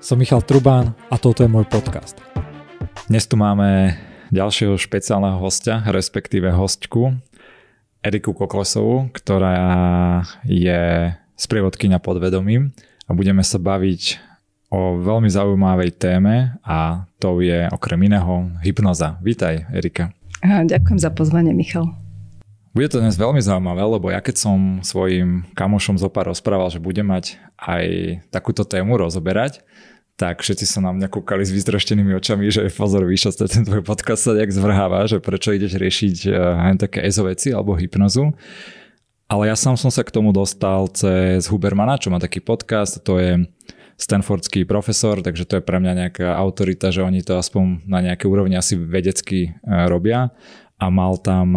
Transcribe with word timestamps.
Som 0.00 0.16
Michal 0.16 0.40
Trubán 0.40 0.96
a 1.12 1.20
toto 1.20 1.44
je 1.44 1.52
môj 1.52 1.68
podcast. 1.68 2.16
Dnes 3.04 3.28
tu 3.28 3.36
máme 3.36 4.00
ďalšieho 4.32 4.80
špeciálneho 4.80 5.36
hostia, 5.36 5.84
respektíve 5.84 6.48
hostku, 6.56 7.20
Eriku 8.00 8.32
Koklesovú, 8.32 9.12
ktorá 9.12 10.24
je 10.48 11.12
sprievodkynia 11.36 12.00
podvedomím 12.00 12.72
a 13.04 13.12
budeme 13.12 13.44
sa 13.44 13.60
baviť 13.60 14.16
o 14.72 14.96
veľmi 15.04 15.28
zaujímavej 15.28 15.92
téme 16.00 16.56
a 16.64 17.04
to 17.20 17.44
je 17.44 17.68
okrem 17.68 18.00
iného 18.00 18.56
hypnoza. 18.64 19.20
Vítaj, 19.20 19.68
Erika. 19.68 20.16
Ďakujem 20.40 20.96
za 20.96 21.12
pozvanie, 21.12 21.52
Michal. 21.52 21.92
Bude 22.72 22.86
to 22.86 23.02
dnes 23.02 23.18
veľmi 23.18 23.42
zaujímavé, 23.42 23.82
lebo 23.82 24.14
ja 24.14 24.22
keď 24.22 24.48
som 24.48 24.58
svojim 24.80 25.44
kamošom 25.58 26.00
zopár 26.00 26.30
rozprával, 26.30 26.70
že 26.70 26.78
budem 26.78 27.02
mať 27.02 27.36
aj 27.58 27.84
takúto 28.30 28.62
tému 28.62 28.94
rozoberať, 28.94 29.60
tak 30.20 30.44
všetci 30.44 30.68
sa 30.68 30.84
na 30.84 30.92
mňa 30.92 31.08
kúkali 31.08 31.40
s 31.40 31.48
vyzdraštenými 31.48 32.12
očami, 32.20 32.52
že 32.52 32.68
pozor, 32.68 33.08
čo 33.08 33.32
ten 33.32 33.64
tvoj 33.64 33.80
podcast 33.80 34.28
sa 34.28 34.36
nejak 34.36 34.52
zvrháva, 34.52 35.08
že 35.08 35.16
prečo 35.16 35.56
ideš 35.56 35.80
riešiť 35.80 36.28
aj 36.36 36.76
také 36.76 37.08
EZO 37.08 37.24
veci 37.24 37.48
alebo 37.56 37.72
hypnozu. 37.72 38.36
Ale 39.32 39.48
ja 39.48 39.56
sám 39.56 39.80
som 39.80 39.88
sa 39.88 40.04
k 40.04 40.12
tomu 40.12 40.36
dostal 40.36 40.92
cez 40.92 41.48
Hubermana, 41.48 41.96
čo 41.96 42.12
má 42.12 42.20
taký 42.20 42.44
podcast, 42.44 43.00
to 43.00 43.16
je 43.16 43.48
Stanfordský 43.96 44.68
profesor, 44.68 45.24
takže 45.24 45.48
to 45.48 45.56
je 45.56 45.64
pre 45.64 45.80
mňa 45.80 45.92
nejaká 46.04 46.36
autorita, 46.36 46.92
že 46.92 47.00
oni 47.00 47.24
to 47.24 47.40
aspoň 47.40 47.88
na 47.88 48.04
nejaké 48.04 48.28
úrovni 48.28 48.60
asi 48.60 48.76
vedecky 48.76 49.40
e, 49.48 49.50
robia 49.88 50.32
a 50.80 50.88
mal 50.88 51.20
tam, 51.20 51.52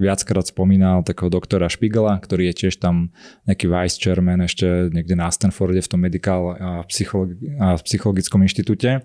viackrát 0.00 0.48
spomínal 0.48 1.04
takého 1.04 1.28
doktora 1.28 1.68
Špigela, 1.68 2.16
ktorý 2.16 2.48
je 2.48 2.64
tiež 2.64 2.80
tam 2.80 3.12
nejaký 3.44 3.68
vice 3.68 4.00
chairman 4.00 4.40
ešte 4.40 4.88
niekde 4.88 5.12
na 5.12 5.28
Stanforde 5.28 5.84
v 5.84 5.90
tom 5.92 6.00
medical 6.00 6.56
a, 6.56 6.80
psychologi- 6.88 7.52
a 7.60 7.76
psychologickom 7.76 8.40
inštitúte. 8.40 9.04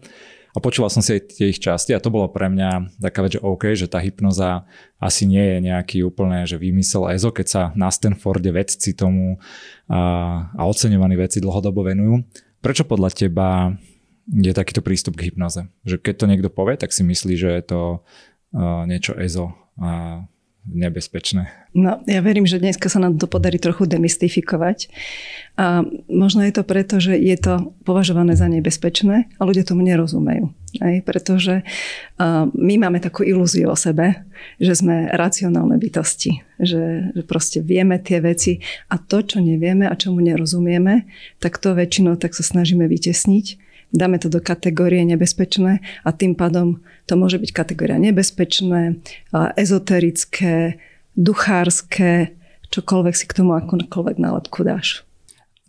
A 0.54 0.62
počúval 0.62 0.94
som 0.94 1.02
si 1.02 1.18
aj 1.18 1.22
tie 1.34 1.50
ich 1.50 1.60
časti 1.60 1.92
a 1.92 2.00
to 2.00 2.14
bolo 2.14 2.30
pre 2.30 2.46
mňa 2.46 3.02
taká 3.02 3.26
vec, 3.26 3.36
že 3.36 3.44
OK, 3.44 3.74
že 3.74 3.90
tá 3.90 3.98
hypnoza 4.00 4.64
asi 5.02 5.26
nie 5.26 5.42
je 5.42 5.58
nejaký 5.66 6.06
úplne, 6.06 6.46
že 6.46 6.62
vymysel 6.62 7.10
EZO, 7.10 7.34
keď 7.34 7.48
sa 7.50 7.62
na 7.74 7.90
Stanforde 7.90 8.54
vedci 8.54 8.96
tomu 8.96 9.42
a, 9.90 10.00
a 10.56 10.62
oceňovaní 10.70 11.20
veci 11.20 11.44
dlhodobo 11.44 11.84
venujú. 11.84 12.22
Prečo 12.64 12.88
podľa 12.88 13.10
teba 13.12 13.76
je 14.30 14.56
takýto 14.56 14.80
prístup 14.80 15.20
k 15.20 15.34
hypnoze? 15.34 15.68
Že 15.84 16.00
keď 16.00 16.14
to 16.16 16.30
niekto 16.32 16.50
povie, 16.54 16.80
tak 16.80 16.96
si 16.96 17.04
myslí, 17.04 17.34
že 17.36 17.50
je 17.60 17.64
to 17.68 17.82
niečo 18.86 19.18
EZO 19.18 19.52
a 19.82 20.22
nebezpečné. 20.64 21.52
No, 21.76 22.00
ja 22.08 22.24
verím, 22.24 22.48
že 22.48 22.62
dneska 22.62 22.88
sa 22.88 23.02
nám 23.04 23.20
to 23.20 23.28
podarí 23.28 23.60
trochu 23.60 23.84
demystifikovať. 23.84 24.88
A 25.60 25.84
možno 26.08 26.40
je 26.48 26.54
to 26.56 26.64
preto, 26.64 27.04
že 27.04 27.20
je 27.20 27.36
to 27.36 27.76
považované 27.84 28.34
za 28.40 28.48
nebezpečné 28.48 29.28
a 29.38 29.42
ľudia 29.44 29.68
tomu 29.68 29.84
nerozumejú. 29.84 30.50
Aj, 30.82 30.96
pretože 31.06 31.62
uh, 31.62 32.48
my 32.56 32.76
máme 32.80 33.04
takú 33.04 33.22
ilúziu 33.28 33.70
o 33.70 33.78
sebe, 33.78 34.26
že 34.58 34.74
sme 34.74 35.12
racionálne 35.14 35.78
bytosti, 35.78 36.42
že, 36.58 37.14
že 37.14 37.24
proste 37.28 37.62
vieme 37.62 38.00
tie 38.00 38.24
veci 38.24 38.64
a 38.90 38.98
to, 38.98 39.22
čo 39.22 39.44
nevieme 39.44 39.86
a 39.86 39.94
čomu 40.00 40.24
nerozumieme, 40.24 41.06
tak 41.38 41.60
to 41.60 41.76
väčšinou 41.78 42.18
tak 42.18 42.34
sa 42.34 42.42
snažíme 42.42 42.88
vytesniť 42.88 43.73
dáme 43.94 44.18
to 44.18 44.28
do 44.28 44.42
kategórie 44.42 45.06
nebezpečné 45.06 45.80
a 46.02 46.10
tým 46.10 46.34
pádom 46.34 46.82
to 47.06 47.14
môže 47.14 47.38
byť 47.38 47.52
kategória 47.54 48.02
nebezpečné, 48.02 49.00
ezoterické, 49.54 50.82
duchárske, 51.14 52.34
čokoľvek 52.74 53.14
si 53.14 53.26
k 53.30 53.38
tomu 53.38 53.54
akokoľvek 53.54 54.18
nálepku 54.18 54.66
dáš. 54.66 55.06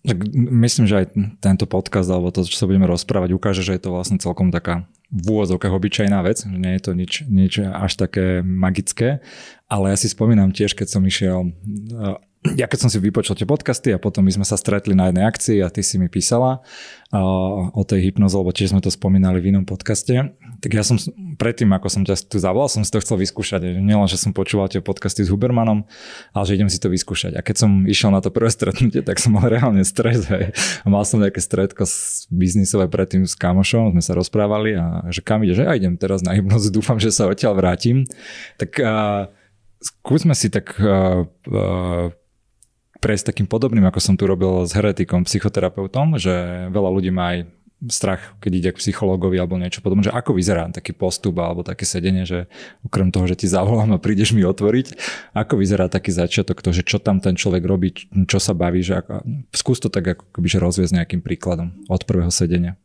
Tak 0.05 0.20
myslím, 0.36 0.84
že 0.84 1.05
aj 1.05 1.06
tento 1.41 1.64
podcast 1.64 2.08
alebo 2.12 2.28
to, 2.28 2.44
čo 2.44 2.61
sa 2.61 2.69
budeme 2.69 2.84
rozprávať, 2.84 3.33
ukáže, 3.33 3.64
že 3.64 3.77
je 3.77 3.83
to 3.89 3.92
vlastne 3.92 4.20
celkom 4.20 4.53
taká 4.53 4.84
v 5.09 5.27
úvodzovkách 5.31 5.72
obyčajná 5.72 6.20
vec, 6.20 6.44
že 6.44 6.59
nie 6.59 6.77
je 6.77 6.83
to 6.83 6.92
nič, 6.92 7.12
nič 7.28 7.53
až 7.61 7.92
také 7.97 8.44
magické, 8.44 9.25
ale 9.69 9.93
ja 9.93 9.97
si 9.97 10.12
spomínam 10.12 10.53
tiež, 10.53 10.76
keď 10.76 10.88
som 10.93 11.03
išiel 11.09 11.56
ja 12.53 12.69
keď 12.69 12.78
som 12.84 12.91
si 12.93 13.00
vypočul 13.00 13.41
tie 13.41 13.49
podcasty 13.49 13.88
a 13.97 13.97
potom 13.97 14.21
my 14.21 14.28
sme 14.28 14.44
sa 14.44 14.60
stretli 14.60 14.93
na 14.93 15.09
jednej 15.09 15.25
akcii 15.25 15.59
a 15.65 15.72
ty 15.72 15.81
si 15.81 15.97
mi 15.97 16.12
písala 16.12 16.60
uh, 17.09 17.72
o 17.72 17.82
tej 17.88 18.12
hypnoze, 18.12 18.37
lebo 18.37 18.53
tiež 18.53 18.77
sme 18.77 18.84
to 18.84 18.93
spomínali 18.93 19.41
v 19.41 19.56
inom 19.56 19.65
podcaste, 19.65 20.12
tak 20.60 20.71
ja 20.77 20.84
som 20.84 21.00
predtým, 21.41 21.72
ako 21.72 21.88
som 21.88 22.03
ťa 22.05 22.28
tu 22.28 22.37
zavolal, 22.37 22.69
som 22.69 22.84
si 22.84 22.93
to 22.93 23.00
chcel 23.00 23.16
vyskúšať. 23.16 23.81
Nielen, 23.81 24.05
že 24.05 24.21
som 24.21 24.37
počúval 24.37 24.69
tie 24.69 24.84
podcasty 24.84 25.25
s 25.25 25.32
Hubermanom, 25.32 25.88
ale 26.37 26.44
že 26.44 26.60
idem 26.60 26.69
si 26.69 26.77
to 26.77 26.93
vyskúšať. 26.93 27.32
A 27.32 27.41
keď 27.41 27.65
som 27.65 27.88
išiel 27.88 28.12
na 28.12 28.21
to 28.21 28.28
prvé 28.28 28.53
stretnutie, 28.53 29.00
tak 29.00 29.16
som 29.16 29.32
mal 29.32 29.49
reálne 29.49 29.81
stres. 29.81 30.28
Hej. 30.28 30.53
A 30.84 30.87
mal 30.93 31.09
som 31.09 31.25
nejaké 31.25 31.41
stretko 31.41 31.88
biznisové 32.28 32.93
predtým 32.93 33.25
s 33.25 33.32
kamošom, 33.41 33.97
sme 33.97 34.03
sa 34.05 34.12
rozprávali 34.12 34.76
a 34.76 35.09
že 35.09 35.25
kam 35.25 35.41
ide, 35.49 35.56
že 35.56 35.65
ja 35.65 35.72
idem 35.72 35.97
teraz 35.97 36.21
na 36.21 36.37
hypnozu, 36.37 36.69
dúfam, 36.69 37.00
že 37.00 37.09
sa 37.09 37.25
odtiaľ 37.25 37.56
vrátim. 37.56 38.05
Tak 38.61 38.71
uh, 38.84 39.32
skúsme 39.81 40.37
si 40.37 40.53
tak 40.53 40.76
uh, 40.81 41.25
uh, 41.28 42.09
prejsť 43.04 43.37
takým 43.37 43.44
podobným, 43.44 43.84
ako 43.84 44.00
som 44.00 44.16
tu 44.16 44.25
robil 44.25 44.65
s 44.65 44.72
heretikom, 44.72 45.28
psychoterapeutom, 45.28 46.16
že 46.16 46.32
veľa 46.72 46.88
ľudí 46.88 47.12
má 47.12 47.37
aj 47.37 47.53
strach, 47.84 48.32
keď 48.41 48.53
ide 48.56 48.70
k 48.72 48.81
psychológovi 48.81 49.37
alebo 49.37 49.60
niečo 49.60 49.84
podobné, 49.84 50.09
že 50.09 50.15
ako 50.16 50.32
vyzerá 50.41 50.72
taký 50.72 50.97
postup 50.97 51.37
alebo 51.37 51.60
také 51.60 51.84
sedenie, 51.84 52.25
že 52.25 52.48
okrem 52.81 53.12
toho, 53.12 53.28
že 53.28 53.37
ti 53.37 53.47
zavolám 53.50 53.93
a 53.93 54.00
prídeš 54.00 54.32
mi 54.32 54.41
otvoriť, 54.41 54.97
ako 55.37 55.60
vyzerá 55.60 55.93
taký 55.93 56.14
začiatok, 56.14 56.64
to, 56.64 56.72
že 56.72 56.87
čo 56.87 56.97
tam 56.97 57.20
ten 57.20 57.37
človek 57.37 57.60
robí, 57.60 57.93
čo 58.25 58.41
sa 58.41 58.56
baví, 58.56 58.81
že 58.81 59.04
ako, 59.04 59.20
skús 59.53 59.84
to 59.84 59.93
tak 59.93 60.16
ako 60.16 60.41
že 60.41 60.62
rozviesť 60.62 60.97
nejakým 60.97 61.20
príkladom 61.20 61.76
od 61.93 62.09
prvého 62.09 62.32
sedenia. 62.32 62.81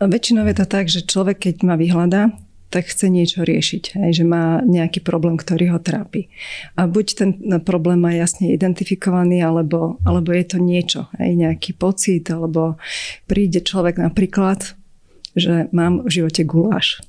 Väčšinou 0.00 0.48
je 0.48 0.56
to 0.56 0.66
tak, 0.70 0.88
že 0.88 1.04
človek, 1.04 1.44
keď 1.44 1.54
ma 1.68 1.76
vyhľadá, 1.76 2.32
tak 2.68 2.84
chce 2.84 3.08
niečo 3.08 3.48
riešiť, 3.48 3.96
hej, 3.96 4.22
že 4.22 4.24
má 4.28 4.60
nejaký 4.60 5.00
problém, 5.00 5.40
ktorý 5.40 5.72
ho 5.72 5.80
trápi. 5.80 6.28
A 6.76 6.84
buď 6.84 7.06
ten 7.16 7.30
problém 7.64 7.96
má 7.96 8.12
jasne 8.12 8.52
identifikovaný, 8.52 9.40
alebo, 9.40 9.96
alebo 10.04 10.36
je 10.36 10.44
to 10.44 10.58
niečo, 10.60 11.08
hej, 11.16 11.32
nejaký 11.32 11.72
pocit, 11.72 12.28
alebo 12.28 12.76
príde 13.24 13.64
človek 13.64 13.96
napríklad, 13.96 14.76
že 15.32 15.72
mám 15.72 16.04
v 16.04 16.10
živote 16.20 16.44
guláš. 16.44 17.00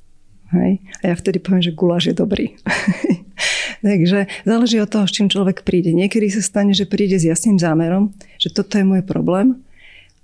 Hej, 0.50 0.82
a 1.06 1.14
ja 1.14 1.14
vtedy 1.14 1.38
poviem, 1.38 1.62
že 1.62 1.76
guláš 1.76 2.10
je 2.10 2.14
dobrý. 2.16 2.58
Takže 3.86 4.26
záleží 4.42 4.82
od 4.82 4.90
toho, 4.90 5.06
s 5.06 5.14
čím 5.14 5.30
človek 5.30 5.62
príde. 5.62 5.94
Niekedy 5.94 6.26
sa 6.26 6.42
stane, 6.42 6.74
že 6.74 6.90
príde 6.90 7.22
s 7.22 7.28
jasným 7.28 7.56
zámerom, 7.56 8.10
že 8.34 8.50
toto 8.50 8.74
je 8.74 8.82
môj 8.82 9.06
problém 9.06 9.62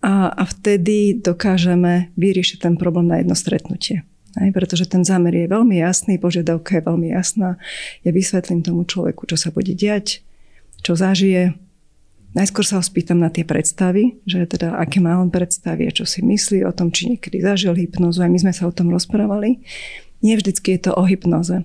a, 0.02 0.28
a 0.34 0.42
vtedy 0.44 1.14
dokážeme 1.22 2.10
vyriešiť 2.18 2.58
ten 2.58 2.74
problém 2.74 3.06
na 3.06 3.22
jedno 3.22 3.38
stretnutie. 3.38 4.02
Aj, 4.36 4.48
pretože 4.52 4.84
ten 4.84 5.00
zámer 5.00 5.32
je 5.32 5.46
veľmi 5.48 5.80
jasný, 5.80 6.20
požiadavka 6.20 6.76
je 6.76 6.82
veľmi 6.84 7.08
jasná. 7.16 7.56
Ja 8.04 8.12
vysvetlím 8.12 8.60
tomu 8.60 8.84
človeku, 8.84 9.24
čo 9.24 9.40
sa 9.40 9.48
bude 9.48 9.72
diať, 9.72 10.20
čo 10.84 10.92
zažije. 10.92 11.56
Najskôr 12.36 12.68
sa 12.68 12.76
ho 12.76 12.84
spýtam 12.84 13.16
na 13.16 13.32
tie 13.32 13.48
predstavy, 13.48 14.20
že 14.28 14.44
teda 14.44 14.76
aké 14.76 15.00
má 15.00 15.16
on 15.16 15.32
predstavy 15.32 15.88
a 15.88 15.94
čo 15.94 16.04
si 16.04 16.20
myslí 16.20 16.68
o 16.68 16.72
tom, 16.76 16.92
či 16.92 17.16
niekedy 17.16 17.40
zažil 17.40 17.72
hypnozu. 17.72 18.20
Aj 18.20 18.28
my 18.28 18.36
sme 18.36 18.52
sa 18.52 18.68
o 18.68 18.76
tom 18.76 18.92
rozprávali. 18.92 19.64
Nie 20.20 20.36
vždycky 20.36 20.76
je 20.76 20.80
to 20.84 20.92
o 20.92 21.08
hypnoze. 21.08 21.64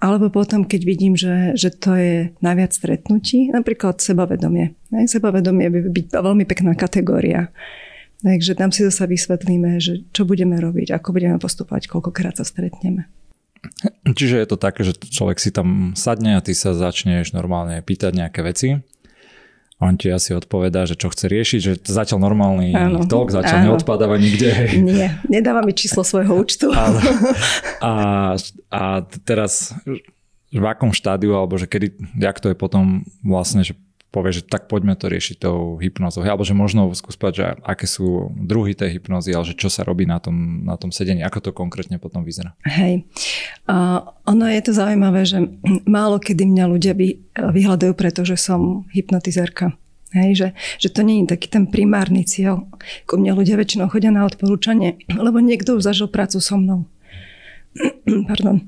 Alebo 0.00 0.32
potom, 0.32 0.64
keď 0.64 0.80
vidím, 0.88 1.12
že, 1.12 1.52
že 1.52 1.68
to 1.68 1.92
je 1.92 2.32
najviac 2.40 2.72
stretnutí, 2.72 3.52
napríklad 3.52 4.00
sebavedomie. 4.00 4.72
Aj, 4.96 5.04
sebavedomie 5.04 5.68
by 5.68 5.92
byť 5.92 6.06
veľmi 6.16 6.48
pekná 6.48 6.72
kategória 6.72 7.52
Takže 8.20 8.52
tam 8.52 8.68
si 8.68 8.84
zase 8.84 9.08
vysvetlíme, 9.08 9.80
že 9.80 10.04
čo 10.12 10.28
budeme 10.28 10.60
robiť, 10.60 10.92
ako 10.92 11.16
budeme 11.16 11.40
postupovať, 11.40 11.88
koľkokrát 11.88 12.36
sa 12.36 12.44
stretneme. 12.44 13.08
Čiže 14.04 14.40
je 14.40 14.48
to 14.48 14.56
také, 14.60 14.84
že 14.84 14.96
človek 14.96 15.40
si 15.40 15.52
tam 15.52 15.92
sadne 15.96 16.36
a 16.36 16.44
ty 16.44 16.56
sa 16.56 16.76
začneš 16.76 17.32
normálne 17.32 17.80
pýtať 17.80 18.12
nejaké 18.16 18.40
veci. 18.44 18.68
On 19.80 19.96
ti 19.96 20.12
asi 20.12 20.36
odpovedá, 20.36 20.84
že 20.84 20.92
čo 20.92 21.08
chce 21.08 21.24
riešiť, 21.24 21.60
že 21.64 21.72
zatiaľ 21.80 22.20
normálny 22.20 22.76
áno, 22.76 23.08
talk, 23.08 23.32
zatiaľ 23.32 23.64
áno. 23.64 23.66
neodpadáva 23.72 24.20
nikde. 24.20 24.52
Nie, 24.76 25.16
nedáva 25.24 25.64
mi 25.64 25.72
číslo 25.72 26.04
svojho 26.04 26.36
účtu. 26.36 26.68
Ale, 26.68 27.00
a, 27.80 27.92
a 28.68 28.82
teraz 29.24 29.72
v 30.52 30.64
akom 30.68 30.92
štádiu, 30.92 31.32
alebo 31.32 31.56
že 31.56 31.64
kedy, 31.64 31.96
jak 32.20 32.36
to 32.44 32.52
je 32.52 32.56
potom 32.60 33.08
vlastne, 33.24 33.64
že 33.64 33.72
povie, 34.10 34.34
že 34.34 34.42
tak 34.42 34.66
poďme 34.66 34.98
to 34.98 35.06
riešiť 35.06 35.46
tou 35.46 35.78
hypnozou. 35.78 36.26
Alebo 36.26 36.42
že 36.42 36.54
možno 36.54 36.90
skúspať, 36.90 37.32
že 37.32 37.44
aké 37.62 37.86
sú 37.86 38.34
druhy 38.34 38.74
tej 38.74 38.98
hypnozy, 38.98 39.30
ale 39.30 39.46
že 39.46 39.54
čo 39.54 39.70
sa 39.70 39.86
robí 39.86 40.04
na 40.04 40.18
tom, 40.18 40.66
na 40.66 40.74
tom 40.74 40.90
sedení, 40.90 41.22
ako 41.22 41.38
to 41.38 41.50
konkrétne 41.54 42.02
potom 42.02 42.26
vyzerá. 42.26 42.58
Hej. 42.66 43.06
Uh, 43.70 44.02
ono 44.26 44.50
je 44.50 44.60
to 44.66 44.72
zaujímavé, 44.74 45.22
že 45.22 45.38
málo 45.86 46.18
kedy 46.18 46.42
mňa 46.42 46.64
ľudia 46.66 46.92
vy, 46.98 47.22
vyhľadajú, 47.38 47.94
pretože 47.94 48.34
som 48.34 48.84
hypnotizérka. 48.90 49.78
Hej, 50.10 50.30
že, 50.34 50.48
že 50.82 50.88
to 50.90 51.06
nie 51.06 51.22
je 51.22 51.38
taký 51.38 51.46
ten 51.46 51.70
primárny 51.70 52.26
cieľ. 52.26 52.66
Ku 53.06 53.14
mne 53.14 53.38
ľudia 53.38 53.54
väčšinou 53.54 53.86
chodia 53.86 54.10
na 54.10 54.26
odporúčanie, 54.26 54.98
lebo 55.06 55.38
niekto 55.38 55.78
už 55.78 55.86
zažil 55.86 56.10
prácu 56.10 56.42
so 56.42 56.58
mnou. 56.58 56.90
Pardon. 58.28 58.66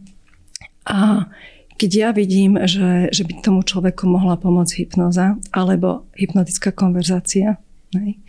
A 0.86 1.26
keď 1.82 1.90
ja 1.99 2.08
vidím, 2.14 2.55
že, 2.62 3.11
že 3.11 3.26
by 3.26 3.43
tomu 3.43 3.67
človeku 3.67 4.06
mohla 4.06 4.38
pomôcť 4.38 4.87
hypnoza 4.87 5.34
alebo 5.50 6.06
hypnotická 6.14 6.70
konverzácia, 6.70 7.58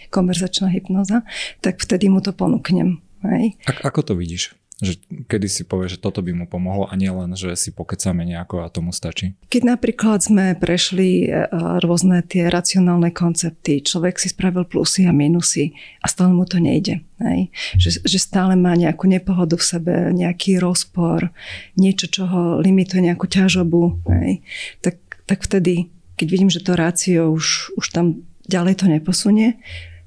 konverzačná 0.10 0.74
hypnoza, 0.74 1.22
tak 1.62 1.78
vtedy 1.78 2.10
mu 2.10 2.18
to 2.18 2.34
ponúknem. 2.34 2.98
Hej. 3.22 3.54
A, 3.70 3.94
ako 3.94 4.02
to 4.02 4.14
vidíš? 4.18 4.58
Že 4.84 5.26
kedy 5.32 5.48
si 5.48 5.64
povie, 5.64 5.88
že 5.88 5.96
toto 5.96 6.20
by 6.20 6.36
mu 6.36 6.46
pomohlo 6.46 6.92
a 6.92 6.94
nie 7.00 7.08
len, 7.08 7.32
že 7.40 7.56
si 7.56 7.72
pokecáme 7.72 8.28
nejako 8.28 8.68
a 8.68 8.68
tomu 8.68 8.92
stačí? 8.92 9.40
Keď 9.48 9.64
napríklad 9.64 10.20
sme 10.20 10.60
prešli 10.60 11.32
e, 11.32 11.48
rôzne 11.80 12.20
tie 12.28 12.52
racionálne 12.52 13.16
koncepty, 13.16 13.80
človek 13.80 14.20
si 14.20 14.28
spravil 14.28 14.68
plusy 14.68 15.08
a 15.08 15.16
minusy 15.16 15.72
a 16.04 16.12
stále 16.12 16.36
mu 16.36 16.44
to 16.44 16.60
nejde. 16.60 17.00
Hej? 17.24 17.48
Že, 17.80 17.90
že 18.04 18.20
stále 18.20 18.60
má 18.60 18.76
nejakú 18.76 19.08
nepohodu 19.08 19.56
v 19.56 19.64
sebe, 19.64 19.94
nejaký 20.12 20.60
rozpor, 20.60 21.32
niečo, 21.80 22.12
čo 22.12 22.28
ho 22.28 22.44
limituje, 22.60 23.08
nejakú 23.08 23.32
ťažobu. 23.32 24.04
Hej? 24.12 24.44
Tak, 24.84 25.00
tak 25.24 25.40
vtedy, 25.48 25.88
keď 26.20 26.28
vidím, 26.28 26.52
že 26.52 26.60
to 26.60 26.76
rácio 26.76 27.32
už, 27.32 27.72
už 27.80 27.86
tam 27.96 28.28
ďalej 28.52 28.84
to 28.84 28.86
neposunie, 28.92 29.64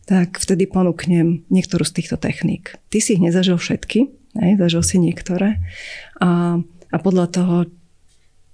tak 0.06 0.38
vtedy 0.38 0.70
ponúknem 0.70 1.42
niektorú 1.50 1.82
z 1.82 1.98
týchto 1.98 2.14
techník. 2.14 2.78
Ty 2.94 2.98
si 3.02 3.18
ich 3.18 3.22
nezažil 3.22 3.58
všetky, 3.58 4.06
hej, 4.42 4.60
zažil 4.60 4.82
si 4.84 4.96
niektoré 5.00 5.60
a, 6.20 6.60
a 6.92 6.96
podľa 7.00 7.26
toho, 7.32 7.56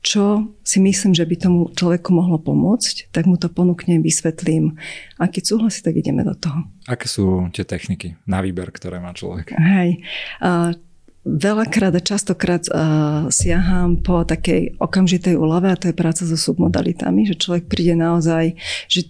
čo 0.03 0.51
si 0.67 0.83
myslím, 0.83 1.15
že 1.15 1.23
by 1.23 1.35
tomu 1.39 1.71
človeku 1.71 2.11
mohlo 2.11 2.35
pomôcť, 2.43 3.15
tak 3.15 3.31
mu 3.31 3.39
to 3.39 3.47
ponúknem, 3.47 4.03
vysvetlím. 4.03 4.75
A 5.23 5.31
keď 5.31 5.55
súhlasí, 5.55 5.79
tak 5.87 5.95
ideme 5.95 6.27
do 6.27 6.35
toho. 6.35 6.67
Aké 6.91 7.07
sú 7.07 7.47
tie 7.55 7.63
techniky 7.63 8.19
na 8.27 8.43
výber, 8.43 8.75
ktoré 8.75 8.99
má 8.99 9.15
človek? 9.15 9.55
Hej. 9.55 10.03
A 10.43 10.75
veľakrát 11.23 11.95
a 11.95 12.03
častokrát 12.03 12.67
uh, 12.67 13.31
siaham 13.31 14.03
po 14.03 14.27
takej 14.27 14.75
okamžitej 14.83 15.39
úlave 15.39 15.71
a 15.71 15.79
to 15.79 15.87
je 15.87 15.95
práca 15.95 16.27
so 16.27 16.35
submodalitami, 16.35 17.23
že 17.23 17.39
človek 17.39 17.71
príde 17.71 17.95
naozaj, 17.95 18.59
že 18.91 19.07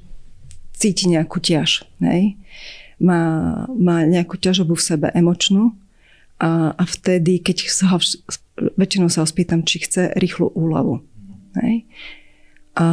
cíti 0.77 1.09
nejakú 1.09 1.41
ťaž. 1.41 1.89
Hej? 2.05 2.37
Má, 3.01 3.21
má 3.73 4.05
nejakú 4.05 4.37
ťažobu 4.37 4.77
v 4.77 4.87
sebe 4.93 5.09
emočnú 5.17 5.73
a, 6.43 6.75
a 6.75 6.85
vtedy, 6.85 7.39
keď 7.39 7.71
ho, 7.87 8.03
väčšinou 8.75 9.07
sa 9.07 9.23
ho 9.23 9.29
spýtam, 9.31 9.63
či 9.63 9.87
chce 9.87 10.11
rýchlu 10.19 10.51
úľavu. 10.51 10.99
Hej? 11.63 11.87
A 12.75 12.87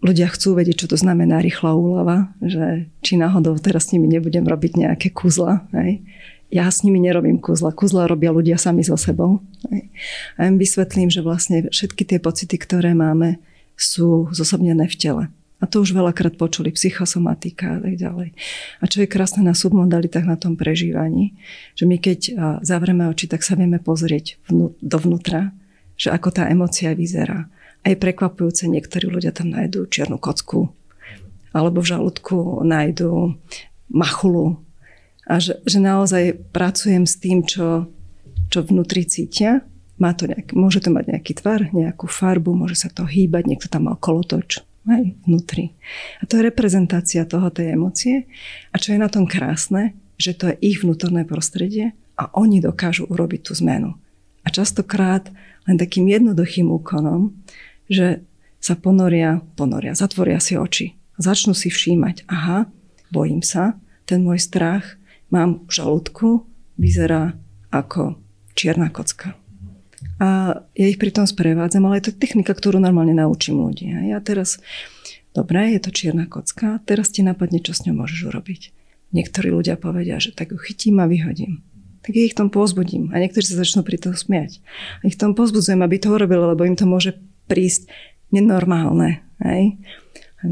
ľudia 0.00 0.32
chcú 0.32 0.56
vedieť, 0.56 0.88
čo 0.88 0.90
to 0.90 0.96
znamená 0.96 1.44
rýchla 1.44 1.76
úľava, 1.76 2.32
že 2.40 2.88
či 3.04 3.20
náhodou 3.20 3.60
teraz 3.60 3.92
s 3.92 3.92
nimi 3.92 4.08
nebudem 4.08 4.48
robiť 4.48 4.72
nejaké 4.80 5.12
kúzla. 5.12 5.68
Hej? 5.76 6.00
Ja 6.48 6.64
s 6.72 6.80
nimi 6.80 6.96
nerobím 6.96 7.44
kúzla. 7.44 7.76
Kúzla 7.76 8.08
robia 8.08 8.32
ľudia 8.32 8.56
sami 8.56 8.80
so 8.80 8.96
sebou. 8.96 9.44
Hej? 9.68 9.92
A 10.40 10.48
im 10.48 10.56
vysvetlím, 10.56 11.12
že 11.12 11.20
vlastne 11.20 11.68
všetky 11.68 12.08
tie 12.08 12.18
pocity, 12.24 12.56
ktoré 12.56 12.96
máme, 12.96 13.36
sú 13.76 14.32
zosobnené 14.32 14.88
v 14.88 14.96
tele. 14.96 15.24
A 15.56 15.64
to 15.64 15.80
už 15.80 15.96
veľakrát 15.96 16.36
počuli, 16.36 16.68
psychosomatika 16.68 17.80
a 17.80 17.80
tak 17.80 17.96
ďalej. 17.96 18.36
A 18.80 18.84
čo 18.84 19.00
je 19.00 19.08
krásne 19.08 19.40
na 19.40 19.56
submodalitách, 19.56 20.28
na 20.28 20.36
tom 20.36 20.52
prežívaní, 20.52 21.32
že 21.72 21.88
my 21.88 21.96
keď 21.96 22.20
zavreme 22.60 23.08
oči, 23.08 23.24
tak 23.24 23.40
sa 23.40 23.56
vieme 23.56 23.80
pozrieť 23.80 24.36
vnú, 24.52 24.76
dovnútra, 24.84 25.56
že 25.96 26.12
ako 26.12 26.28
tá 26.28 26.52
emocia 26.52 26.92
vyzerá. 26.92 27.48
A 27.88 27.88
je 27.88 27.96
prekvapujúce, 27.96 28.68
niektorí 28.68 29.08
ľudia 29.08 29.32
tam 29.32 29.48
nájdú 29.48 29.88
čiernu 29.88 30.20
kocku, 30.20 30.68
alebo 31.56 31.80
v 31.80 31.88
žalúdku 31.88 32.60
nájdú 32.60 33.40
machulu. 33.88 34.60
A 35.24 35.40
že, 35.40 35.56
že 35.64 35.80
naozaj 35.80 36.36
pracujem 36.52 37.08
s 37.08 37.16
tým, 37.16 37.48
čo, 37.48 37.88
čo 38.52 38.60
vnútri 38.60 39.08
cítia. 39.08 39.64
Má 39.96 40.12
to 40.12 40.28
nejak, 40.28 40.52
môže 40.52 40.84
to 40.84 40.92
mať 40.92 41.16
nejaký 41.16 41.32
tvar, 41.40 41.72
nejakú 41.72 42.04
farbu, 42.04 42.52
môže 42.52 42.76
sa 42.76 42.92
to 42.92 43.08
hýbať, 43.08 43.48
niekto 43.48 43.72
tam 43.72 43.88
mal 43.88 43.96
kolotoč 43.96 44.60
aj 44.86 45.02
vnútri. 45.26 45.74
A 46.22 46.30
to 46.30 46.38
je 46.38 46.46
reprezentácia 46.46 47.26
toho 47.26 47.50
tej 47.50 47.74
emócie. 47.74 48.30
A 48.70 48.78
čo 48.78 48.94
je 48.94 49.02
na 49.02 49.10
tom 49.10 49.26
krásne, 49.26 49.98
že 50.16 50.32
to 50.32 50.50
je 50.50 50.56
ich 50.62 50.80
vnútorné 50.80 51.28
prostredie 51.28 51.92
a 52.16 52.32
oni 52.32 52.64
dokážu 52.64 53.04
urobiť 53.04 53.40
tú 53.44 53.52
zmenu. 53.60 53.98
A 54.46 54.48
častokrát 54.48 55.28
len 55.66 55.76
takým 55.76 56.06
jednoduchým 56.06 56.70
úkonom, 56.70 57.34
že 57.90 58.22
sa 58.62 58.74
ponoria, 58.78 59.42
ponoria, 59.58 59.92
zatvoria 59.92 60.40
si 60.40 60.56
oči. 60.56 60.96
Začnú 61.18 61.52
si 61.52 61.68
všímať, 61.68 62.26
aha, 62.30 62.70
bojím 63.10 63.42
sa, 63.42 63.78
ten 64.06 64.22
môj 64.22 64.38
strach 64.42 64.98
mám 65.30 65.66
v 65.66 65.70
žalúdku, 65.70 66.28
vyzerá 66.78 67.34
ako 67.74 68.20
čierna 68.54 68.88
kocka. 68.92 69.34
A 70.16 70.60
ja 70.72 70.86
ich 70.88 70.96
pri 70.96 71.12
tom 71.12 71.28
sprevádzam, 71.28 71.84
ale 71.86 72.00
je 72.00 72.08
to 72.08 72.16
technika, 72.16 72.56
ktorú 72.56 72.80
normálne 72.80 73.12
naučím 73.12 73.60
ľudí. 73.60 73.92
A 73.92 74.16
ja 74.16 74.18
teraz, 74.24 74.58
dobre, 75.36 75.76
je 75.76 75.80
to 75.84 75.90
čierna 75.92 76.24
kocka, 76.24 76.80
teraz 76.88 77.12
ti 77.12 77.20
napadne, 77.20 77.60
čo 77.60 77.76
s 77.76 77.84
ňou 77.84 78.00
môžeš 78.00 78.32
urobiť. 78.32 78.62
Niektorí 79.12 79.52
ľudia 79.52 79.76
povedia, 79.76 80.16
že 80.18 80.32
tak 80.32 80.56
ju 80.56 80.58
chytím 80.58 80.98
a 81.00 81.06
vyhodím. 81.06 81.60
Tak 82.06 82.14
ich 82.14 82.38
tom 82.38 82.48
pozbudím. 82.48 83.10
A 83.10 83.18
niektorí 83.18 83.42
sa 83.42 83.58
začnú 83.58 83.82
pri 83.82 83.98
toho 83.98 84.14
smiať. 84.14 84.62
A 85.02 85.10
ich 85.10 85.18
tom 85.18 85.34
pozbudzujem, 85.34 85.82
aby 85.82 85.98
to 85.98 86.14
urobili, 86.14 86.42
lebo 86.42 86.62
im 86.62 86.78
to 86.78 86.86
môže 86.86 87.18
prísť 87.50 87.90
nenormálne. 88.30 89.22
Hej? 89.42 89.78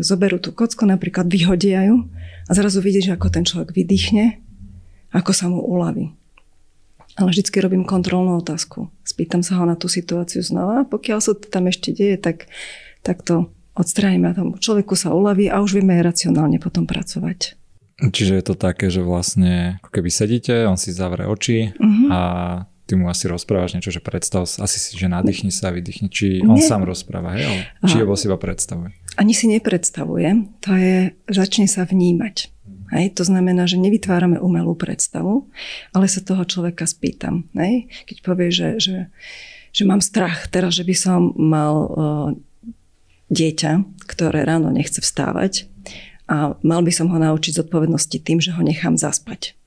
Zoberú 0.03 0.43
tú 0.43 0.51
kocku, 0.51 0.83
napríklad 0.85 1.31
vyhodia 1.31 1.87
ju 1.87 2.11
a 2.49 2.53
zrazu 2.53 2.83
vidíš, 2.83 3.15
ako 3.15 3.31
ten 3.31 3.45
človek 3.47 3.71
vydýchne, 3.71 4.43
ako 5.15 5.31
sa 5.31 5.47
mu 5.47 5.63
uľaví. 5.63 6.13
Ale 7.15 7.31
vždycky 7.31 7.63
robím 7.63 7.87
kontrolnú 7.87 8.43
otázku. 8.43 8.91
Spýtam 9.07 9.47
sa 9.47 9.63
ho 9.63 9.65
na 9.65 9.79
tú 9.79 9.87
situáciu 9.87 10.43
znova 10.43 10.83
a 10.83 10.89
pokiaľ 10.89 11.19
sa 11.23 11.33
to 11.39 11.47
tam 11.47 11.71
ešte 11.71 11.95
deje, 11.95 12.19
tak, 12.19 12.51
tak 13.07 13.23
to 13.23 13.55
odstránime 13.75 14.31
a 14.31 14.37
tomu 14.37 14.59
človeku 14.59 14.99
sa 14.99 15.15
uľaví 15.15 15.51
a 15.51 15.63
už 15.63 15.79
vieme 15.79 15.99
racionálne 16.03 16.59
potom 16.59 16.87
pracovať. 16.87 17.59
Čiže 17.95 18.43
je 18.43 18.45
to 18.45 18.55
také, 18.59 18.91
že 18.91 19.07
vlastne 19.07 19.79
ako 19.79 19.91
keby 19.95 20.11
sedíte, 20.11 20.67
on 20.67 20.75
si 20.75 20.91
zavre 20.91 21.31
oči 21.31 21.71
uh-huh. 21.71 22.11
a 22.11 22.21
ty 22.91 22.99
mu 22.99 23.07
asi 23.07 23.31
rozprávaš 23.31 23.79
niečo, 23.79 23.95
že 23.95 24.03
predstav, 24.03 24.45
asi 24.47 24.79
si, 24.79 24.99
že 24.99 25.07
nadýchni 25.07 25.55
sa, 25.55 25.71
vydýchni, 25.71 26.09
či 26.11 26.43
on 26.43 26.59
Nie. 26.59 26.67
sám 26.67 26.83
rozpráva, 26.83 27.39
hej? 27.39 27.47
Ale, 27.47 27.61
či 27.87 28.03
jeho 28.03 28.15
si 28.19 28.27
iba 28.27 28.39
predstavuje? 28.39 28.91
Ani 29.15 29.31
si 29.31 29.47
nepredstavuje, 29.47 30.59
to 30.59 30.71
je, 30.75 30.97
začne 31.31 31.71
sa 31.71 31.87
vnímať. 31.87 32.54
Hej? 32.95 33.19
To 33.19 33.27
znamená, 33.27 33.67
že 33.67 33.83
nevytvárame 33.83 34.39
umelú 34.39 34.79
predstavu, 34.79 35.51
ale 35.91 36.07
sa 36.07 36.23
toho 36.23 36.47
človeka 36.47 36.87
spýtam. 36.87 37.51
Hej? 37.59 37.91
Keď 38.07 38.17
povie, 38.23 38.49
že, 38.55 38.79
že, 38.79 38.97
že 39.75 39.83
mám 39.83 39.99
strach 39.99 40.47
teraz, 40.47 40.79
že 40.79 40.87
by 40.87 40.95
som 40.95 41.35
mal 41.35 41.75
uh, 41.75 42.31
dieťa, 43.35 43.83
ktoré 44.07 44.47
ráno 44.47 44.71
nechce 44.71 45.03
vstávať 45.03 45.67
a 46.31 46.57
mal 46.63 46.81
by 46.81 46.93
som 46.95 47.11
ho 47.11 47.19
naučiť 47.19 47.61
zodpovednosti 47.61 48.17
tým, 48.23 48.39
že 48.41 48.55
ho 48.55 48.63
nechám 48.63 48.97
zaspať. 48.97 49.59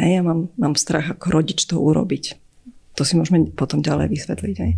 Hej, 0.00 0.20
ja 0.20 0.22
mám, 0.24 0.48
mám 0.58 0.74
strach 0.74 1.12
ako 1.12 1.40
rodič 1.40 1.64
to 1.64 1.78
urobiť. 1.78 2.36
To 2.96 3.04
si 3.04 3.16
môžeme 3.16 3.52
potom 3.52 3.84
ďalej 3.84 4.08
vysvetliť. 4.08 4.56
Hej. 4.56 4.72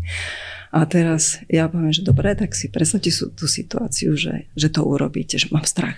A 0.74 0.84
teraz 0.84 1.40
ja 1.48 1.70
poviem, 1.70 1.94
že 1.94 2.04
dobre, 2.04 2.34
tak 2.36 2.52
si 2.52 2.68
predstavte 2.68 3.08
tú 3.10 3.46
situáciu, 3.48 4.18
že, 4.18 4.50
že 4.52 4.68
to 4.68 4.84
urobíte, 4.84 5.40
že 5.40 5.48
mám 5.48 5.64
strach. 5.64 5.96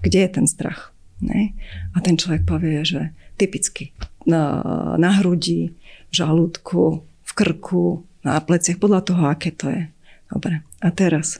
Kde 0.00 0.24
je 0.24 0.30
ten 0.30 0.46
strach? 0.48 0.95
Ne? 1.20 1.56
A 1.96 2.04
ten 2.04 2.20
človek 2.20 2.44
povie, 2.44 2.84
že 2.84 3.12
typicky 3.40 3.92
na, 4.28 4.60
na 5.00 5.10
hrudi, 5.20 5.72
v 6.10 6.12
žalúdku, 6.12 7.02
v 7.02 7.32
krku, 7.32 8.04
na 8.26 8.38
pleciach, 8.42 8.82
podľa 8.82 9.00
toho, 9.06 9.22
aké 9.30 9.54
to 9.54 9.70
je. 9.70 9.86
Dobre. 10.26 10.66
A 10.82 10.88
teraz, 10.90 11.38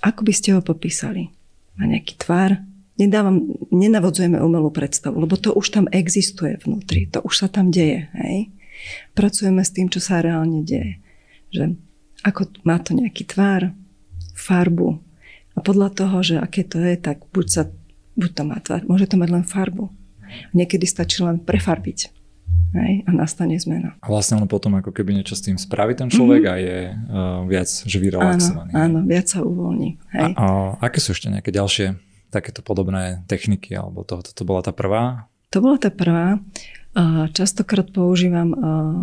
ako 0.00 0.24
by 0.24 0.32
ste 0.32 0.56
ho 0.56 0.60
popísali? 0.64 1.28
Má 1.76 1.84
nejaký 1.84 2.16
tvar? 2.16 2.64
Nedávam, 2.96 3.44
nenavodzujeme 3.68 4.40
umelú 4.40 4.72
predstavu, 4.72 5.20
lebo 5.20 5.36
to 5.36 5.52
už 5.52 5.68
tam 5.68 5.84
existuje 5.92 6.56
vnútri, 6.64 7.04
to 7.12 7.20
už 7.20 7.44
sa 7.44 7.48
tam 7.52 7.68
deje. 7.68 8.08
Hej? 8.16 8.48
Pracujeme 9.12 9.60
s 9.60 9.72
tým, 9.76 9.92
čo 9.92 10.00
sa 10.00 10.24
reálne 10.24 10.64
deje. 10.64 11.04
Že 11.52 11.76
ako 12.24 12.64
má 12.64 12.80
to 12.80 12.96
nejaký 12.96 13.28
tvar, 13.28 13.76
farbu. 14.32 14.96
A 15.56 15.58
podľa 15.60 15.88
toho, 15.92 16.16
že 16.24 16.36
aké 16.40 16.64
to 16.64 16.80
je, 16.80 16.96
tak 16.96 17.28
buď 17.32 17.46
sa 17.48 17.62
buď 18.16 18.30
to 18.32 18.42
má 18.42 18.56
tvar, 18.64 18.82
môže 18.88 19.06
to 19.06 19.20
mať 19.20 19.28
len 19.30 19.44
farbu. 19.44 19.92
Niekedy 20.56 20.88
stačí 20.88 21.22
len 21.22 21.38
prefarbiť. 21.38 22.12
Hej, 22.76 23.08
a 23.08 23.10
nastane 23.14 23.56
zmena. 23.56 23.96
A 24.04 24.10
vlastne 24.10 24.36
ono 24.36 24.44
potom 24.50 24.74
ako 24.76 24.92
keby 24.92 25.16
niečo 25.16 25.38
s 25.38 25.40
tým 25.40 25.56
spraví 25.56 25.96
ten 25.96 26.12
človek 26.12 26.44
mm-hmm. 26.44 26.58
a 26.58 26.60
je 26.60 26.78
uh, 26.92 27.40
viac 27.48 27.68
že 27.70 27.96
vyrelaxovaný. 27.96 28.70
Áno, 28.74 29.00
áno, 29.00 29.08
viac 29.08 29.26
sa 29.32 29.40
uvoľní. 29.40 29.96
Hej. 30.12 30.34
A, 30.34 30.44
a 30.44 30.46
aké 30.84 30.98
sú 31.00 31.16
ešte 31.16 31.32
nejaké 31.32 31.54
ďalšie 31.54 31.96
takéto 32.28 32.60
podobné 32.60 33.24
techniky, 33.30 33.72
alebo 33.72 34.04
to, 34.04 34.20
to, 34.20 34.34
to 34.34 34.42
bola 34.44 34.60
tá 34.60 34.76
prvá? 34.76 35.30
To 35.54 35.62
bola 35.62 35.78
tá 35.80 35.88
prvá. 35.88 36.42
Častokrát 37.32 37.92
používam 37.92 38.56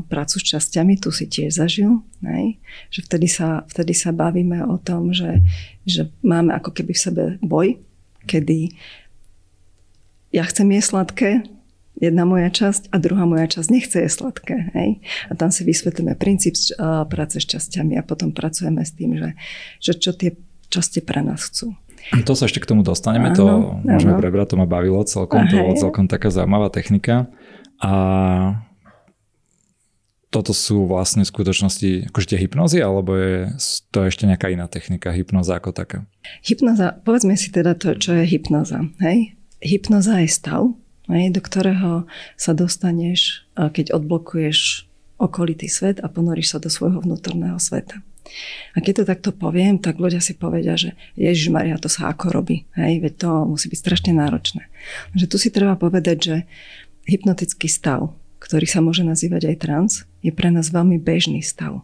prácu 0.09 0.41
s 0.41 0.45
časťami, 0.49 0.97
tu 0.97 1.13
si 1.13 1.29
tiež 1.29 1.61
zažil, 1.61 2.01
hej? 2.25 2.57
že 2.89 3.05
vtedy 3.05 3.29
sa, 3.29 3.69
vtedy 3.69 3.93
sa 3.93 4.09
bavíme 4.09 4.65
o 4.65 4.81
tom, 4.81 5.13
že, 5.13 5.45
že 5.85 6.09
máme 6.25 6.57
ako 6.57 6.73
keby 6.73 6.93
v 6.93 7.03
sebe 7.05 7.23
boj, 7.41 7.77
kedy 8.25 8.73
ja 10.33 10.43
chcem 10.49 10.67
jesť 10.73 10.89
sladké, 10.89 11.31
jedna 12.01 12.25
moja 12.25 12.49
časť 12.49 12.89
a 12.89 12.97
druhá 12.97 13.23
moja 13.29 13.45
časť 13.45 13.69
nechce 13.69 13.97
jesť 14.01 14.17
sladké. 14.25 14.57
Hej? 14.73 14.89
A 15.29 15.37
tam 15.37 15.53
si 15.53 15.61
vysvetlíme 15.61 16.17
princíp 16.17 16.57
práce 17.07 17.37
s 17.37 17.45
časťami 17.45 17.95
a 17.95 18.03
potom 18.03 18.33
pracujeme 18.33 18.81
s 18.81 18.91
tým, 18.97 19.15
že, 19.15 19.37
že 19.77 19.93
čo 19.95 20.11
tie 20.11 20.35
časti 20.73 21.05
pre 21.05 21.21
nás 21.21 21.45
chcú. 21.45 21.77
To 22.27 22.35
sa 22.35 22.51
ešte 22.51 22.59
k 22.59 22.67
tomu 22.67 22.83
dostaneme, 22.83 23.31
áno, 23.31 23.37
to 23.37 23.45
môžeme 23.87 24.17
áno. 24.17 24.19
prebrať, 24.19 24.51
to 24.51 24.59
ma 24.59 24.67
bavilo 24.67 24.99
celkom, 25.07 25.47
to 25.47 25.55
bolo 25.55 25.79
celkom 25.79 26.11
taká 26.11 26.27
zaujímavá 26.27 26.67
technika. 26.67 27.31
A 27.79 27.93
toto 30.27 30.51
sú 30.51 30.89
vlastne 30.89 31.23
v 31.23 31.31
skutočnosti 31.31 32.11
akože 32.11 32.27
tie 32.35 32.41
hypnozy, 32.41 32.83
alebo 32.83 33.15
je 33.15 33.53
to 33.93 34.03
ešte 34.03 34.27
nejaká 34.27 34.51
iná 34.51 34.67
technika, 34.67 35.15
hypnoza 35.15 35.55
ako 35.55 35.71
taká? 35.71 36.09
Hypnoza, 36.43 36.99
povedzme 37.05 37.39
si 37.39 37.53
teda 37.53 37.77
to, 37.77 37.95
čo 37.95 38.17
je 38.17 38.25
hypnoza. 38.27 38.83
Hej? 38.99 39.37
Hypnoza 39.63 40.19
je 40.19 40.27
stav, 40.27 40.75
do 41.07 41.41
ktorého 41.41 42.03
sa 42.35 42.51
dostaneš, 42.51 43.47
keď 43.55 43.95
odblokuješ 43.95 44.91
okolitý 45.15 45.71
svet 45.71 46.03
a 46.03 46.11
ponoríš 46.11 46.51
sa 46.51 46.59
do 46.59 46.67
svojho 46.67 46.99
vnútorného 46.99 47.55
sveta. 47.63 48.03
A 48.75 48.83
keď 48.83 49.03
to 49.03 49.09
takto 49.09 49.29
poviem, 49.35 49.79
tak 49.79 49.99
ľudia 49.99 50.19
si 50.19 50.35
povedia, 50.35 50.75
že 50.75 50.95
Ježiš 51.15 51.51
Maria, 51.51 51.79
to 51.79 51.91
sa 51.91 52.11
ako 52.11 52.31
robí. 52.31 52.67
Hej, 52.75 53.03
veď 53.03 53.13
to 53.19 53.29
musí 53.47 53.67
byť 53.71 53.79
strašne 53.79 54.11
náročné. 54.15 54.67
Že 55.15 55.25
tu 55.31 55.35
si 55.39 55.47
treba 55.51 55.79
povedať, 55.79 56.17
že 56.19 56.35
hypnotický 57.07 57.67
stav, 57.67 58.15
ktorý 58.39 58.67
sa 58.67 58.83
môže 58.83 59.03
nazývať 59.03 59.47
aj 59.47 59.55
trans, 59.59 59.91
je 60.23 60.31
pre 60.31 60.51
nás 60.51 60.71
veľmi 60.71 60.99
bežný 60.99 61.43
stav. 61.43 61.83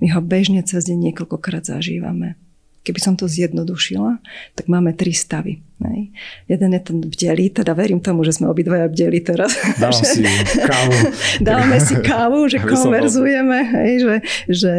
My 0.00 0.08
ho 0.12 0.20
bežne 0.24 0.64
cez 0.64 0.88
deň 0.88 1.12
niekoľkokrát 1.12 1.68
zažívame. 1.68 2.36
Keby 2.84 3.00
som 3.00 3.14
to 3.16 3.28
zjednodušila, 3.28 4.20
tak 4.56 4.64
máme 4.68 4.96
tri 4.96 5.12
stavy. 5.12 5.60
Hej. 5.80 6.12
Jeden 6.44 6.76
je 6.76 6.80
ten 6.84 6.98
bdelý, 7.00 7.48
teda 7.48 7.72
verím 7.72 8.04
tomu, 8.04 8.20
že 8.20 8.36
sme 8.36 8.52
obidvaja 8.52 8.84
bdeli 8.92 9.24
teraz. 9.24 9.56
Dávam 9.80 10.04
si 10.12 10.20
kávu. 10.60 10.96
Dávame 11.40 11.78
si 11.80 11.94
kávu, 12.04 12.40
že 12.52 12.58
konverzujeme, 12.60 13.58
hej, 13.80 13.90
že, 14.04 14.16
že 14.48 14.70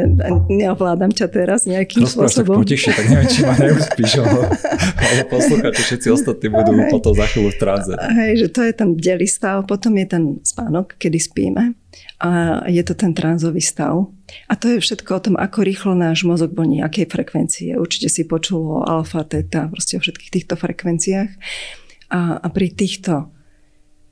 neovládam 0.45 1.09
ťa 1.09 1.27
teraz 1.33 1.65
nejakým 1.65 2.05
Rozpráš 2.05 2.37
spôsobom. 2.37 2.61
tak 2.61 2.69
potichšie, 2.69 2.91
tak 2.93 3.05
neviem, 3.09 3.29
či 3.33 3.41
ma 3.41 3.53
neuspíš, 3.57 4.11
ale 4.21 5.21
poslúchate, 5.25 5.81
všetci 5.81 6.07
ostatní 6.13 6.47
budú 6.53 6.71
hej. 6.77 6.93
potom 6.93 7.17
za 7.17 7.25
chvíľu 7.25 7.49
v. 7.57 7.97
Hej, 7.97 8.33
že 8.45 8.47
to 8.53 8.61
je 8.61 8.73
ten 8.77 8.89
bdelý 8.93 9.25
stav, 9.25 9.65
potom 9.65 9.97
je 9.97 10.05
ten 10.05 10.23
spánok, 10.45 11.01
kedy 11.01 11.17
spíme 11.17 11.81
a 12.21 12.61
je 12.69 12.83
to 12.85 12.93
ten 12.93 13.17
tranzový 13.17 13.59
stav. 13.59 14.07
A 14.47 14.55
to 14.55 14.71
je 14.71 14.79
všetko 14.79 15.11
o 15.11 15.23
tom, 15.23 15.35
ako 15.35 15.65
rýchlo 15.65 15.91
náš 15.91 16.23
mozog 16.23 16.55
bol 16.55 16.63
nejakej 16.63 17.09
frekvencie. 17.09 17.75
Určite 17.75 18.07
si 18.07 18.23
počul 18.23 18.61
o 18.61 18.79
alfa, 18.85 19.27
teta, 19.27 19.67
proste 19.67 19.97
o 19.97 20.01
všetkých 20.03 20.31
týchto 20.31 20.55
frekvenciách. 20.55 20.90
A, 22.11 22.41
a 22.41 22.47
pri 22.51 22.73
týchto 22.73 23.31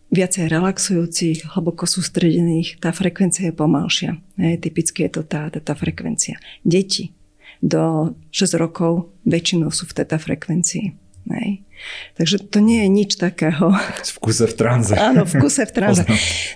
viacej 0.09 0.49
relaxujúcich, 0.49 1.53
hlboko 1.53 1.85
sústredených, 1.85 2.81
tá 2.81 2.89
frekvencia 2.89 3.49
je 3.49 3.53
pomalšia. 3.53 4.17
Hej, 4.41 4.65
typicky 4.65 5.05
je 5.05 5.11
to 5.19 5.21
tá, 5.21 5.49
tá 5.53 5.73
frekvencia. 5.77 6.41
Deti 6.65 7.13
do 7.61 8.15
6 8.31 8.55
rokov 8.57 9.11
väčšinou 9.27 9.69
sú 9.69 9.85
v 9.85 9.93
teta 10.01 10.17
frekvencii. 10.17 11.09
Hej. 11.29 11.61
Takže 12.17 12.49
to 12.49 12.59
nie 12.59 12.83
je 12.83 12.89
nič 12.89 13.11
takého. 13.21 13.69
V 14.01 14.17
kuse 14.19 14.49
v 14.49 14.55
tranze. 14.57 14.97
Áno, 14.97 15.23
v 15.29 15.33
kuse 15.37 15.63
v 15.63 15.71
tranze. 15.71 16.03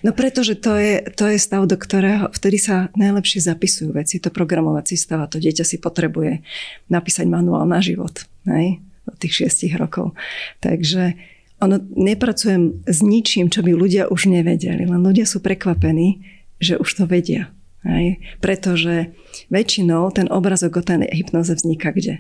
No 0.01 0.12
pretože 0.12 0.58
to 0.58 0.74
je, 0.75 1.06
to 1.13 1.30
je 1.30 1.38
stav, 1.38 1.63
do 1.70 1.77
ktorého 1.77 2.34
vtedy 2.34 2.58
sa 2.58 2.89
najlepšie 2.98 3.39
zapisujú 3.46 3.94
veci. 3.94 4.18
To 4.20 4.34
programovací 4.34 4.98
stav 4.98 5.22
a 5.22 5.30
to 5.30 5.38
dieťa 5.38 5.63
si 5.63 5.77
potrebuje 5.77 6.42
napísať 6.89 7.30
manuál 7.30 7.70
na 7.70 7.80
život. 7.80 8.25
Hej? 8.50 8.82
Tých 9.24 9.48
šiestich 9.48 9.80
rokov. 9.80 10.12
Takže 10.60 11.15
ono, 11.63 11.80
nepracujem 11.96 12.84
s 12.84 13.00
ničím, 13.00 13.48
čo 13.48 13.63
by 13.63 13.72
ľudia 13.72 14.12
už 14.12 14.27
nevedeli. 14.27 14.84
Len 14.84 15.00
ľudia 15.00 15.24
sú 15.24 15.39
prekvapení, 15.39 16.27
že 16.60 16.75
už 16.75 16.89
to 17.00 17.03
vedia. 17.08 17.56
Hej? 17.88 18.20
Pretože 18.44 19.15
väčšinou 19.48 20.12
ten 20.12 20.27
obrazok 20.27 20.80
o 20.80 20.84
tej 20.84 21.08
hypnoze 21.15 21.56
vzniká 21.56 21.96
kde? 21.96 22.20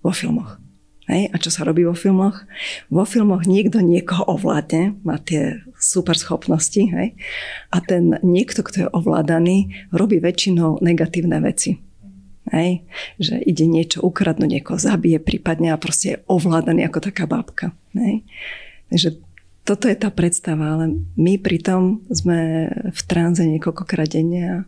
Vo 0.00 0.16
filmoch. 0.16 0.56
Hej? 1.12 1.28
A 1.28 1.36
čo 1.36 1.52
sa 1.52 1.68
robí 1.68 1.84
vo 1.84 1.92
filmoch? 1.92 2.40
Vo 2.88 3.04
filmoch 3.04 3.44
niekto 3.44 3.84
niekoho 3.84 4.24
ovládne, 4.24 4.96
má 5.04 5.20
tie 5.20 5.60
super 5.76 6.16
schopnosti. 6.16 6.80
Hej? 6.80 7.20
A 7.68 7.84
ten 7.84 8.16
niekto, 8.24 8.64
kto 8.64 8.88
je 8.88 8.92
ovládaný, 8.96 9.76
robí 9.92 10.24
väčšinou 10.24 10.80
negatívne 10.80 11.36
veci. 11.44 11.89
Hej? 12.48 12.88
Že 13.20 13.44
ide 13.44 13.64
niečo 13.68 14.00
ukradnúť, 14.00 14.48
niekoho 14.48 14.80
zabije 14.80 15.20
prípadne 15.20 15.76
a 15.76 15.80
proste 15.80 16.06
je 16.08 16.20
ovládaný 16.24 16.88
ako 16.88 17.12
taká 17.12 17.28
babka. 17.28 17.76
Hej? 17.92 18.24
Takže 18.88 19.08
toto 19.68 19.84
je 19.86 19.96
tá 20.00 20.08
predstava, 20.08 20.80
ale 20.80 21.04
my 21.20 21.36
pritom 21.36 22.00
sme 22.08 22.70
v 22.90 23.00
tranze 23.04 23.44
niekoľkokrát 23.44 24.08
denne 24.08 24.42
a, 24.42 24.58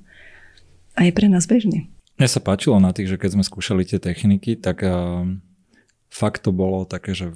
a 0.95 1.01
je 1.09 1.13
pre 1.17 1.27
nás 1.33 1.49
bežný. 1.49 1.89
Mne 2.21 2.29
sa 2.29 2.45
páčilo 2.45 2.77
na 2.79 2.93
tých, 2.93 3.09
že 3.09 3.19
keď 3.19 3.41
sme 3.41 3.45
skúšali 3.49 3.83
tie 3.89 3.99
techniky, 3.99 4.61
tak 4.61 4.85
uh 4.85 5.25
fakt 6.13 6.45
to 6.45 6.53
bolo 6.53 6.85
také, 6.85 7.17
že 7.17 7.33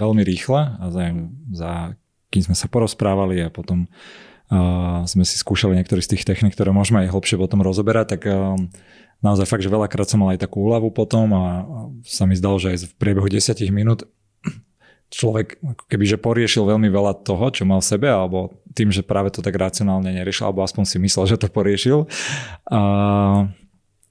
veľmi 0.00 0.24
rýchle 0.24 0.80
a 0.80 0.84
za, 0.88 1.12
za 1.52 1.70
kým 2.32 2.42
sme 2.48 2.56
sa 2.56 2.66
porozprávali 2.72 3.44
a 3.44 3.52
potom 3.52 3.84
uh, 3.84 5.04
sme 5.04 5.28
si 5.28 5.36
skúšali 5.36 5.76
niektoré 5.76 6.00
z 6.00 6.16
tých 6.16 6.24
technik, 6.24 6.56
ktoré 6.56 6.72
môžeme 6.72 7.04
aj 7.04 7.12
hlbšie 7.12 7.36
potom 7.36 7.60
rozoberať, 7.60 8.16
tak 8.16 8.22
uh, 8.24 8.56
naozaj 9.22 9.46
fakt, 9.50 9.64
že 9.66 9.72
veľakrát 9.72 10.06
som 10.06 10.22
mal 10.22 10.34
aj 10.34 10.46
takú 10.46 10.62
úľavu 10.66 10.94
potom 10.94 11.30
a 11.34 11.44
sa 12.06 12.24
mi 12.24 12.38
zdalo, 12.38 12.58
že 12.62 12.74
aj 12.74 12.78
v 12.86 12.94
priebehu 12.98 13.26
10 13.26 13.58
minút 13.74 14.06
človek 15.08 15.56
kebyže 15.88 16.20
poriešil 16.20 16.68
veľmi 16.68 16.92
veľa 16.92 17.24
toho, 17.24 17.48
čo 17.48 17.64
mal 17.64 17.80
v 17.80 17.88
sebe, 17.88 18.08
alebo 18.12 18.60
tým, 18.76 18.92
že 18.92 19.00
práve 19.00 19.32
to 19.32 19.40
tak 19.40 19.56
racionálne 19.56 20.12
neriešil, 20.12 20.52
alebo 20.52 20.60
aspoň 20.60 20.84
si 20.84 20.96
myslel, 21.00 21.24
že 21.24 21.40
to 21.40 21.48
poriešil. 21.48 22.04
Uh, 22.68 23.48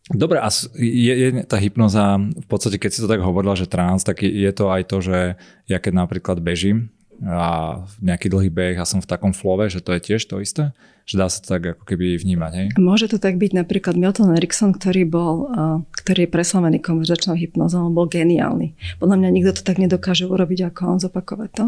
Dobre, 0.08 0.40
a 0.40 0.48
je, 0.80 1.14
je 1.20 1.30
tá 1.44 1.60
hypnoza, 1.60 2.16
v 2.16 2.48
podstate 2.48 2.80
keď 2.80 2.92
si 2.96 3.04
to 3.04 3.12
tak 3.12 3.20
hovorila, 3.20 3.60
že 3.60 3.68
trans, 3.68 4.08
tak 4.08 4.24
je 4.24 4.52
to 4.56 4.72
aj 4.72 4.88
to, 4.88 5.04
že 5.04 5.36
ja 5.68 5.78
keď 5.84 6.08
napríklad 6.08 6.40
bežím 6.40 6.96
a 7.26 7.82
nejaký 7.98 8.30
dlhý 8.30 8.50
beh 8.54 8.76
a 8.78 8.86
som 8.86 9.02
v 9.02 9.10
takom 9.10 9.34
flove, 9.34 9.66
že 9.74 9.82
to 9.82 9.94
je 9.98 10.02
tiež 10.14 10.22
to 10.30 10.38
isté? 10.38 10.70
Že 11.08 11.16
dá 11.18 11.28
sa 11.32 11.40
to 11.40 11.48
tak 11.56 11.64
ako 11.74 11.84
keby 11.88 12.20
vnímať, 12.20 12.52
hej? 12.54 12.68
Môže 12.78 13.08
to 13.08 13.18
tak 13.18 13.40
byť 13.40 13.56
napríklad 13.56 13.96
Milton 13.96 14.36
Erickson, 14.36 14.76
ktorý 14.76 15.08
bol, 15.08 15.50
ktorý 15.96 16.28
je 16.28 16.34
preslavený 16.36 16.84
konverzačnou 16.84 17.40
hypnozou, 17.40 17.88
on 17.88 17.96
bol 17.96 18.12
geniálny. 18.12 18.76
Podľa 19.00 19.16
mňa 19.16 19.30
nikto 19.32 19.52
to 19.58 19.64
tak 19.64 19.80
nedokáže 19.80 20.28
urobiť 20.28 20.70
ako 20.70 20.80
on, 20.86 21.00
zopakovať 21.00 21.50
to. 21.56 21.66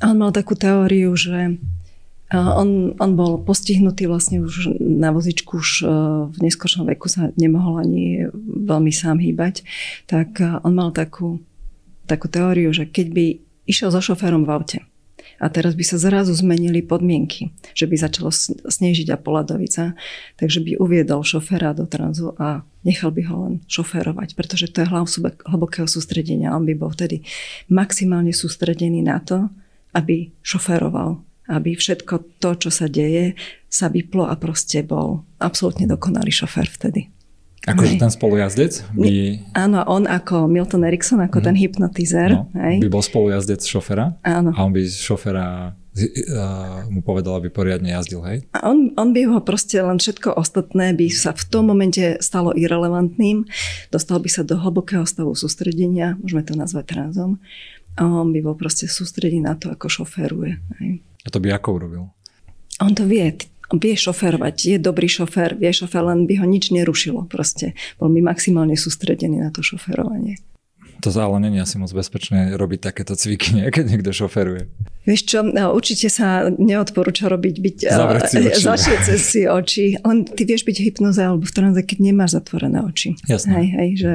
A 0.00 0.14
on 0.14 0.16
mal 0.16 0.30
takú 0.30 0.54
teóriu, 0.54 1.10
že 1.18 1.58
on, 2.32 2.96
on 2.96 3.10
bol 3.12 3.44
postihnutý 3.44 4.08
vlastne 4.08 4.40
už 4.40 4.80
na 4.80 5.12
vozičku, 5.12 5.60
už 5.60 5.84
e, 5.84 5.86
v 6.32 6.38
neskôršom 6.40 6.88
veku 6.88 7.04
sa 7.04 7.28
nemohol 7.36 7.84
ani 7.84 8.24
veľmi 8.40 8.88
sám 8.88 9.20
hýbať, 9.20 9.60
tak 10.08 10.40
on 10.40 10.72
mal 10.72 10.96
takú, 10.96 11.44
takú 12.08 12.32
teóriu, 12.32 12.72
že 12.72 12.88
keď 12.88 13.06
by 13.12 13.26
išiel 13.66 13.90
so 13.94 14.00
šoférom 14.02 14.44
v 14.46 14.50
aute 14.52 14.78
a 15.42 15.50
teraz 15.50 15.74
by 15.74 15.82
sa 15.82 15.98
zrazu 15.98 16.30
zmenili 16.34 16.86
podmienky, 16.86 17.50
že 17.74 17.90
by 17.90 17.98
začalo 17.98 18.30
snežiť 18.62 19.10
a 19.10 19.18
poladovica, 19.18 19.98
takže 20.38 20.62
by 20.62 20.78
uviedol 20.78 21.26
šoféra 21.26 21.74
do 21.74 21.86
tranzu 21.86 22.34
a 22.38 22.62
nechal 22.86 23.10
by 23.10 23.22
ho 23.26 23.36
len 23.46 23.54
šoférovať, 23.66 24.38
pretože 24.38 24.70
to 24.70 24.86
je 24.86 24.90
hlav 24.90 25.10
hlbokého 25.50 25.90
sústredenia. 25.90 26.54
On 26.54 26.62
by 26.62 26.74
bol 26.78 26.94
vtedy 26.94 27.26
maximálne 27.66 28.30
sústredený 28.30 29.02
na 29.02 29.18
to, 29.18 29.50
aby 29.98 30.30
šoféroval 30.46 31.22
aby 31.50 31.74
všetko 31.74 32.38
to, 32.38 32.54
čo 32.54 32.70
sa 32.70 32.86
deje, 32.86 33.34
sa 33.66 33.90
vyplo 33.90 34.30
a 34.30 34.38
proste 34.38 34.86
bol 34.86 35.26
absolútne 35.42 35.90
dokonalý 35.90 36.30
šofér 36.30 36.70
vtedy. 36.70 37.10
Akože 37.62 37.94
ten 37.94 38.10
spolujazdec? 38.10 38.82
By... 38.90 39.38
Áno, 39.54 39.86
on 39.86 40.10
ako 40.10 40.50
Milton 40.50 40.82
Erickson, 40.82 41.22
ako 41.22 41.38
mm. 41.38 41.44
ten 41.46 41.54
hypnotizer. 41.54 42.30
No, 42.34 42.50
hej. 42.58 42.82
By 42.82 42.90
bol 42.90 43.04
spolujazdec 43.06 43.62
šofera? 43.62 44.18
Áno. 44.26 44.50
A 44.50 44.58
on 44.66 44.74
by 44.74 44.82
šofera 44.82 45.70
uh, 45.70 46.82
mu 46.90 47.06
povedal, 47.06 47.38
aby 47.38 47.54
poriadne 47.54 47.94
jazdil, 47.94 48.18
hej? 48.26 48.42
A 48.56 48.66
on, 48.66 48.90
on 48.98 49.14
by 49.14 49.30
ho 49.30 49.38
proste 49.44 49.78
len 49.78 50.02
všetko 50.02 50.34
ostatné 50.34 50.90
by 50.96 51.06
sa 51.12 51.36
v 51.36 51.44
tom 51.46 51.70
momente 51.70 52.18
stalo 52.18 52.50
irrelevantným, 52.50 53.46
dostal 53.94 54.18
by 54.18 54.26
sa 54.26 54.42
do 54.42 54.58
hlbokého 54.58 55.06
stavu 55.06 55.36
sústredenia, 55.38 56.18
môžeme 56.18 56.42
to 56.42 56.58
nazvať 56.58 56.98
transom, 56.98 57.38
a 57.94 58.08
on 58.08 58.32
by 58.32 58.40
bol 58.40 58.56
proste 58.56 58.88
sústredí 58.88 59.38
na 59.38 59.52
to, 59.52 59.68
ako 59.68 59.86
šoféruje. 59.86 60.58
Hej. 60.80 61.04
A 61.22 61.28
to 61.28 61.38
by 61.38 61.52
ako 61.52 61.78
urobil? 61.78 62.02
On 62.80 62.90
to 62.96 63.04
vie. 63.04 63.51
Vie 63.72 63.96
šoférovať. 63.96 64.76
Je 64.76 64.76
dobrý 64.76 65.08
šofér, 65.08 65.56
vie 65.56 65.72
šofér, 65.72 66.12
len 66.12 66.28
by 66.28 66.44
ho 66.44 66.46
nič 66.46 66.68
nerušilo. 66.68 67.24
Proste 67.32 67.72
bol 67.96 68.12
by 68.12 68.20
maximálne 68.20 68.76
sústredený 68.76 69.40
na 69.40 69.48
to 69.48 69.64
šoférovanie. 69.64 70.36
To 71.02 71.10
ale 71.18 71.42
není 71.42 71.58
asi 71.58 71.82
moc 71.82 71.90
bezpečné 71.90 72.54
robiť 72.54 72.86
takéto 72.86 73.18
cviky, 73.18 73.58
nie? 73.58 73.66
keď 73.74 73.84
niekto 73.90 74.14
šoferuje. 74.14 74.70
Vieš 75.02 75.20
čo, 75.26 75.42
no, 75.42 75.74
určite 75.74 76.06
sa 76.06 76.46
neodporúča 76.46 77.26
robiť, 77.26 77.54
byť, 77.58 77.76
zavrieť 77.90 79.02
si 79.02 79.16
si 79.18 79.42
oči. 79.50 79.98
On, 80.06 80.22
ty 80.22 80.46
vieš 80.46 80.62
byť 80.62 80.78
hypnoze 80.78 81.18
alebo 81.18 81.42
v 81.42 81.50
tranze, 81.50 81.82
keď 81.82 81.98
nemáš 82.06 82.38
zatvorené 82.38 82.86
oči. 82.86 83.18
Jasné. 83.26 83.50
Hej, 83.50 83.66
hej, 83.74 83.90
že, 83.98 84.12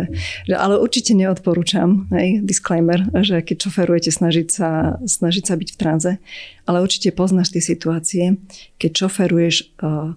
že, 0.48 0.56
ale 0.56 0.79
určite 0.79 1.12
neodporúčam, 1.12 2.08
hej, 2.15 2.39
disclaimer, 2.39 3.03
že 3.20 3.44
keď 3.44 3.67
šoferujete, 3.67 4.15
snažiť 4.15 4.48
sa, 4.48 4.96
snažiť 5.03 5.44
sa 5.44 5.60
byť 5.60 5.70
v 5.75 5.77
tranze, 5.77 6.12
ale 6.63 6.79
určite 6.79 7.12
poznáš 7.12 7.51
tie 7.51 7.60
situácie, 7.60 8.39
keď 8.79 8.91
šoferuješ 8.96 9.75
uh, 9.84 10.15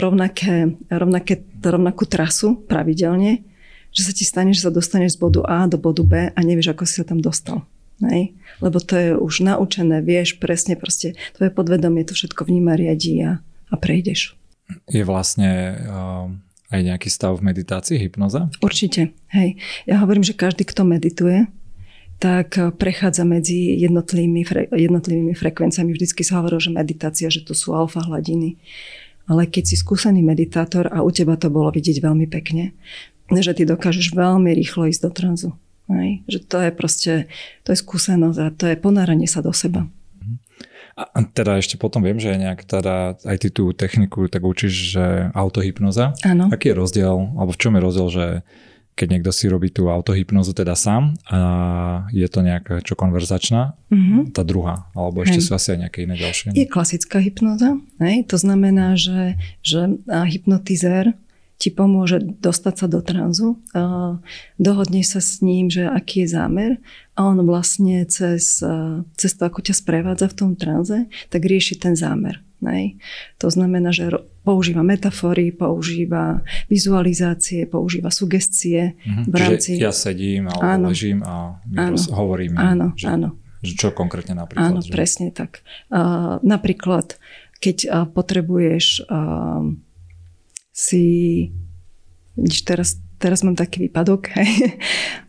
rovnaké, 0.00 0.76
rovnaké, 0.88 1.44
rovnakú 1.60 2.08
trasu 2.08 2.56
pravidelne, 2.64 3.44
že 3.90 4.02
sa 4.06 4.12
ti 4.14 4.22
stane, 4.22 4.54
že 4.54 4.64
sa 4.64 4.70
dostaneš 4.70 5.18
z 5.18 5.22
bodu 5.22 5.40
A 5.46 5.66
do 5.66 5.76
bodu 5.76 6.02
B 6.06 6.30
a 6.30 6.40
nevieš, 6.40 6.74
ako 6.74 6.82
si 6.86 7.02
sa 7.02 7.06
tam 7.06 7.18
dostal. 7.18 7.66
Nej? 8.00 8.32
Lebo 8.64 8.80
to 8.80 8.96
je 8.96 9.08
už 9.18 9.44
naučené, 9.44 10.00
vieš 10.00 10.40
presne, 10.40 10.74
proste 10.78 11.18
tvoje 11.36 11.52
podvedomie 11.52 12.06
to 12.06 12.16
všetko 12.16 12.48
vníma, 12.48 12.78
riadí 12.78 13.20
a, 13.20 13.44
a 13.68 13.74
prejdeš. 13.76 14.34
Je 14.88 15.02
vlastne 15.02 15.50
uh, 15.84 16.26
aj 16.70 16.80
nejaký 16.80 17.10
stav 17.10 17.36
v 17.36 17.50
meditácii, 17.50 17.98
hypnoza? 17.98 18.48
Určite, 18.62 19.12
hej. 19.34 19.58
Ja 19.84 20.00
hovorím, 20.00 20.22
že 20.22 20.38
každý, 20.38 20.62
kto 20.62 20.86
medituje, 20.86 21.50
tak 22.20 22.56
prechádza 22.76 23.24
medzi 23.24 23.80
jednotlivými, 23.80 24.42
fre, 24.44 24.68
jednotlivými 24.68 25.32
frekvenciami. 25.32 25.90
Vždycky 25.90 26.22
sa 26.22 26.38
hovorí, 26.38 26.60
že 26.60 26.70
meditácia, 26.70 27.32
že 27.32 27.42
to 27.42 27.56
sú 27.56 27.72
alfa 27.72 28.04
hladiny. 28.04 28.60
Ale 29.24 29.48
keď 29.48 29.72
si 29.72 29.76
skúsený 29.80 30.20
meditátor 30.20 30.90
a 30.90 31.00
u 31.00 31.10
teba 31.10 31.40
to 31.40 31.48
bolo 31.48 31.72
vidieť 31.72 32.02
veľmi 32.02 32.26
pekne, 32.28 32.76
že 33.38 33.54
ty 33.54 33.62
dokážeš 33.62 34.10
veľmi 34.18 34.50
rýchlo 34.50 34.90
ísť 34.90 35.02
do 35.06 35.10
tranzu. 35.14 35.50
Hej? 35.86 36.26
Že 36.26 36.38
to 36.50 36.58
je 36.58 36.70
proste, 36.74 37.12
to 37.62 37.68
je 37.70 37.78
skúsenosť 37.78 38.38
a 38.42 38.46
to 38.50 38.64
je 38.66 38.76
ponáranie 38.78 39.30
sa 39.30 39.38
do 39.38 39.54
seba. 39.54 39.86
A 41.00 41.24
teda 41.24 41.56
ešte 41.56 41.80
potom 41.80 42.04
viem, 42.04 42.20
že 42.20 42.36
nejak 42.36 42.66
teda 42.68 43.16
aj 43.24 43.36
ty 43.40 43.48
tú 43.48 43.72
techniku 43.72 44.28
tak 44.28 44.44
učíš, 44.44 44.98
že 44.98 45.06
autohypnoza. 45.32 46.12
Áno. 46.26 46.52
Aký 46.52 46.74
je 46.74 46.76
rozdiel, 46.76 47.16
alebo 47.40 47.56
v 47.56 47.60
čom 47.60 47.72
je 47.72 47.80
rozdiel, 47.80 48.08
že 48.12 48.26
keď 49.00 49.08
niekto 49.16 49.32
si 49.32 49.48
robí 49.48 49.72
tú 49.72 49.88
autohypnozu 49.88 50.52
teda 50.52 50.76
sám 50.76 51.16
a 51.32 51.40
je 52.12 52.28
to 52.28 52.44
nejaká 52.44 52.84
čo 52.84 52.92
konverzačná, 53.00 53.72
mm-hmm. 53.88 54.36
tá 54.36 54.44
druhá, 54.44 54.92
alebo 54.92 55.24
ešte 55.24 55.40
hej. 55.40 55.46
sú 55.48 55.50
asi 55.56 55.68
aj 55.72 55.78
nejaké 55.88 55.98
iné 56.04 56.20
ďalšie. 56.20 56.52
Je 56.52 56.68
klasická 56.68 57.16
hypnoza, 57.16 57.80
hej? 57.96 58.28
to 58.28 58.36
znamená, 58.36 59.00
že, 59.00 59.40
že 59.64 59.96
hypnotizér 60.04 61.16
ti 61.60 61.68
pomôže 61.68 62.24
dostať 62.40 62.74
sa 62.80 62.86
do 62.88 63.04
tranzu, 63.04 63.60
dohodne 64.56 65.04
sa 65.04 65.20
s 65.20 65.44
ním, 65.44 65.68
že 65.68 65.84
aký 65.84 66.24
je 66.24 66.32
zámer 66.32 66.72
a 67.12 67.28
on 67.28 67.36
vlastne 67.44 68.08
cez, 68.08 68.64
cez 69.20 69.30
to, 69.36 69.42
ako 69.44 69.60
ťa 69.60 69.76
sprevádza 69.76 70.32
v 70.32 70.36
tom 70.40 70.50
tranze, 70.56 71.04
tak 71.28 71.44
rieši 71.44 71.76
ten 71.76 71.92
zámer. 71.92 72.40
Nej? 72.64 72.96
To 73.40 73.48
znamená, 73.52 73.92
že 73.92 74.08
používa 74.44 74.84
metafory, 74.84 75.52
používa 75.52 76.44
vizualizácie, 76.68 77.64
používa 77.64 78.12
sugestie 78.12 78.96
mm-hmm. 79.00 79.24
v 79.28 79.34
rámci... 79.36 79.70
Čiže 79.76 79.84
ja 79.84 79.92
sedím 79.92 80.48
alebo 80.48 80.64
áno. 80.64 80.86
ležím 80.92 81.20
a 81.24 81.60
áno. 81.76 81.96
hovorím. 82.12 82.56
Áno, 82.60 82.92
že, 82.96 83.08
áno. 83.08 83.36
Že 83.60 83.72
čo 83.76 83.88
konkrétne 83.92 84.36
napríklad? 84.36 84.76
Áno, 84.76 84.80
že... 84.80 84.92
presne 84.92 85.32
tak. 85.32 85.64
Uh, 85.88 86.40
napríklad, 86.44 87.16
keď 87.60 87.76
uh, 87.84 87.92
potrebuješ 88.08 89.08
uh, 89.08 89.72
si, 90.70 91.50
teraz, 92.64 92.98
teraz 93.20 93.44
mám 93.44 93.58
taký 93.58 93.86
výpadok, 93.86 94.32
hej. 94.38 94.80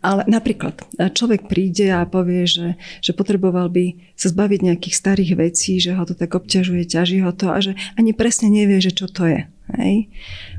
ale 0.06 0.24
napríklad 0.30 0.80
človek 1.12 1.50
príde 1.50 1.92
a 1.92 2.08
povie, 2.08 2.48
že, 2.48 2.80
že 3.04 3.12
potreboval 3.12 3.68
by 3.68 4.16
sa 4.16 4.32
zbaviť 4.32 4.60
nejakých 4.72 4.94
starých 4.96 5.32
vecí, 5.36 5.76
že 5.82 5.92
ho 5.92 6.02
to 6.08 6.16
tak 6.16 6.32
obťažuje, 6.32 6.88
ťaží 6.88 7.20
ho 7.20 7.30
to 7.34 7.52
a 7.52 7.58
že 7.60 7.76
ani 7.98 8.16
presne 8.16 8.48
nevie, 8.48 8.80
že 8.80 8.94
čo 8.94 9.10
to 9.10 9.28
je. 9.28 9.44
Hej. 9.78 10.12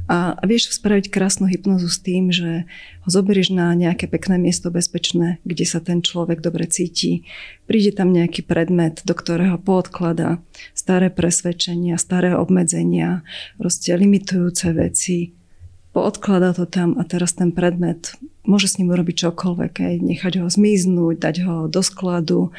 A, 0.09 0.35
vieš 0.43 0.73
spraviť 0.75 1.07
krásnu 1.07 1.47
hypnozu 1.47 1.87
s 1.87 2.01
tým, 2.01 2.33
že 2.33 2.67
ho 3.05 3.09
zoberieš 3.09 3.55
na 3.55 3.71
nejaké 3.71 4.09
pekné 4.09 4.35
miesto 4.35 4.67
bezpečné, 4.73 5.39
kde 5.47 5.65
sa 5.67 5.79
ten 5.79 6.03
človek 6.03 6.43
dobre 6.43 6.67
cíti. 6.67 7.23
Príde 7.69 7.95
tam 7.95 8.11
nejaký 8.11 8.43
predmet, 8.43 9.05
do 9.07 9.15
ktorého 9.15 9.55
poodklada 9.61 10.43
staré 10.75 11.07
presvedčenia, 11.07 11.95
staré 11.95 12.35
obmedzenia, 12.35 13.23
proste 13.55 13.95
limitujúce 13.95 14.75
veci. 14.75 15.31
Poodklada 15.93 16.57
to 16.57 16.65
tam 16.65 16.97
a 16.97 17.05
teraz 17.05 17.37
ten 17.37 17.53
predmet 17.53 18.17
môže 18.43 18.67
s 18.67 18.77
ním 18.81 18.91
urobiť 18.91 19.29
čokoľvek, 19.29 19.73
aj 19.79 19.93
nechať 20.03 20.33
ho 20.43 20.47
zmiznúť, 20.51 21.15
dať 21.21 21.35
ho 21.47 21.55
do 21.71 21.81
skladu 21.85 22.51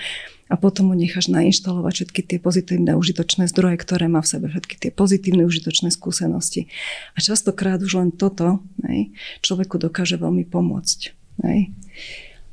a 0.54 0.60
potom 0.60 0.86
mu 0.86 0.94
necháš 0.94 1.26
nainštalovať 1.34 1.92
všetky 1.98 2.20
tie 2.22 2.38
pozitívne 2.38 2.94
užitočné 2.94 3.50
zdroje, 3.50 3.74
ktoré 3.82 4.06
má 4.06 4.22
v 4.22 4.30
sebe, 4.30 4.46
všetky 4.46 4.78
tie 4.78 4.90
pozitívne 4.94 5.42
užitočné 5.50 5.90
skúsenosti. 5.90 6.70
A 7.12 7.18
častokrát 7.18 7.82
už 7.82 7.98
len 7.98 8.14
toto 8.14 8.62
hej, 8.86 9.10
človeku 9.42 9.82
dokáže 9.82 10.14
veľmi 10.14 10.46
pomôcť. 10.46 11.00
Hej. 11.42 11.74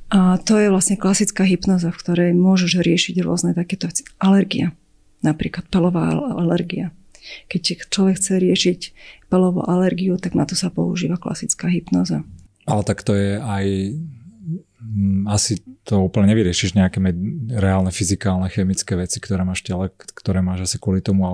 A 0.09 0.41
to 0.41 0.57
je 0.57 0.73
vlastne 0.73 0.97
klasická 0.97 1.45
hypnoza, 1.45 1.93
v 1.93 1.99
ktorej 2.01 2.29
môžeš 2.33 2.81
riešiť 2.81 3.21
rôzne 3.21 3.53
takéto. 3.53 3.85
Alergia, 4.17 4.73
napríklad 5.21 5.69
pelová 5.69 6.17
alergia. 6.41 6.89
Keď 7.53 7.85
človek 7.93 8.17
chce 8.17 8.41
riešiť 8.41 8.79
pelovú 9.29 9.61
alergiu, 9.61 10.17
tak 10.17 10.33
na 10.33 10.49
to 10.49 10.57
sa 10.57 10.73
používa 10.73 11.21
klasická 11.21 11.69
hypnoza. 11.69 12.25
Ale 12.65 12.81
tak 12.81 13.05
to 13.05 13.13
je 13.13 13.37
aj 13.37 13.65
asi 15.29 15.61
to 15.85 16.09
úplne 16.09 16.33
nevyriešiš 16.33 16.73
nejaké 16.73 16.97
reálne 17.53 17.93
fyzikálne, 17.93 18.49
chemické 18.49 18.97
veci, 18.97 19.21
ktoré 19.21 19.45
máš 19.45 19.61
v 19.61 19.67
tele, 19.69 19.85
ktoré 19.93 20.41
máš 20.41 20.65
asi 20.65 20.77
kvôli 20.81 21.05
tomu 21.05 21.25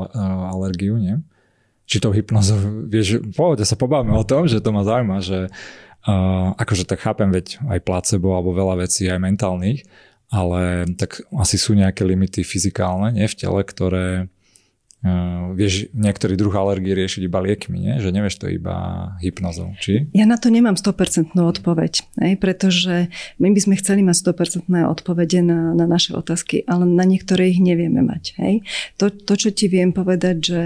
alergiu, 0.51 0.99
nie? 0.99 1.23
Či 1.87 2.03
to 2.03 2.11
hypnozou, 2.11 2.59
vieš, 2.93 3.23
pohode 3.33 3.63
sa 3.63 3.79
pobavíme 3.79 4.15
o 4.15 4.27
tom, 4.27 4.45
že 4.51 4.59
to 4.59 4.75
ma 4.75 4.83
zaujíma, 4.83 5.17
že 5.23 5.47
uh, 5.47 6.51
akože 6.59 6.83
tak 6.83 6.99
chápem, 6.99 7.31
veď 7.31 7.63
aj 7.71 7.79
placebo 7.87 8.35
alebo 8.35 8.51
veľa 8.51 8.83
vecí 8.83 9.07
aj 9.07 9.23
mentálnych, 9.23 9.87
ale 10.27 10.83
tak 10.99 11.23
asi 11.39 11.55
sú 11.55 11.71
nejaké 11.71 12.03
limity 12.03 12.43
fyzikálne, 12.43 13.15
nie 13.15 13.31
v 13.31 13.37
tele, 13.39 13.61
ktoré 13.63 14.27
Uh, 14.97 15.53
vieš 15.53 15.93
niektorý 15.93 16.33
druh 16.33 16.49
alergie 16.57 16.97
riešiť 16.97 17.29
iba 17.29 17.37
liekmi, 17.37 17.77
nie? 17.77 17.95
že 18.01 18.09
nevieš 18.09 18.41
to 18.41 18.49
iba 18.49 19.13
hypnozou, 19.21 19.77
či? 19.77 20.09
Ja 20.09 20.25
na 20.25 20.41
to 20.41 20.49
nemám 20.49 20.73
100% 20.73 21.37
odpoveď, 21.37 22.01
hej? 22.17 22.33
pretože 22.41 23.13
my 23.37 23.53
by 23.53 23.59
sme 23.61 23.75
chceli 23.77 24.01
mať 24.01 24.33
100% 24.33 24.65
odpovede 24.89 25.45
na, 25.45 25.77
na 25.77 25.85
naše 25.85 26.17
otázky, 26.17 26.65
ale 26.65 26.89
na 26.89 27.05
niektoré 27.05 27.53
ich 27.53 27.61
nevieme 27.61 28.01
mať. 28.01 28.41
Hej? 28.41 28.65
To, 28.97 29.13
to, 29.13 29.37
čo 29.37 29.53
ti 29.53 29.69
viem 29.69 29.93
povedať, 29.93 30.35
že, 30.41 30.63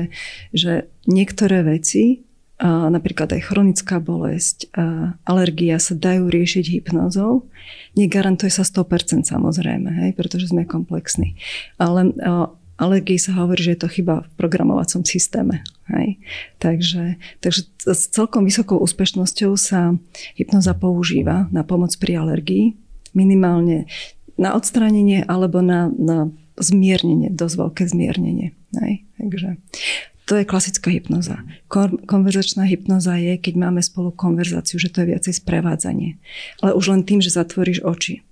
že 0.55 0.71
niektoré 1.11 1.67
veci, 1.67 2.23
napríklad 2.63 3.35
aj 3.35 3.51
chronická 3.51 3.99
bolesť, 3.99 4.71
a 4.77 5.17
alergia 5.27 5.75
sa 5.75 5.91
dajú 5.91 6.31
riešiť 6.31 6.79
hypnozou, 6.79 7.51
negarantuje 7.99 8.47
sa 8.47 8.63
100% 8.63 9.27
samozrejme, 9.27 9.91
hej? 10.07 10.11
pretože 10.15 10.55
sme 10.55 10.63
komplexní. 10.63 11.35
Ale 11.75 12.15
alergii 12.81 13.21
sa 13.21 13.37
hovorí, 13.37 13.61
že 13.61 13.77
je 13.77 13.81
to 13.85 13.93
chyba 13.93 14.25
v 14.25 14.29
programovacom 14.41 15.05
systéme. 15.05 15.61
Hej. 15.93 16.17
Takže, 16.57 17.21
takže 17.45 17.69
s 17.85 18.09
celkom 18.09 18.49
vysokou 18.49 18.81
úspešnosťou 18.81 19.53
sa 19.53 19.93
hypnoza 20.33 20.73
používa 20.73 21.45
na 21.53 21.61
pomoc 21.61 21.93
pri 22.01 22.17
alergii, 22.17 22.73
minimálne 23.13 23.85
na 24.41 24.57
odstránenie 24.57 25.21
alebo 25.29 25.61
na, 25.61 25.93
na 25.93 26.33
zmiernenie, 26.57 27.29
dosť 27.29 27.55
veľké 27.61 27.83
zmiernenie. 27.85 28.57
Hej. 28.73 29.05
Takže 29.21 29.49
to 30.25 30.39
je 30.39 30.47
klasická 30.47 30.89
hypnoza. 30.89 31.43
Konverzačná 32.07 32.63
hypnoza 32.63 33.19
je, 33.19 33.35
keď 33.35 33.67
máme 33.67 33.83
spolu 33.83 34.15
konverzáciu, 34.15 34.79
že 34.79 34.87
to 34.87 35.03
je 35.03 35.11
viacej 35.11 35.43
sprevádzanie. 35.43 36.17
Ale 36.63 36.71
už 36.73 36.95
len 36.95 37.03
tým, 37.03 37.19
že 37.19 37.35
zatvoríš 37.35 37.83
oči 37.83 38.23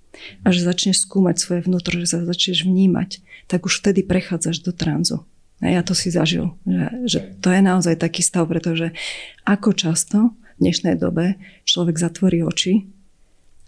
a 0.42 0.48
že 0.50 0.66
začneš 0.66 1.06
skúmať 1.06 1.36
svoje 1.38 1.60
vnútro, 1.64 1.94
že 1.98 2.16
sa 2.16 2.18
začneš 2.26 2.66
vnímať, 2.66 3.22
tak 3.46 3.66
už 3.66 3.82
vtedy 3.82 4.02
prechádzaš 4.04 4.62
do 4.62 4.72
tranzu. 4.74 5.24
A 5.60 5.68
ja 5.68 5.84
to 5.84 5.92
si 5.92 6.08
zažil, 6.08 6.56
že, 6.64 6.84
že 7.04 7.18
to 7.44 7.52
je 7.52 7.60
naozaj 7.60 8.00
taký 8.00 8.24
stav, 8.24 8.48
pretože 8.48 8.96
ako 9.44 9.76
často 9.76 10.32
v 10.56 10.68
dnešnej 10.68 10.96
dobe 10.96 11.36
človek 11.68 12.00
zatvorí 12.00 12.40
oči 12.40 12.88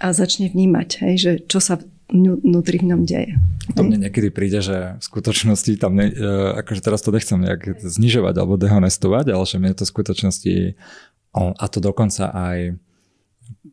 a 0.00 0.16
začne 0.16 0.48
vnímať, 0.48 0.88
hej, 1.04 1.14
že 1.20 1.32
čo 1.44 1.60
sa 1.60 1.76
vnútri 2.12 2.80
v 2.80 2.92
ňom 2.92 3.02
deje. 3.08 3.36
To 3.76 3.84
mne 3.84 4.04
niekedy 4.04 4.28
príde, 4.28 4.60
že 4.60 5.00
v 5.00 5.02
skutočnosti 5.04 5.72
tam, 5.80 5.96
ne, 5.96 6.12
e, 6.12 6.60
akože 6.60 6.84
teraz 6.84 7.00
to 7.00 7.14
nechcem 7.14 7.40
nejak 7.40 7.80
znižovať 7.80 8.34
alebo 8.36 8.60
dehonestovať, 8.60 9.32
ale 9.32 9.44
že 9.48 9.56
mne 9.56 9.72
to 9.72 9.88
v 9.88 9.92
skutočnosti, 9.96 10.54
a 11.32 11.64
to 11.72 11.78
dokonca 11.80 12.28
aj 12.28 12.76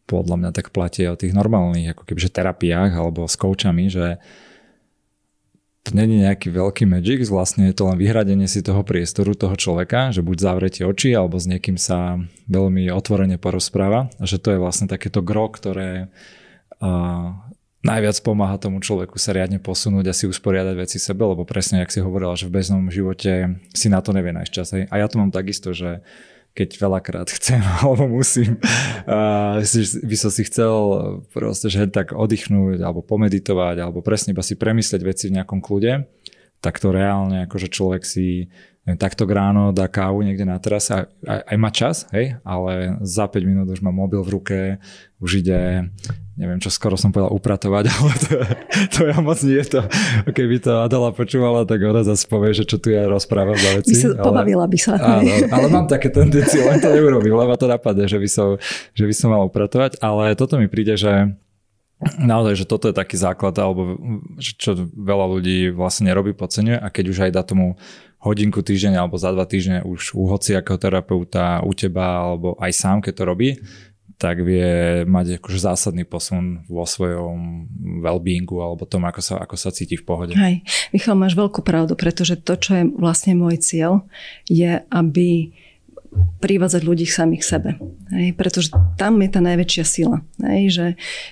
podľa 0.10 0.36
mňa 0.42 0.52
tak 0.54 0.74
platí 0.74 1.06
o 1.06 1.20
tých 1.20 1.34
normálnych 1.38 1.94
ako 1.94 2.04
kebyže 2.10 2.34
terapiách 2.34 2.98
alebo 2.98 3.30
s 3.30 3.38
koučami, 3.38 3.90
že 3.90 4.18
to 5.88 5.96
není 5.96 6.22
nejaký 6.22 6.52
veľký 6.52 6.84
magic, 6.86 7.24
vlastne 7.32 7.72
je 7.72 7.76
to 7.78 7.88
len 7.88 7.98
vyhradenie 7.98 8.46
si 8.46 8.60
toho 8.60 8.84
priestoru 8.84 9.32
toho 9.34 9.56
človeka, 9.56 10.12
že 10.12 10.20
buď 10.20 10.38
zavrete 10.38 10.82
oči, 10.84 11.16
alebo 11.16 11.40
s 11.40 11.48
niekým 11.48 11.80
sa 11.80 12.20
veľmi 12.52 12.92
otvorene 12.92 13.40
porozpráva 13.40 14.12
a 14.20 14.24
že 14.28 14.38
to 14.38 14.54
je 14.54 14.60
vlastne 14.60 14.92
takéto 14.92 15.24
gro, 15.24 15.48
ktoré 15.48 16.12
uh, 16.84 17.32
najviac 17.80 18.20
pomáha 18.20 18.60
tomu 18.60 18.84
človeku 18.84 19.16
sa 19.16 19.32
riadne 19.32 19.58
posunúť 19.58 20.12
a 20.12 20.18
si 20.18 20.28
usporiadať 20.28 20.76
veci 20.76 20.98
sebe, 21.00 21.24
lebo 21.24 21.48
presne, 21.48 21.80
jak 21.80 21.96
si 21.96 22.04
hovorila, 22.04 22.36
že 22.36 22.52
v 22.52 22.60
bežnom 22.60 22.92
živote 22.92 23.56
si 23.72 23.88
na 23.88 24.04
to 24.04 24.12
nevie 24.12 24.36
nájsť 24.36 24.52
čas. 24.52 24.68
A 24.76 24.96
ja 25.00 25.08
to 25.08 25.16
mám 25.16 25.32
takisto, 25.32 25.72
že 25.72 26.04
keď 26.54 26.70
veľakrát 26.82 27.28
chcem 27.32 27.62
alebo 27.82 28.10
musím, 28.10 28.60
uh, 29.10 29.62
by 30.06 30.18
som 30.18 30.32
si 30.32 30.44
chcel 30.48 30.74
proste, 31.32 31.72
že 31.72 31.90
tak 31.90 32.12
oddychnúť 32.16 32.82
alebo 32.82 33.06
pomeditovať 33.06 33.76
alebo 33.82 34.04
presne 34.04 34.36
iba 34.36 34.44
si 34.44 34.60
premyslieť 34.60 35.02
veci 35.06 35.26
v 35.30 35.42
nejakom 35.42 35.62
kľude, 35.64 36.06
tak 36.60 36.80
to 36.84 36.92
reálne 36.92 37.48
akože 37.48 37.72
človek 37.72 38.04
si 38.04 38.52
takto 38.96 39.28
ráno 39.28 39.76
dá 39.76 39.92
kávu 39.92 40.24
niekde 40.24 40.48
na 40.48 40.58
terase, 40.58 40.96
aj, 40.96 41.04
aj, 41.28 41.40
aj 41.46 41.58
má 41.60 41.70
čas, 41.70 41.96
hej, 42.16 42.40
ale 42.42 42.98
za 43.04 43.28
5 43.28 43.44
minút 43.44 43.68
už 43.70 43.84
má 43.84 43.92
mobil 43.92 44.24
v 44.24 44.30
ruke, 44.34 44.60
už 45.20 45.44
ide, 45.44 45.92
neviem 46.40 46.58
čo, 46.64 46.72
skoro 46.72 46.96
som 46.96 47.12
povedal 47.12 47.36
upratovať, 47.36 47.84
ale 47.94 48.12
to, 48.24 48.34
to 48.96 49.00
ja 49.12 49.18
moc 49.20 49.38
nie 49.44 49.60
je 49.60 49.68
to. 49.78 49.82
Keby 50.32 50.64
to 50.64 50.80
Adela 50.80 51.12
počúvala, 51.12 51.68
tak 51.68 51.84
ona 51.84 52.08
zase 52.08 52.24
povie, 52.26 52.56
že 52.56 52.64
čo 52.64 52.80
tu 52.80 52.90
ja 52.96 53.04
rozprávam 53.06 53.60
za 53.60 53.84
veci. 53.84 53.94
By 53.94 54.00
sa, 54.00 54.10
ale, 54.16 54.24
pobavila 54.24 54.66
by 54.66 54.80
sa. 54.80 54.94
Áno, 54.96 55.34
ale 55.52 55.68
mám 55.68 55.86
také 55.92 56.08
tendencie, 56.08 56.64
len 56.64 56.80
to 56.80 56.88
neurobím, 56.88 57.36
lebo 57.36 57.54
to 57.60 57.68
napadne, 57.68 58.08
že 58.08 58.18
by 58.18 58.30
som, 58.32 58.56
že 58.96 59.04
by 59.04 59.14
som 59.14 59.36
mal 59.36 59.44
upratovať, 59.44 60.00
ale 60.00 60.34
toto 60.40 60.56
mi 60.56 60.72
príde, 60.72 60.96
že 60.96 61.36
naozaj, 62.00 62.64
že 62.64 62.66
toto 62.66 62.88
je 62.88 62.96
taký 62.96 63.20
základ, 63.20 63.52
alebo 63.60 64.00
čo 64.40 64.72
veľa 64.96 65.26
ľudí 65.36 65.76
vlastne 65.76 66.08
nerobí, 66.08 66.32
podceňuje 66.32 66.80
a 66.80 66.88
keď 66.88 67.06
už 67.12 67.18
aj 67.28 67.32
dá 67.36 67.44
tomu 67.44 67.76
hodinku 68.20 68.60
týždeň 68.60 69.00
alebo 69.00 69.16
za 69.16 69.32
dva 69.32 69.48
týždne 69.48 69.84
už 69.88 70.16
u 70.16 70.28
hociakého 70.28 70.76
terapeuta, 70.76 71.64
u 71.64 71.72
teba 71.72 72.28
alebo 72.28 72.60
aj 72.60 72.72
sám, 72.76 72.98
keď 73.00 73.14
to 73.16 73.24
robí, 73.24 73.50
tak 74.20 74.44
vie 74.44 75.08
mať 75.08 75.40
akože 75.40 75.60
zásadný 75.64 76.04
posun 76.04 76.68
vo 76.68 76.84
svojom 76.84 77.72
well-beingu 78.04 78.60
alebo 78.60 78.84
tom, 78.84 79.08
ako 79.08 79.24
sa, 79.24 79.36
ako 79.40 79.56
sa 79.56 79.72
cíti 79.72 79.96
v 79.96 80.04
pohode. 80.04 80.36
Hej, 80.36 80.68
Michal, 80.92 81.16
máš 81.16 81.40
veľkú 81.40 81.64
pravdu, 81.64 81.96
pretože 81.96 82.36
to, 82.36 82.60
čo 82.60 82.72
je 82.76 82.84
vlastne 83.00 83.40
môj 83.40 83.64
cieľ, 83.64 84.04
je, 84.52 84.84
aby 84.92 85.56
privádzať 86.44 86.82
ľudí 86.84 87.08
samých 87.08 87.44
sebe. 87.46 87.80
Hej, 88.12 88.36
pretože 88.36 88.74
tam 88.98 89.22
je 89.22 89.30
tá 89.30 89.40
najväčšia 89.40 89.86
sila. 89.88 90.26
Hej, 90.42 90.64
že, 90.74 90.88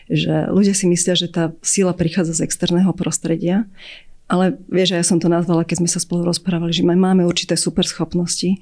že 0.08 0.34
ľudia 0.48 0.72
si 0.72 0.86
myslia, 0.88 1.18
že 1.18 1.28
tá 1.28 1.52
sila 1.66 1.92
prichádza 1.92 2.40
z 2.40 2.48
externého 2.48 2.94
prostredia, 2.94 3.66
ale 4.28 4.60
vieš, 4.68 4.96
ja 4.96 5.04
som 5.08 5.24
to 5.24 5.32
nazvala, 5.32 5.64
keď 5.64 5.84
sme 5.84 5.90
sa 5.90 6.04
spolu 6.04 6.28
rozprávali, 6.28 6.76
že 6.76 6.84
máme 6.84 7.24
určité 7.24 7.56
super 7.56 7.88
schopnosti, 7.88 8.60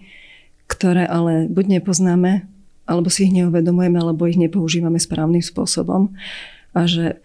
ktoré 0.70 1.10
ale 1.10 1.50
buď 1.50 1.82
nepoznáme, 1.82 2.46
alebo 2.86 3.10
si 3.10 3.26
ich 3.26 3.34
neuvedomujeme, 3.34 3.98
alebo 3.98 4.30
ich 4.30 4.38
nepoužívame 4.38 5.02
správnym 5.02 5.42
spôsobom. 5.42 6.14
A 6.78 6.86
že 6.86 7.18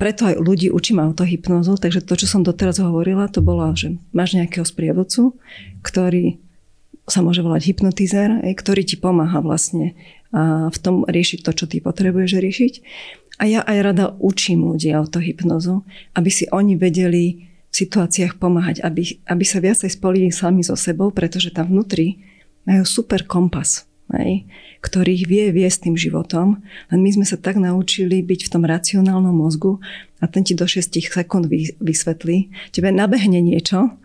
preto 0.00 0.26
aj 0.26 0.40
ľudí 0.40 0.72
učím 0.72 1.04
autohypnozu, 1.04 1.76
takže 1.76 2.02
to, 2.02 2.16
čo 2.16 2.26
som 2.26 2.42
doteraz 2.42 2.80
hovorila, 2.80 3.28
to 3.28 3.44
bolo, 3.44 3.68
že 3.76 4.00
máš 4.16 4.34
nejakého 4.34 4.64
sprievodcu, 4.64 5.36
ktorý 5.84 6.40
sa 7.04 7.20
môže 7.20 7.44
volať 7.44 7.68
hypnotizer, 7.68 8.42
ktorý 8.42 8.82
ti 8.82 8.96
pomáha 8.96 9.44
vlastne 9.44 9.92
v 10.72 10.78
tom 10.80 11.04
riešiť 11.04 11.44
to, 11.44 11.52
čo 11.52 11.64
ty 11.68 11.84
potrebuješ 11.84 12.40
riešiť. 12.40 12.72
A 13.42 13.50
ja 13.50 13.66
aj 13.66 13.78
rada 13.82 14.14
učím 14.22 14.70
ľudí 14.70 14.94
autohypnozu, 14.94 15.82
aby 16.14 16.30
si 16.30 16.46
oni 16.54 16.78
vedeli 16.78 17.50
v 17.50 17.74
situáciách 17.74 18.38
pomáhať, 18.38 18.86
aby, 18.86 19.18
aby 19.26 19.42
sa 19.42 19.58
viacej 19.58 19.90
spolili 19.90 20.30
sami 20.30 20.62
so 20.62 20.78
sebou, 20.78 21.10
pretože 21.10 21.50
tam 21.50 21.74
vnútri 21.74 22.22
majú 22.62 22.86
super 22.86 23.26
kompas, 23.26 23.82
hej, 24.14 24.46
ktorý 24.78 25.10
ich 25.18 25.26
vie 25.26 25.50
viesť 25.50 25.90
tým 25.90 25.98
životom. 25.98 26.62
Len 26.94 27.00
my 27.02 27.10
sme 27.18 27.26
sa 27.26 27.34
tak 27.34 27.58
naučili 27.58 28.22
byť 28.22 28.46
v 28.46 28.52
tom 28.52 28.62
racionálnom 28.62 29.34
mozgu 29.34 29.82
a 30.22 30.30
ten 30.30 30.46
ti 30.46 30.54
do 30.54 30.62
6 30.62 30.94
sekúnd 30.94 31.50
vysvetlí. 31.82 32.46
Tebe 32.70 32.94
nabehne 32.94 33.42
niečo, 33.42 33.98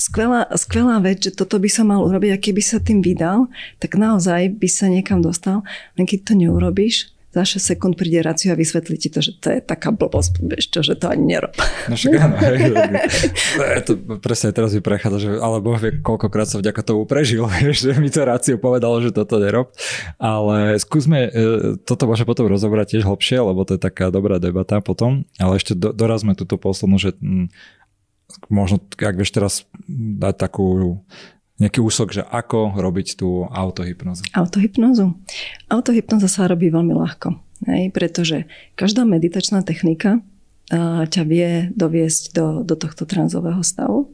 skvelá, 0.00 0.48
skvelá 0.56 1.04
vec, 1.04 1.20
že 1.20 1.36
toto 1.36 1.60
by 1.60 1.68
sa 1.68 1.84
mal 1.84 2.00
urobiť 2.00 2.30
a 2.32 2.40
keby 2.40 2.62
sa 2.64 2.80
tým 2.80 3.04
vydal, 3.04 3.48
tak 3.76 4.00
naozaj 4.00 4.56
by 4.56 4.68
sa 4.72 4.88
niekam 4.88 5.20
dostal. 5.20 5.60
Len 6.00 6.08
keď 6.08 6.18
to 6.28 6.32
neurobíš, 6.38 7.13
za 7.34 7.42
6 7.42 7.58
sekúnd 7.58 7.94
príde 7.98 8.22
racio 8.22 8.54
a 8.54 8.56
vysvetlí 8.56 8.94
ti 8.94 9.10
to, 9.10 9.18
že 9.18 9.34
to 9.42 9.50
je 9.50 9.58
taká 9.58 9.90
blbosť, 9.90 10.38
vieš 10.38 10.70
čo, 10.70 10.80
že 10.86 10.94
to 10.94 11.10
ani 11.10 11.34
nerob. 11.34 11.50
No 11.90 11.98
však 11.98 12.12
áno, 12.14 12.36
hej, 12.38 12.70
to 13.90 13.98
presne 14.22 14.54
teraz 14.54 14.70
mi 14.70 14.78
prechádza, 14.78 15.18
že 15.18 15.28
ale 15.42 15.58
Boh 15.58 15.74
vie, 15.74 15.98
koľkokrát 15.98 16.46
sa 16.46 16.62
vďaka 16.62 16.86
tomu 16.86 17.02
prežil, 17.10 17.42
že 17.74 17.98
mi 17.98 18.06
to 18.06 18.22
racio 18.22 18.54
povedalo, 18.54 19.02
že 19.02 19.10
toto 19.10 19.42
nerob. 19.42 19.74
Ale 20.22 20.78
skúsme, 20.78 21.18
e, 21.26 21.30
toto 21.82 22.06
môže 22.06 22.22
potom 22.22 22.46
rozobrať 22.46 22.94
tiež 22.94 23.02
hlbšie, 23.02 23.42
lebo 23.42 23.66
to 23.66 23.74
je 23.74 23.80
taká 23.82 24.14
dobrá 24.14 24.38
debata 24.38 24.78
potom, 24.78 25.26
ale 25.42 25.58
ešte 25.58 25.74
do, 25.74 25.90
dorazme 25.90 26.38
túto 26.38 26.54
poslednú, 26.54 27.02
že 27.02 27.18
možno, 28.46 28.78
ak 28.78 29.16
vieš 29.18 29.34
teraz 29.34 29.54
dať 29.90 30.34
takú 30.38 31.02
nejaký 31.64 31.80
úsok, 31.80 32.20
že 32.20 32.22
ako 32.22 32.76
robiť 32.76 33.16
tú 33.16 33.48
autohypnozu? 33.48 34.28
Autohypnozu? 34.36 35.16
Autohypnoza 35.72 36.28
sa 36.28 36.44
robí 36.44 36.68
veľmi 36.68 36.92
ľahko, 36.92 37.40
hej, 37.66 37.88
pretože 37.90 38.44
každá 38.76 39.08
meditačná 39.08 39.64
technika 39.64 40.20
ťa 41.08 41.22
vie 41.28 41.68
doviesť 41.72 42.32
do, 42.32 42.46
do 42.64 42.76
tohto 42.76 43.04
tranzového 43.04 43.60
stavu. 43.60 44.12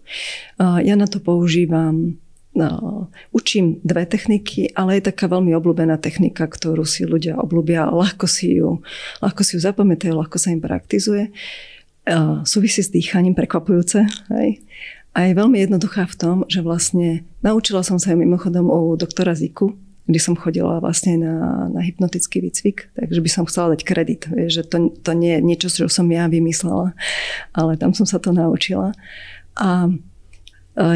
Ja 0.59 0.95
na 0.95 1.11
to 1.11 1.19
používam 1.19 2.19
No, 2.51 3.07
učím 3.31 3.79
dve 3.87 4.11
techniky, 4.11 4.75
ale 4.75 4.99
je 4.99 5.07
taká 5.15 5.31
veľmi 5.31 5.55
obľúbená 5.55 6.03
technika, 6.03 6.51
ktorú 6.51 6.83
si 6.83 7.07
ľudia 7.07 7.39
obľúbia 7.39 7.87
ľahko 7.87 8.27
si 8.27 8.59
ju, 8.59 8.83
ľahko 9.23 9.47
si 9.47 9.55
ju 9.55 9.63
zapamätajú, 9.63 10.19
ľahko 10.19 10.35
sa 10.35 10.51
im 10.51 10.59
praktizuje 10.59 11.31
súvisí 12.43 12.83
s 12.83 12.91
dýchaním 12.91 13.39
prekvapujúce. 13.39 14.03
Hej. 14.35 14.67
A 15.11 15.27
je 15.27 15.35
veľmi 15.35 15.59
jednoduchá 15.59 16.07
v 16.07 16.19
tom, 16.19 16.37
že 16.47 16.63
vlastne 16.63 17.27
naučila 17.43 17.83
som 17.83 17.99
sa 17.99 18.15
ju 18.15 18.17
mimochodom 18.23 18.71
u 18.71 18.95
doktora 18.95 19.35
Ziku, 19.35 19.75
kde 20.07 20.21
som 20.23 20.39
chodila 20.39 20.83
vlastne 20.83 21.19
na, 21.19 21.67
na 21.71 21.81
hypnotický 21.83 22.43
výcvik, 22.43 22.91
takže 22.95 23.21
by 23.23 23.31
som 23.31 23.47
chcela 23.47 23.75
dať 23.75 23.83
kredit, 23.87 24.27
že 24.51 24.67
to, 24.67 24.91
to 24.91 25.13
nie 25.15 25.39
je 25.39 25.41
niečo, 25.43 25.69
čo 25.71 25.87
som 25.87 26.11
ja 26.11 26.27
vymyslela, 26.27 26.95
ale 27.55 27.79
tam 27.79 27.95
som 27.95 28.07
sa 28.07 28.19
to 28.19 28.35
naučila. 28.35 28.91
A 29.59 29.91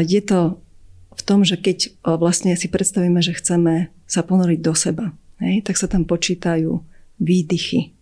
je 0.03 0.21
to 0.23 0.59
v 1.15 1.21
tom, 1.23 1.47
že 1.47 1.55
keď 1.55 1.95
vlastne 2.03 2.55
si 2.59 2.67
predstavíme, 2.67 3.19
že 3.23 3.35
chceme 3.39 3.87
sa 4.03 4.19
ponoriť 4.23 4.59
do 4.59 4.73
seba, 4.75 5.15
hej, 5.39 5.63
tak 5.63 5.79
sa 5.79 5.87
tam 5.87 6.03
počítajú 6.03 6.83
výdychy. 7.19 7.95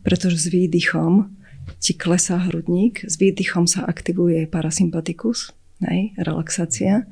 Pretože 0.00 0.40
s 0.40 0.48
výdychom 0.48 1.28
ti 1.76 1.92
klesá 1.92 2.40
hrudník, 2.48 3.04
s 3.04 3.20
výdychom 3.20 3.68
sa 3.68 3.84
aktivuje 3.84 4.48
parasympatikus, 4.48 5.52
hej, 5.84 6.16
relaxácia. 6.16 7.04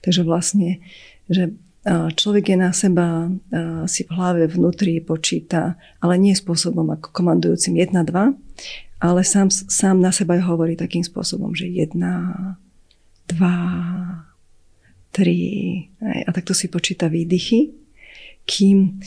Takže 0.00 0.24
vlastne, 0.24 0.80
že 1.28 1.52
človek 1.88 2.52
je 2.52 2.56
na 2.58 2.72
seba 2.74 3.28
si 3.88 4.04
v 4.04 4.10
hlave 4.12 4.48
vnútri 4.48 5.00
počíta, 5.00 5.76
ale 6.00 6.16
nie 6.16 6.32
spôsobom 6.36 6.84
ako 6.96 7.12
komandujúcim 7.12 7.78
1, 7.78 7.94
2, 7.94 8.98
ale 8.98 9.20
sám, 9.22 9.48
sám 9.48 10.02
na 10.02 10.10
seba 10.10 10.36
hovorí 10.42 10.74
takým 10.74 11.06
spôsobom, 11.06 11.54
že 11.54 11.70
1, 11.70 11.94
2, 11.96 13.38
3 15.14 16.26
a 16.26 16.30
takto 16.34 16.52
si 16.52 16.66
počíta 16.68 17.06
výdychy, 17.08 17.72
kým 18.44 19.00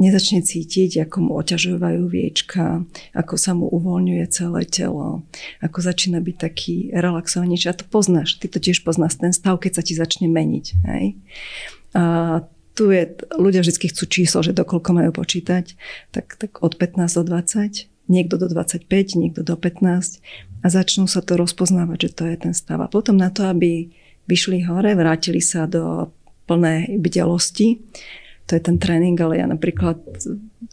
nezačne 0.00 0.40
cítiť, 0.40 1.04
ako 1.04 1.16
mu 1.28 1.32
oťažovajú 1.36 2.08
viečka, 2.08 2.82
ako 3.12 3.34
sa 3.36 3.52
mu 3.52 3.68
uvoľňuje 3.68 4.24
celé 4.32 4.64
telo, 4.64 5.28
ako 5.60 5.78
začína 5.84 6.24
byť 6.24 6.36
taký 6.40 6.88
relaxovanejší. 6.96 7.68
A 7.68 7.76
to 7.76 7.84
poznáš, 7.84 8.40
ty 8.40 8.48
to 8.48 8.56
tiež 8.56 8.80
poznáš, 8.80 9.20
ten 9.20 9.36
stav, 9.36 9.60
keď 9.60 9.78
sa 9.78 9.82
ti 9.84 9.92
začne 9.92 10.26
meniť. 10.32 10.66
Hej? 10.88 11.04
A 11.92 12.02
tu 12.72 12.88
je, 12.88 13.12
ľudia 13.36 13.60
vždy 13.60 13.92
chcú 13.92 14.04
číslo, 14.08 14.40
že 14.40 14.56
dokoľko 14.56 14.90
majú 14.96 15.10
počítať, 15.12 15.76
tak, 16.16 16.40
tak 16.40 16.64
od 16.64 16.80
15 16.80 17.20
do 17.20 17.36
20, 17.36 17.90
niekto 18.08 18.40
do 18.40 18.48
25, 18.48 18.88
niekto 19.20 19.44
do 19.44 19.54
15 19.54 20.24
a 20.60 20.66
začnú 20.66 21.04
sa 21.04 21.20
to 21.20 21.36
rozpoznávať, 21.36 22.08
že 22.08 22.10
to 22.16 22.22
je 22.24 22.36
ten 22.40 22.54
stav. 22.56 22.80
A 22.80 22.88
potom 22.88 23.20
na 23.20 23.28
to, 23.28 23.44
aby 23.46 23.92
vyšli 24.24 24.64
hore, 24.64 24.96
vrátili 24.96 25.44
sa 25.44 25.68
do 25.68 26.08
plnej 26.48 26.98
bdelosti, 26.98 27.84
to 28.50 28.58
je 28.58 28.66
ten 28.66 28.82
tréning, 28.82 29.14
ale 29.22 29.38
ja 29.38 29.46
napríklad 29.46 30.02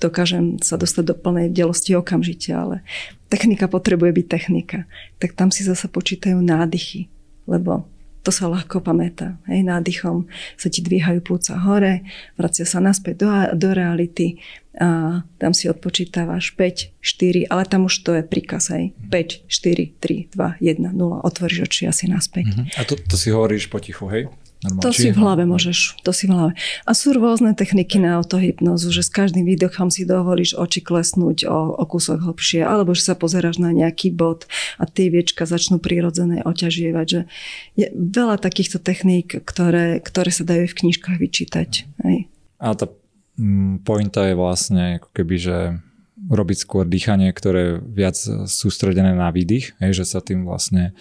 dokážem 0.01 0.57
sa 0.65 0.81
dostať 0.81 1.13
do 1.13 1.15
plnej 1.15 1.53
vdelosti 1.53 1.93
okamžite, 1.93 2.49
ale 2.49 2.81
technika 3.29 3.69
potrebuje 3.69 4.17
byť 4.17 4.25
technika. 4.25 4.89
Tak 5.21 5.37
tam 5.37 5.53
si 5.53 5.61
zase 5.61 5.85
počítajú 5.85 6.41
nádychy, 6.41 7.05
lebo 7.45 7.85
to 8.25 8.33
sa 8.33 8.49
ľahko 8.49 8.81
pamätá. 8.81 9.37
Hej, 9.45 9.61
nádychom 9.61 10.25
sa 10.57 10.73
ti 10.73 10.81
dvíhajú 10.81 11.21
plúca 11.21 11.53
hore, 11.61 12.01
vracia 12.33 12.65
sa 12.65 12.81
naspäť 12.81 13.23
do, 13.23 13.29
do 13.53 13.69
reality 13.77 14.41
a 14.73 15.21
tam 15.37 15.53
si 15.53 15.69
odpočítavaš 15.69 16.57
5, 16.57 16.97
4, 16.97 17.45
ale 17.53 17.63
tam 17.69 17.85
už 17.85 17.93
to 18.01 18.17
je 18.17 18.25
príkaz, 18.25 18.73
hej. 18.73 18.97
5, 19.09 19.47
4, 19.47 20.01
3, 20.01 20.33
2, 20.33 20.65
1, 20.65 20.81
0, 20.81 21.21
otvoríš 21.23 21.69
oči 21.69 21.85
asi 21.85 22.09
naspäť. 22.09 22.45
Uh-huh. 22.51 22.65
A 22.77 22.81
to, 22.89 22.97
to 22.97 23.15
si 23.17 23.29
hovoríš 23.29 23.69
potichu, 23.69 24.09
hej? 24.09 24.29
Normálne. 24.57 24.85
To 24.85 24.89
si 24.89 25.13
v 25.13 25.17
hlave 25.21 25.43
môžeš, 25.45 26.01
to 26.01 26.09
si 26.09 26.25
v 26.25 26.33
hlave. 26.33 26.51
A 26.89 26.91
sú 26.97 27.13
rôzne 27.13 27.53
techniky 27.53 28.01
na 28.01 28.17
autohypnozu, 28.17 28.89
že 28.89 29.05
s 29.05 29.13
každým 29.13 29.45
výdechom 29.45 29.93
si 29.93 30.01
dovolíš 30.01 30.57
oči 30.57 30.81
klesnúť 30.81 31.45
o, 31.45 31.77
o 31.77 31.83
kúsok 31.85 32.25
hlbšie, 32.25 32.65
alebo 32.65 32.97
že 32.97 33.05
sa 33.05 33.13
pozeráš 33.13 33.61
na 33.61 33.69
nejaký 33.69 34.09
bod 34.09 34.49
a 34.81 34.89
tie 34.89 35.13
viečka 35.13 35.45
začnú 35.45 35.77
prirodzené 35.77 36.41
oťažievať. 36.41 37.05
Že 37.05 37.21
je 37.77 37.87
veľa 37.93 38.41
takýchto 38.41 38.81
techník, 38.81 39.45
ktoré, 39.45 40.01
ktoré 40.01 40.33
sa 40.33 40.41
dajú 40.41 40.65
v 40.65 40.77
knižkách 40.81 41.17
vyčítať. 41.21 41.69
Hej. 42.01 42.25
A 42.57 42.73
tá 42.73 42.89
mm, 43.37 43.85
pointa 43.85 44.25
je 44.25 44.33
vlastne 44.33 44.97
ako 44.97 45.09
keby, 45.13 45.35
že 45.37 45.57
robiť 46.17 46.57
skôr 46.57 46.89
dýchanie, 46.89 47.29
ktoré 47.29 47.59
je 47.61 47.73
viac 47.93 48.17
sústredené 48.49 49.13
na 49.13 49.29
výdych, 49.29 49.77
hej, 49.77 50.01
že 50.01 50.05
sa 50.09 50.19
tým 50.19 50.49
vlastne 50.49 50.97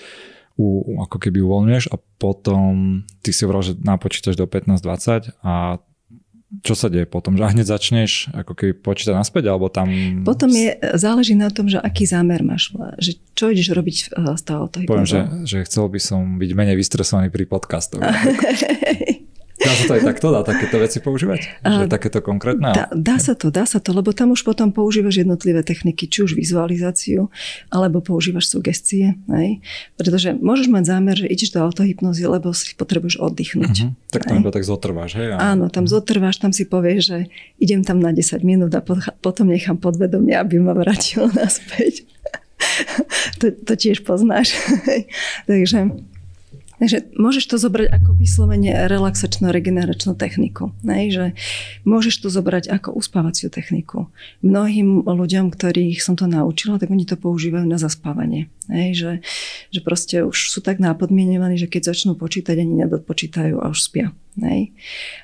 u, 0.57 1.01
ako 1.05 1.16
keby 1.21 1.45
uvoľňuješ 1.45 1.92
a 1.92 2.01
potom 2.16 3.05
ty 3.21 3.31
si 3.31 3.45
hovoril, 3.45 3.73
že 3.73 3.75
napočítaš 3.81 4.40
do 4.40 4.49
15-20 4.49 5.37
a 5.45 5.79
čo 6.62 6.79
sa 6.79 6.87
deje 6.87 7.05
potom? 7.11 7.35
Že 7.35 7.59
hneď 7.59 7.66
začneš 7.66 8.31
ako 8.31 8.55
keby 8.55 8.73
počítať 8.79 9.12
naspäť, 9.12 9.51
alebo 9.51 9.66
tam... 9.66 9.90
Potom 10.23 10.49
je, 10.55 10.79
záleží 10.95 11.35
na 11.35 11.51
tom, 11.51 11.66
že 11.66 11.83
aký 11.83 12.07
zámer 12.07 12.40
máš, 12.47 12.71
že 13.03 13.19
čo 13.35 13.51
ideš 13.51 13.75
robiť 13.75 14.14
z 14.14 14.42
toho. 14.47 14.71
Poviem, 14.71 15.05
že, 15.05 15.27
že 15.42 15.66
chcel 15.66 15.90
by 15.90 16.01
som 16.01 16.38
byť 16.38 16.51
menej 16.55 16.79
vystresovaný 16.79 17.35
pri 17.35 17.51
podcastoch. 17.51 18.01
Dá 19.57 19.73
sa 19.73 19.85
to 19.88 19.92
aj 19.97 20.03
takto, 20.05 20.27
dá 20.29 20.45
takéto 20.45 20.77
veci 20.77 21.01
používať? 21.01 21.64
Že 21.64 21.88
takéto 21.88 22.21
konkrétne? 22.21 22.77
Dá, 22.77 22.92
dá 22.92 23.16
sa 23.16 23.33
to, 23.33 23.49
dá 23.49 23.64
sa 23.64 23.81
to, 23.81 23.97
lebo 23.97 24.12
tam 24.12 24.37
už 24.37 24.45
potom 24.45 24.69
používaš 24.69 25.25
jednotlivé 25.25 25.64
techniky, 25.64 26.05
či 26.05 26.29
už 26.29 26.37
vizualizáciu, 26.37 27.33
alebo 27.73 28.05
používaš 28.05 28.53
sugestie. 28.53 29.16
Hej? 29.33 29.64
Pretože 29.97 30.37
môžeš 30.37 30.69
mať 30.69 30.85
zámer, 30.85 31.16
že 31.16 31.27
ideš 31.33 31.57
do 31.57 31.64
autohypnozy, 31.64 32.29
lebo 32.29 32.53
si 32.53 32.77
potrebuješ 32.77 33.16
oddychnúť. 33.16 33.77
Uh-huh. 33.81 34.12
Tak 34.12 34.29
tam 34.29 34.45
iba 34.45 34.53
tak 34.53 34.69
zotrváš, 34.69 35.16
hej? 35.16 35.33
Áno, 35.40 35.73
tam 35.73 35.88
uh-huh. 35.88 35.95
zotrváš, 36.05 36.37
tam 36.37 36.53
si 36.53 36.69
povieš, 36.69 37.01
že 37.09 37.19
idem 37.57 37.81
tam 37.81 37.97
na 37.97 38.12
10 38.12 38.45
minút 38.45 38.77
a 38.77 38.85
potom 39.25 39.49
nechám 39.49 39.81
podvedomie, 39.81 40.37
aby 40.37 40.61
ma 40.61 40.77
vrátilo 40.77 41.33
naspäť. 41.40 42.05
to, 43.40 43.53
to 43.53 43.73
tiež 43.73 44.05
poznáš. 44.05 44.53
Takže 45.51 45.97
Takže 46.77 47.09
môžeš 47.17 47.45
to 47.49 47.57
zobrať 47.57 47.89
ako 47.89 48.11
vyslovene 48.21 48.69
relaxačnú 48.69 49.49
regeneračnú 49.49 50.12
techniku. 50.12 50.77
Ne? 50.85 51.09
Že 51.09 51.33
môžeš 51.89 52.21
to 52.21 52.29
zobrať 52.29 52.69
ako 52.69 52.93
uspávaciu 52.93 53.49
techniku. 53.49 54.12
Mnohým 54.45 55.09
ľuďom, 55.09 55.49
ktorých 55.49 56.05
som 56.05 56.21
to 56.21 56.29
naučila, 56.29 56.77
tak 56.77 56.93
oni 56.93 57.09
to 57.09 57.17
používajú 57.17 57.65
na 57.65 57.81
zaspávanie. 57.81 58.53
Ne? 58.69 58.93
Že, 58.93 59.25
že 59.73 59.81
proste 59.81 60.21
už 60.21 60.53
sú 60.53 60.61
tak 60.61 60.77
nápodmienovaní, 60.77 61.57
že 61.57 61.65
keď 61.65 61.97
začnú 61.97 62.12
počítať, 62.12 62.61
ani 62.61 62.85
nedopočítajú 62.85 63.57
a 63.57 63.73
už 63.73 63.81
spia. 63.81 64.12
Ne? 64.37 64.77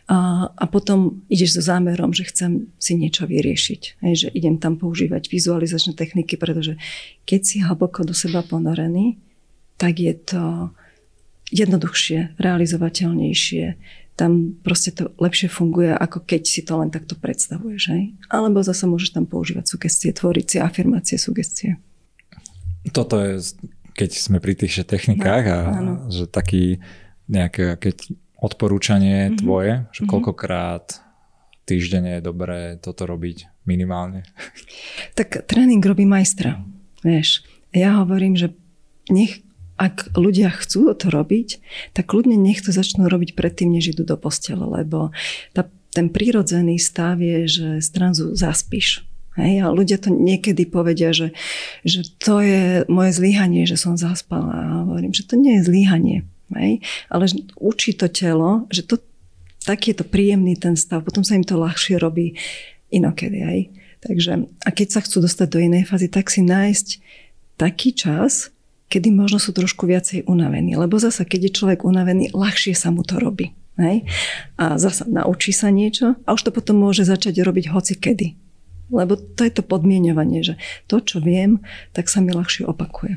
A, 0.08 0.48
a 0.48 0.64
potom 0.72 1.20
ideš 1.28 1.60
so 1.60 1.62
zámerom, 1.68 2.16
že 2.16 2.32
chcem 2.32 2.72
si 2.80 2.96
niečo 2.96 3.28
vyriešiť. 3.28 4.00
Ne? 4.00 4.16
Že 4.16 4.32
idem 4.32 4.56
tam 4.56 4.80
používať 4.80 5.28
vizualizačné 5.28 5.92
techniky, 6.00 6.40
pretože 6.40 6.80
keď 7.28 7.40
si 7.44 7.60
hlboko 7.60 8.08
do 8.08 8.16
seba 8.16 8.40
ponorený, 8.40 9.20
tak 9.76 10.00
je 10.00 10.16
to 10.16 10.72
jednoduchšie, 11.52 12.40
realizovateľnejšie. 12.40 13.64
Tam 14.16 14.56
proste 14.60 14.92
to 14.92 15.12
lepšie 15.20 15.48
funguje, 15.52 15.92
ako 15.92 16.24
keď 16.24 16.42
si 16.44 16.60
to 16.64 16.80
len 16.80 16.88
takto 16.88 17.16
predstavuješ. 17.16 17.82
Hej? 17.92 18.02
Alebo 18.32 18.64
zase 18.64 18.88
môžeš 18.88 19.12
tam 19.12 19.28
používať 19.28 19.68
sugestie, 19.68 20.10
tvoriť 20.12 20.46
si 20.48 20.56
afirmácie, 20.58 21.16
sugestie. 21.20 21.76
Toto 22.90 23.20
je, 23.20 23.40
keď 23.94 24.10
sme 24.16 24.40
pri 24.40 24.58
tých 24.58 24.82
technikách 24.88 25.44
no, 25.46 25.52
a 25.52 25.58
áno. 25.70 25.94
že 26.10 26.26
taký 26.26 26.82
nejaké 27.30 27.78
keď 27.78 28.10
odporúčanie 28.42 29.30
mm-hmm. 29.30 29.38
tvoje, 29.38 29.72
že 29.94 30.02
mhm. 30.02 30.08
koľkokrát 30.10 30.86
týždenne 31.62 32.18
je 32.18 32.26
dobré 32.26 32.76
toto 32.82 33.06
robiť 33.06 33.46
minimálne? 33.64 34.26
Tak 35.14 35.46
tréning 35.46 35.78
robí 35.78 36.02
majstra, 36.02 36.58
vieš. 37.06 37.46
Ja 37.70 38.02
hovorím, 38.02 38.34
že 38.34 38.52
nech 39.08 39.46
ak 39.82 40.14
ľudia 40.14 40.54
chcú 40.54 40.94
to 40.94 41.10
robiť, 41.10 41.58
tak 41.90 42.14
ľudne 42.14 42.38
nech 42.38 42.62
to 42.62 42.70
začnú 42.70 43.10
robiť 43.10 43.34
predtým, 43.34 43.74
než 43.74 43.98
idú 43.98 44.06
do 44.06 44.14
postele, 44.14 44.62
lebo 44.62 45.10
tá, 45.50 45.66
ten 45.90 46.06
prírodzený 46.06 46.78
stav 46.78 47.18
je, 47.18 47.50
že 47.50 47.68
stranzu 47.82 48.38
zaspíš. 48.38 49.02
Hej, 49.34 49.64
a 49.64 49.72
ľudia 49.72 49.96
to 49.96 50.12
niekedy 50.12 50.68
povedia, 50.68 51.10
že, 51.16 51.32
že 51.88 52.04
to 52.20 52.44
je 52.44 52.84
moje 52.86 53.16
zlyhanie, 53.16 53.64
že 53.64 53.80
som 53.80 53.96
zaspala. 53.96 54.52
A 54.52 54.64
hovorím, 54.84 55.16
že 55.16 55.24
to 55.24 55.40
nie 55.40 55.56
je 55.56 55.66
zlyhanie. 55.72 56.18
Hej, 56.52 56.84
ale 57.08 57.24
učí 57.56 57.96
to 57.96 58.12
telo, 58.12 58.68
že 58.68 58.84
to, 58.84 59.00
taký 59.64 59.96
je 59.96 60.04
to 60.04 60.06
príjemný 60.06 60.52
ten 60.60 60.76
stav, 60.76 61.00
potom 61.00 61.24
sa 61.24 61.32
im 61.32 61.48
to 61.48 61.56
ľahšie 61.56 61.96
robí 61.96 62.36
inokedy. 62.92 63.40
Hej. 63.40 63.60
Takže, 64.04 64.32
a 64.62 64.68
keď 64.68 64.88
sa 64.92 65.00
chcú 65.00 65.24
dostať 65.24 65.48
do 65.48 65.58
inej 65.64 65.88
fázy, 65.88 66.12
tak 66.12 66.28
si 66.28 66.44
nájsť 66.44 66.88
taký 67.56 67.96
čas, 67.96 68.52
kedy 68.92 69.08
možno 69.08 69.40
sú 69.40 69.56
trošku 69.56 69.88
viacej 69.88 70.28
unavení. 70.28 70.76
Lebo 70.76 71.00
zasa, 71.00 71.24
keď 71.24 71.48
je 71.48 71.56
človek 71.56 71.80
unavený, 71.88 72.36
ľahšie 72.36 72.76
sa 72.76 72.92
mu 72.92 73.00
to 73.00 73.16
robí. 73.16 73.56
Hej? 73.80 74.04
A 74.60 74.76
zasa 74.76 75.08
naučí 75.08 75.56
sa 75.56 75.72
niečo 75.72 76.20
a 76.28 76.36
už 76.36 76.44
to 76.44 76.50
potom 76.52 76.76
môže 76.76 77.08
začať 77.08 77.40
robiť 77.40 77.72
hoci 77.72 77.96
kedy. 77.96 78.36
Lebo 78.92 79.16
to 79.16 79.48
je 79.48 79.52
to 79.56 79.64
podmienovanie, 79.64 80.44
že 80.44 80.60
to, 80.84 81.00
čo 81.00 81.24
viem, 81.24 81.64
tak 81.96 82.12
sa 82.12 82.20
mi 82.20 82.36
ľahšie 82.36 82.68
opakuje. 82.68 83.16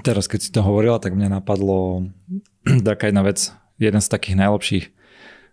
Teraz, 0.00 0.24
keď 0.24 0.40
si 0.40 0.48
to 0.48 0.64
hovorila, 0.64 0.96
tak 0.96 1.12
mňa 1.12 1.44
napadlo 1.44 2.08
taká 2.88 3.12
jedna 3.12 3.28
vec. 3.28 3.52
Jeden 3.76 4.00
z 4.00 4.08
takých 4.08 4.40
najlepších 4.40 4.84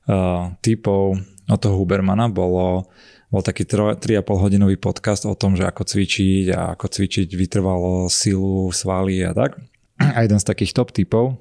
uh, 0.07 0.55
typov 0.63 1.19
od 1.49 1.59
toho 1.59 1.75
Hubermana 1.75 2.31
bolo 2.31 2.87
bol 3.29 3.45
taký 3.45 3.65
3,5 3.69 4.25
hodinový 4.25 4.77
podcast 4.81 5.29
o 5.29 5.37
tom, 5.37 5.53
že 5.53 5.65
ako 5.65 5.85
cvičiť 5.85 6.45
a 6.49 6.73
ako 6.73 6.85
cvičiť 6.89 7.29
vytrvalo 7.29 8.09
silu, 8.09 8.73
svaly 8.73 9.21
a 9.21 9.37
tak. 9.37 9.61
A 10.01 10.25
jeden 10.25 10.41
z 10.41 10.49
takých 10.49 10.73
top 10.73 10.89
typov, 10.89 11.37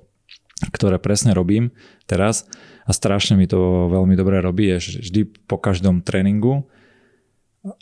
ktoré 0.68 1.01
presne 1.01 1.33
robím 1.33 1.72
teraz 2.05 2.44
a 2.85 2.92
strašne 2.92 3.40
mi 3.40 3.48
to 3.48 3.88
veľmi 3.88 4.12
dobre 4.18 4.40
robí, 4.44 4.68
je, 4.77 5.01
vždy 5.01 5.20
po 5.48 5.57
každom 5.57 6.05
tréningu 6.05 6.68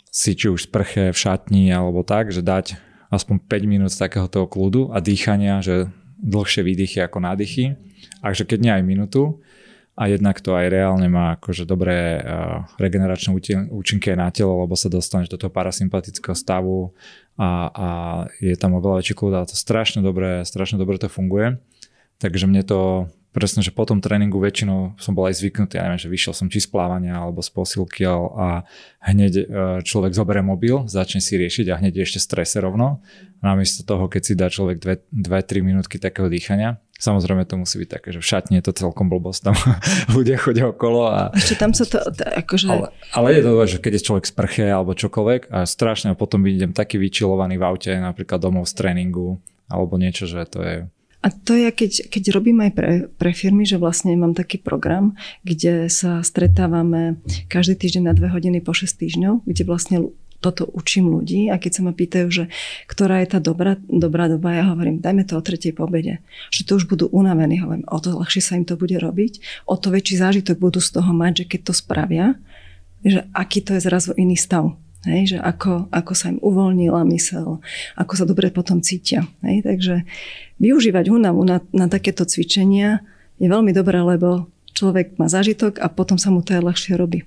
si 0.07 0.33
či 0.33 0.47
už 0.47 0.71
sprche 0.71 1.11
v 1.11 1.17
šatni 1.17 1.67
alebo 1.69 2.01
tak, 2.01 2.31
že 2.31 2.39
dať 2.39 2.79
aspoň 3.11 3.43
5 3.43 3.71
minút 3.71 3.91
z 3.91 4.01
takého 4.03 4.27
toho 4.27 4.47
kľudu 4.47 4.91
a 4.91 5.03
dýchania, 5.03 5.63
že 5.63 5.91
dlhšie 6.19 6.63
výdychy 6.65 6.99
ako 7.03 7.23
nádychy. 7.23 7.77
A 8.23 8.33
že 8.33 8.43
keď 8.43 8.59
nie 8.59 8.73
aj 8.73 8.83
minútu, 8.83 9.39
a 9.97 10.03
jednak 10.05 10.37
to 10.45 10.53
aj 10.53 10.69
reálne 10.69 11.09
má 11.09 11.41
akože 11.41 11.65
dobré 11.65 12.21
uh, 12.21 12.69
regeneračné 12.77 13.33
účinky 13.73 14.13
na 14.13 14.29
telo, 14.29 14.61
lebo 14.61 14.77
sa 14.77 14.93
dostaneš 14.93 15.33
do 15.33 15.41
toho 15.41 15.49
parasympatického 15.49 16.37
stavu 16.37 16.93
a, 17.33 17.49
a 17.73 17.87
je 18.37 18.53
tam 18.53 18.77
oveľa 18.77 19.01
väčší 19.01 19.17
kľud 19.17 19.33
a 19.33 19.49
to 19.49 19.57
strašne 19.57 20.05
dobre, 20.05 20.45
strašne 20.45 20.77
dobre 20.77 21.01
to 21.01 21.09
funguje. 21.09 21.57
Takže 22.21 22.45
mne 22.45 22.61
to 22.61 23.09
presne, 23.37 23.61
že 23.61 23.69
po 23.69 23.85
tom 23.85 24.01
tréningu 24.01 24.41
väčšinou 24.41 24.97
som 24.97 25.13
bol 25.13 25.29
aj 25.29 25.37
zvyknutý, 25.37 25.77
ja 25.77 25.85
neviem, 25.85 26.01
že 26.01 26.09
vyšiel 26.09 26.33
som 26.33 26.49
či 26.49 26.57
z 26.57 26.73
plávania 26.73 27.21
alebo 27.21 27.45
z 27.45 27.53
posilky 27.53 28.01
a 28.09 28.65
hneď 29.05 29.33
e, 29.37 29.43
človek 29.85 30.17
zoberie 30.17 30.41
mobil, 30.41 30.89
začne 30.89 31.21
si 31.21 31.37
riešiť 31.37 31.69
a 31.69 31.77
hneď 31.77 32.01
ešte 32.01 32.17
strese 32.17 32.57
rovno. 32.57 33.05
Namiesto 33.45 33.85
toho, 33.85 34.09
keď 34.09 34.21
si 34.25 34.33
dá 34.33 34.49
človek 34.49 34.81
2-3 35.13 35.61
minútky 35.61 36.01
takého 36.01 36.25
dýchania, 36.25 36.81
Samozrejme 36.97 37.45
to 37.45 37.61
musí 37.61 37.77
byť 37.85 37.89
také, 37.89 38.09
že 38.09 38.19
v 38.19 38.29
šatni 38.29 38.57
je 38.57 38.65
to 38.65 38.73
celkom 38.73 39.05
blbosť, 39.07 39.39
tam 39.45 39.55
ľudia 40.17 40.37
chodia 40.41 40.65
okolo 40.69 41.09
a... 41.09 41.29
Ešte 41.37 41.55
tam 41.61 41.71
sa 41.77 41.85
to, 41.85 42.01
akože... 42.17 42.67
Ale, 42.73 42.89
ale 43.13 43.27
je 43.37 43.41
to 43.45 43.51
že 43.67 43.77
keď 43.77 43.91
je 43.97 44.05
človek 44.05 44.25
sprche 44.25 44.65
alebo 44.65 44.97
čokoľvek 44.97 45.53
a 45.53 45.69
strašne 45.69 46.13
a 46.13 46.19
potom 46.19 46.41
vidím 46.41 46.73
taký 46.73 46.97
vyčilovaný 46.97 47.61
v 47.61 47.65
aute 47.65 47.91
napríklad 47.93 48.41
domov 48.41 48.65
z 48.65 48.73
tréningu 48.77 49.37
alebo 49.69 49.99
niečo, 50.01 50.25
že 50.25 50.41
to 50.49 50.59
je 50.65 50.77
a 51.17 51.33
to 51.33 51.57
je, 51.57 51.73
keď, 51.73 52.13
keď 52.13 52.23
robím 52.29 52.61
aj 52.61 52.71
pre, 52.77 52.91
pre 53.09 53.31
firmy, 53.33 53.65
že 53.65 53.81
vlastne 53.81 54.13
mám 54.13 54.37
taký 54.37 54.61
program, 54.61 55.17
kde 55.41 55.89
sa 55.89 56.21
stretávame 56.21 57.17
každý 57.49 57.73
týždeň 57.73 58.03
na 58.05 58.13
dve 58.13 58.29
hodiny 58.29 58.61
po 58.61 58.71
6 58.71 58.85
týždňov, 58.85 59.33
kde 59.43 59.63
vlastne 59.65 59.97
toto 60.37 60.69
učím 60.69 61.09
ľudí 61.09 61.49
a 61.49 61.57
keď 61.57 61.71
sa 61.73 61.81
ma 61.81 61.93
pýtajú, 61.93 62.27
že 62.29 62.43
ktorá 62.85 63.25
je 63.25 63.27
tá 63.33 63.39
dobrá, 63.41 63.81
dobrá 63.89 64.29
doba, 64.29 64.53
ja 64.53 64.69
hovorím, 64.69 65.01
dajme 65.01 65.25
to 65.25 65.33
o 65.37 65.41
tretej 65.41 65.73
po 65.73 65.89
obede. 65.89 66.21
Že 66.53 66.61
to 66.63 66.71
už 66.77 66.85
budú 66.85 67.05
unavení, 67.09 67.57
hovorím, 67.57 67.89
o 67.89 67.97
to 67.97 68.13
ľahšie 68.13 68.41
sa 68.41 68.53
im 68.53 68.65
to 68.65 68.77
bude 68.77 68.93
robiť, 68.93 69.65
o 69.65 69.75
to 69.75 69.89
väčší 69.89 70.21
zážitok 70.21 70.61
budú 70.61 70.77
z 70.77 70.93
toho 70.93 71.09
mať, 71.09 71.43
že 71.43 71.45
keď 71.57 71.61
to 71.65 71.73
spravia, 71.73 72.25
že 73.01 73.25
aký 73.33 73.65
to 73.65 73.77
je 73.77 73.81
zrazu 73.81 74.13
iný 74.13 74.37
stav. 74.37 74.77
Hej, 75.07 75.37
že 75.37 75.39
ako, 75.39 75.87
ako 75.93 76.13
sa 76.17 76.33
im 76.35 76.41
uvoľnila 76.41 77.05
mysel, 77.15 77.63
ako 77.95 78.13
sa 78.17 78.25
dobre 78.27 78.51
potom 78.51 78.83
cítia. 78.83 79.23
Hej, 79.39 79.63
takže 79.63 80.03
využívať 80.59 81.07
únavu 81.07 81.47
na, 81.47 81.63
na 81.71 81.87
takéto 81.87 82.27
cvičenia 82.27 83.05
je 83.39 83.47
veľmi 83.47 83.71
dobré, 83.71 84.03
lebo 84.03 84.49
človek 84.75 85.15
má 85.15 85.31
zážitok 85.31 85.79
a 85.79 85.87
potom 85.87 86.19
sa 86.19 86.33
mu 86.33 86.43
to 86.43 86.57
aj 86.57 86.65
ľahšie 86.65 86.93
robí. 86.97 87.23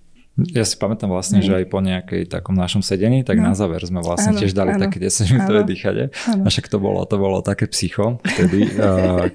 Ja 0.48 0.64
si 0.64 0.80
pamätám 0.80 1.12
vlastne, 1.12 1.44
že 1.44 1.52
aj 1.52 1.66
po 1.68 1.84
nejakej 1.84 2.32
takom 2.32 2.56
našom 2.56 2.80
sedení, 2.80 3.20
tak 3.20 3.36
no. 3.36 3.52
na 3.52 3.54
záver 3.56 3.84
sme 3.84 4.00
vlastne 4.00 4.32
ano, 4.32 4.40
tiež 4.40 4.56
dali 4.56 4.72
ano, 4.76 4.82
také 4.88 4.96
10 4.96 5.32
minútové 5.36 5.60
dýchanie. 5.68 6.06
A 6.12 6.48
však 6.48 6.72
to 6.72 6.80
bolo, 6.80 7.04
to 7.04 7.16
bolo 7.20 7.44
také 7.44 7.68
psycho 7.68 8.18
vtedy, 8.24 8.72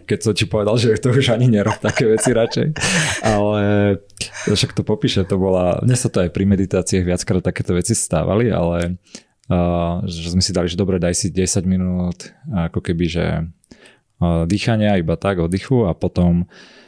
keď 0.10 0.20
som 0.20 0.34
ti 0.34 0.46
povedal, 0.50 0.76
že 0.82 0.98
to 0.98 1.14
už 1.14 1.38
ani 1.38 1.52
nerob 1.52 1.78
také 1.78 2.10
veci 2.10 2.34
radšej. 2.34 2.68
Ale 3.22 3.62
však 4.50 4.74
to 4.74 4.82
popíše, 4.82 5.28
to 5.30 5.38
bola, 5.38 5.82
mne 5.86 5.96
sa 5.96 6.10
to 6.10 6.26
aj 6.26 6.30
pri 6.34 6.44
meditáciách 6.50 7.06
viackrát 7.06 7.46
takéto 7.46 7.78
veci 7.78 7.94
stávali, 7.94 8.50
ale 8.50 8.98
uh, 9.54 10.02
že 10.10 10.34
sme 10.34 10.42
si 10.42 10.52
dali, 10.52 10.66
že 10.66 10.80
dobre, 10.80 10.98
daj 10.98 11.14
si 11.14 11.28
10 11.30 11.66
minút 11.70 12.34
ako 12.50 12.82
keby, 12.82 13.06
že 13.06 13.26
uh, 14.22 14.44
dýchania 14.50 14.98
iba 14.98 15.14
tak, 15.20 15.44
oddychu 15.44 15.86
a 15.86 15.94
potom 15.94 16.46
uh, 16.46 16.84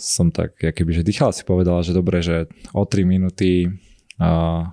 som 0.00 0.32
tak, 0.32 0.56
ja 0.64 0.72
keby, 0.72 0.96
že 0.96 1.04
dýchala 1.04 1.36
si 1.36 1.44
povedala, 1.44 1.84
že 1.84 1.92
dobre, 1.92 2.24
že 2.24 2.48
o 2.72 2.88
3 2.88 3.04
minúty 3.04 3.68
uh, 4.16 4.64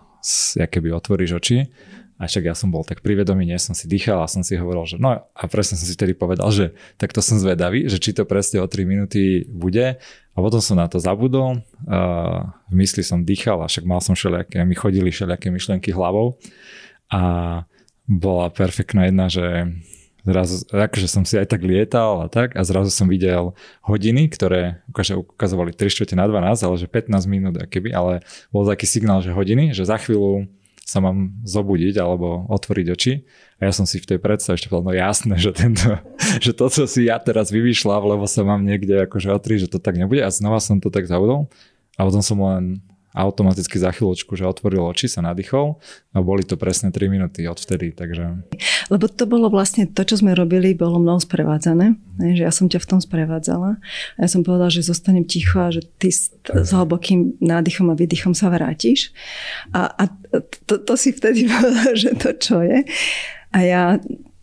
ja 0.56 0.68
keby 0.68 0.92
otvoríš 0.96 1.40
oči 1.40 1.68
A 2.18 2.26
však 2.26 2.50
ja 2.50 2.56
som 2.58 2.74
bol 2.74 2.82
tak 2.82 3.06
privedomý, 3.06 3.46
nie 3.46 3.60
som 3.62 3.78
si 3.78 3.86
dýchal 3.86 4.24
a 4.24 4.32
som 4.32 4.42
si 4.42 4.58
hovoril, 4.58 4.88
že 4.90 4.98
no 4.98 5.14
a 5.14 5.44
presne 5.52 5.78
som 5.78 5.86
si 5.86 5.94
vtedy 5.94 6.18
povedal, 6.18 6.50
že 6.50 6.74
takto 6.98 7.22
som 7.22 7.38
zvedavý, 7.38 7.86
že 7.92 8.02
či 8.02 8.16
to 8.16 8.26
presne 8.26 8.64
o 8.64 8.68
3 8.68 8.88
minúty 8.88 9.46
bude. 9.52 10.00
A 10.34 10.38
potom 10.38 10.62
som 10.62 10.78
na 10.78 10.88
to 10.88 11.02
zabudol, 11.02 11.62
uh, 11.90 12.40
v 12.72 12.74
mysli 12.80 13.04
som 13.04 13.26
dýchal 13.26 13.62
a 13.62 13.70
však 13.70 13.86
mal 13.86 14.02
som 14.02 14.16
všelijaké, 14.16 14.64
mi 14.64 14.78
chodili 14.78 15.10
všelijaké 15.10 15.50
myšlienky 15.50 15.92
hlavou. 15.94 16.38
A 17.12 17.22
bola 18.08 18.48
perfektná 18.50 19.12
jedna, 19.12 19.28
že 19.28 19.76
zrazu, 20.28 20.68
akože 20.68 21.08
som 21.08 21.24
si 21.24 21.40
aj 21.40 21.48
tak 21.56 21.64
lietal 21.64 22.20
a 22.24 22.28
tak 22.28 22.60
a 22.60 22.62
zrazu 22.68 22.92
som 22.92 23.08
videl 23.08 23.56
hodiny, 23.88 24.28
ktoré 24.28 24.84
ukazovali 24.92 25.72
3 25.72 25.88
čtvrte 25.88 26.20
na 26.20 26.28
12, 26.28 26.68
ale 26.68 26.76
že 26.76 26.88
15 26.92 27.32
minút 27.32 27.56
keby, 27.72 27.96
ale 27.96 28.20
bol 28.52 28.68
taký 28.68 28.84
signál, 28.84 29.24
že 29.24 29.32
hodiny, 29.32 29.72
že 29.72 29.88
za 29.88 29.96
chvíľu 29.96 30.52
sa 30.88 31.04
mám 31.04 31.36
zobudiť 31.44 32.00
alebo 32.00 32.48
otvoriť 32.48 32.88
oči. 32.96 33.14
A 33.60 33.68
ja 33.68 33.72
som 33.76 33.84
si 33.84 34.00
v 34.00 34.16
tej 34.16 34.20
predstave 34.24 34.56
ešte 34.56 34.72
povedal, 34.72 34.88
no 34.88 34.94
jasné, 34.96 35.36
že, 35.36 35.52
tento, 35.52 36.00
že 36.44 36.56
to, 36.56 36.72
co 36.72 36.88
si 36.88 37.12
ja 37.12 37.20
teraz 37.20 37.52
vyvyšľal, 37.52 38.16
lebo 38.16 38.24
sa 38.24 38.48
mám 38.48 38.64
niekde 38.64 39.04
akože 39.04 39.28
otriť, 39.36 39.68
že 39.68 39.72
to 39.76 39.84
tak 39.84 40.00
nebude. 40.00 40.24
A 40.24 40.32
znova 40.32 40.64
som 40.64 40.80
to 40.80 40.88
tak 40.88 41.04
zabudol. 41.04 41.52
A 42.00 42.08
potom 42.08 42.24
som 42.24 42.40
len 42.40 42.80
automaticky 43.18 43.82
za 43.82 43.90
chvíľočku, 43.90 44.38
že 44.38 44.46
otvoril 44.46 44.86
oči, 44.86 45.10
sa 45.10 45.26
nadýchol 45.26 45.82
a 46.14 46.18
boli 46.22 46.46
to 46.46 46.54
presne 46.54 46.94
3 46.94 47.10
minúty 47.10 47.50
odvtedy, 47.50 47.98
takže... 47.98 48.46
Lebo 48.94 49.10
to 49.10 49.26
bolo 49.26 49.50
vlastne 49.50 49.90
to, 49.90 50.06
čo 50.06 50.22
sme 50.22 50.38
robili, 50.38 50.78
bolo 50.78 51.02
mnou 51.02 51.18
sprevádzané, 51.18 51.98
že 52.38 52.46
ja 52.46 52.54
som 52.54 52.70
ťa 52.70 52.78
v 52.78 52.90
tom 52.94 53.00
sprevádzala 53.02 53.82
a 53.82 54.20
ja 54.22 54.30
som 54.30 54.46
povedala, 54.46 54.70
že 54.70 54.86
zostanem 54.86 55.26
ticho 55.26 55.58
a 55.58 55.74
že 55.74 55.82
ty 55.98 56.14
s, 56.14 56.30
s 56.46 56.70
hlbokým 56.70 57.42
nádychom 57.42 57.90
a 57.90 57.98
výdychom 57.98 58.38
sa 58.38 58.54
vrátiš 58.54 59.10
a, 59.74 59.90
a 59.90 60.04
to, 60.70 60.78
to 60.78 60.94
si 60.94 61.10
vtedy 61.16 61.48
povedala, 61.52 61.98
že 61.98 62.14
to 62.14 62.30
čo 62.38 62.62
je. 62.62 62.86
A 63.56 63.58
ja 63.64 63.84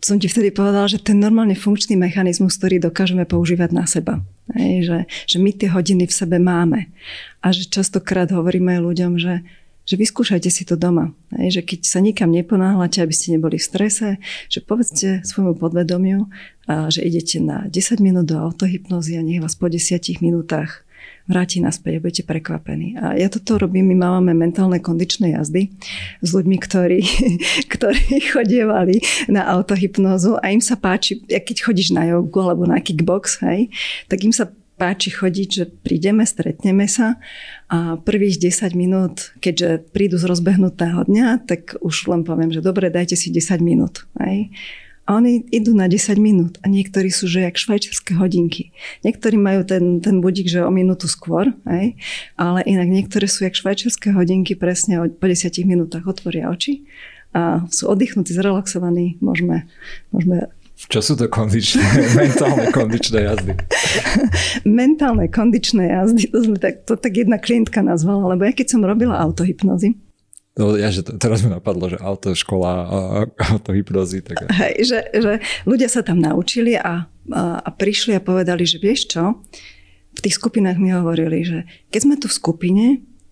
som 0.05 0.21
ti 0.21 0.29
vtedy 0.29 0.53
povedala, 0.53 0.85
že 0.85 1.01
ten 1.01 1.17
normálne 1.17 1.57
funkčný 1.57 1.97
mechanizmus, 1.97 2.61
ktorý 2.61 2.77
dokážeme 2.77 3.25
používať 3.25 3.73
na 3.73 3.89
seba. 3.89 4.21
Hej, 4.53 4.85
že, 4.85 4.97
že 5.25 5.37
my 5.41 5.49
tie 5.49 5.73
hodiny 5.73 6.05
v 6.05 6.13
sebe 6.13 6.37
máme. 6.37 6.93
A 7.41 7.49
že 7.49 7.65
častokrát 7.65 8.29
hovoríme 8.29 8.77
ľuďom, 8.85 9.17
že, 9.17 9.41
že 9.89 9.95
vyskúšajte 9.97 10.49
si 10.53 10.61
to 10.61 10.77
doma. 10.77 11.09
Hej, 11.33 11.57
že 11.57 11.61
keď 11.65 11.79
sa 11.89 12.05
nikam 12.05 12.29
neponáhľate, 12.29 13.01
aby 13.01 13.13
ste 13.17 13.33
neboli 13.33 13.57
v 13.57 13.65
strese, 13.65 14.07
že 14.45 14.61
povedzte 14.61 15.25
svojmu 15.25 15.57
podvedomiu, 15.57 16.29
a 16.69 16.93
že 16.93 17.01
idete 17.01 17.41
na 17.41 17.65
10 17.65 17.97
minút 17.97 18.29
do 18.29 18.37
autohypnozy 18.37 19.17
a 19.17 19.25
nech 19.25 19.41
vás 19.41 19.57
po 19.57 19.73
10 19.73 20.21
minútach 20.21 20.84
vráti 21.25 21.57
naspäť 21.61 21.97
a 21.97 22.03
budete 22.05 22.23
prekvapení. 22.23 22.97
A 23.01 23.17
ja 23.17 23.27
toto 23.29 23.57
robím, 23.57 23.89
my 23.93 23.97
máme 23.97 24.31
mentálne 24.37 24.77
kondičné 24.77 25.33
jazdy 25.33 25.73
s 26.21 26.29
ľuďmi, 26.29 26.57
ktorí, 26.61 27.01
ktorí 27.73 28.05
chodievali 28.29 29.01
na 29.29 29.49
autohypnózu 29.49 30.37
a 30.39 30.53
im 30.53 30.61
sa 30.61 30.77
páči, 30.77 31.21
keď 31.25 31.65
chodíš 31.65 31.97
na 31.97 32.05
jogu 32.05 32.37
alebo 32.45 32.69
na 32.69 32.77
kickbox, 32.77 33.41
hej, 33.41 33.73
tak 34.05 34.21
im 34.21 34.33
sa 34.33 34.49
páči 34.75 35.07
chodiť, 35.07 35.49
že 35.49 35.65
prídeme, 35.71 36.27
stretneme 36.27 36.85
sa 36.91 37.15
a 37.71 37.95
prvých 37.95 38.43
10 38.43 38.75
minút, 38.75 39.31
keďže 39.39 39.87
prídu 39.95 40.19
z 40.19 40.27
rozbehnutého 40.27 41.07
dňa, 41.07 41.47
tak 41.47 41.79
už 41.79 42.11
len 42.11 42.27
poviem, 42.27 42.51
že 42.51 42.59
dobre, 42.59 42.91
dajte 42.91 43.15
si 43.15 43.31
10 43.31 43.63
minút. 43.63 44.03
Hej. 44.19 44.51
A 45.05 45.21
oni 45.21 45.45
idú 45.53 45.77
na 45.77 45.85
10 45.85 46.17
minút 46.17 46.57
a 46.61 46.69
niektorí 46.69 47.13
sú, 47.13 47.29
že 47.29 47.45
jak 47.45 47.61
švajčiarske 47.61 48.17
hodinky. 48.17 48.73
Niektorí 49.05 49.37
majú 49.37 49.61
ten, 49.61 50.01
ten 50.01 50.17
budík, 50.17 50.49
že 50.49 50.65
o 50.65 50.73
minútu 50.73 51.05
skôr, 51.05 51.53
aj? 51.69 51.93
ale 52.41 52.59
inak 52.65 52.89
niektoré 52.89 53.29
sú 53.29 53.45
jak 53.45 53.53
švajčiarske 53.53 54.09
hodinky, 54.17 54.57
presne 54.57 55.05
po 55.13 55.29
10 55.29 55.53
minútach 55.61 56.09
otvoria 56.09 56.49
oči 56.49 56.89
a 57.35 57.67
sú 57.67 57.91
oddychnutí, 57.91 58.31
zrelaxovaní, 58.31 59.19
môžeme, 59.19 59.67
môžeme 60.09 60.49
čo 60.75 60.99
sú 60.99 61.15
to 61.15 61.31
kondičné, 61.31 61.79
mentálne 62.19 62.67
kondičné 62.75 63.19
jazdy? 63.23 63.53
mentálne 64.67 65.25
kondičné 65.31 65.87
jazdy, 65.87 66.27
to, 66.27 66.39
sme 66.43 66.57
tak, 66.59 66.83
to 66.83 66.99
tak 66.99 67.15
jedna 67.15 67.39
klientka 67.39 67.79
nazvala, 67.79 68.35
lebo 68.35 68.43
ja 68.43 68.51
keď 68.51 68.75
som 68.75 68.81
robila 68.83 69.15
autohypnozy, 69.15 69.95
No, 70.55 70.79
ja, 70.79 70.87
že 70.87 71.03
teraz 71.03 71.43
mi 71.43 71.51
napadlo, 71.51 71.91
že 71.91 71.99
auto, 71.99 72.31
škola, 72.31 72.87
auto, 73.35 73.75
hypnozy. 73.75 74.23
Tak... 74.23 74.47
Hej, 74.55 74.87
že, 74.87 74.99
že 75.11 75.33
ľudia 75.67 75.91
sa 75.91 75.99
tam 75.99 76.23
naučili 76.23 76.79
a, 76.79 77.11
a, 77.11 77.41
a 77.59 77.69
prišli 77.75 78.15
a 78.15 78.23
povedali, 78.23 78.63
že 78.63 78.79
vieš 78.79 79.11
čo, 79.11 79.43
v 80.15 80.19
tých 80.23 80.39
skupinách 80.39 80.79
mi 80.79 80.95
hovorili, 80.95 81.43
že 81.43 81.59
keď 81.91 81.99
sme 81.99 82.15
tu 82.15 82.31
v 82.31 82.39
skupine, 82.39 82.85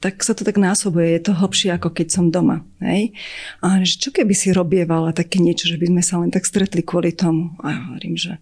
tak 0.04 0.20
sa 0.20 0.36
to 0.36 0.44
tak 0.44 0.60
násobuje, 0.60 1.16
je 1.16 1.24
to 1.24 1.32
hlbšie 1.32 1.72
ako 1.72 1.96
keď 1.96 2.08
som 2.12 2.28
doma. 2.28 2.68
Hej? 2.84 3.16
A 3.64 3.80
že 3.88 3.96
čo 4.04 4.12
keby 4.12 4.36
si 4.36 4.52
robievala 4.52 5.16
také 5.16 5.40
niečo, 5.40 5.72
že 5.72 5.80
by 5.80 5.96
sme 5.96 6.04
sa 6.04 6.20
len 6.20 6.28
tak 6.28 6.44
stretli 6.44 6.84
kvôli 6.84 7.16
tomu. 7.16 7.56
A 7.64 7.72
ja 7.72 7.80
hovorím, 7.88 8.20
že 8.20 8.36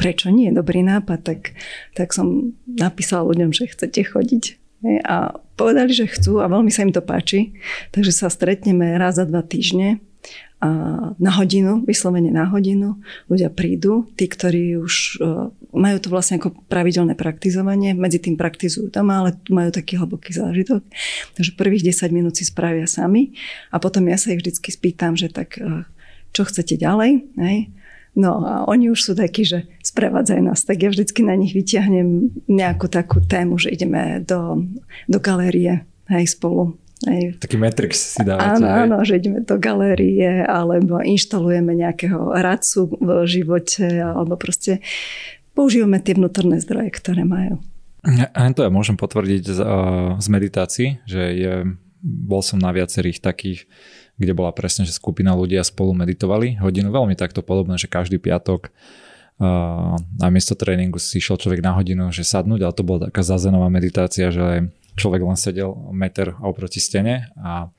prečo 0.00 0.32
nie, 0.32 0.48
dobrý 0.48 0.80
nápad, 0.80 1.20
tak, 1.20 1.52
tak 1.92 2.16
som 2.16 2.56
napísala 2.64 3.28
ľuďom, 3.28 3.52
že 3.52 3.68
chcete 3.68 4.00
chodiť. 4.00 4.57
A 4.84 5.34
povedali, 5.58 5.90
že 5.90 6.06
chcú 6.06 6.38
a 6.38 6.46
veľmi 6.46 6.70
sa 6.70 6.86
im 6.86 6.94
to 6.94 7.02
páči, 7.02 7.56
takže 7.90 8.14
sa 8.14 8.30
stretneme 8.30 8.94
raz 8.94 9.18
za 9.18 9.26
dva 9.26 9.42
týždne 9.42 9.98
a 10.58 10.68
na 11.22 11.30
hodinu, 11.38 11.86
vyslovene 11.86 12.34
na 12.34 12.42
hodinu. 12.50 12.98
Ľudia 13.30 13.46
prídu, 13.46 14.10
tí, 14.18 14.26
ktorí 14.26 14.74
už 14.82 15.22
e, 15.22 15.54
majú 15.70 15.96
to 16.02 16.10
vlastne 16.10 16.42
ako 16.42 16.50
pravidelné 16.66 17.14
praktizovanie, 17.14 17.94
medzi 17.94 18.18
tým 18.18 18.34
praktizujú 18.34 18.90
doma, 18.90 19.22
ale 19.22 19.38
majú 19.54 19.70
taký 19.70 20.02
hlboký 20.02 20.34
zážitok. 20.34 20.82
Takže 21.38 21.54
prvých 21.54 21.94
10 21.94 22.10
minút 22.10 22.34
si 22.34 22.42
spravia 22.42 22.90
sami 22.90 23.38
a 23.70 23.78
potom 23.78 24.02
ja 24.10 24.18
sa 24.18 24.34
ich 24.34 24.42
vždy 24.42 24.58
spýtam, 24.58 25.14
že 25.14 25.30
tak 25.30 25.62
e, 25.62 25.86
čo 26.34 26.42
chcete 26.42 26.74
ďalej, 26.74 27.22
hej? 27.38 27.70
No 28.16 28.42
a 28.42 28.52
oni 28.66 28.90
už 28.90 29.00
sú 29.00 29.12
takí, 29.14 29.44
že 29.44 29.68
sprevádzajú 29.84 30.40
nás, 30.42 30.64
tak 30.64 30.82
ja 30.82 30.90
vždycky 30.90 31.22
na 31.22 31.36
nich 31.38 31.54
vyťahnem 31.54 32.32
nejakú 32.50 32.90
takú 32.90 33.22
tému, 33.22 33.60
že 33.60 33.70
ideme 33.70 34.24
do, 34.24 34.64
do 35.06 35.18
galérie 35.20 35.86
hej, 36.08 36.24
spolu. 36.26 36.74
Hej. 37.06 37.38
Taký 37.38 37.56
Matrix 37.62 38.18
si 38.18 38.22
dávate. 38.26 38.58
Áno, 38.58 38.66
hej? 38.66 38.78
áno, 38.82 38.96
že 39.06 39.22
ideme 39.22 39.38
do 39.46 39.54
galérie 39.54 40.42
alebo 40.42 40.98
inštalujeme 40.98 41.78
nejakého 41.78 42.34
radcu 42.34 42.90
v 42.98 43.08
živote 43.30 43.86
alebo 44.02 44.34
proste 44.34 44.82
používame 45.54 46.02
tie 46.02 46.18
vnútorné 46.18 46.58
zdroje, 46.58 46.90
ktoré 46.98 47.22
majú. 47.22 47.62
A 48.34 48.50
to 48.54 48.62
ja 48.66 48.70
môžem 48.70 48.94
potvrdiť 48.94 49.42
z, 49.46 49.60
z 50.18 50.26
meditácií, 50.30 50.88
že 51.06 51.22
je, 51.34 51.52
bol 52.02 52.42
som 52.42 52.58
na 52.58 52.70
viacerých 52.70 53.22
takých 53.22 53.66
kde 54.18 54.34
bola 54.34 54.50
presne, 54.50 54.82
že 54.82 54.92
skupina 54.92 55.32
ľudia 55.32 55.62
spolu 55.62 55.94
meditovali 55.94 56.58
hodinu, 56.58 56.90
veľmi 56.90 57.14
takto 57.14 57.40
podobné, 57.40 57.78
že 57.78 57.86
každý 57.86 58.18
piatok 58.18 58.68
uh, 58.68 59.94
namiesto 60.18 60.58
tréningu 60.58 60.98
si 60.98 61.22
išiel 61.22 61.38
človek 61.38 61.62
na 61.62 61.78
hodinu, 61.78 62.10
že 62.10 62.26
sadnúť, 62.26 62.60
ale 62.66 62.74
to 62.74 62.82
bola 62.82 62.98
taká 63.08 63.22
zazenová 63.22 63.70
meditácia, 63.70 64.34
že 64.34 64.68
človek 64.98 65.22
len 65.22 65.38
sedel 65.38 65.70
meter 65.94 66.34
oproti 66.42 66.82
stene 66.82 67.30
a 67.38 67.70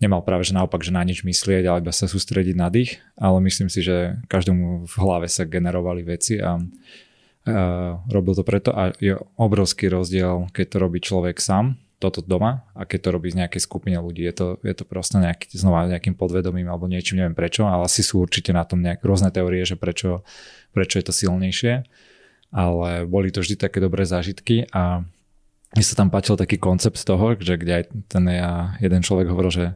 nemal 0.00 0.24
práve, 0.24 0.48
že 0.48 0.56
naopak, 0.56 0.80
že 0.80 0.90
na 0.90 1.04
nič 1.04 1.22
myslieť, 1.22 1.68
ale 1.68 1.84
iba 1.84 1.92
sa 1.92 2.08
sústrediť 2.08 2.56
na 2.56 2.72
dých, 2.72 3.04
ale 3.20 3.44
myslím 3.44 3.68
si, 3.68 3.84
že 3.84 4.18
každému 4.32 4.88
v 4.88 4.94
hlave 4.98 5.28
sa 5.28 5.44
generovali 5.44 6.00
veci 6.02 6.40
a 6.40 6.56
uh, 6.56 7.92
robil 8.08 8.32
to 8.32 8.42
preto 8.42 8.72
a 8.72 8.96
je 8.96 9.20
obrovský 9.36 9.92
rozdiel, 9.92 10.48
keď 10.56 10.66
to 10.72 10.76
robí 10.80 10.98
človek 11.04 11.36
sám, 11.36 11.76
toto 12.04 12.20
doma 12.20 12.68
a 12.76 12.84
keď 12.84 12.98
to 13.00 13.08
robí 13.16 13.32
z 13.32 13.40
nejakej 13.40 13.64
skupiny 13.64 13.96
ľudí, 13.96 14.20
je 14.28 14.34
to, 14.36 14.46
je 14.60 14.74
to 14.76 14.84
proste 14.84 15.16
nejaký, 15.16 15.48
znova 15.56 15.88
nejakým 15.88 16.12
podvedomím 16.12 16.68
alebo 16.68 16.84
niečím, 16.84 17.24
neviem 17.24 17.32
prečo, 17.32 17.64
ale 17.64 17.88
asi 17.88 18.04
sú 18.04 18.20
určite 18.20 18.52
na 18.52 18.68
tom 18.68 18.84
nejaké 18.84 19.00
rôzne 19.08 19.32
teórie, 19.32 19.64
že 19.64 19.80
prečo, 19.80 20.20
prečo 20.76 21.00
je 21.00 21.04
to 21.08 21.16
silnejšie, 21.16 21.88
ale 22.52 23.08
boli 23.08 23.32
to 23.32 23.40
vždy 23.40 23.56
také 23.56 23.80
dobré 23.80 24.04
zážitky 24.04 24.68
a 24.76 25.02
mne 25.74 25.82
sa 25.82 25.98
tam 25.98 26.12
páčil 26.12 26.38
taký 26.38 26.60
koncept 26.60 27.02
toho, 27.02 27.34
že 27.40 27.58
kde 27.58 27.72
aj 27.82 27.84
ten 28.06 28.24
ja, 28.30 28.78
jeden 28.78 29.02
človek 29.02 29.26
hovoril, 29.26 29.50
že, 29.50 29.66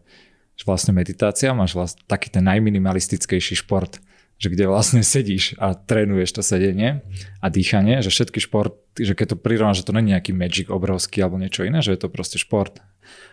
že 0.55 0.65
vlastne 0.69 0.95
meditácia 0.95 1.51
máš 1.51 1.75
vlastne 1.75 2.07
taký 2.07 2.31
ten 2.31 2.47
najminimalistickejší 2.47 3.67
šport, 3.67 3.99
že 4.39 4.49
kde 4.55 4.71
vlastne 4.71 5.03
sedíš 5.03 5.59
a 5.59 5.75
trénuješ 5.75 6.39
to 6.39 6.43
sedenie 6.47 7.03
a 7.43 7.47
dýchanie, 7.51 8.01
že 8.07 8.15
všetky 8.15 8.39
šport, 8.39 8.79
že 8.95 9.19
keď 9.19 9.35
to 9.35 9.37
prirovná, 9.37 9.75
že 9.75 9.83
to 9.83 9.91
není 9.91 10.15
nejaký 10.15 10.31
magic 10.31 10.71
obrovský 10.71 11.27
alebo 11.27 11.43
niečo 11.43 11.67
iné, 11.67 11.83
že 11.83 11.91
je 11.95 12.01
to 12.07 12.09
proste 12.09 12.39
šport. 12.39 12.79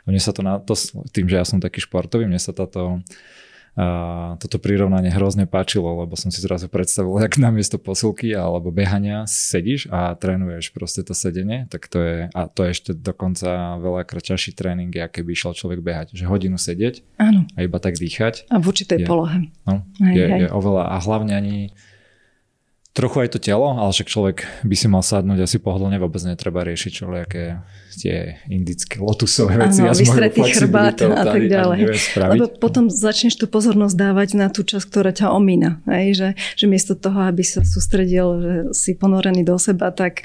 A 0.04 0.06
mne 0.10 0.18
sa 0.18 0.34
to, 0.34 0.42
na, 0.42 0.58
to 0.58 0.74
tým, 1.14 1.30
že 1.30 1.38
ja 1.38 1.46
som 1.46 1.62
taký 1.62 1.86
športový, 1.86 2.26
mne 2.26 2.42
sa 2.42 2.58
táto 2.58 3.06
a 3.76 4.40
toto 4.40 4.56
prirovnanie 4.56 5.12
hrozne 5.12 5.44
páčilo, 5.44 6.00
lebo 6.00 6.16
som 6.16 6.32
si 6.32 6.40
zrazu 6.40 6.72
predstavil, 6.72 7.12
jak 7.20 7.36
namiesto 7.36 7.76
posilky 7.76 8.32
alebo 8.32 8.72
behania 8.72 9.28
sedíš 9.28 9.92
a 9.92 10.16
trénuješ 10.16 10.72
proste 10.72 11.04
to 11.04 11.12
sedenie, 11.12 11.68
tak 11.68 11.92
to 11.92 12.00
je, 12.00 12.18
a 12.32 12.42
to 12.48 12.64
je 12.64 12.70
ešte 12.72 12.92
dokonca 12.96 13.76
veľa 13.84 14.08
kračaší 14.08 14.56
tréning, 14.56 14.96
aké 14.96 15.28
by 15.28 15.36
išiel 15.36 15.52
človek 15.52 15.84
behať, 15.84 16.16
že 16.16 16.24
hodinu 16.24 16.56
sedieť 16.56 17.04
Áno. 17.20 17.44
a 17.52 17.60
iba 17.68 17.78
tak 17.84 18.00
dýchať. 18.00 18.48
A 18.48 18.64
v 18.64 18.66
určitej 18.72 19.04
je, 19.04 19.08
polohe. 19.08 19.52
No, 19.68 19.84
hej, 20.00 20.16
je, 20.16 20.26
hej. 20.32 20.40
je 20.40 20.48
oveľa, 20.56 20.96
a 20.96 20.98
hlavne 21.04 21.36
ani 21.36 21.58
Trochu 22.96 23.28
aj 23.28 23.36
to 23.36 23.44
telo, 23.44 23.76
ale 23.76 23.92
však 23.92 24.08
človek 24.08 24.38
by 24.64 24.76
si 24.80 24.88
mal 24.88 25.04
sadnúť 25.04 25.44
asi 25.44 25.60
pohodlne, 25.60 26.00
vôbec 26.00 26.24
netreba 26.24 26.64
riešiť 26.64 26.92
všelijaké 26.96 27.60
tie 28.00 28.40
indické 28.48 29.04
lotusové 29.04 29.68
veci. 29.68 29.84
Áno, 29.84 29.92
vystretý 29.92 30.40
chrbát 30.48 31.04
a 31.04 31.28
tak 31.28 31.44
ďalej. 31.44 31.92
Lebo 32.16 32.48
potom 32.56 32.88
začneš 32.88 33.36
tú 33.36 33.52
pozornosť 33.52 33.96
dávať 34.00 34.30
na 34.40 34.48
tú 34.48 34.64
časť, 34.64 34.88
ktorá 34.88 35.12
ťa 35.12 35.28
omína. 35.36 35.84
Hej? 35.92 36.06
Že, 36.16 36.30
že 36.56 36.66
miesto 36.72 36.96
toho, 36.96 37.28
aby 37.28 37.44
sa 37.44 37.68
sústredil, 37.68 38.28
že 38.40 38.54
si 38.72 38.96
ponorený 38.96 39.44
do 39.44 39.60
seba, 39.60 39.92
tak 39.92 40.24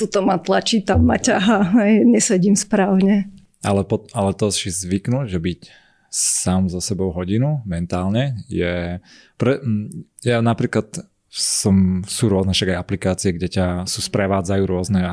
tuto 0.00 0.24
ma 0.24 0.40
tlačí, 0.40 0.80
tam 0.80 1.04
ma 1.04 1.20
ťaha, 1.20 1.84
hej? 1.84 2.08
nesedím 2.08 2.56
správne. 2.56 3.28
Ale, 3.60 3.84
pot, 3.84 4.08
ale 4.16 4.32
to 4.32 4.48
si 4.48 4.72
zvyknúť, 4.72 5.28
že 5.28 5.36
byť 5.36 5.60
sám 6.08 6.72
za 6.72 6.80
sebou 6.80 7.12
hodinu 7.12 7.60
mentálne 7.68 8.40
je... 8.48 9.04
Pre, 9.36 9.60
ja 10.24 10.40
napríklad 10.40 11.12
som, 11.34 12.06
sú 12.06 12.30
rôzne 12.30 12.54
však 12.54 12.74
aj 12.74 12.78
aplikácie, 12.78 13.34
kde 13.34 13.48
ťa 13.50 13.66
sú 13.90 13.98
sprevádzajú 14.06 14.62
rôzne 14.62 15.00
a 15.02 15.12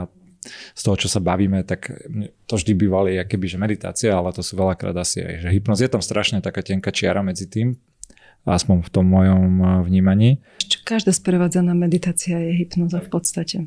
z 0.73 0.81
toho, 0.81 0.97
čo 0.97 1.09
sa 1.09 1.21
bavíme, 1.21 1.61
tak 1.61 1.93
to 2.49 2.53
vždy 2.57 2.73
bývali 2.73 3.17
akéby, 3.21 3.45
že 3.45 3.61
meditácia, 3.61 4.13
ale 4.13 4.33
to 4.33 4.41
sú 4.41 4.57
veľakrát 4.57 4.93
asi 4.97 5.21
aj, 5.21 5.33
že 5.45 5.49
hypnoz. 5.53 5.81
Je 5.81 5.89
tam 5.89 6.01
strašne 6.01 6.41
taká 6.41 6.65
tenká 6.65 6.89
čiara 6.89 7.21
medzi 7.21 7.45
tým, 7.45 7.77
aspoň 8.45 8.81
v 8.85 8.89
tom 8.89 9.05
mojom 9.05 9.51
eh, 9.61 9.69
vnímaní. 9.85 10.29
Každá 10.81 11.13
sprevádzaná 11.13 11.77
meditácia 11.77 12.41
je 12.41 12.57
hypnoza 12.57 13.01
v 13.01 13.09
podstate. 13.09 13.57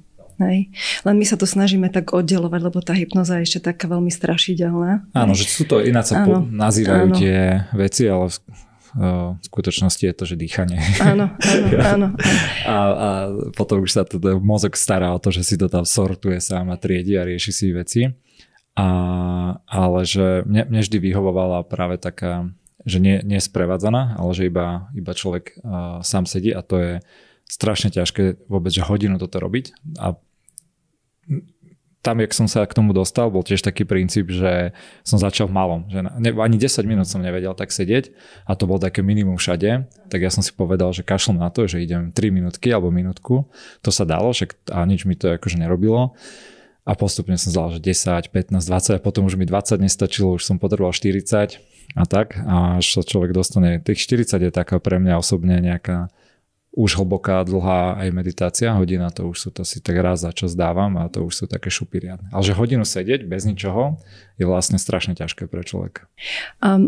Hej. 0.43 0.75
Len 1.07 1.15
my 1.15 1.23
sa 1.23 1.39
to 1.39 1.47
snažíme 1.47 1.87
tak 1.95 2.11
oddelovať, 2.11 2.61
lebo 2.67 2.83
tá 2.83 2.91
hypnoza 2.91 3.39
je 3.39 3.47
ešte 3.47 3.71
taká 3.71 3.87
veľmi 3.87 4.11
strašidelná. 4.11 5.07
Áno, 5.15 5.31
že 5.31 5.47
sú 5.47 5.63
to 5.63 5.79
ináč 5.79 6.11
sa 6.11 6.27
áno, 6.27 6.27
po, 6.27 6.35
nazývajú 6.43 7.07
áno. 7.07 7.15
tie 7.15 7.71
veci, 7.71 8.11
ale 8.11 8.35
v 8.95 9.43
skutočnosti 9.43 10.05
je 10.07 10.15
to, 10.15 10.25
že 10.25 10.39
dýchanie. 10.39 10.79
Áno, 11.03 11.35
áno, 11.35 11.67
áno. 11.95 12.09
a, 12.63 12.75
a 12.75 13.09
potom 13.59 13.83
už 13.83 13.91
sa 13.91 14.03
to, 14.07 14.23
mozog 14.39 14.79
stará 14.79 15.11
o 15.11 15.19
to, 15.19 15.35
že 15.35 15.43
si 15.43 15.55
to 15.59 15.67
tam 15.67 15.83
sortuje 15.83 16.39
sám 16.39 16.71
a 16.71 16.79
triedi 16.79 17.19
a 17.19 17.27
rieši 17.27 17.51
si 17.51 17.67
veci. 17.75 18.03
A, 18.75 18.89
ale 19.67 20.01
že 20.07 20.43
mne, 20.47 20.67
mne 20.71 20.81
vždy 20.83 20.99
vyhovovala 20.99 21.67
práve 21.67 21.99
taká, 21.99 22.51
že 22.87 22.99
nie, 23.03 23.19
nie 23.23 23.39
sprevádzaná, 23.39 24.19
ale 24.19 24.31
že 24.35 24.47
iba, 24.51 24.91
iba 24.95 25.13
človek 25.15 25.59
uh, 25.63 26.03
sám 26.03 26.27
sedí 26.27 26.51
a 26.51 26.63
to 26.63 26.79
je 26.79 26.93
strašne 27.51 27.91
ťažké 27.95 28.47
vôbec, 28.51 28.75
že 28.75 28.87
hodinu 28.87 29.19
toto 29.19 29.39
robiť 29.39 29.75
a 29.99 30.19
tam, 32.05 32.21
jak 32.21 32.37
som 32.37 32.45
sa 32.45 32.69
k 32.69 32.77
tomu 32.77 32.93
dostal, 32.93 33.33
bol 33.33 33.41
tiež 33.41 33.65
taký 33.65 33.89
princíp, 33.89 34.29
že 34.29 34.77
som 35.01 35.17
začal 35.17 35.49
v 35.49 35.57
malom. 35.57 35.81
Že 35.89 36.05
ne, 36.21 36.31
ani 36.37 36.61
10 36.61 36.85
minút 36.85 37.09
som 37.09 37.25
nevedel 37.25 37.57
tak 37.57 37.73
sedieť 37.73 38.13
a 38.45 38.53
to 38.53 38.69
bol 38.69 38.77
také 38.77 39.01
minimum 39.01 39.41
všade. 39.41 39.89
Tak 40.13 40.21
ja 40.21 40.29
som 40.29 40.45
si 40.45 40.53
povedal, 40.53 40.93
že 40.93 41.01
kašlom 41.01 41.41
na 41.41 41.49
to, 41.49 41.65
že 41.65 41.81
idem 41.81 42.13
3 42.13 42.29
minútky 42.29 42.69
alebo 42.77 42.93
minútku. 42.93 43.49
To 43.81 43.89
sa 43.89 44.05
dalo, 44.05 44.37
že 44.37 44.53
a 44.69 44.85
nič 44.85 45.09
mi 45.09 45.17
to 45.17 45.33
akože 45.33 45.57
nerobilo. 45.57 46.13
A 46.85 46.93
postupne 46.93 47.41
som 47.41 47.49
zdal, 47.49 47.73
že 47.73 47.81
10, 47.81 48.29
15, 48.29 48.61
20 48.61 49.01
a 49.01 49.01
potom 49.01 49.25
už 49.25 49.41
mi 49.41 49.49
20 49.49 49.81
nestačilo, 49.81 50.37
už 50.37 50.45
som 50.45 50.61
potreboval 50.61 50.93
40 50.93 51.57
a 51.97 52.05
tak. 52.05 52.37
A 52.45 52.85
až 52.85 53.01
sa 53.01 53.01
človek 53.01 53.33
dostane, 53.33 53.81
tých 53.81 54.05
40 54.05 54.45
je 54.45 54.53
taká 54.53 54.77
pre 54.77 55.01
mňa 55.01 55.17
osobne 55.17 55.57
nejaká 55.65 56.13
už 56.75 56.99
hlboká, 56.99 57.47
dlhá 57.47 58.03
aj 58.03 58.09
meditácia, 58.11 58.75
hodina, 58.75 59.15
to 59.15 59.31
už 59.31 59.37
sú 59.39 59.49
to 59.55 59.63
si 59.63 59.79
tak 59.79 59.95
raz 60.03 60.27
za 60.27 60.35
čas 60.35 60.59
dávam 60.59 60.99
a 60.99 61.07
to 61.07 61.23
už 61.23 61.33
sú 61.33 61.45
také 61.47 61.71
šupy 61.71 62.03
riadne. 62.03 62.27
Ale 62.35 62.43
že 62.43 62.59
hodinu 62.59 62.83
sedieť 62.83 63.23
bez 63.23 63.47
ničoho 63.47 64.03
je 64.43 64.45
vlastne 64.45 64.75
strašne 64.75 65.15
ťažké 65.15 65.47
pre 65.47 65.63
človeka. 65.63 66.11
A 66.59 66.83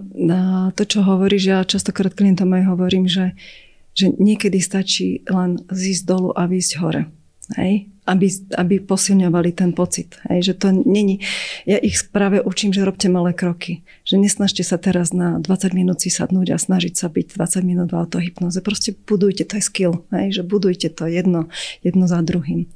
to, 0.75 0.83
čo 0.83 1.07
hovoríš, 1.07 1.43
ja 1.47 1.63
častokrát 1.63 2.19
klientom 2.19 2.51
aj 2.51 2.67
hovorím, 2.67 3.07
že, 3.07 3.39
že 3.95 4.11
niekedy 4.11 4.59
stačí 4.59 5.23
len 5.31 5.63
zísť 5.71 6.03
dolu 6.03 6.35
a 6.35 6.51
výjsť 6.51 6.73
hore. 6.83 7.07
Hej? 7.55 7.87
Aby, 8.07 8.31
aby 8.55 8.79
posilňovali 8.79 9.51
ten 9.53 9.75
pocit. 9.75 10.15
Hej, 10.31 10.53
že 10.53 10.55
to 10.55 10.71
není, 10.73 11.21
ja 11.67 11.77
ich 11.83 11.99
práve 12.09 12.39
učím, 12.39 12.71
že 12.71 12.87
robte 12.87 13.11
malé 13.11 13.35
kroky. 13.35 13.83
Že 14.07 14.23
nesnažte 14.23 14.63
sa 14.63 14.79
teraz 14.79 15.11
na 15.11 15.43
20 15.43 15.75
minút 15.75 16.01
si 16.01 16.09
sadnúť 16.09 16.55
a 16.55 16.63
snažiť 16.63 16.95
sa 16.95 17.11
byť 17.11 17.35
20 17.35 17.67
minút 17.67 17.91
v 17.91 17.99
autohypnoze. 17.99 18.63
Proste 18.63 18.95
budujte, 18.95 19.43
to 19.43 19.59
je 19.59 19.65
skill. 19.67 20.07
Hej, 20.15 20.41
že 20.41 20.43
budujte 20.47 20.89
to 20.95 21.11
jedno, 21.11 21.51
jedno 21.83 22.07
za 22.07 22.23
druhým. 22.23 22.71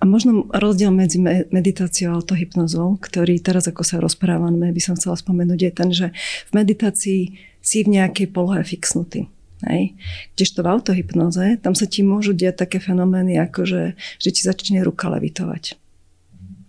A 0.00 0.08
možno 0.08 0.48
rozdiel 0.48 0.90
medzi 0.90 1.20
meditáciou 1.52 2.16
a 2.16 2.16
autohypnozou, 2.18 2.96
ktorý 2.96 3.36
teraz 3.44 3.68
ako 3.68 3.84
sa 3.84 4.00
rozprávame, 4.00 4.72
by 4.72 4.80
som 4.80 4.96
chcela 4.96 5.20
spomenúť, 5.20 5.60
je 5.60 5.72
ten, 5.72 5.90
že 5.92 6.06
v 6.48 6.52
meditácii 6.56 7.20
si 7.62 7.78
v 7.84 7.92
nejakej 7.94 8.32
polohe 8.32 8.64
fixnutý. 8.64 9.28
Hej. 9.62 9.94
Kdežto 10.34 10.66
v 10.66 10.70
autohypnoze, 10.74 11.62
tam 11.62 11.78
sa 11.78 11.86
ti 11.86 12.02
môžu 12.02 12.34
diať 12.34 12.66
také 12.66 12.82
fenomény, 12.82 13.38
ako 13.38 13.62
že, 13.62 13.82
že 14.18 14.30
ti 14.34 14.42
začne 14.42 14.82
ruka 14.82 15.06
levitovať. 15.06 15.78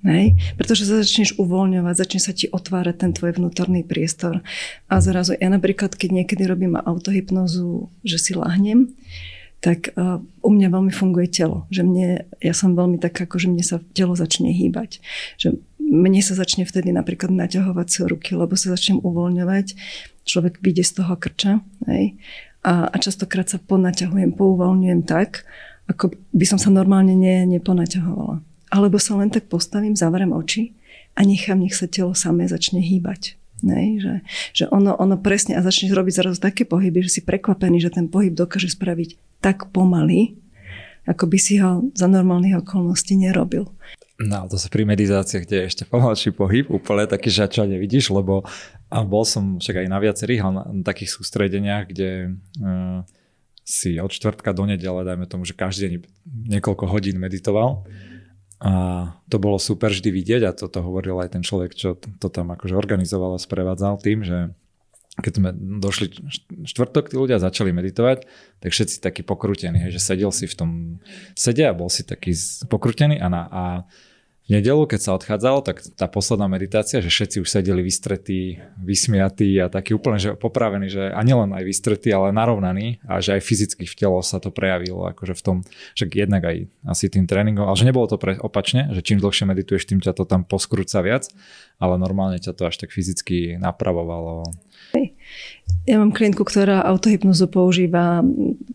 Hej? 0.03 0.35
Pretože 0.59 0.83
sa 0.83 0.99
začneš 0.99 1.39
uvoľňovať, 1.39 1.95
začne 1.95 2.21
sa 2.21 2.35
ti 2.35 2.51
otvárať 2.51 2.95
ten 2.99 3.11
tvoj 3.15 3.39
vnútorný 3.39 3.87
priestor. 3.87 4.43
A 4.91 4.99
zrazu, 4.99 5.33
ja 5.39 5.47
napríklad, 5.47 5.95
keď 5.95 6.23
niekedy 6.23 6.43
robím 6.43 6.75
autohypnozu, 6.75 7.87
že 8.03 8.17
si 8.19 8.31
lahnem, 8.35 8.91
tak 9.63 9.95
uh, 9.95 10.19
u 10.43 10.49
mňa 10.51 10.67
veľmi 10.75 10.91
funguje 10.91 11.31
telo. 11.31 11.63
Že 11.71 11.81
mne, 11.87 12.07
ja 12.43 12.51
som 12.51 12.75
veľmi 12.75 12.99
tak, 12.99 13.15
ako 13.15 13.39
že 13.39 13.47
mne 13.47 13.63
sa 13.63 13.79
telo 13.95 14.11
začne 14.11 14.51
hýbať. 14.51 14.99
Že 15.39 15.63
mne 15.79 16.19
sa 16.19 16.35
začne 16.35 16.67
vtedy 16.67 16.91
napríklad 16.91 17.31
naťahovať 17.31 17.87
sa 17.87 18.03
ruky, 18.11 18.35
lebo 18.35 18.59
sa 18.59 18.75
začnem 18.75 18.99
uvoľňovať. 18.99 19.79
Človek 20.27 20.59
vyjde 20.59 20.83
z 20.83 20.91
toho 20.99 21.15
krča. 21.15 21.63
Hej? 21.87 22.19
A, 22.63 22.87
a 22.89 22.95
častokrát 22.97 23.51
sa 23.51 23.59
ponaťahujem, 23.59 24.33
pouvoľňujem 24.33 25.01
tak, 25.03 25.43
ako 25.91 26.15
by 26.31 26.45
som 26.47 26.59
sa 26.59 26.71
normálne 26.71 27.13
ne, 27.13 27.43
neponaťahovala. 27.45 28.39
Alebo 28.71 28.97
sa 28.97 29.19
len 29.19 29.29
tak 29.29 29.51
postavím, 29.51 29.99
zavrem 29.99 30.31
oči 30.31 30.73
a 31.13 31.27
nechám, 31.27 31.61
nech 31.61 31.75
sa 31.75 31.85
telo 31.85 32.15
samé 32.15 32.47
začne 32.47 32.81
hýbať. 32.81 33.37
Nej, 33.63 34.03
že, 34.03 34.13
že 34.51 34.65
ono, 34.67 34.91
ono 34.99 35.15
presne 35.15 35.55
a 35.55 35.63
začne 35.63 35.87
robiť 35.95 36.13
zrazu 36.19 36.37
také 36.43 36.67
pohyby, 36.67 37.07
že 37.07 37.19
si 37.19 37.21
prekvapený, 37.23 37.79
že 37.79 37.95
ten 37.95 38.11
pohyb 38.11 38.35
dokáže 38.35 38.67
spraviť 38.75 39.39
tak 39.39 39.71
pomaly, 39.71 40.35
ako 41.03 41.27
by 41.27 41.37
si 41.39 41.59
ho 41.59 41.83
za 41.91 42.07
normálnych 42.07 42.63
okolností 42.63 43.19
nerobil. 43.19 43.67
No, 44.21 44.45
to 44.47 44.61
sa 44.61 44.69
pri 44.69 44.85
meditáciách, 44.85 45.43
kde 45.43 45.55
je 45.57 45.69
ešte 45.73 45.83
pomalší 45.89 46.31
pohyb, 46.31 46.69
úplne 46.69 47.09
taký, 47.09 47.33
že 47.33 47.49
čo 47.49 47.65
nevidíš, 47.65 48.13
lebo 48.13 48.45
a 48.93 49.01
bol 49.01 49.25
som 49.25 49.57
však 49.57 49.83
aj 49.83 49.87
na 49.89 49.97
viacerých 49.97 50.41
na, 50.45 50.63
na 50.69 50.83
takých 50.85 51.17
sústredeniach, 51.17 51.89
kde 51.89 52.37
uh, 52.61 53.01
si 53.65 53.97
od 53.97 54.13
čtvrtka 54.13 54.53
do 54.53 54.69
nedele, 54.69 55.01
dajme 55.01 55.25
tomu, 55.25 55.49
že 55.49 55.57
každý 55.57 55.89
deň 55.89 55.93
niekoľko 56.55 56.85
hodín 56.87 57.17
meditoval. 57.17 57.89
A 58.63 58.71
to 59.27 59.43
bolo 59.43 59.59
super 59.59 59.91
vždy 59.91 60.07
vidieť 60.07 60.41
a 60.47 60.55
toto 60.55 60.79
to 60.79 60.85
hovoril 60.87 61.19
aj 61.19 61.35
ten 61.35 61.43
človek, 61.43 61.75
čo 61.75 61.99
to 61.99 62.27
tam 62.31 62.53
akože 62.55 62.79
organizoval 62.79 63.35
a 63.35 63.41
sprevádzal 63.41 63.99
tým, 63.99 64.23
že 64.23 64.55
keď 65.13 65.33
sme 65.37 65.49
došli 65.77 66.09
štvrtok, 66.65 67.13
tí 67.13 67.15
ľudia 67.21 67.37
začali 67.37 67.69
meditovať, 67.69 68.25
tak 68.57 68.69
všetci 68.73 68.97
takí 68.97 69.21
pokrutení, 69.21 69.93
že 69.93 70.01
sedel 70.01 70.33
si 70.33 70.49
v 70.49 70.57
tom 70.57 70.69
sede 71.37 71.69
a 71.69 71.77
bol 71.77 71.85
si 71.93 72.01
taký 72.01 72.33
pokrútený 72.65 73.21
a, 73.21 73.27
na, 73.29 73.41
a 73.45 73.63
v 74.43 74.59
nedelu, 74.59 74.83
keď 74.83 74.99
sa 74.99 75.15
odchádzalo, 75.15 75.63
tak 75.63 75.79
tá 75.95 76.03
posledná 76.11 76.51
meditácia, 76.51 76.99
že 76.99 77.07
všetci 77.07 77.39
už 77.39 77.47
sedeli 77.47 77.79
vystretí, 77.79 78.59
vysmiatí 78.75 79.55
a 79.63 79.71
takí 79.71 79.95
úplne 79.95 80.19
že 80.19 80.35
popravení, 80.35 80.91
že 80.91 81.15
a 81.15 81.23
nielen 81.23 81.55
aj 81.55 81.63
vystretí, 81.63 82.11
ale 82.11 82.35
narovnaní 82.35 82.99
a 83.07 83.23
že 83.23 83.39
aj 83.39 83.41
fyzicky 83.45 83.87
v 83.87 83.95
telo 83.95 84.19
sa 84.19 84.43
to 84.43 84.51
prejavilo, 84.51 85.07
akože 85.15 85.31
v 85.31 85.43
tom, 85.47 85.57
že 85.95 86.11
jednak 86.11 86.43
aj 86.43 86.67
asi 86.83 87.07
tým 87.07 87.23
tréningom, 87.23 87.63
ale 87.63 87.79
že 87.79 87.87
nebolo 87.87 88.03
to 88.11 88.19
pre, 88.19 88.35
opačne, 88.35 88.91
že 88.91 88.99
čím 88.99 89.23
dlhšie 89.23 89.47
medituješ, 89.47 89.87
tým 89.87 90.03
ťa 90.03 90.11
to 90.11 90.27
tam 90.27 90.43
poskrúca 90.43 90.99
viac, 90.99 91.31
ale 91.79 91.95
normálne 91.95 92.35
ťa 92.35 92.51
to 92.51 92.67
až 92.67 92.83
tak 92.83 92.91
fyzicky 92.91 93.55
napravovalo. 93.63 94.43
Ja 95.83 95.99
mám 95.99 96.15
klientku, 96.15 96.47
ktorá 96.47 96.79
autohypnozu 96.87 97.51
používa 97.51 98.23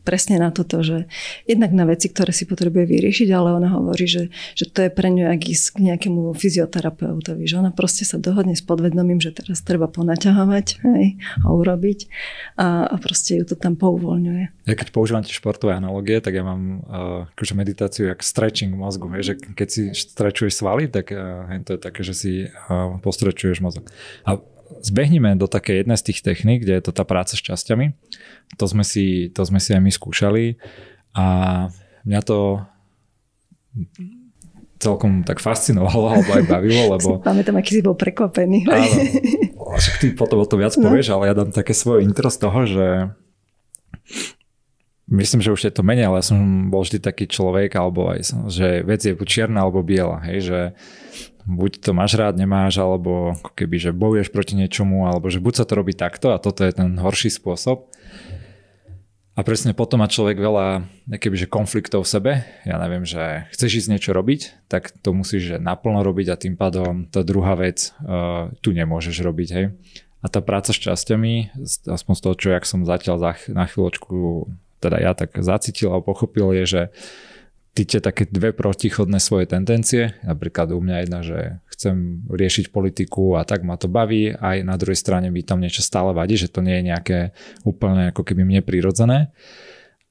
presne 0.05 0.37
na 0.37 0.53
toto, 0.53 0.85
že 0.85 1.09
jednak 1.49 1.73
na 1.73 1.89
veci, 1.89 2.13
ktoré 2.13 2.37
si 2.37 2.45
potrebuje 2.45 2.85
vyriešiť, 2.85 3.29
ale 3.33 3.57
ona 3.57 3.73
hovorí, 3.73 4.05
že, 4.05 4.29
že 4.53 4.69
to 4.69 4.85
je 4.85 4.91
pre 4.93 5.09
ňu 5.09 5.25
jak 5.25 5.41
ísť 5.41 5.67
k 5.73 5.79
nejakému 5.89 6.37
fyzioterapeutovi, 6.37 7.49
že 7.49 7.57
ona 7.57 7.73
proste 7.73 8.05
sa 8.05 8.21
dohodne 8.21 8.53
s 8.53 8.61
podvedomím, 8.61 9.25
že 9.25 9.33
teraz 9.33 9.65
treba 9.65 9.89
ponaťahovať 9.89 10.67
hej, 10.85 11.17
a 11.17 11.47
urobiť 11.49 12.13
a, 12.61 12.93
a 12.93 12.95
proste 13.01 13.41
ju 13.41 13.45
to 13.49 13.57
tam 13.57 13.81
pouvoľňuje. 13.81 14.69
Ja 14.69 14.75
keď 14.77 14.93
používam 14.93 15.25
tie 15.25 15.33
športové 15.33 15.81
analogie, 15.81 16.21
tak 16.21 16.37
ja 16.37 16.45
mám 16.45 16.85
uh, 16.85 17.57
meditáciu 17.57 18.13
jak 18.13 18.21
stretching 18.21 18.77
mozgu, 18.77 19.09
hej, 19.17 19.33
že 19.33 19.35
keď 19.37 19.69
si 19.69 19.83
strečuješ 19.97 20.61
svaly, 20.61 20.93
tak 20.93 21.09
uh, 21.09 21.49
to 21.65 21.77
je 21.77 21.81
také, 21.81 22.05
že 22.05 22.13
si 22.13 22.33
uh, 22.53 23.01
postrečuješ 23.01 23.65
mozog. 23.65 23.89
A 24.29 24.37
zbehneme 24.85 25.35
do 25.35 25.51
také 25.51 25.83
jednej 25.83 25.99
z 25.99 26.07
tých 26.13 26.21
techník, 26.23 26.63
kde 26.63 26.79
je 26.79 26.85
to 26.85 26.93
tá 26.93 27.05
práca 27.05 27.35
s 27.35 27.43
časťami. 27.43 27.97
To 28.57 28.65
sme 28.69 28.85
si, 28.85 29.33
to 29.33 29.43
sme 29.45 29.59
si 29.59 29.75
aj 29.75 29.83
my 29.83 29.91
skúšali 29.93 30.61
a 31.17 31.27
mňa 32.07 32.21
to 32.25 32.63
celkom 34.79 35.27
tak 35.27 35.43
fascinovalo 35.43 36.15
alebo 36.15 36.31
aj 36.39 36.45
bavilo, 36.47 36.83
lebo... 36.95 37.19
Pamätám, 37.21 37.59
aký 37.59 37.79
si 37.79 37.83
bol 37.83 37.99
prekvapený. 37.99 38.65
Áno, 38.71 38.95
však 39.77 39.95
ty 40.01 40.07
potom 40.15 40.41
o 40.43 40.47
to 40.47 40.57
viac 40.57 40.75
no. 40.79 40.89
povieš, 40.89 41.13
ale 41.13 41.29
ja 41.31 41.35
dám 41.35 41.51
také 41.51 41.75
svoje 41.75 42.07
intro 42.07 42.31
z 42.31 42.39
toho, 42.39 42.61
že 42.65 42.87
Myslím, 45.09 45.41
že 45.41 45.57
už 45.57 45.65
je 45.65 45.73
to 45.73 45.81
menej, 45.81 46.13
ale 46.13 46.21
ja 46.21 46.27
som 46.29 46.69
bol 46.69 46.85
vždy 46.85 47.01
taký 47.01 47.25
človek, 47.25 47.73
alebo 47.81 48.13
aj 48.13 48.21
som, 48.29 48.41
že 48.53 48.85
vec 48.85 49.01
je 49.01 49.17
buď 49.17 49.25
čierna 49.25 49.65
alebo 49.65 49.81
biela, 49.81 50.21
hej, 50.21 50.39
že 50.45 50.61
buď 51.49 51.81
to 51.81 51.97
máš 51.97 52.13
rád, 52.21 52.37
nemáš, 52.37 52.77
alebo 52.77 53.33
keby, 53.57 53.81
že 53.81 53.97
bojuješ 53.97 54.29
proti 54.29 54.53
niečomu, 54.61 55.09
alebo 55.09 55.33
že 55.33 55.41
buď 55.41 55.55
sa 55.57 55.65
to 55.65 55.81
robí 55.81 55.97
takto 55.97 56.37
a 56.37 56.37
toto 56.37 56.61
je 56.61 56.77
ten 56.77 57.01
horší 57.01 57.33
spôsob. 57.33 57.89
A 59.39 59.47
presne 59.47 59.71
potom 59.71 60.03
má 60.03 60.11
človek 60.11 60.35
veľa 60.35 60.91
že 61.09 61.47
konfliktov 61.47 62.03
v 62.05 62.11
sebe. 62.11 62.33
Ja 62.67 62.75
neviem, 62.83 63.07
že 63.07 63.47
chceš 63.55 63.87
ísť 63.87 63.91
niečo 63.95 64.11
robiť, 64.11 64.67
tak 64.67 64.91
to 64.99 65.15
musíš 65.15 65.55
že 65.55 65.57
naplno 65.63 66.03
robiť 66.03 66.27
a 66.35 66.37
tým 66.37 66.59
pádom 66.59 67.07
tá 67.07 67.23
druhá 67.23 67.55
vec 67.55 67.95
uh, 68.03 68.51
tu 68.61 68.75
nemôžeš 68.75 69.23
robiť. 69.23 69.49
Hej. 69.55 69.67
A 70.19 70.27
tá 70.27 70.43
práca 70.43 70.75
s 70.75 70.83
časťami, 70.83 71.55
aspoň 71.87 72.15
z 72.19 72.23
toho, 72.27 72.35
čo 72.35 72.49
jak 72.51 72.67
som 72.67 72.83
zatiaľ 72.83 73.17
za, 73.23 73.33
na 73.55 73.71
chvíľočku 73.71 74.51
teda 74.79 74.97
ja 75.03 75.13
tak 75.15 75.35
zacítil 75.39 75.91
a 75.95 76.03
pochopil, 76.03 76.55
je, 76.63 76.65
že 76.67 76.83
cítite 77.79 78.03
také 78.03 78.27
dve 78.27 78.51
protichodné 78.51 79.23
svoje 79.23 79.47
tendencie. 79.47 80.19
Napríklad 80.27 80.75
u 80.75 80.83
mňa 80.83 80.97
jedna, 81.07 81.21
že 81.23 81.63
chcem 81.71 82.27
riešiť 82.27 82.75
politiku 82.75 83.39
a 83.39 83.47
tak 83.47 83.63
ma 83.63 83.79
to 83.79 83.87
baví, 83.87 84.35
aj 84.35 84.67
na 84.67 84.75
druhej 84.75 84.99
strane 84.99 85.31
mi 85.31 85.47
tam 85.47 85.63
niečo 85.63 85.87
stále 85.87 86.11
vadí, 86.11 86.35
že 86.35 86.51
to 86.51 86.59
nie 86.59 86.83
je 86.83 86.89
nejaké 86.91 87.19
úplne 87.63 88.11
ako 88.11 88.27
keby 88.27 88.43
mne 88.43 88.67
prirodzené. 88.67 89.31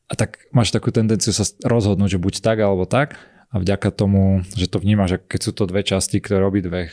A 0.08 0.16
tak 0.16 0.48
máš 0.56 0.72
takú 0.72 0.96
tendenciu 0.96 1.36
sa 1.36 1.44
rozhodnúť, 1.68 2.16
že 2.16 2.24
buď 2.24 2.40
tak 2.40 2.64
alebo 2.64 2.88
tak 2.88 3.20
a 3.52 3.60
vďaka 3.60 3.92
tomu, 3.92 4.48
že 4.56 4.72
to 4.72 4.80
vnímaš, 4.80 5.20
že 5.20 5.28
keď 5.28 5.40
sú 5.44 5.52
to 5.52 5.68
dve 5.68 5.84
časti, 5.84 6.24
ktoré 6.24 6.40
robí 6.40 6.64
dve 6.64 6.88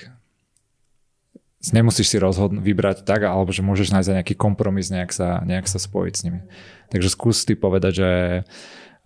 nemusíš 1.73 2.13
si 2.13 2.17
rozhodnúť, 2.21 2.61
vybrať 2.61 2.97
tak, 3.07 3.25
alebo 3.25 3.55
že 3.55 3.65
môžeš 3.65 3.95
nájsť 3.95 4.21
nejaký 4.21 4.35
kompromis, 4.37 4.93
nejak 4.93 5.15
sa, 5.15 5.41
nejak 5.47 5.65
sa 5.71 5.81
spojiť 5.81 6.15
s 6.19 6.25
nimi. 6.27 6.41
Takže 6.91 7.09
skús 7.09 7.47
ty 7.47 7.57
povedať, 7.57 7.93
že 7.95 8.11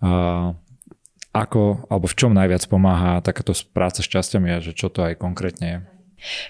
uh, 0.02 0.56
ako, 1.30 1.86
alebo 1.86 2.06
v 2.08 2.16
čom 2.18 2.32
najviac 2.34 2.64
pomáha 2.66 3.20
takáto 3.22 3.54
práca 3.70 4.02
s 4.02 4.08
časťami 4.08 4.48
a 4.50 4.64
že 4.64 4.74
čo 4.74 4.90
to 4.90 5.04
aj 5.06 5.20
konkrétne 5.20 5.66
je? 5.68 5.78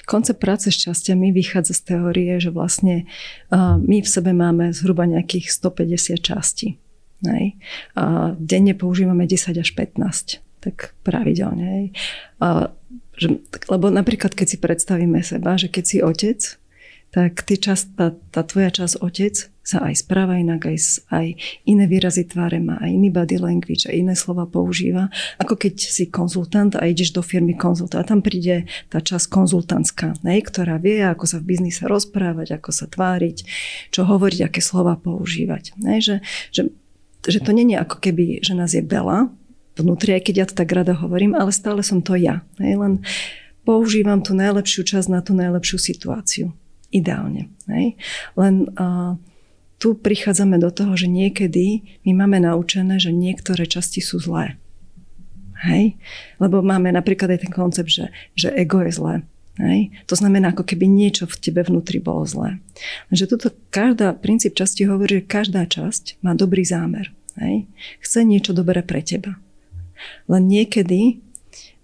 Koncept 0.09 0.41
práce 0.41 0.73
s 0.73 0.81
časťami 0.81 1.29
vychádza 1.29 1.77
z 1.77 1.83
teórie, 1.93 2.41
že 2.41 2.49
vlastne 2.49 3.05
uh, 3.53 3.77
my 3.77 4.01
v 4.01 4.09
sebe 4.09 4.33
máme 4.33 4.73
zhruba 4.73 5.05
nejakých 5.05 5.53
150 5.53 6.25
častí. 6.25 6.81
Hej. 7.27 7.59
A 7.99 8.33
denne 8.39 8.73
používame 8.79 9.27
10 9.27 9.59
až 9.59 9.71
15, 9.75 10.41
tak 10.63 10.95
pravidelne. 11.03 11.91
A 12.39 12.71
že, 13.19 13.43
lebo 13.67 13.91
napríklad, 13.91 14.33
keď 14.33 14.47
si 14.47 14.59
predstavíme 14.63 15.21
seba, 15.27 15.59
že 15.59 15.67
keď 15.67 15.85
si 15.85 15.99
otec, 15.99 16.41
tak 17.09 17.41
ty 17.43 17.57
čas, 17.57 17.89
tá, 17.97 18.13
tá 18.31 18.45
tvoja 18.45 18.69
časť 18.69 19.01
otec 19.01 19.35
sa 19.65 19.85
aj 19.85 20.01
správa 20.01 20.41
inak, 20.41 20.65
aj, 20.65 21.05
aj 21.13 21.27
iné 21.69 21.85
výrazy 21.85 22.25
tváre 22.25 22.57
má, 22.57 22.81
aj 22.81 22.89
iný 22.89 23.13
body 23.13 23.37
language, 23.37 23.85
aj 23.85 23.97
iné 23.97 24.15
slova 24.17 24.49
používa, 24.49 25.13
ako 25.37 25.61
keď 25.61 25.77
si 25.77 26.09
konzultant 26.09 26.73
a 26.77 26.89
ideš 26.89 27.13
do 27.13 27.21
firmy 27.21 27.53
konzultovať. 27.53 28.05
Tam 28.09 28.21
príde 28.25 28.65
tá 28.89 29.05
časť 29.05 29.29
konzultantská, 29.29 30.21
ne, 30.25 30.41
ktorá 30.41 30.81
vie, 30.81 31.05
ako 31.05 31.25
sa 31.29 31.37
v 31.41 31.53
biznise 31.53 31.85
rozprávať, 31.85 32.57
ako 32.61 32.71
sa 32.73 32.89
tváriť, 32.89 33.45
čo 33.93 34.09
hovoriť, 34.09 34.49
aké 34.49 34.61
slova 34.65 34.97
používať. 34.97 35.77
Ne, 35.81 36.01
že, 36.01 36.25
že, 36.49 36.73
že 37.25 37.41
to 37.41 37.53
je 37.53 37.77
ako 37.77 37.97
keby, 38.01 38.41
že 38.41 38.57
nás 38.57 38.73
je 38.73 38.81
veľa, 38.81 39.33
vnútri, 39.79 40.15
aj 40.19 40.23
keď 40.27 40.35
ja 40.35 40.47
to 40.47 40.55
tak 40.59 40.71
rada 40.75 40.95
hovorím, 40.99 41.39
ale 41.39 41.55
stále 41.55 41.81
som 41.87 42.03
to 42.03 42.19
ja. 42.19 42.43
Hej, 42.59 42.79
len 42.79 42.93
používam 43.69 44.25
tú 44.25 44.33
najlepšiu 44.33 44.83
časť 44.85 45.09
na 45.13 45.21
tú 45.21 45.37
najlepšiu 45.37 45.77
situáciu. 45.77 46.57
Ideálne. 46.89 47.53
Hej. 47.69 48.01
Len 48.33 48.65
uh, 48.81 49.21
tu 49.77 49.95
prichádzame 49.95 50.57
do 50.57 50.73
toho, 50.73 50.97
že 50.97 51.07
niekedy 51.07 51.85
my 52.09 52.25
máme 52.25 52.43
naučené, 52.43 52.99
že 52.99 53.15
niektoré 53.15 53.69
časti 53.69 54.01
sú 54.01 54.19
zlé. 54.19 54.57
Hej? 55.69 56.01
Lebo 56.43 56.65
máme 56.65 56.91
napríklad 56.91 57.35
aj 57.35 57.41
ten 57.47 57.53
koncept, 57.53 57.91
že, 57.91 58.11
že 58.35 58.49
ego 58.55 58.83
je 58.83 58.93
zlé. 58.95 59.15
Hej? 59.59 59.91
To 60.07 60.15
znamená, 60.15 60.55
ako 60.55 60.65
keby 60.65 60.87
niečo 60.87 61.27
v 61.27 61.39
tebe 61.39 61.61
vnútri 61.67 61.99
bolo 61.99 62.27
zlé. 62.27 62.63
Že 63.11 63.37
tuto 63.37 63.49
každá, 63.75 64.15
princíp 64.15 64.55
časti 64.55 64.87
hovorí, 64.87 65.23
že 65.23 65.31
každá 65.31 65.67
časť 65.67 66.23
má 66.23 66.35
dobrý 66.35 66.63
zámer. 66.63 67.11
Hej? 67.39 67.67
Chce 68.03 68.23
niečo 68.23 68.55
dobré 68.55 68.83
pre 68.87 69.03
teba. 69.03 69.39
Len 70.31 70.43
niekedy 70.49 71.23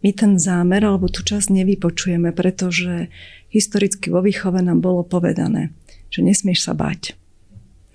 my 0.05 0.11
ten 0.12 0.37
zámer 0.37 0.85
alebo 0.85 1.09
tú 1.09 1.25
časť 1.25 1.49
nevypočujeme, 1.49 2.35
pretože 2.37 3.09
historicky 3.49 4.12
vo 4.12 4.21
výchove 4.21 4.61
nám 4.61 4.85
bolo 4.85 5.01
povedané, 5.01 5.73
že 6.12 6.21
nesmieš 6.21 6.69
sa 6.69 6.77
bať. 6.77 7.17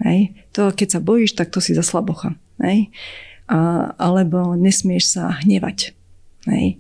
Hej. 0.02 0.34
To, 0.56 0.72
keď 0.72 0.98
sa 0.98 1.00
bojíš, 1.04 1.36
tak 1.36 1.52
to 1.52 1.60
si 1.60 1.76
za 1.76 1.84
slabocha. 1.84 2.34
Hej. 2.64 2.90
A, 3.46 3.92
alebo 4.00 4.56
nesmieš 4.56 5.20
sa 5.20 5.38
hnevať. 5.44 5.94
Hej. 6.48 6.80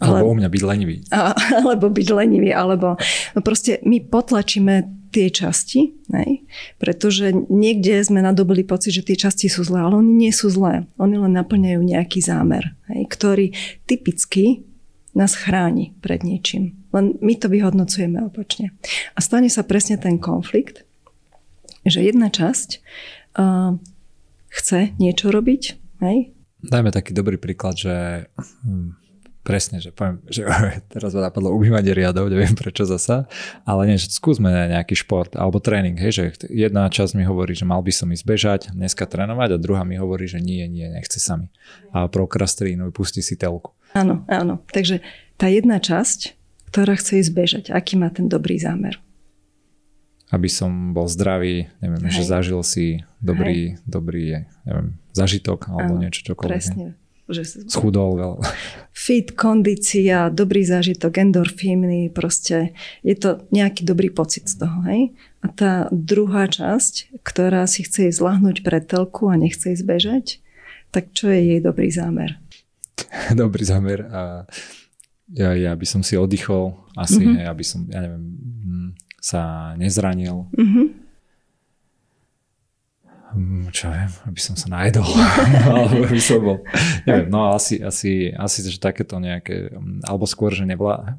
Alebo 0.00 0.32
u 0.32 0.38
mňa 0.38 0.48
byť 0.48 0.62
lenivý. 0.64 0.96
A, 1.12 1.36
alebo 1.60 1.92
byť 1.92 2.08
lenivý, 2.14 2.50
alebo 2.56 2.96
no 3.36 3.40
proste 3.44 3.84
my 3.84 4.00
potlačíme 4.00 4.99
tie 5.10 5.26
časti, 5.28 5.94
hej? 6.14 6.46
pretože 6.78 7.34
niekde 7.50 7.98
sme 8.06 8.22
nadobili 8.22 8.62
pocit, 8.62 8.94
že 8.94 9.06
tie 9.06 9.18
časti 9.18 9.50
sú 9.50 9.66
zlé, 9.66 9.82
ale 9.82 9.98
oni 9.98 10.26
nie 10.26 10.32
sú 10.32 10.48
zlé. 10.48 10.86
Oni 10.96 11.18
len 11.18 11.34
naplňajú 11.34 11.82
nejaký 11.82 12.22
zámer, 12.22 12.78
hej? 12.88 13.10
ktorý 13.10 13.46
typicky 13.90 14.64
nás 15.12 15.34
chráni 15.34 15.98
pred 15.98 16.22
niečím. 16.22 16.78
Len 16.94 17.18
my 17.18 17.34
to 17.38 17.50
vyhodnocujeme 17.50 18.22
opačne. 18.22 18.74
A 19.14 19.18
stane 19.18 19.50
sa 19.50 19.66
presne 19.66 19.98
ten 19.98 20.22
konflikt, 20.22 20.86
že 21.82 22.06
jedna 22.06 22.30
časť 22.30 22.68
uh, 23.38 23.74
chce 24.50 24.94
niečo 24.98 25.34
robiť, 25.34 25.62
hej? 26.02 26.34
Dajme 26.60 26.92
taký 26.92 27.16
dobrý 27.16 27.40
príklad, 27.40 27.80
že 27.80 28.28
hm, 28.36 28.99
Presne, 29.40 29.80
že 29.80 29.88
poviem, 29.88 30.20
že 30.28 30.44
teraz 30.92 31.16
ma 31.16 31.32
napadlo 31.32 31.56
umývanie 31.56 31.96
riadov, 31.96 32.28
neviem 32.28 32.52
prečo 32.52 32.84
zasa, 32.84 33.24
ale 33.64 33.88
nie, 33.88 33.96
že 33.96 34.12
skúsme 34.12 34.52
nejaký 34.52 34.92
šport 34.92 35.32
alebo 35.32 35.56
tréning, 35.56 35.96
hej, 35.96 36.12
že 36.12 36.24
jedna 36.52 36.84
časť 36.92 37.16
mi 37.16 37.24
hovorí, 37.24 37.56
že 37.56 37.64
mal 37.64 37.80
by 37.80 37.88
som 37.88 38.12
ísť 38.12 38.24
bežať, 38.28 38.60
dneska 38.76 39.08
trénovať 39.08 39.56
a 39.56 39.62
druhá 39.62 39.80
mi 39.88 39.96
hovorí, 39.96 40.28
že 40.28 40.44
nie, 40.44 40.60
nie, 40.68 40.84
nechce 40.92 41.16
sa 41.16 41.40
mi. 41.40 41.48
A 41.96 42.04
prokrastrínuj, 42.04 42.92
pustí 42.92 43.24
si 43.24 43.40
telku. 43.40 43.72
Áno, 43.96 44.28
áno. 44.28 44.60
Takže 44.76 45.00
tá 45.40 45.48
jedna 45.48 45.80
časť, 45.80 46.36
ktorá 46.68 47.00
chce 47.00 47.24
ísť 47.24 47.32
bežať, 47.32 47.64
aký 47.72 47.96
má 47.96 48.12
ten 48.12 48.28
dobrý 48.28 48.60
zámer? 48.60 49.00
Aby 50.30 50.52
som 50.52 50.92
bol 50.92 51.08
zdravý, 51.08 51.72
neviem, 51.80 52.06
Hej. 52.06 52.22
že 52.22 52.22
zažil 52.28 52.60
si 52.60 53.02
dobrý, 53.24 53.74
Hej. 53.74 53.88
dobrý 53.88 54.24
neviem, 54.68 55.00
zažitok 55.16 55.66
alebo 55.72 55.96
áno, 55.96 56.02
niečo 56.06 56.28
čokoľvek. 56.28 56.54
Presne 56.54 57.00
že 57.30 57.66
schudol 57.66 58.18
veľa. 58.18 58.36
Fit, 58.90 59.32
kondícia, 59.32 60.28
dobrý 60.28 60.66
zážitok, 60.66 61.22
endorfíny, 61.22 62.10
proste 62.12 62.76
je 63.00 63.16
to 63.16 63.46
nejaký 63.54 63.86
dobrý 63.86 64.10
pocit 64.10 64.50
z 64.50 64.66
toho, 64.66 64.78
hej? 64.90 65.14
A 65.40 65.48
tá 65.48 65.72
druhá 65.88 66.50
časť, 66.50 67.22
ktorá 67.24 67.64
si 67.64 67.86
chce 67.86 68.12
ísť 68.12 68.20
zlahnúť 68.20 68.56
pre 68.60 68.82
telku 68.82 69.32
a 69.32 69.40
nechce 69.40 69.72
ísť 69.72 69.84
bežať, 69.86 70.26
tak 70.92 71.14
čo 71.16 71.30
je 71.32 71.56
jej 71.56 71.60
dobrý 71.62 71.88
zámer? 71.88 72.36
dobrý 73.32 73.64
zámer 73.64 74.04
a 74.10 74.44
ja, 75.30 75.54
ja 75.54 75.72
by 75.78 75.86
som 75.86 76.02
si 76.02 76.18
oddychol 76.18 76.74
asi, 76.98 77.22
mm-hmm. 77.22 77.46
ja 77.46 77.52
by 77.54 77.64
som, 77.64 77.80
ja 77.86 78.02
neviem, 78.02 78.24
mm, 78.34 78.88
sa 79.22 79.72
nezranil. 79.78 80.50
Mm-hmm 80.58 80.99
Hm, 80.99 80.99
čo 83.70 83.86
viem, 83.90 84.10
aby 84.26 84.40
som 84.42 84.54
sa 84.58 84.66
najedol, 84.70 85.06
alebo 85.70 86.06
by 86.06 86.20
som 86.20 86.38
bol, 86.42 86.58
neviem, 87.06 87.28
no 87.30 87.54
asi, 87.54 87.78
asi, 87.78 88.34
asi 88.34 88.58
že 88.66 88.82
takéto 88.82 89.22
nejaké, 89.22 89.70
hm, 89.70 90.02
alebo 90.06 90.26
skôr, 90.26 90.50
že 90.50 90.66
nevlá. 90.66 91.18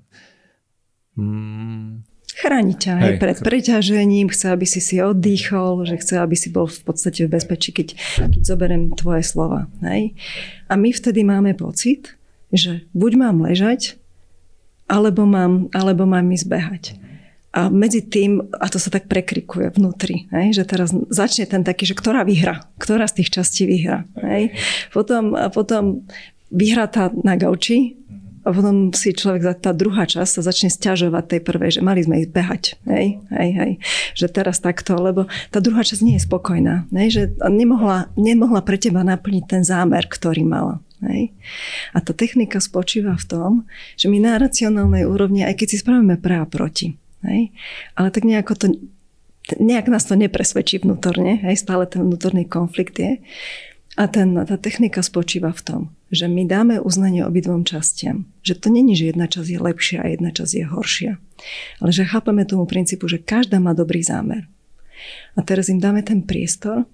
Hmm. 1.15 2.03
Chráni 2.31 2.79
ťa 2.79 2.93
hej, 2.95 3.15
pred 3.19 3.37
preťažením, 3.43 4.31
chce, 4.31 4.55
aby 4.55 4.63
si 4.63 4.79
si 4.79 5.03
oddychol, 5.03 5.83
že 5.83 5.99
chce, 5.99 6.15
aby 6.23 6.35
si 6.39 6.47
bol 6.47 6.63
v 6.63 6.81
podstate 6.87 7.27
v 7.27 7.33
bezpečí, 7.35 7.75
keď, 7.75 7.99
keď 8.31 8.41
zoberiem 8.47 8.95
tvoje 8.95 9.27
slova. 9.27 9.67
Hej? 9.83 10.15
A 10.71 10.79
my 10.79 10.95
vtedy 10.95 11.27
máme 11.27 11.51
pocit, 11.59 12.15
že 12.55 12.87
buď 12.95 13.11
mám 13.19 13.43
ležať, 13.43 13.99
alebo 14.87 15.27
mám, 15.27 15.67
alebo 15.75 16.07
mám 16.07 16.23
ísť 16.31 16.47
behať. 16.47 16.83
A 17.51 17.67
medzi 17.67 17.99
tým, 17.99 18.39
a 18.47 18.65
to 18.71 18.79
sa 18.79 18.87
tak 18.87 19.11
prekrikuje 19.11 19.75
vnútri, 19.75 20.31
hej, 20.31 20.55
že 20.55 20.63
teraz 20.63 20.95
začne 21.11 21.43
ten 21.43 21.67
taký, 21.67 21.83
že 21.83 21.99
ktorá 21.99 22.23
vyhra, 22.23 22.63
ktorá 22.79 23.03
z 23.11 23.19
tých 23.19 23.29
častí 23.35 23.67
vyhra. 23.67 24.07
Hej. 24.23 24.55
Potom, 24.95 25.35
potom 25.51 26.07
vyhrá 26.47 26.87
tá 26.87 27.11
na 27.11 27.35
gauči 27.35 27.99
a 28.41 28.55
potom 28.55 28.89
si 28.95 29.13
človek, 29.13 29.61
tá 29.61 29.75
druhá 29.75 30.07
časť 30.07 30.31
sa 30.39 30.41
začne 30.41 30.71
stiažovať 30.71 31.23
tej 31.27 31.41
prvej, 31.43 31.69
že 31.75 31.81
mali 31.85 32.01
sme 32.01 32.23
ísť 32.23 32.31
behať. 32.31 32.63
Hej, 32.87 33.21
hej, 33.29 33.49
hej. 33.53 33.71
Že 34.17 34.27
teraz 34.31 34.57
takto, 34.63 34.97
lebo 34.97 35.27
tá 35.53 35.59
druhá 35.61 35.83
časť 35.85 36.01
nie 36.01 36.15
je 36.17 36.25
spokojná. 36.25 36.87
Hej, 36.95 37.07
že 37.11 37.23
nemohla, 37.51 38.09
nemohla 38.17 38.65
pre 38.65 38.79
teba 38.79 39.05
naplniť 39.05 39.45
ten 39.45 39.61
zámer, 39.67 40.09
ktorý 40.09 40.41
mala. 40.47 40.81
Hej. 41.01 41.33
A 41.93 42.01
tá 42.01 42.13
technika 42.13 42.61
spočíva 42.61 43.17
v 43.17 43.25
tom, 43.25 43.51
že 43.97 44.05
my 44.05 44.21
na 44.21 44.37
racionálnej 44.37 45.05
úrovni, 45.05 45.41
aj 45.45 45.57
keď 45.57 45.67
si 45.73 45.77
spravíme 45.81 46.17
pre 46.21 46.41
a 46.41 46.45
proti, 46.45 46.97
Hej? 47.25 47.53
Ale 47.95 48.09
tak 48.09 48.23
nejako 48.23 48.53
to, 48.55 48.65
nejak 49.57 49.87
nás 49.87 50.05
to 50.05 50.17
nepresvedčí 50.17 50.81
vnútorne, 50.81 51.41
hej? 51.41 51.55
stále 51.57 51.85
ten 51.89 52.05
vnútorný 52.05 52.45
konflikt 52.45 52.97
je. 52.97 53.21
A 53.99 54.07
ten, 54.07 54.31
tá 54.47 54.55
technika 54.55 55.03
spočíva 55.03 55.51
v 55.51 55.61
tom, 55.67 55.81
že 56.07 56.31
my 56.31 56.47
dáme 56.47 56.79
uznanie 56.79 57.27
obidvom 57.27 57.67
častiam. 57.67 58.23
Že 58.39 58.53
to 58.55 58.67
není, 58.71 58.95
že 58.95 59.11
jedna 59.11 59.27
časť 59.27 59.49
je 59.51 59.59
lepšia 59.59 59.99
a 59.99 60.07
jedna 60.07 60.31
časť 60.31 60.53
je 60.55 60.65
horšia. 60.65 61.11
Ale 61.83 61.91
že 61.91 62.07
chápeme 62.07 62.47
tomu 62.47 62.63
princípu, 62.63 63.11
že 63.11 63.19
každá 63.19 63.59
má 63.59 63.75
dobrý 63.75 63.99
zámer. 63.99 64.47
A 65.35 65.43
teraz 65.43 65.67
im 65.67 65.83
dáme 65.83 66.07
ten 66.07 66.23
priestor, 66.23 66.87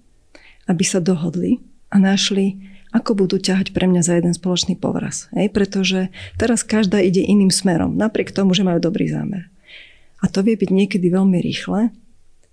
aby 0.65 0.82
sa 0.82 0.97
dohodli 0.97 1.61
a 1.93 2.01
našli, 2.01 2.57
ako 2.89 3.28
budú 3.28 3.38
ťahať 3.38 3.78
pre 3.78 3.86
mňa 3.86 4.01
za 4.01 4.17
jeden 4.17 4.34
spoločný 4.34 4.80
povraz. 4.80 5.30
Hej? 5.38 5.53
Pretože 5.53 6.09
teraz 6.39 6.65
každá 6.65 6.97
ide 6.97 7.21
iným 7.21 7.53
smerom, 7.53 7.93
napriek 7.93 8.34
tomu, 8.34 8.57
že 8.57 8.65
majú 8.65 8.82
dobrý 8.82 9.05
zámer. 9.11 9.53
A 10.22 10.26
to 10.32 10.41
vie 10.41 10.57
byť 10.57 10.70
niekedy 10.74 11.07
veľmi 11.09 11.38
rýchle. 11.41 11.93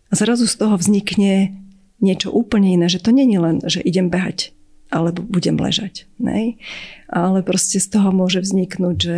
A 0.09 0.13
zrazu 0.13 0.45
z 0.47 0.57
toho 0.61 0.77
vznikne 0.77 1.57
niečo 1.99 2.29
úplne 2.31 2.77
iné, 2.77 2.87
že 2.93 3.01
to 3.01 3.11
není 3.11 3.41
len, 3.41 3.65
že 3.65 3.81
idem 3.81 4.13
behať 4.13 4.53
alebo 4.93 5.27
budem 5.27 5.59
ležať. 5.59 6.07
Nej? 6.23 6.61
Ale 7.11 7.43
proste 7.43 7.83
z 7.83 7.89
toho 7.89 8.15
môže 8.15 8.45
vzniknúť, 8.45 8.97
že 9.01 9.17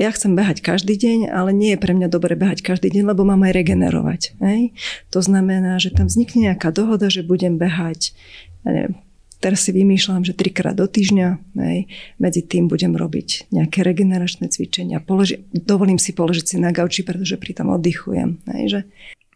ja 0.00 0.10
chcem 0.10 0.34
behať 0.34 0.64
každý 0.64 0.98
deň, 0.98 1.30
ale 1.30 1.54
nie 1.54 1.76
je 1.76 1.82
pre 1.82 1.94
mňa 1.94 2.08
dobre 2.10 2.34
behať 2.34 2.64
každý 2.64 2.90
deň, 2.90 3.14
lebo 3.14 3.22
mám 3.22 3.44
aj 3.46 3.54
regenerovať. 3.54 4.40
Nej? 4.42 4.74
To 5.14 5.22
znamená, 5.22 5.78
že 5.78 5.94
tam 5.94 6.10
vznikne 6.10 6.50
nejaká 6.50 6.74
dohoda, 6.74 7.06
že 7.06 7.22
budem 7.22 7.60
behať 7.60 8.16
ja 8.62 8.70
neviem, 8.70 8.94
teraz 9.42 9.66
si 9.66 9.74
vymýšľam, 9.74 10.22
že 10.22 10.38
trikrát 10.38 10.78
do 10.78 10.86
týždňa, 10.86 11.58
nej, 11.58 11.90
medzi 12.22 12.46
tým 12.46 12.70
budem 12.70 12.94
robiť 12.94 13.50
nejaké 13.50 13.82
regeneračné 13.82 14.46
cvičenia, 14.46 15.02
položi, 15.02 15.42
dovolím 15.50 15.98
si 15.98 16.14
položiť 16.14 16.44
si 16.46 16.56
na 16.62 16.70
gauči, 16.70 17.02
pretože 17.02 17.34
pri 17.34 17.52
tom 17.58 17.74
oddychujem. 17.74 18.38
Nej, 18.46 18.70
že 18.70 18.80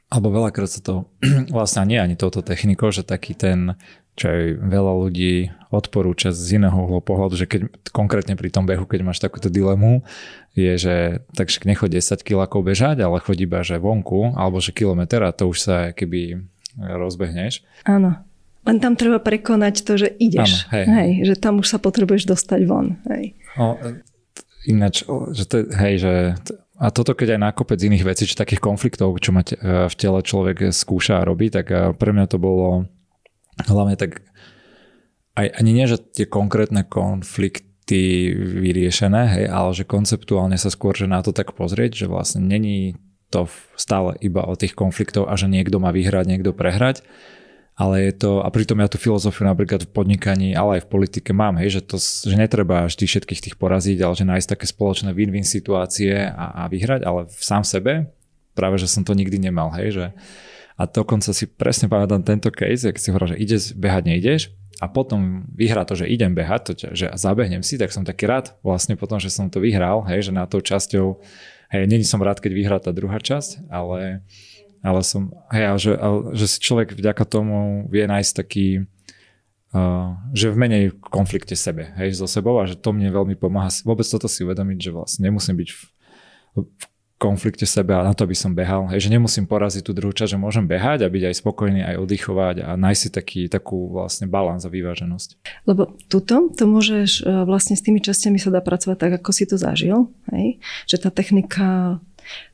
alebo 0.06 0.30
veľakrát 0.30 0.70
sa 0.70 0.78
to 0.78 1.10
vlastne 1.56 1.82
nie 1.90 1.98
ani 1.98 2.14
touto 2.14 2.38
technikou, 2.38 2.94
že 2.94 3.02
taký 3.02 3.34
ten, 3.34 3.74
čo 4.14 4.30
aj 4.30 4.42
veľa 4.62 4.92
ľudí 5.02 5.50
odporúča 5.74 6.30
z 6.30 6.62
iného 6.62 6.78
uhlu 6.78 7.02
pohľadu, 7.02 7.34
že 7.34 7.50
keď 7.50 7.90
konkrétne 7.90 8.38
pri 8.38 8.54
tom 8.54 8.64
behu, 8.70 8.86
keď 8.86 9.02
máš 9.02 9.18
takúto 9.18 9.50
dilemu, 9.50 10.06
je, 10.54 10.72
že 10.78 10.96
takže 11.34 11.66
nechoď 11.66 12.00
10 12.00 12.22
kilákov 12.22 12.62
bežať, 12.62 13.02
ale 13.02 13.18
chodí 13.18 13.44
iba 13.44 13.66
že 13.66 13.82
vonku, 13.82 14.38
alebo 14.38 14.62
že 14.62 14.70
kilometr 14.70 15.26
a 15.26 15.34
to 15.34 15.50
už 15.50 15.58
sa 15.58 15.76
keby 15.90 16.46
rozbehneš. 16.78 17.66
Áno. 17.82 18.25
Len 18.66 18.82
tam 18.82 18.98
treba 18.98 19.22
prekonať 19.22 19.74
to, 19.86 19.92
že 19.94 20.08
ideš. 20.18 20.66
Áno, 20.66 20.74
hej. 20.74 20.84
hej. 20.90 21.10
Že 21.30 21.34
tam 21.38 21.54
už 21.62 21.66
sa 21.70 21.78
potrebuješ 21.78 22.26
dostať 22.26 22.60
von. 22.66 22.98
Hej. 23.06 23.38
No, 23.54 23.78
ináč, 24.66 25.06
že 25.32 25.44
to, 25.46 25.56
hej, 25.70 25.94
že 26.02 26.12
a 26.76 26.92
toto 26.92 27.16
keď 27.16 27.38
aj 27.38 27.40
nákopec 27.40 27.80
iných 27.80 28.04
vecí, 28.04 28.28
či 28.28 28.36
takých 28.36 28.60
konfliktov, 28.60 29.16
čo 29.16 29.32
mať 29.32 29.46
e, 29.54 29.88
v 29.88 29.94
tele 29.96 30.20
človek 30.20 30.68
skúša 30.76 31.24
a 31.24 31.26
robí, 31.26 31.48
tak 31.48 31.72
e, 31.72 31.96
pre 31.96 32.12
mňa 32.12 32.26
to 32.28 32.36
bolo 32.36 32.84
hlavne 33.64 33.96
tak 33.96 34.20
aj, 35.40 35.46
ani 35.56 35.70
nie, 35.72 35.88
že 35.88 35.96
tie 35.96 36.28
konkrétne 36.28 36.84
konflikty 36.84 38.28
vyriešené, 38.36 39.22
hej, 39.40 39.46
ale 39.48 39.70
že 39.72 39.88
konceptuálne 39.88 40.60
sa 40.60 40.68
skôr, 40.68 40.92
že 40.92 41.08
na 41.08 41.24
to 41.24 41.32
tak 41.32 41.56
pozrieť, 41.56 42.04
že 42.04 42.06
vlastne 42.12 42.44
není 42.44 43.00
to 43.32 43.48
stále 43.80 44.12
iba 44.20 44.44
o 44.44 44.52
tých 44.52 44.76
konfliktov 44.76 45.32
a 45.32 45.34
že 45.34 45.48
niekto 45.48 45.80
má 45.80 45.96
vyhrať, 45.96 46.28
niekto 46.28 46.52
prehrať, 46.52 47.00
ale 47.76 48.08
je 48.08 48.12
to, 48.16 48.40
a 48.40 48.48
pritom 48.48 48.80
ja 48.80 48.88
tú 48.88 48.96
filozofiu 48.96 49.44
napríklad 49.44 49.84
v 49.84 49.92
podnikaní, 49.92 50.56
ale 50.56 50.80
aj 50.80 50.88
v 50.88 50.92
politike 50.96 51.36
mám, 51.36 51.60
hej, 51.60 51.76
že, 51.76 51.82
to, 51.84 52.00
že 52.00 52.32
netreba 52.32 52.88
vždy 52.88 53.04
všetkých 53.04 53.42
tých 53.44 53.56
poraziť, 53.60 54.00
ale 54.00 54.16
že 54.16 54.24
nájsť 54.24 54.48
také 54.56 54.64
spoločné 54.64 55.12
win-win 55.12 55.44
situácie 55.44 56.16
a, 56.16 56.64
a 56.64 56.72
vyhrať, 56.72 57.04
ale 57.04 57.28
v 57.28 57.42
sám 57.44 57.68
sebe 57.68 58.08
práve, 58.56 58.80
že 58.80 58.88
som 58.88 59.04
to 59.04 59.12
nikdy 59.12 59.36
nemal, 59.36 59.68
hej, 59.76 59.92
že 59.92 60.06
a 60.76 60.88
dokonca 60.88 61.32
si 61.36 61.44
presne 61.48 61.88
pamätám 61.88 62.24
tento 62.24 62.48
case, 62.48 62.88
keď 62.88 63.00
si 63.00 63.08
hovoril, 63.12 63.36
že 63.36 63.40
ideš 63.44 63.62
behať, 63.76 64.02
nejdeš 64.08 64.42
a 64.80 64.88
potom 64.88 65.48
vyhrá 65.52 65.84
to, 65.88 65.96
že 65.96 66.08
idem 66.08 66.32
behať, 66.32 66.60
to, 66.64 66.72
že 66.96 67.12
zabehnem 67.16 67.64
si, 67.64 67.76
tak 67.76 67.92
som 67.92 68.04
taký 68.04 68.28
rád 68.28 68.56
vlastne 68.60 68.96
potom, 68.96 69.16
že 69.16 69.32
som 69.32 69.48
to 69.52 69.60
vyhral, 69.60 70.04
hej, 70.08 70.28
že 70.28 70.32
na 70.32 70.44
tou 70.44 70.60
časťou, 70.64 71.20
hej, 71.72 71.82
není 71.88 72.04
som 72.04 72.20
rád, 72.20 72.40
keď 72.40 72.52
vyhrá 72.52 72.76
tá 72.80 72.92
druhá 72.92 73.16
časť, 73.20 73.68
ale 73.72 74.24
ale 74.86 75.02
som, 75.02 75.34
hej, 75.50 75.64
ale 75.66 75.78
že, 75.82 75.92
ale, 75.98 76.18
že 76.38 76.46
si 76.46 76.58
človek 76.62 76.94
vďaka 76.94 77.24
tomu 77.26 77.84
vie 77.90 78.06
nájsť 78.06 78.32
taký, 78.32 78.86
uh, 79.74 80.14
že 80.30 80.54
v 80.54 80.56
menej 80.56 80.84
konflikte 81.02 81.58
sebe, 81.58 81.90
hej, 81.98 82.14
so 82.14 82.30
sebou 82.30 82.62
a 82.62 82.70
že 82.70 82.78
to 82.78 82.94
mne 82.94 83.10
veľmi 83.10 83.34
pomáha 83.34 83.68
vôbec 83.82 84.06
toto 84.06 84.30
si 84.30 84.46
uvedomiť, 84.46 84.78
že 84.78 84.90
vlastne 84.94 85.26
nemusím 85.26 85.58
byť 85.58 85.68
v, 85.74 85.80
v 86.54 86.84
konflikte 87.16 87.64
sebe 87.64 87.96
a 87.96 88.04
na 88.04 88.12
to, 88.12 88.28
aby 88.28 88.36
som 88.36 88.52
behal. 88.52 88.92
Hej, 88.92 89.08
že 89.08 89.10
nemusím 89.12 89.48
poraziť 89.48 89.88
tú 89.88 89.96
druhú 89.96 90.12
časť, 90.12 90.36
že 90.36 90.38
môžem 90.38 90.68
behať 90.68 91.08
a 91.08 91.08
byť 91.08 91.22
aj 91.32 91.34
spokojný, 91.40 91.80
aj 91.80 91.96
oddychovať 91.96 92.56
a 92.60 92.76
nájsť 92.76 93.00
si 93.00 93.08
taký, 93.08 93.40
takú 93.48 93.88
vlastne 93.88 94.28
balans 94.28 94.68
a 94.68 94.70
vyváženosť. 94.70 95.40
Lebo 95.64 95.96
tuto 96.12 96.52
to 96.52 96.64
môžeš, 96.68 97.24
e, 97.24 97.48
vlastne 97.48 97.72
s 97.72 97.80
tými 97.80 98.04
častiami 98.04 98.36
sa 98.36 98.52
dá 98.52 98.60
pracovať 98.60 98.96
tak, 99.00 99.12
ako 99.24 99.30
si 99.32 99.48
to 99.48 99.56
zažil. 99.56 100.12
Hej? 100.28 100.60
Že 100.84 100.96
tá 101.00 101.08
technika 101.08 101.66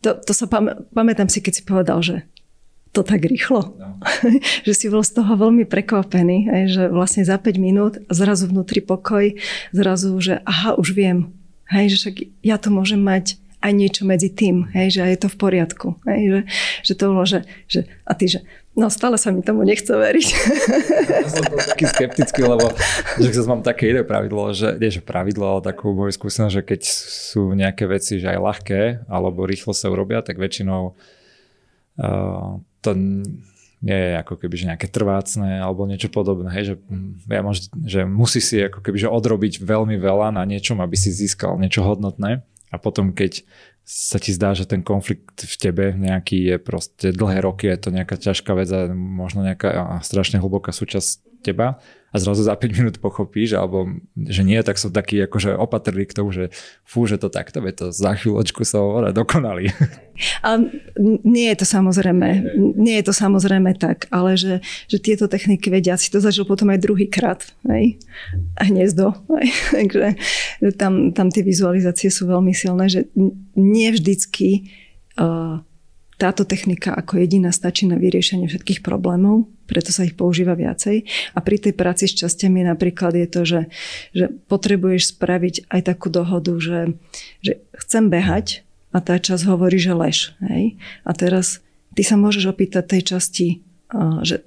to, 0.04 0.18
to 0.20 0.32
sa 0.32 0.46
pam, 0.46 0.70
pamätám 0.92 1.28
si, 1.28 1.40
keď 1.40 1.52
si 1.52 1.62
povedal, 1.62 1.98
že 2.00 2.26
to 2.92 3.00
tak 3.00 3.24
rýchlo. 3.24 3.72
No. 3.80 3.96
že 4.68 4.72
si 4.76 4.86
bol 4.92 5.00
z 5.00 5.16
toho 5.16 5.32
veľmi 5.34 5.64
prekvapený, 5.64 6.52
aj, 6.52 6.62
že 6.68 6.82
vlastne 6.92 7.24
za 7.24 7.40
5 7.40 7.56
minút 7.56 7.96
zrazu 8.12 8.52
vnútri 8.52 8.84
pokoj, 8.84 9.32
zrazu, 9.72 10.12
že 10.20 10.44
aha, 10.44 10.76
už 10.76 10.92
viem. 10.92 11.32
Hej, 11.72 11.96
že 11.96 11.96
však 11.96 12.16
ja 12.44 12.60
to 12.60 12.68
môžem 12.68 13.00
mať 13.00 13.40
aj 13.62 13.72
niečo 13.72 14.02
medzi 14.04 14.28
tým, 14.28 14.68
hej, 14.74 14.98
že 14.98 15.00
je 15.06 15.18
to 15.22 15.28
v 15.30 15.38
poriadku. 15.38 15.88
Hej, 16.04 16.20
že, 16.20 16.40
že 16.82 16.92
to 16.98 17.04
bolo, 17.14 17.24
že, 17.24 17.46
že 17.70 17.86
a 18.04 18.12
ty, 18.12 18.26
že 18.28 18.44
No 18.72 18.88
stále 18.88 19.20
sa 19.20 19.28
mi 19.28 19.44
tomu 19.44 19.68
nechce 19.68 19.92
veriť. 19.92 20.28
Ja 21.12 21.28
som 21.28 21.44
bol 21.44 21.60
taký 21.60 21.84
skeptický, 21.92 22.40
lebo 22.48 22.72
že 23.20 23.36
sa 23.36 23.44
mám 23.44 23.60
také 23.60 23.92
iné 23.92 24.00
pravidlo, 24.00 24.48
že 24.56 24.80
nie 24.80 24.88
že 24.88 25.04
pravidlo, 25.04 25.44
ale 25.44 25.60
takú 25.60 25.92
moju 25.92 26.16
skúsenosť, 26.16 26.54
že 26.56 26.62
keď 26.64 26.80
sú 27.28 27.52
nejaké 27.52 27.84
veci, 27.84 28.16
že 28.16 28.32
aj 28.32 28.38
ľahké 28.40 28.80
alebo 29.12 29.44
rýchlo 29.44 29.76
sa 29.76 29.92
urobia, 29.92 30.24
tak 30.24 30.40
väčšinou 30.40 30.96
uh, 32.00 32.50
to 32.80 32.90
nie 33.82 33.98
je 33.98 34.12
ako 34.24 34.34
keby 34.38 34.54
že 34.56 34.68
nejaké 34.72 34.86
trvácne 34.88 35.58
alebo 35.58 35.84
niečo 35.84 36.08
podobné, 36.08 36.48
hej, 36.54 36.64
že, 36.64 36.74
ja 37.28 37.42
môž, 37.42 37.66
že 37.82 38.06
musí 38.06 38.38
si 38.38 38.62
ako 38.62 38.78
keby 38.78 38.96
že 38.96 39.10
odrobiť 39.10 39.58
veľmi 39.60 39.98
veľa 39.98 40.32
na 40.32 40.46
niečom, 40.46 40.78
aby 40.80 40.94
si 40.94 41.10
získal 41.10 41.58
niečo 41.58 41.82
hodnotné 41.82 42.46
a 42.70 42.76
potom 42.80 43.12
keď 43.12 43.44
sa 43.82 44.22
ti 44.22 44.30
zdá, 44.30 44.54
že 44.54 44.64
ten 44.64 44.80
konflikt 44.80 45.42
v 45.42 45.54
tebe 45.58 45.84
nejaký 45.98 46.54
je 46.54 46.56
proste 46.62 47.10
dlhé 47.10 47.42
roky, 47.42 47.66
je 47.66 47.78
to 47.82 47.90
nejaká 47.90 48.14
ťažká 48.14 48.54
vec 48.54 48.70
a 48.70 48.86
možno 48.94 49.42
nejaká 49.42 49.98
strašne 50.06 50.38
hlboká 50.38 50.70
súčasť 50.70 51.31
teba 51.42 51.82
a 52.12 52.20
zrazu 52.20 52.44
za 52.44 52.52
5 52.52 52.76
minút 52.76 52.96
pochopíš, 53.00 53.56
alebo 53.56 53.88
že 54.12 54.44
nie, 54.44 54.60
tak 54.60 54.76
som 54.76 54.92
taký 54.92 55.24
akože 55.24 55.56
opatrný 55.56 56.04
k 56.04 56.12
tomu, 56.12 56.28
že 56.28 56.52
fú, 56.84 57.08
že 57.08 57.16
to 57.16 57.32
takto, 57.32 57.64
je 57.64 57.72
to 57.72 57.86
za 57.88 58.12
chvíľočku 58.12 58.68
sa 58.68 58.84
hovorí 58.84 59.16
dokonali. 59.16 59.72
A 60.44 60.60
nie 61.24 61.48
je 61.48 61.56
to 61.56 61.66
samozrejme, 61.66 62.52
nie 62.76 63.00
je 63.00 63.04
to 63.08 63.16
samozrejme 63.16 63.72
tak, 63.80 64.12
ale 64.12 64.36
že, 64.36 64.60
že 64.92 65.00
tieto 65.00 65.24
techniky 65.24 65.72
vedia, 65.72 65.96
si 65.96 66.12
to 66.12 66.20
zažil 66.20 66.44
potom 66.44 66.68
aj 66.68 66.84
druhýkrát, 66.84 67.40
hej? 67.72 67.96
a 68.60 68.68
hniezdo, 68.68 69.16
hej? 69.40 69.48
takže 69.80 70.06
tam, 70.76 71.16
tam 71.16 71.32
tie 71.32 71.40
vizualizácie 71.40 72.12
sú 72.12 72.28
veľmi 72.28 72.52
silné, 72.52 72.92
že 72.92 73.08
nie 73.56 73.88
vždycky 73.88 74.68
uh, 75.16 75.64
táto 76.22 76.46
technika 76.46 76.94
ako 76.94 77.18
jediná 77.18 77.50
stačí 77.50 77.90
na 77.90 77.98
vyriešenie 77.98 78.46
všetkých 78.46 78.86
problémov, 78.86 79.50
preto 79.66 79.90
sa 79.90 80.06
ich 80.06 80.14
používa 80.14 80.54
viacej. 80.54 81.02
A 81.34 81.42
pri 81.42 81.58
tej 81.58 81.74
práci 81.74 82.06
s 82.06 82.14
časťami 82.14 82.62
napríklad 82.62 83.18
je 83.18 83.26
to, 83.26 83.42
že, 83.42 83.60
že 84.14 84.30
potrebuješ 84.46 85.18
spraviť 85.18 85.66
aj 85.66 85.80
takú 85.82 86.14
dohodu, 86.14 86.54
že, 86.62 86.94
že 87.42 87.58
chcem 87.74 88.06
behať 88.06 88.62
a 88.94 89.02
tá 89.02 89.18
časť 89.18 89.50
hovorí, 89.50 89.82
že 89.82 89.98
lež. 89.98 90.38
Hej? 90.46 90.78
A 91.02 91.10
teraz 91.10 91.58
ty 91.98 92.06
sa 92.06 92.14
môžeš 92.14 92.54
opýtať 92.54 92.86
tej 92.86 93.02
časti, 93.18 93.46
že 94.22 94.46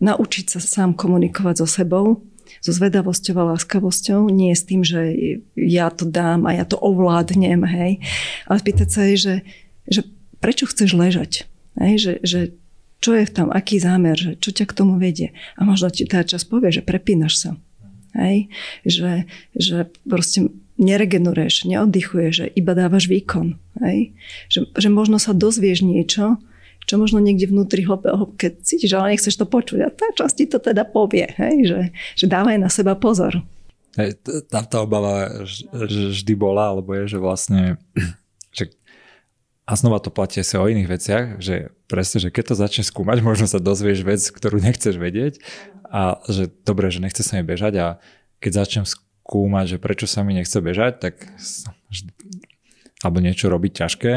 naučiť 0.00 0.56
sa 0.56 0.64
sám 0.64 0.96
komunikovať 0.96 1.60
so 1.60 1.68
sebou, 1.68 2.24
so 2.64 2.72
zvedavosťou 2.72 3.36
a 3.36 3.48
láskavosťou, 3.52 4.32
nie 4.32 4.56
s 4.56 4.64
tým, 4.64 4.80
že 4.80 5.12
ja 5.52 5.92
to 5.92 6.08
dám 6.08 6.48
a 6.48 6.56
ja 6.56 6.64
to 6.64 6.80
ovládnem, 6.80 7.60
hej, 7.68 8.00
ale 8.48 8.56
spýtať 8.56 8.88
sa 8.88 9.04
jej, 9.04 9.18
že, 9.20 9.34
že 9.84 10.00
prečo 10.38 10.66
chceš 10.66 10.94
ležať? 10.94 11.50
Hej, 11.78 11.94
že, 11.98 12.12
že 12.26 12.40
čo 12.98 13.14
je 13.14 13.26
tam, 13.30 13.54
aký 13.54 13.78
zámer, 13.78 14.18
že 14.18 14.34
čo 14.42 14.50
ťa 14.50 14.66
k 14.66 14.76
tomu 14.76 14.98
vedie. 14.98 15.30
A 15.54 15.62
možno 15.62 15.90
ti 15.90 16.02
tá 16.02 16.26
čas 16.26 16.42
povie, 16.42 16.74
že 16.74 16.82
prepínaš 16.82 17.34
sa. 17.38 17.50
Hej? 18.18 18.50
Že, 18.82 19.30
že 19.54 19.76
proste 20.02 20.50
neregeneruješ, 20.78 21.66
neoddychuješ, 21.70 22.32
že 22.34 22.46
iba 22.58 22.74
dávaš 22.74 23.06
výkon. 23.06 23.54
Hej? 23.78 24.14
Že, 24.50 24.60
že 24.74 24.88
možno 24.90 25.22
sa 25.22 25.30
dozvieš 25.30 25.86
niečo, 25.86 26.42
čo 26.88 26.94
možno 26.96 27.20
niekde 27.22 27.46
vnútri 27.46 27.84
hlbe, 27.84 28.10
keď 28.40 28.64
cítiš, 28.64 28.96
ale 28.96 29.14
nechceš 29.14 29.36
to 29.38 29.46
počuť. 29.46 29.78
A 29.84 29.92
tá 29.92 30.08
časť 30.16 30.34
ti 30.34 30.44
to 30.48 30.58
teda 30.58 30.88
povie, 30.88 31.28
hej? 31.36 31.68
Že, 31.68 31.80
že 32.16 32.26
dávaj 32.26 32.56
na 32.56 32.72
seba 32.72 32.96
pozor. 32.96 33.44
Hej, 33.98 34.16
tam 34.48 34.64
tá 34.64 34.80
obava 34.80 35.28
vždy 35.76 36.32
bola, 36.32 36.72
alebo 36.72 36.96
je, 36.96 37.12
že 37.12 37.18
vlastne 37.20 37.76
a 39.68 39.76
znova 39.76 40.00
to 40.00 40.08
platí 40.08 40.40
sa 40.40 40.64
o 40.64 40.70
iných 40.72 40.88
veciach, 40.88 41.24
že 41.44 41.76
presne, 41.92 42.24
že 42.24 42.32
keď 42.32 42.44
to 42.48 42.54
začne 42.56 42.84
skúmať, 42.88 43.20
možno 43.20 43.44
sa 43.44 43.60
dozvieš 43.60 44.00
vec, 44.00 44.24
ktorú 44.24 44.64
nechceš 44.64 44.96
vedieť. 44.96 45.44
A 45.92 46.24
že 46.24 46.48
dobre, 46.64 46.88
že 46.88 47.04
nechce 47.04 47.20
sa 47.20 47.36
mi 47.36 47.44
bežať 47.44 47.76
a 47.76 47.86
keď 48.40 48.64
začnem 48.64 48.86
skúmať, 48.88 49.76
že 49.76 49.78
prečo 49.80 50.08
sa 50.08 50.24
mi 50.24 50.32
nechce 50.32 50.56
bežať, 50.56 51.04
tak 51.04 51.14
alebo 53.04 53.20
niečo 53.20 53.52
robiť 53.52 53.84
ťažké, 53.84 54.12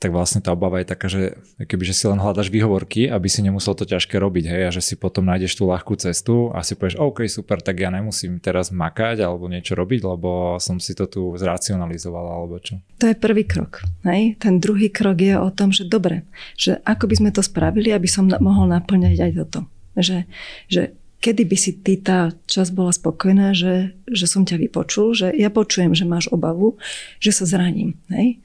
tak 0.00 0.16
vlastne 0.16 0.40
tá 0.40 0.56
obava 0.56 0.80
je 0.80 0.88
taká, 0.88 1.12
že 1.12 1.36
keby 1.60 1.84
že 1.84 1.92
si 1.92 2.08
len 2.08 2.16
hľadaš 2.16 2.48
výhovorky, 2.48 3.04
aby 3.04 3.28
si 3.28 3.44
nemusel 3.44 3.76
to 3.76 3.84
ťažké 3.84 4.16
robiť, 4.16 4.44
hej, 4.48 4.62
a 4.64 4.70
že 4.72 4.80
si 4.80 4.96
potom 4.96 5.28
nájdeš 5.28 5.60
tú 5.60 5.68
ľahkú 5.68 5.92
cestu 6.00 6.48
a 6.56 6.64
si 6.64 6.72
povieš, 6.72 6.96
OK, 6.96 7.28
super, 7.28 7.60
tak 7.60 7.84
ja 7.84 7.92
nemusím 7.92 8.40
teraz 8.40 8.72
makať 8.72 9.20
alebo 9.20 9.44
niečo 9.52 9.76
robiť, 9.76 10.00
lebo 10.00 10.56
som 10.56 10.80
si 10.80 10.96
to 10.96 11.04
tu 11.04 11.36
zracionalizoval 11.36 12.32
alebo 12.32 12.56
čo. 12.64 12.80
To 12.96 13.12
je 13.12 13.14
prvý 13.14 13.44
krok. 13.44 13.84
Hej? 14.08 14.40
Ten 14.40 14.56
druhý 14.56 14.88
krok 14.88 15.20
je 15.20 15.36
o 15.36 15.52
tom, 15.52 15.68
že 15.68 15.84
dobre, 15.84 16.24
že 16.56 16.80
ako 16.88 17.04
by 17.04 17.14
sme 17.20 17.30
to 17.36 17.44
spravili, 17.44 17.92
aby 17.92 18.08
som 18.08 18.24
mohol 18.40 18.72
naplňať 18.72 19.20
aj 19.20 19.32
toto. 19.36 19.68
Že, 20.00 20.24
že 20.72 20.96
kedy 21.20 21.44
by 21.44 21.56
si 21.60 21.76
ty 21.76 22.00
tá 22.00 22.32
čas 22.48 22.72
bola 22.72 22.96
spokojná, 22.96 23.52
že, 23.52 23.92
že 24.08 24.24
som 24.24 24.48
ťa 24.48 24.56
vypočul, 24.64 25.12
že 25.12 25.28
ja 25.36 25.52
počujem, 25.52 25.92
že 25.92 26.08
máš 26.08 26.32
obavu, 26.32 26.80
že 27.20 27.36
sa 27.36 27.44
zraním. 27.44 28.00
Hej? 28.08 28.40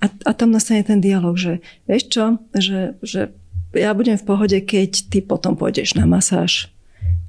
A, 0.00 0.06
a 0.28 0.30
tam 0.36 0.52
nastane 0.52 0.84
ten 0.84 1.00
dialog, 1.00 1.40
že 1.40 1.64
vieš 1.88 2.12
čo, 2.12 2.24
že, 2.52 3.00
že 3.00 3.32
ja 3.72 3.92
budem 3.96 4.20
v 4.20 4.26
pohode, 4.28 4.58
keď 4.60 5.08
ty 5.08 5.18
potom 5.24 5.56
pôjdeš 5.56 5.96
na 5.96 6.04
masáž, 6.04 6.68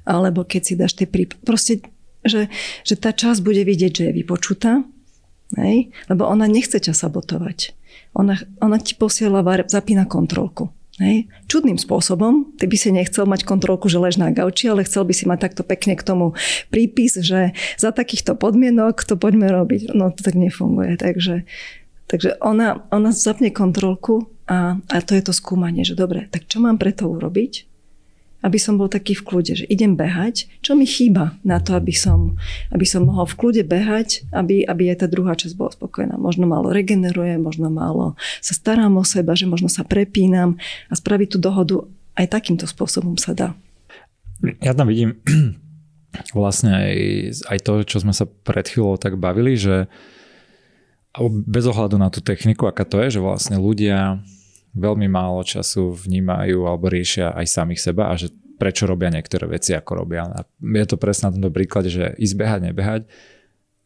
alebo 0.04 0.44
keď 0.44 0.62
si 0.64 0.74
dáš 0.76 0.96
tie 0.96 1.08
prípady. 1.08 1.40
Proste, 1.44 1.84
že, 2.24 2.52
že 2.84 2.94
tá 2.96 3.12
časť 3.12 3.40
bude 3.40 3.64
vidieť, 3.64 3.92
že 3.92 4.04
je 4.08 4.16
vypočutá, 4.20 4.84
hej? 5.56 5.92
lebo 6.08 6.28
ona 6.28 6.48
nechce 6.48 6.76
ťa 6.76 6.92
sabotovať. 6.92 7.72
Ona, 8.16 8.40
ona 8.60 8.76
ti 8.80 8.96
posiela, 8.96 9.44
zapína 9.68 10.08
kontrolku. 10.08 10.72
Hej. 10.98 11.30
Čudným 11.46 11.78
spôsobom, 11.78 12.58
ty 12.58 12.66
by 12.66 12.74
si 12.74 12.90
nechcel 12.90 13.22
mať 13.22 13.46
kontrolku, 13.46 13.86
že 13.86 14.02
lež 14.02 14.18
na 14.18 14.34
gauči, 14.34 14.66
ale 14.66 14.82
chcel 14.82 15.06
by 15.06 15.14
si 15.14 15.30
mať 15.30 15.38
takto 15.46 15.62
pekne 15.62 15.94
k 15.94 16.02
tomu 16.02 16.34
prípis, 16.74 17.14
že 17.14 17.54
za 17.78 17.94
takýchto 17.94 18.34
podmienok 18.34 19.06
to 19.06 19.14
poďme 19.14 19.46
robiť. 19.46 19.94
No 19.94 20.10
to 20.10 20.26
tak 20.26 20.34
nefunguje. 20.34 20.98
Takže 20.98 21.46
Takže 22.08 22.40
ona, 22.40 22.88
ona 22.88 23.12
zapne 23.12 23.52
kontrolku 23.52 24.32
a, 24.48 24.80
a 24.80 24.96
to 25.04 25.12
je 25.12 25.22
to 25.28 25.36
skúmanie, 25.36 25.84
že 25.84 25.92
dobre, 25.92 26.24
tak 26.32 26.48
čo 26.48 26.56
mám 26.56 26.80
preto 26.80 27.04
urobiť, 27.04 27.68
aby 28.38 28.56
som 28.56 28.78
bol 28.78 28.86
taký 28.86 29.18
v 29.18 29.26
kľude, 29.26 29.52
že 29.60 29.66
idem 29.66 29.98
behať, 29.98 30.46
čo 30.62 30.78
mi 30.78 30.86
chýba 30.86 31.34
na 31.42 31.58
to, 31.58 31.74
aby 31.74 31.90
som, 31.90 32.38
aby 32.70 32.86
som 32.86 33.04
mohol 33.04 33.26
v 33.26 33.34
kľude 33.34 33.62
behať, 33.66 34.30
aby, 34.30 34.62
aby 34.62 34.94
aj 34.94 35.04
tá 35.04 35.06
druhá 35.10 35.34
časť 35.34 35.58
bola 35.58 35.74
spokojná. 35.74 36.14
Možno 36.16 36.46
málo 36.46 36.70
regeneruje, 36.70 37.34
možno 37.36 37.66
málo 37.66 38.14
sa 38.38 38.54
starám 38.54 38.94
o 38.94 39.04
seba, 39.04 39.34
že 39.34 39.50
možno 39.50 39.66
sa 39.66 39.82
prepínam 39.82 40.54
a 40.86 40.94
spraviť 40.94 41.28
tú 41.34 41.38
dohodu 41.42 41.76
aj 42.14 42.30
takýmto 42.30 42.70
spôsobom 42.70 43.18
sa 43.18 43.34
dá. 43.34 43.48
Ja 44.62 44.70
tam 44.70 44.86
vidím 44.86 45.18
vlastne 46.30 46.78
aj, 46.78 46.94
aj 47.52 47.58
to, 47.66 47.72
čo 47.82 47.98
sme 48.06 48.14
sa 48.14 48.24
pred 48.24 48.70
chvíľou 48.70 49.02
tak 49.02 49.18
bavili, 49.18 49.58
že 49.58 49.90
bez 51.26 51.66
ohľadu 51.66 51.98
na 51.98 52.14
tú 52.14 52.22
techniku, 52.22 52.70
aká 52.70 52.86
to 52.86 53.02
je, 53.02 53.18
že 53.18 53.20
vlastne 53.20 53.58
ľudia 53.58 54.22
veľmi 54.78 55.10
málo 55.10 55.42
času 55.42 55.90
vnímajú 55.98 56.62
alebo 56.62 56.86
riešia 56.86 57.34
aj 57.34 57.46
samých 57.50 57.82
seba 57.82 58.12
a 58.12 58.14
že 58.14 58.30
prečo 58.58 58.86
robia 58.86 59.10
niektoré 59.10 59.50
veci, 59.50 59.74
ako 59.74 60.06
robia. 60.06 60.26
A 60.30 60.46
je 60.62 60.86
to 60.86 60.98
presne 60.98 61.30
na 61.30 61.34
tomto 61.38 61.50
príklade, 61.50 61.90
že 61.90 62.14
ísť 62.18 62.34
behať, 62.34 62.60
nebehať, 62.70 63.02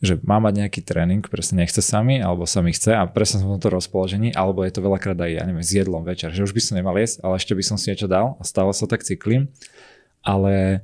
že 0.03 0.19
má 0.27 0.43
mať 0.43 0.65
nejaký 0.67 0.81
tréning, 0.83 1.23
presne 1.23 1.63
nechce 1.63 1.79
sami, 1.79 2.19
alebo 2.19 2.43
sa 2.49 2.59
mi 2.59 2.75
chce 2.75 2.97
a 2.97 3.07
presne 3.07 3.39
som 3.39 3.53
v 3.53 3.55
tomto 3.61 3.71
rozpoložení, 3.71 4.35
alebo 4.35 4.67
je 4.67 4.75
to 4.75 4.83
veľakrát 4.83 5.15
aj, 5.15 5.31
ja 5.31 5.45
neviem, 5.47 5.63
s 5.63 5.77
jedlom 5.77 6.03
večer, 6.03 6.35
že 6.35 6.43
už 6.43 6.57
by 6.57 6.61
som 6.65 6.75
nemal 6.75 6.97
jesť, 6.99 7.23
ale 7.23 7.39
ešte 7.39 7.55
by 7.55 7.63
som 7.63 7.77
si 7.79 7.95
niečo 7.95 8.11
dal 8.11 8.35
a 8.41 8.43
stále 8.43 8.75
sa 8.75 8.91
tak 8.91 9.07
cyklím. 9.07 9.53
Ale 10.27 10.83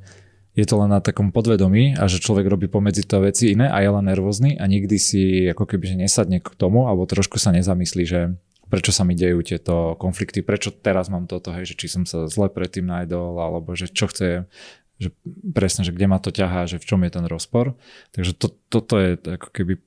je 0.58 0.66
to 0.66 0.74
len 0.82 0.90
na 0.90 0.98
takom 0.98 1.30
podvedomí 1.30 1.94
a 1.94 2.10
že 2.10 2.18
človek 2.18 2.50
robí 2.50 2.66
pomedzi 2.66 3.06
to 3.06 3.22
veci 3.22 3.54
iné 3.54 3.70
a 3.70 3.78
je 3.78 3.90
len 3.94 4.10
nervózny 4.10 4.58
a 4.58 4.66
nikdy 4.66 4.96
si 4.98 5.22
ako 5.46 5.70
keby 5.70 5.94
že 5.94 5.96
nesadne 6.02 6.42
k 6.42 6.50
tomu 6.58 6.90
alebo 6.90 7.06
trošku 7.06 7.38
sa 7.38 7.54
nezamyslí, 7.54 8.02
že 8.02 8.34
prečo 8.66 8.90
sa 8.90 9.06
mi 9.06 9.14
dejú 9.14 9.38
tieto 9.46 9.94
konflikty, 10.02 10.42
prečo 10.42 10.74
teraz 10.74 11.06
mám 11.06 11.30
toto, 11.30 11.54
hej, 11.54 11.70
že 11.70 11.74
či 11.78 11.86
som 11.86 12.02
sa 12.02 12.26
zle 12.26 12.50
predtým 12.50 12.84
najdol, 12.84 13.38
alebo 13.38 13.72
že 13.78 13.86
čo 13.88 14.10
chce, 14.10 14.50
že 14.98 15.08
presne, 15.54 15.86
že 15.86 15.94
kde 15.94 16.10
ma 16.10 16.18
to 16.18 16.34
ťahá, 16.34 16.66
že 16.66 16.82
v 16.82 16.84
čom 16.84 17.00
je 17.06 17.10
ten 17.14 17.24
rozpor. 17.24 17.78
Takže 18.12 18.34
to, 18.34 18.52
toto 18.68 18.98
je 18.98 19.16
ako 19.16 19.48
keby 19.54 19.80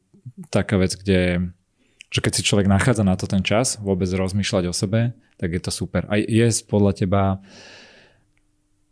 taká 0.49 0.80
vec, 0.80 0.95
kde 0.95 1.51
že 2.11 2.19
keď 2.19 2.32
si 2.36 2.43
človek 2.43 2.67
nachádza 2.67 3.07
na 3.07 3.15
to 3.15 3.24
ten 3.24 3.39
čas, 3.39 3.80
vôbec 3.80 4.11
rozmýšľať 4.11 4.63
o 4.67 4.76
sebe, 4.76 5.15
tak 5.39 5.55
je 5.55 5.61
to 5.63 5.72
super. 5.72 6.03
A 6.11 6.19
je 6.19 6.43
podľa 6.67 6.91
teba 6.91 7.24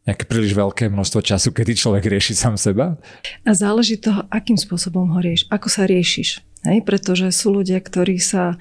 nejaké 0.08 0.24
príliš 0.26 0.56
veľké 0.56 0.88
množstvo 0.90 1.20
času, 1.22 1.52
kedy 1.52 1.76
človek 1.76 2.08
rieši 2.08 2.34
sám 2.34 2.56
seba? 2.56 2.96
A 3.44 3.52
záleží 3.52 4.00
toho, 4.00 4.26
akým 4.32 4.56
spôsobom 4.56 5.12
ho 5.12 5.20
rieš, 5.20 5.46
ako 5.52 5.68
sa 5.68 5.86
riešiš. 5.86 6.42
Hej? 6.66 6.84
Pretože 6.84 7.32
sú 7.32 7.56
ľudia, 7.56 7.80
ktorí 7.80 8.20
sa 8.20 8.60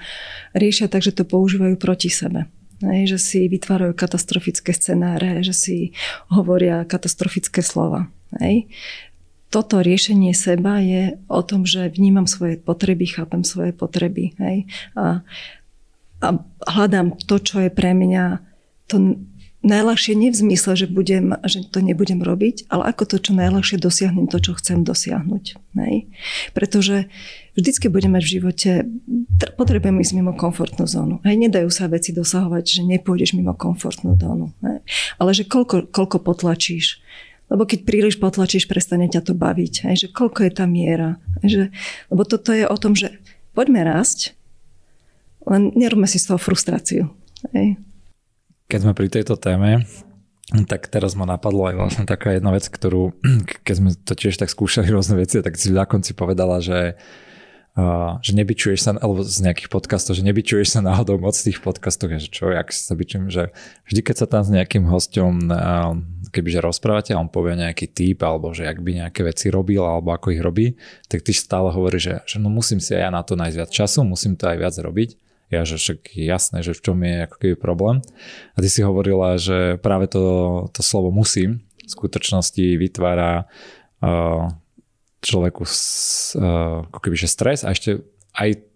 riešia 0.54 0.86
tak, 0.90 1.02
že 1.02 1.14
to 1.14 1.26
používajú 1.26 1.78
proti 1.78 2.10
sebe. 2.10 2.46
Hej? 2.84 3.16
Že 3.16 3.18
si 3.18 3.40
vytvárajú 3.50 3.94
katastrofické 3.94 4.70
scenáre, 4.74 5.42
že 5.42 5.54
si 5.54 5.76
hovoria 6.30 6.86
katastrofické 6.86 7.62
slova. 7.64 8.10
Hej? 8.38 8.70
Toto 9.48 9.80
riešenie 9.80 10.36
seba 10.36 10.84
je 10.84 11.16
o 11.32 11.40
tom, 11.40 11.64
že 11.64 11.88
vnímam 11.88 12.28
svoje 12.28 12.60
potreby, 12.60 13.08
chápem 13.08 13.42
svoje 13.42 13.72
potreby. 13.72 14.36
Hej? 14.36 14.68
A, 14.92 15.24
a 16.20 16.28
hľadám 16.68 17.16
to, 17.24 17.40
čo 17.40 17.64
je 17.64 17.70
pre 17.72 17.96
mňa 17.96 18.44
to 18.88 19.20
najľahšie 19.62 20.14
nie 20.14 20.30
v 20.30 20.38
zmysle, 20.38 20.78
že, 20.78 20.86
budem, 20.86 21.34
že 21.42 21.66
to 21.66 21.82
nebudem 21.82 22.22
robiť, 22.22 22.70
ale 22.70 22.94
ako 22.94 23.02
to, 23.10 23.16
čo 23.18 23.32
najľahšie 23.34 23.82
dosiahnem 23.82 24.30
to, 24.30 24.38
čo 24.38 24.54
chcem 24.54 24.86
dosiahnuť. 24.86 25.58
Nej? 25.74 26.06
Pretože 26.54 27.10
vždycky 27.58 27.90
budeme 27.90 28.22
v 28.22 28.30
živote, 28.38 28.86
potrebujeme 29.58 29.98
ísť 29.98 30.14
mimo 30.14 30.32
komfortnú 30.38 30.86
zónu. 30.86 31.18
Hej, 31.26 31.50
nedajú 31.50 31.68
sa 31.74 31.90
veci 31.90 32.14
dosahovať, 32.14 32.64
že 32.78 32.82
nepôjdeš 32.86 33.34
mimo 33.34 33.54
komfortnú 33.58 34.14
zónu. 34.14 34.54
Hej? 34.62 34.78
Ale 35.18 35.30
že 35.34 35.42
koľko, 35.42 35.90
koľko 35.90 36.22
potlačíš. 36.22 37.02
Lebo 37.50 37.64
keď 37.64 37.88
príliš 37.88 38.20
potlačíš, 38.20 38.70
prestane 38.70 39.10
ťa 39.10 39.26
to 39.26 39.34
baviť. 39.34 39.90
Hej? 39.90 40.06
Že 40.06 40.08
koľko 40.14 40.40
je 40.46 40.52
tá 40.54 40.64
miera. 40.70 41.18
Hej? 41.42 41.48
Že, 41.50 41.62
lebo 42.14 42.22
toto 42.22 42.54
je 42.54 42.62
o 42.62 42.76
tom, 42.78 42.94
že 42.94 43.18
poďme 43.58 43.82
rásť, 43.82 44.38
len 45.48 45.74
nerobme 45.74 46.06
si 46.06 46.22
z 46.22 46.30
toho 46.30 46.38
frustráciu. 46.38 47.10
Hej? 47.50 47.80
Keď 48.68 48.84
sme 48.84 48.92
pri 48.92 49.08
tejto 49.08 49.40
téme, 49.40 49.88
tak 50.68 50.92
teraz 50.92 51.16
ma 51.16 51.24
napadlo 51.24 51.72
aj 51.72 51.74
vlastne 51.76 52.04
taká 52.04 52.36
jedna 52.36 52.52
vec, 52.52 52.68
ktorú, 52.68 53.16
keď 53.64 53.74
sme 53.80 53.90
to 53.96 54.12
tiež 54.12 54.36
tak 54.36 54.52
skúšali 54.52 54.92
rôzne 54.96 55.16
veci, 55.16 55.40
tak 55.40 55.56
si 55.56 55.72
na 55.72 55.88
konci 55.88 56.12
povedala, 56.12 56.60
že 56.60 56.96
Uh, 57.78 58.18
že 58.26 58.34
nebyčuješ 58.34 58.80
sa, 58.82 58.90
alebo 58.98 59.22
z 59.22 59.38
nejakých 59.38 59.70
podcastov, 59.70 60.18
že 60.18 60.26
nebyčuješ 60.26 60.74
sa 60.74 60.80
náhodou 60.82 61.14
moc 61.22 61.38
z 61.38 61.46
tých 61.46 61.62
podcastov, 61.62 62.10
že 62.10 62.26
čo, 62.26 62.50
jak 62.50 62.74
sa 62.74 62.90
byčujem, 62.98 63.30
že 63.30 63.54
vždy, 63.86 64.00
keď 64.02 64.16
sa 64.18 64.26
tam 64.26 64.42
s 64.42 64.50
nejakým 64.50 64.82
hosťom 64.82 65.46
uh, 65.46 65.94
kebyže 66.34 66.58
rozprávate 66.58 67.14
a 67.14 67.22
on 67.22 67.30
povie 67.30 67.54
nejaký 67.54 67.86
typ, 67.94 68.26
alebo 68.26 68.50
že 68.50 68.66
ak 68.66 68.82
by 68.82 69.06
nejaké 69.06 69.22
veci 69.22 69.54
robil, 69.54 69.86
alebo 69.86 70.10
ako 70.10 70.34
ich 70.34 70.42
robí, 70.42 70.74
tak 71.06 71.22
ty 71.22 71.30
stále 71.30 71.70
hovoríš, 71.70 72.02
že, 72.02 72.14
že 72.34 72.36
no 72.42 72.50
musím 72.50 72.82
si 72.82 72.98
aj 72.98 73.02
ja 73.06 73.10
na 73.14 73.22
to 73.22 73.38
nájsť 73.38 73.56
viac 73.62 73.70
času, 73.70 74.02
musím 74.02 74.34
to 74.34 74.50
aj 74.50 74.58
viac 74.58 74.74
robiť 74.74 75.27
ja, 75.48 75.64
že 75.64 75.80
však 75.80 76.12
jasné, 76.12 76.60
že 76.60 76.76
v 76.76 76.82
čom 76.84 76.98
je 77.00 77.24
ako 77.24 77.36
keby 77.40 77.54
problém. 77.56 78.04
A 78.52 78.58
ty 78.60 78.68
si 78.68 78.84
hovorila, 78.84 79.40
že 79.40 79.80
práve 79.80 80.08
to, 80.08 80.68
to 80.76 80.84
slovo 80.84 81.08
musím 81.08 81.64
v 81.88 81.90
skutočnosti 81.90 82.76
vytvára 82.76 83.48
uh, 84.04 84.52
človeku 85.24 85.64
s, 85.64 86.36
uh, 86.36 86.84
ako 86.92 87.00
keby 87.00 87.16
že 87.16 87.32
stres 87.32 87.64
a 87.64 87.72
ešte 87.72 88.04
aj 88.36 88.68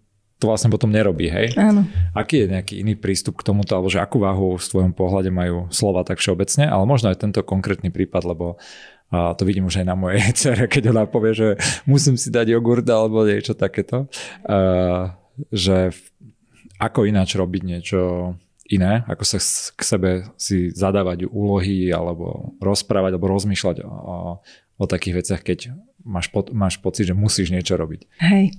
to 0.42 0.50
vlastne 0.50 0.74
potom 0.74 0.90
nerobí, 0.90 1.30
hej? 1.30 1.54
Áno. 1.54 1.86
Aký 2.18 2.42
je 2.42 2.50
nejaký 2.50 2.82
iný 2.82 2.98
prístup 2.98 3.38
k 3.38 3.46
tomuto, 3.46 3.78
alebo 3.78 3.86
že 3.86 4.02
akú 4.02 4.18
váhu 4.18 4.58
v 4.58 4.66
svojom 4.66 4.90
pohľade 4.90 5.30
majú 5.30 5.70
slova 5.70 6.02
tak 6.02 6.18
všeobecne, 6.18 6.66
ale 6.66 6.82
možno 6.82 7.14
aj 7.14 7.22
tento 7.22 7.46
konkrétny 7.46 7.94
prípad, 7.94 8.26
lebo 8.26 8.58
a 9.12 9.36
to 9.36 9.44
vidím 9.44 9.68
už 9.68 9.84
aj 9.84 9.86
na 9.86 9.94
mojej 9.94 10.24
cere, 10.40 10.66
keď 10.66 10.90
ona 10.90 11.04
povie, 11.04 11.36
že 11.36 11.48
musím 11.84 12.16
si 12.16 12.32
dať 12.32 12.56
jogurt 12.56 12.88
alebo 12.88 13.28
niečo 13.28 13.52
takéto, 13.52 14.08
uh, 14.48 15.12
že 15.52 15.92
ako 16.82 17.06
ináč 17.06 17.38
robiť 17.38 17.62
niečo 17.62 18.34
iné, 18.66 19.06
ako 19.06 19.22
sa 19.22 19.38
k 19.70 19.80
sebe 19.86 20.10
si 20.34 20.74
zadávať 20.74 21.30
úlohy 21.30 21.94
alebo 21.94 22.56
rozprávať 22.58 23.14
alebo 23.14 23.30
rozmýšľať 23.30 23.86
o, 23.86 24.42
o 24.82 24.84
takých 24.90 25.22
veciach, 25.22 25.42
keď 25.46 25.58
máš, 26.04 26.30
po, 26.30 26.42
máš 26.50 26.78
pocit, 26.82 27.06
že 27.06 27.14
musíš 27.14 27.54
niečo 27.54 27.78
robiť. 27.78 28.06
Hej. 28.18 28.54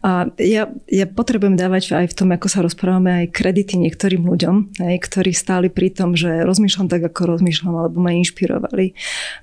A 0.00 0.32
ja, 0.40 0.72
ja 0.88 1.06
potrebujem 1.08 1.56
dávať 1.56 1.92
aj 1.92 2.06
v 2.12 2.16
tom, 2.16 2.28
ako 2.32 2.46
sa 2.48 2.64
rozprávame, 2.64 3.24
aj 3.24 3.36
kredity 3.36 3.76
niektorým 3.76 4.24
ľuďom, 4.24 4.80
hej, 4.80 4.96
ktorí 5.00 5.36
stáli 5.36 5.68
pri 5.68 5.92
tom, 5.92 6.16
že 6.16 6.44
rozmýšľam 6.44 6.88
tak, 6.88 7.04
ako 7.04 7.36
rozmýšľam, 7.36 7.74
alebo 7.76 7.98
ma 8.00 8.16
inšpirovali. 8.16 8.96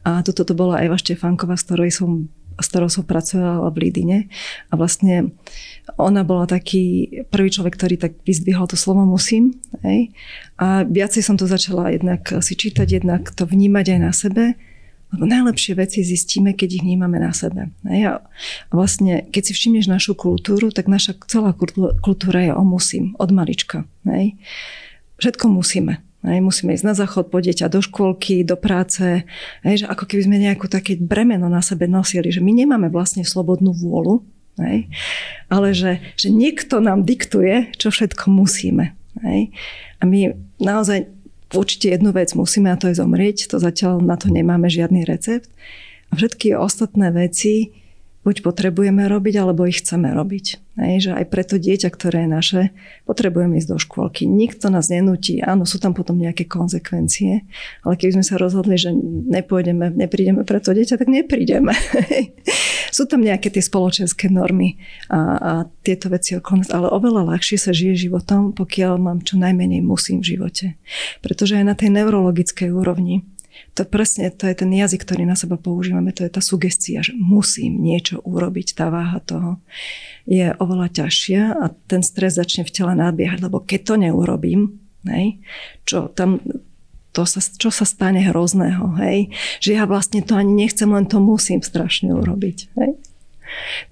A 0.06 0.26
toto 0.26 0.44
to 0.44 0.54
bola 0.58 0.82
Eva 0.82 0.98
Štefánková, 0.98 1.54
s 1.58 1.66
ktorej 1.70 1.94
som 1.94 2.34
s 2.58 2.66
ktorou 2.70 2.90
som 2.90 3.06
pracovala 3.06 3.70
v 3.74 3.90
Lídine. 3.90 4.18
A 4.70 4.78
vlastne 4.78 5.34
ona 6.00 6.24
bola 6.24 6.48
taký 6.48 7.10
prvý 7.28 7.50
človek, 7.52 7.76
ktorý 7.76 7.96
tak 8.00 8.14
vyzdvihol 8.24 8.70
to 8.70 8.80
slovo 8.80 9.04
musím. 9.04 9.58
Hej. 9.84 10.14
A 10.58 10.88
viacej 10.88 11.22
som 11.26 11.36
to 11.36 11.50
začala 11.50 11.92
jednak 11.92 12.24
si 12.40 12.54
čítať, 12.56 12.88
jednak 13.04 13.32
to 13.36 13.44
vnímať 13.44 13.86
aj 13.98 14.00
na 14.00 14.12
sebe. 14.16 14.44
Lebo 15.14 15.30
najlepšie 15.30 15.78
veci 15.78 16.02
zistíme, 16.02 16.58
keď 16.58 16.82
ich 16.82 16.84
vnímame 16.86 17.22
na 17.22 17.30
sebe. 17.36 17.70
Hej. 17.86 18.02
A 18.10 18.14
vlastne, 18.74 19.30
keď 19.30 19.50
si 19.50 19.54
všimneš 19.54 19.86
našu 19.86 20.18
kultúru, 20.18 20.74
tak 20.74 20.90
naša 20.90 21.14
celá 21.30 21.54
kultúra 22.02 22.40
je 22.42 22.54
o 22.54 22.64
musím, 22.66 23.14
od 23.22 23.30
malička. 23.30 23.86
Hej. 24.10 24.38
Všetko 25.22 25.54
musíme. 25.54 26.02
Hej, 26.24 26.40
musíme 26.40 26.72
ísť 26.72 26.88
na 26.88 26.96
záchod 26.96 27.28
po 27.28 27.44
dieťa 27.44 27.68
do 27.68 27.84
škôlky, 27.84 28.48
do 28.48 28.56
práce. 28.56 29.28
Hej, 29.68 29.84
že 29.84 29.86
ako 29.92 30.08
keby 30.08 30.22
sme 30.24 30.38
nejakú 30.40 30.72
také 30.72 30.96
bremeno 30.96 31.52
na 31.52 31.60
sebe 31.60 31.84
nosili, 31.84 32.32
že 32.32 32.40
my 32.40 32.64
nemáme 32.64 32.88
vlastne 32.88 33.28
slobodnú 33.28 33.76
vôľu, 33.76 34.24
hej, 34.64 34.88
ale 35.52 35.76
že, 35.76 36.00
že 36.16 36.32
niekto 36.32 36.80
nám 36.80 37.04
diktuje, 37.04 37.76
čo 37.76 37.92
všetko 37.92 38.32
musíme. 38.32 38.96
Hej. 39.20 39.52
A 40.00 40.04
my 40.08 40.32
naozaj 40.64 41.12
určite 41.54 41.92
jednu 41.92 42.16
vec 42.16 42.32
musíme 42.34 42.72
a 42.72 42.80
to 42.80 42.90
je 42.90 42.98
zomrieť. 42.98 43.52
To 43.52 43.62
zatiaľ 43.62 44.02
na 44.02 44.18
to 44.18 44.32
nemáme 44.32 44.66
žiadny 44.72 45.06
recept. 45.06 45.52
A 46.10 46.18
všetky 46.18 46.56
ostatné 46.56 47.12
veci 47.14 47.83
buď 48.24 48.36
potrebujeme 48.42 49.04
robiť, 49.08 49.36
alebo 49.40 49.68
ich 49.68 49.84
chceme 49.84 50.12
robiť. 50.16 50.64
Hej, 50.74 50.96
že 51.06 51.12
aj 51.14 51.26
preto 51.30 51.62
dieťa, 51.62 51.90
ktoré 51.94 52.26
je 52.26 52.30
naše, 52.34 52.62
potrebujeme 53.06 53.62
ísť 53.62 53.70
do 53.70 53.78
škôlky. 53.78 54.26
Nikto 54.26 54.74
nás 54.74 54.90
nenúti. 54.90 55.38
Áno, 55.38 55.70
sú 55.70 55.78
tam 55.78 55.94
potom 55.94 56.18
nejaké 56.18 56.50
konsekvencie, 56.50 57.46
ale 57.86 57.94
keby 57.94 58.18
sme 58.18 58.26
sa 58.26 58.42
rozhodli, 58.42 58.74
že 58.80 58.90
nepôjdeme, 59.30 59.94
neprídeme 59.94 60.42
pre 60.42 60.58
to 60.58 60.74
dieťa, 60.74 60.98
tak 60.98 61.14
neprídeme. 61.14 61.78
sú 62.96 63.06
tam 63.06 63.22
nejaké 63.22 63.54
tie 63.54 63.62
spoločenské 63.62 64.34
normy 64.34 64.82
a, 65.14 65.20
a 65.38 65.52
tieto 65.86 66.10
veci 66.10 66.34
okolo 66.34 66.66
nás, 66.66 66.70
ale 66.74 66.90
oveľa 66.90 67.26
ľahšie 67.34 67.58
sa 67.62 67.70
žije 67.70 68.10
životom, 68.10 68.54
pokiaľ 68.58 68.98
mám 68.98 69.20
čo 69.22 69.38
najmenej 69.38 69.86
musím 69.86 70.26
v 70.26 70.38
živote. 70.38 70.66
Pretože 71.22 71.58
aj 71.62 71.66
na 71.70 71.76
tej 71.78 71.90
neurologickej 71.94 72.70
úrovni 72.74 73.26
to 73.74 73.84
presne, 73.86 74.30
to 74.34 74.46
je 74.46 74.56
ten 74.56 74.72
jazyk, 74.72 75.02
ktorý 75.04 75.26
na 75.26 75.38
seba 75.38 75.58
používame, 75.58 76.14
to 76.14 76.26
je 76.26 76.32
tá 76.32 76.42
sugestia, 76.42 77.02
že 77.02 77.14
musím 77.18 77.82
niečo 77.82 78.22
urobiť, 78.22 78.78
tá 78.78 78.94
váha 78.94 79.20
toho 79.24 79.62
je 80.30 80.54
oveľa 80.58 80.94
ťažšia 81.04 81.42
a 81.58 81.66
ten 81.90 82.02
stres 82.06 82.38
začne 82.38 82.64
v 82.64 82.74
tele 82.74 82.94
nadbiehať, 82.96 83.40
lebo 83.44 83.62
keď 83.62 83.80
to 83.84 83.94
neurobím, 84.00 84.80
hej, 85.10 85.42
čo 85.84 86.08
tam 86.12 86.40
to 87.14 87.30
sa, 87.30 87.40
čo 87.40 87.70
sa 87.70 87.86
stane 87.86 88.26
hrozného, 88.26 88.98
hej? 88.98 89.30
Že 89.62 89.72
ja 89.78 89.84
vlastne 89.86 90.26
to 90.26 90.34
ani 90.34 90.66
nechcem, 90.66 90.90
len 90.90 91.06
to 91.06 91.22
musím 91.22 91.62
strašne 91.62 92.10
urobiť, 92.10 92.58
hej? 92.74 92.98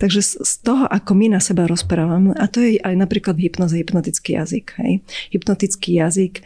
Takže 0.02 0.42
z 0.42 0.54
toho, 0.66 0.90
ako 0.90 1.14
my 1.14 1.38
na 1.38 1.42
seba 1.44 1.70
rozprávame, 1.70 2.34
a 2.34 2.50
to 2.50 2.66
je 2.66 2.82
aj 2.82 2.98
napríklad 2.98 3.38
hypnoze 3.38 3.78
hypnotický 3.78 4.34
jazyk. 4.34 4.74
Hej. 4.82 5.06
Hypnotický 5.30 6.02
jazyk 6.02 6.42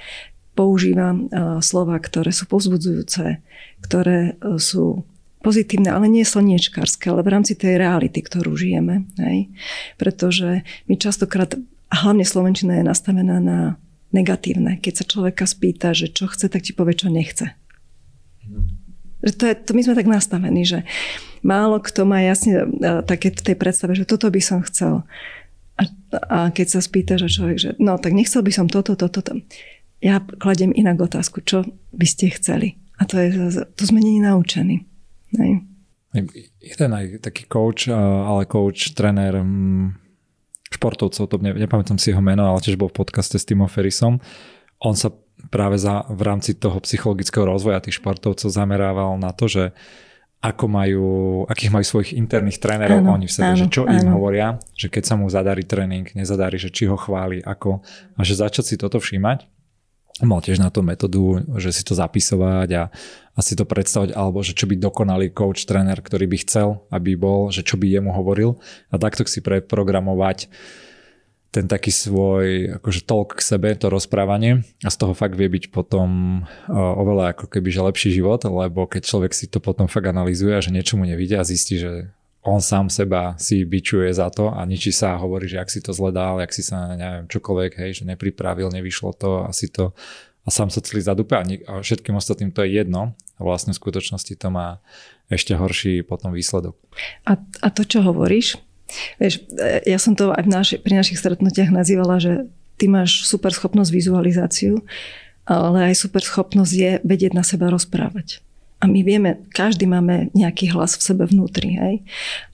používa 0.55 1.11
e, 1.11 1.17
slova, 1.59 1.99
ktoré 1.99 2.31
sú 2.31 2.47
povzbudzujúce, 2.47 3.43
ktoré 3.83 4.39
e, 4.39 4.55
sú 4.57 5.03
pozitívne, 5.45 5.93
ale 5.93 6.09
nie 6.09 6.25
slniečkárske, 6.25 7.11
ale 7.13 7.21
v 7.21 7.37
rámci 7.37 7.53
tej 7.53 7.77
reality, 7.77 8.25
ktorú 8.25 8.57
žijeme. 8.57 9.05
Hej? 9.21 9.53
Pretože 10.01 10.65
my 10.89 10.95
častokrát, 10.97 11.53
a 11.91 11.95
hlavne 12.01 12.25
Slovenčina 12.25 12.81
je 12.81 12.89
nastavená 12.89 13.37
na 13.37 13.77
negatívne. 14.09 14.81
Keď 14.81 14.93
sa 14.97 15.05
človeka 15.05 15.45
spýta, 15.45 15.93
že 15.93 16.09
čo 16.09 16.25
chce, 16.31 16.49
tak 16.49 16.65
ti 16.65 16.73
povie, 16.73 16.97
čo 16.97 17.13
nechce. 17.13 17.53
To, 19.21 19.43
je, 19.45 19.53
to 19.53 19.77
my 19.77 19.81
sme 19.85 19.97
tak 19.97 20.09
nastavení, 20.09 20.65
že 20.65 20.81
málo 21.45 21.77
kto 21.81 22.09
má 22.09 22.25
jasne 22.25 22.65
e, 22.65 22.65
také 23.05 23.29
v 23.29 23.53
tej 23.53 23.55
predstave, 23.57 23.93
že 23.93 24.09
toto 24.09 24.29
by 24.31 24.41
som 24.41 24.65
chcel. 24.65 25.05
A, 25.75 25.83
a 26.31 26.37
keď 26.49 26.77
sa 26.77 26.81
spýta, 26.81 27.19
že 27.19 27.27
človek, 27.27 27.57
že 27.59 27.69
no 27.77 27.99
tak 27.99 28.15
nechcel 28.15 28.41
by 28.41 28.53
som 28.53 28.65
toto, 28.71 28.95
toto, 28.95 29.19
toto 29.21 29.43
ja 30.05 30.21
kladem 30.21 30.69
inak 30.69 31.01
otázku, 31.01 31.41
čo 31.41 31.65
by 31.89 32.05
ste 32.05 32.29
chceli. 32.29 32.77
A 33.01 33.09
to, 33.09 33.17
je, 33.17 33.33
to 33.73 33.83
sme 33.89 33.97
není 33.97 34.21
naučení. 34.21 34.85
Nej. 35.33 35.65
Jeden 36.61 36.91
aj 36.95 37.25
taký 37.25 37.49
coach, 37.49 37.91
ale 37.91 38.47
coach, 38.47 38.93
tréner 38.95 39.35
mm, 39.41 39.97
športovcov, 40.71 41.27
to 41.27 41.35
ne, 41.41 41.51
nepamätám 41.57 41.99
si 41.99 42.13
jeho 42.13 42.23
meno, 42.23 42.47
ale 42.47 42.63
tiež 42.63 42.79
bol 42.79 42.87
v 42.87 43.03
podcaste 43.03 43.35
s 43.35 43.43
Timom 43.43 43.67
Ferrisom. 43.67 44.23
On 44.79 44.95
sa 44.95 45.11
práve 45.51 45.75
za, 45.75 46.07
v 46.07 46.21
rámci 46.23 46.55
toho 46.55 46.79
psychologického 46.79 47.43
rozvoja 47.43 47.83
tých 47.83 47.99
športovcov 47.99 48.47
zamerával 48.47 49.19
na 49.19 49.35
to, 49.35 49.51
že 49.51 49.63
ako 50.39 50.69
majú, 50.69 51.07
akých 51.49 51.73
majú 51.73 51.85
svojich 51.89 52.13
interných 52.13 52.61
trénerov 52.61 53.01
áno, 53.01 53.17
oni 53.17 53.25
v 53.25 53.33
sebe, 53.33 53.51
áno, 53.57 53.59
že 53.59 53.67
čo 53.67 53.83
áno. 53.83 53.97
im 53.97 54.07
hovoria, 54.13 54.61
že 54.77 54.93
keď 54.93 55.03
sa 55.03 55.15
mu 55.17 55.25
zadarí 55.25 55.65
tréning, 55.65 56.05
nezadarí, 56.13 56.61
že 56.61 56.69
či 56.69 56.85
ho 56.85 56.95
chváli, 56.95 57.41
ako, 57.41 57.81
a 58.15 58.21
že 58.21 58.37
začať 58.37 58.63
si 58.63 58.75
toto 58.77 59.01
všímať 59.01 59.54
mal 60.23 60.39
tiež 60.39 60.63
na 60.63 60.71
to 60.71 60.79
metódu, 60.79 61.43
že 61.59 61.75
si 61.75 61.83
to 61.83 61.91
zapisovať 61.91 62.69
a, 62.71 62.83
a 63.35 63.39
si 63.43 63.57
to 63.59 63.67
predstavať, 63.67 64.15
alebo 64.15 64.39
že 64.39 64.55
čo 64.55 64.63
by 64.63 64.79
dokonalý 64.79 65.35
coach, 65.35 65.67
tréner, 65.67 65.99
ktorý 65.99 66.23
by 66.31 66.37
chcel, 66.47 66.87
aby 66.87 67.19
bol, 67.19 67.51
že 67.51 67.67
čo 67.67 67.75
by 67.75 67.83
jemu 67.83 68.15
hovoril. 68.15 68.55
A 68.91 68.95
takto 68.95 69.27
si 69.27 69.43
preprogramovať 69.43 70.47
ten 71.51 71.71
taký 71.71 71.87
svoj 71.87 72.75
akože 72.83 73.07
talk 73.07 73.39
k 73.39 73.41
sebe, 73.43 73.71
to 73.79 73.87
rozprávanie. 73.87 74.67
A 74.83 74.91
z 74.91 74.99
toho 74.99 75.15
fakt 75.15 75.39
vie 75.39 75.47
byť 75.47 75.71
potom 75.71 76.43
oveľa 76.71 77.31
ako 77.31 77.47
keby 77.47 77.71
že 77.71 77.79
lepší 77.83 78.09
život, 78.11 78.43
lebo 78.43 78.83
keď 78.87 79.07
človek 79.07 79.31
si 79.31 79.47
to 79.47 79.63
potom 79.63 79.87
fakt 79.87 80.07
analýzuje 80.07 80.51
a 80.51 80.63
že 80.63 80.75
niečomu 80.75 81.07
nevidia 81.07 81.39
a 81.39 81.47
zistí, 81.47 81.79
že 81.79 82.11
on 82.45 82.61
sám 82.61 82.93
seba 82.93 83.33
si 83.41 83.65
bičuje 83.65 84.13
za 84.13 84.29
to 84.29 84.53
a 84.53 84.61
ničí 84.69 84.93
sa 84.93 85.17
a 85.17 85.21
hovorí, 85.21 85.49
že 85.49 85.57
ak 85.57 85.69
si 85.73 85.81
to 85.81 85.91
zle 85.97 86.13
dal, 86.13 86.37
ak 86.37 86.53
si 86.53 86.61
sa, 86.61 86.93
neviem, 86.93 87.25
čokoľvek, 87.25 87.71
hej, 87.81 87.91
že 88.01 88.03
nepripravil, 88.05 88.69
nevyšlo 88.69 89.17
to, 89.17 89.49
asi 89.49 89.65
to 89.65 89.97
a 90.45 90.49
sám 90.53 90.69
sa 90.69 90.77
celý 90.85 91.01
zadupe 91.01 91.33
a, 91.33 91.41
a 91.41 91.73
všetkým 91.81 92.13
ostatným 92.13 92.53
to 92.53 92.61
je 92.61 92.77
jedno 92.77 93.17
a 93.35 93.41
vlastne 93.41 93.73
v 93.73 93.81
skutočnosti 93.81 94.37
to 94.37 94.47
má 94.53 94.77
ešte 95.33 95.57
horší 95.57 96.05
potom 96.05 96.29
výsledok. 96.37 96.77
A, 97.25 97.41
a 97.41 97.67
to, 97.73 97.81
čo 97.81 98.05
hovoríš, 98.05 98.61
vieš, 99.17 99.41
e, 99.57 99.81
ja 99.89 99.97
som 99.97 100.13
to 100.13 100.29
aj 100.29 100.45
v 100.45 100.49
naši, 100.53 100.75
pri 100.77 101.01
našich 101.01 101.17
stretnutiach 101.17 101.73
nazývala, 101.73 102.21
že 102.21 102.45
ty 102.77 102.85
máš 102.85 103.25
super 103.25 103.49
schopnosť 103.49 103.89
vizualizáciu, 103.89 104.85
ale 105.49 105.89
aj 105.89 105.97
super 105.97 106.21
schopnosť 106.21 106.73
je 106.77 106.91
vedieť 107.01 107.33
na 107.33 107.41
seba 107.41 107.73
rozprávať. 107.73 108.44
A 108.83 108.91
my 108.91 109.01
vieme, 109.07 109.39
každý 109.55 109.87
máme 109.87 110.29
nejaký 110.35 110.75
hlas 110.75 110.99
v 110.99 111.05
sebe 111.07 111.23
vnútri. 111.25 111.79
Hej? 111.79 111.95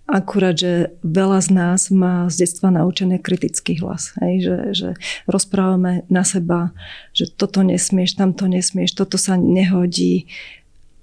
Akurát, 0.05 0.53
že 0.53 0.93
veľa 1.01 1.39
z 1.41 1.49
nás 1.49 1.79
má 1.89 2.29
z 2.29 2.45
detstva 2.45 2.69
naučený 2.69 3.17
kritický 3.17 3.81
hlas. 3.81 4.13
Hej? 4.21 4.33
Že, 4.45 4.57
že 4.71 4.89
rozprávame 5.25 6.05
na 6.13 6.21
seba, 6.21 6.75
že 7.17 7.25
toto 7.25 7.65
nesmieš, 7.65 8.19
tamto 8.19 8.45
nesmieš, 8.45 8.93
toto 8.93 9.17
sa 9.17 9.33
nehodí. 9.33 10.29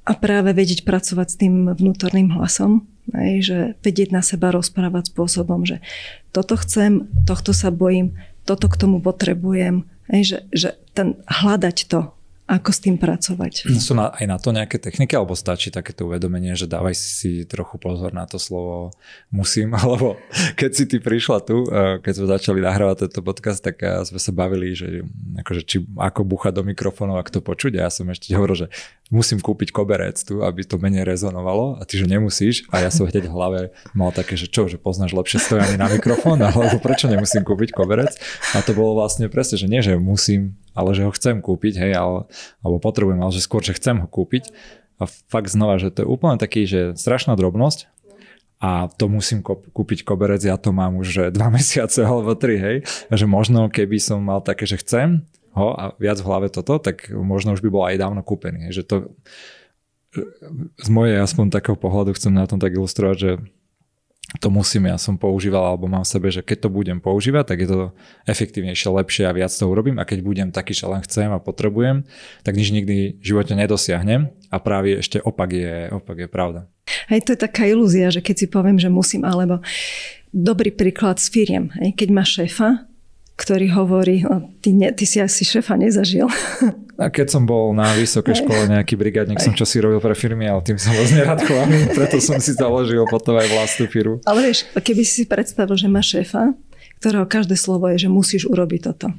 A 0.06 0.14
práve 0.16 0.54
vedieť 0.54 0.86
pracovať 0.86 1.26
s 1.28 1.36
tým 1.36 1.68
vnútorným 1.72 2.32
hlasom, 2.32 2.86
hej? 3.12 3.34
že 3.42 3.58
vedieť 3.82 4.14
na 4.14 4.22
seba 4.22 4.54
rozprávať 4.54 5.12
spôsobom, 5.12 5.66
že 5.66 5.82
toto 6.30 6.56
chcem, 6.56 7.10
tohto 7.26 7.50
sa 7.52 7.74
bojím, 7.74 8.16
toto 8.46 8.70
k 8.70 8.78
tomu 8.80 9.02
potrebujem. 9.02 9.84
Hej? 10.08 10.22
Že, 10.24 10.38
že 10.54 10.68
ten, 10.96 11.08
hľadať 11.26 11.76
to, 11.90 12.16
ako 12.48 12.70
s 12.72 12.80
tým 12.80 12.96
pracovať. 12.96 13.68
Sú 13.76 13.92
na, 13.92 14.08
aj 14.08 14.24
na 14.24 14.40
to 14.40 14.56
nejaké 14.56 14.80
techniky, 14.80 15.12
alebo 15.12 15.36
stačí 15.36 15.68
takéto 15.68 16.08
uvedomenie, 16.08 16.56
že 16.56 16.64
dávaj 16.64 16.96
si 16.96 17.44
trochu 17.44 17.76
pozor 17.76 18.16
na 18.16 18.24
to 18.24 18.40
slovo 18.40 18.96
musím, 19.28 19.76
alebo 19.80 20.16
keď 20.56 20.70
si 20.72 20.84
ty 20.88 20.96
prišla 20.96 21.44
tu, 21.44 21.68
eh, 21.68 22.00
keď 22.00 22.12
sme 22.16 22.26
začali 22.32 22.58
nahrávať 22.64 23.06
tento 23.06 23.20
podcast, 23.20 23.60
tak 23.60 23.84
eh, 23.84 24.00
sme 24.00 24.16
sa 24.16 24.32
bavili, 24.32 24.72
že 24.72 25.04
akože, 25.44 25.62
či 25.68 25.84
ako 26.00 26.24
bucha 26.24 26.48
do 26.48 26.64
mikrofónov, 26.64 27.20
ak 27.20 27.28
to 27.28 27.44
počuť. 27.44 27.76
A 27.76 27.86
ja 27.86 27.90
som 27.92 28.08
ešte 28.08 28.32
hovoril, 28.32 28.64
že 28.64 28.68
musím 29.12 29.40
kúpiť 29.44 29.68
koberec 29.68 30.16
tu, 30.20 30.40
aby 30.40 30.64
to 30.64 30.80
menej 30.80 31.04
rezonovalo 31.04 31.76
a 31.76 31.84
ty, 31.84 32.00
že 32.00 32.08
nemusíš. 32.08 32.64
A 32.72 32.80
ja 32.80 32.88
som 32.88 33.04
hneď 33.04 33.28
v 33.28 33.34
hlave 33.34 33.60
mal 33.92 34.08
také, 34.12 34.40
že 34.40 34.48
čo, 34.48 34.68
že 34.72 34.80
poznáš 34.80 35.12
lepšie 35.12 35.40
stojanie 35.40 35.76
na 35.76 35.88
mikrofón, 35.92 36.40
alebo 36.48 36.80
prečo 36.80 37.12
nemusím 37.12 37.44
kúpiť 37.44 37.76
koberec. 37.76 38.16
A 38.56 38.64
to 38.64 38.72
bolo 38.72 38.96
vlastne 38.96 39.28
presne, 39.28 39.60
že 39.60 39.68
nie, 39.68 39.84
že 39.84 40.00
musím 40.00 40.56
ale 40.78 40.94
že 40.94 41.02
ho 41.02 41.10
chcem 41.10 41.42
kúpiť, 41.42 41.74
hej, 41.82 41.92
ale, 41.98 42.30
alebo 42.62 42.78
potrebujem, 42.78 43.18
ale 43.18 43.34
že 43.34 43.42
skôr, 43.42 43.66
že 43.66 43.74
chcem 43.74 43.98
ho 43.98 44.06
kúpiť. 44.06 44.54
A 45.02 45.06
fakt 45.06 45.50
znova, 45.50 45.82
že 45.82 45.90
to 45.90 46.06
je 46.06 46.10
úplne 46.10 46.38
taký, 46.38 46.66
že 46.66 46.94
strašná 46.94 47.34
drobnosť 47.34 47.90
a 48.58 48.90
to 48.90 49.06
musím 49.06 49.42
kúpiť 49.46 50.02
koberec, 50.02 50.42
ja 50.42 50.58
to 50.58 50.74
mám 50.74 50.98
už 50.98 51.30
dva 51.30 51.50
mesiace 51.56 52.02
alebo 52.02 52.34
tri, 52.34 52.58
hej, 52.58 52.76
že 53.10 53.26
možno 53.26 53.70
keby 53.70 53.98
som 53.98 54.22
mal 54.22 54.42
také, 54.42 54.66
že 54.66 54.78
chcem 54.78 55.26
ho 55.54 55.74
a 55.74 55.94
viac 55.98 56.18
v 56.22 56.28
hlave 56.28 56.48
toto, 56.50 56.78
tak 56.78 57.10
možno 57.10 57.54
už 57.54 57.62
by 57.62 57.70
bol 57.70 57.82
aj 57.86 57.98
dávno 57.98 58.22
kúpený, 58.22 58.70
hej, 58.70 58.82
že 58.82 58.84
to 58.86 58.96
z 60.78 60.88
mojej 60.88 61.20
aspoň 61.20 61.52
takého 61.52 61.76
pohľadu 61.76 62.16
chcem 62.16 62.32
na 62.32 62.48
tom 62.48 62.58
tak 62.58 62.74
ilustrovať, 62.74 63.16
že 63.16 63.30
to 64.36 64.52
musím, 64.52 64.92
ja 64.92 65.00
som 65.00 65.16
používal 65.16 65.64
alebo 65.64 65.88
mám 65.88 66.04
v 66.04 66.12
sebe, 66.12 66.28
že 66.28 66.44
keď 66.44 66.68
to 66.68 66.68
budem 66.68 67.00
používať, 67.00 67.48
tak 67.48 67.58
je 67.64 67.68
to 67.72 67.78
efektívnejšie, 68.28 68.92
lepšie 68.92 69.24
a 69.24 69.32
viac 69.32 69.48
to 69.48 69.64
urobím 69.64 69.96
a 69.96 70.04
keď 70.04 70.18
budem 70.20 70.48
taký, 70.52 70.76
že 70.76 70.84
len 70.84 71.00
chcem 71.00 71.32
a 71.32 71.40
potrebujem, 71.40 72.04
tak 72.44 72.60
nič 72.60 72.68
nikdy 72.68 73.16
v 73.16 73.24
živote 73.24 73.56
nedosiahnem 73.56 74.28
a 74.52 74.56
práve 74.60 75.00
ešte 75.00 75.16
opak 75.24 75.48
je, 75.56 75.88
opak 75.88 76.16
je 76.20 76.28
pravda. 76.28 76.60
Hej, 77.08 77.24
to 77.24 77.32
je 77.32 77.40
taká 77.40 77.64
ilúzia, 77.64 78.12
že 78.12 78.20
keď 78.20 78.36
si 78.36 78.46
poviem, 78.52 78.76
že 78.76 78.92
musím, 78.92 79.24
alebo 79.24 79.64
dobrý 80.28 80.76
príklad 80.76 81.16
s 81.16 81.32
firiem. 81.32 81.72
Hej, 81.80 81.96
keď 81.96 82.08
má 82.12 82.24
šéfa, 82.24 82.84
ktorý 83.40 83.72
hovorí, 83.72 84.28
ty, 84.60 84.76
ne, 84.76 84.92
ty 84.92 85.08
si 85.08 85.24
asi 85.24 85.48
šéfa 85.48 85.80
nezažil. 85.80 86.28
A 86.98 87.14
keď 87.14 87.30
som 87.30 87.46
bol 87.46 87.70
na 87.70 87.94
vysokej 87.94 88.42
škole 88.42 88.66
nejaký 88.66 88.98
brigádnik, 88.98 89.38
som 89.38 89.54
čo 89.54 89.62
si 89.62 89.78
robil 89.78 90.02
pre 90.02 90.18
firmy, 90.18 90.50
ale 90.50 90.66
tým 90.66 90.82
som 90.82 90.90
bol 90.90 91.06
zneradkovaný, 91.06 91.88
preto 91.96 92.18
som 92.18 92.42
si 92.42 92.58
založil 92.58 93.06
potom 93.06 93.38
aj 93.38 93.46
vlastnú 93.54 93.86
firmu. 93.86 94.18
Ale 94.26 94.50
vieš, 94.50 94.66
keby 94.74 95.06
si 95.06 95.22
si 95.22 95.24
predstavil, 95.30 95.78
že 95.78 95.86
má 95.86 96.02
šéfa, 96.02 96.58
ktorého 96.98 97.30
každé 97.30 97.54
slovo 97.54 97.86
je, 97.94 98.02
že 98.02 98.08
musíš 98.10 98.50
urobiť 98.50 98.80
toto. 98.90 99.14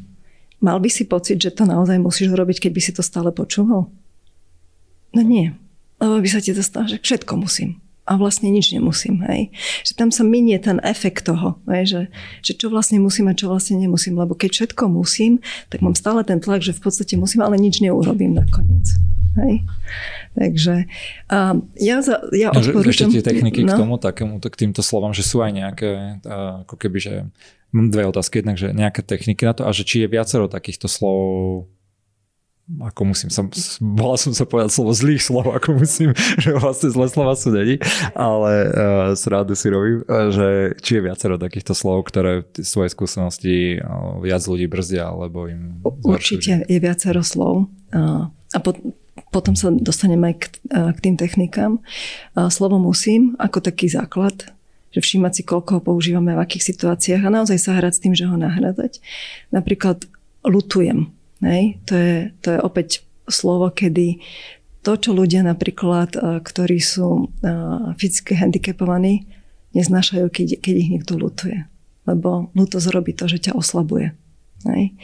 Mal 0.59 0.75
by 0.75 0.91
si 0.91 1.07
pocit, 1.07 1.39
že 1.39 1.55
to 1.55 1.63
naozaj 1.63 1.95
musíš 2.03 2.35
urobiť, 2.35 2.67
keď 2.67 2.71
by 2.75 2.81
si 2.83 2.91
to 2.91 2.99
stále 2.99 3.31
počúval? 3.31 3.87
No 5.15 5.21
nie. 5.23 5.55
Lebo 6.03 6.19
by 6.19 6.27
sa 6.27 6.43
ti 6.43 6.51
to 6.51 6.59
stalo, 6.59 6.91
že 6.91 6.99
všetko 6.99 7.39
musím 7.39 7.79
a 8.09 8.17
vlastne 8.17 8.49
nič 8.49 8.73
nemusím. 8.73 9.21
Hej. 9.29 9.53
Že 9.85 9.93
tam 9.93 10.09
sa 10.09 10.25
minie 10.25 10.57
ten 10.57 10.81
efekt 10.81 11.29
toho, 11.29 11.61
hej, 11.69 11.85
že, 11.85 12.01
že 12.41 12.57
čo 12.57 12.73
vlastne 12.73 12.97
musím 12.97 13.29
a 13.29 13.37
čo 13.37 13.53
vlastne 13.53 13.77
nemusím. 13.77 14.17
Lebo 14.17 14.33
keď 14.33 14.49
všetko 14.65 14.89
musím, 14.89 15.37
tak 15.69 15.85
mám 15.85 15.93
stále 15.93 16.25
ten 16.25 16.41
tlak, 16.41 16.65
že 16.65 16.73
v 16.73 16.81
podstate 16.81 17.13
musím, 17.21 17.45
ale 17.45 17.61
nič 17.61 17.85
neurobím 17.85 18.33
nakoniec. 18.33 18.89
Hej. 19.37 19.61
Takže 20.33 20.89
uh, 21.29 21.55
ja, 21.77 22.01
za, 22.01 22.17
ja 22.33 22.49
odporúčam... 22.49 23.13
Ešte 23.13 23.21
tie 23.21 23.25
techniky 23.29 23.61
no. 23.61 23.77
k 23.77 23.77
tomu, 23.77 23.95
takému, 24.01 24.41
k 24.41 24.55
týmto 24.57 24.81
slovám, 24.81 25.13
že 25.13 25.21
sú 25.21 25.45
aj 25.45 25.51
nejaké, 25.53 26.17
uh, 26.25 26.65
ako 26.65 26.75
keby, 26.81 26.97
že 26.97 27.13
mám 27.69 27.93
dve 27.93 28.09
otázky, 28.09 28.41
jednak, 28.41 28.57
že 28.57 28.73
nejaké 28.73 29.05
techniky 29.05 29.45
na 29.45 29.53
to 29.53 29.69
a 29.69 29.71
že 29.71 29.85
či 29.85 30.01
je 30.01 30.07
viacero 30.09 30.49
takýchto 30.49 30.89
slov 30.89 31.69
ako 32.77 33.01
musím, 33.09 33.33
som, 33.33 33.49
bola 33.81 34.13
som 34.13 34.29
sa 34.29 34.45
povedať 34.45 34.77
slovo 34.77 34.93
zlých 34.93 35.25
slov, 35.25 35.49
ako 35.57 35.81
musím, 35.81 36.13
že 36.43 36.53
vlastne 36.53 36.93
zlé 36.93 37.09
slova 37.09 37.33
sú 37.33 37.49
není, 37.49 37.81
ale 38.13 38.51
uh, 38.69 38.69
srádu 39.17 39.57
si 39.57 39.73
robím, 39.73 40.05
uh, 40.05 40.29
že 40.29 40.77
či 40.85 41.01
je 41.01 41.05
viacero 41.09 41.41
takýchto 41.41 41.73
slov, 41.73 42.05
ktoré 42.05 42.45
svoje 42.61 42.93
skúsenosti 42.93 43.81
uh, 43.81 44.21
viac 44.21 44.45
ľudí 44.45 44.69
brzdia, 44.69 45.09
alebo 45.09 45.49
im 45.49 45.81
Určite 46.05 46.69
je 46.69 46.77
viacero 46.77 47.25
slov 47.25 47.65
uh, 47.89 48.29
a 48.29 48.57
po, 48.61 48.77
potom 49.33 49.57
sa 49.57 49.73
dostaneme 49.73 50.29
aj 50.29 50.35
k, 50.37 50.45
uh, 50.69 50.93
k 50.93 50.99
tým 51.09 51.15
technikám. 51.17 51.81
Uh, 52.37 52.53
slovo 52.53 52.77
musím 52.77 53.33
ako 53.41 53.65
taký 53.65 53.89
základ, 53.89 54.45
že 54.93 55.01
všímať 55.01 55.31
si, 55.33 55.41
koľko 55.41 55.81
ho 55.81 55.81
používame 55.81 56.37
v 56.37 56.41
akých 56.41 56.69
situáciách 56.73 57.25
a 57.25 57.33
naozaj 57.33 57.57
sa 57.57 57.77
hrať 57.81 57.93
s 57.97 58.01
tým, 58.01 58.13
že 58.13 58.29
ho 58.29 58.37
nahradať. 58.37 59.01
Napríklad 59.49 60.05
lutujem 60.45 61.13
Hej? 61.43 61.79
To, 61.87 61.93
je, 61.95 62.15
to 62.43 62.47
je 62.55 62.59
opäť 62.59 62.89
slovo, 63.29 63.71
kedy 63.71 64.19
to, 64.79 64.95
čo 64.95 65.11
ľudia 65.11 65.43
napríklad, 65.43 66.15
eh, 66.15 66.21
ktorí 66.39 66.79
sú 66.79 67.29
eh, 67.43 67.93
fyzicky 67.99 68.39
handicapovaní, 68.39 69.27
neznášajú, 69.75 70.27
keď, 70.31 70.47
keď 70.63 70.73
ich 70.75 70.89
niekto 70.89 71.13
lutuje. 71.19 71.67
Lebo 72.09 72.49
lútosť 72.57 72.89
robí 72.89 73.13
to, 73.13 73.29
že 73.29 73.49
ťa 73.49 73.53
oslabuje. 73.53 74.17
Hej? 74.65 74.97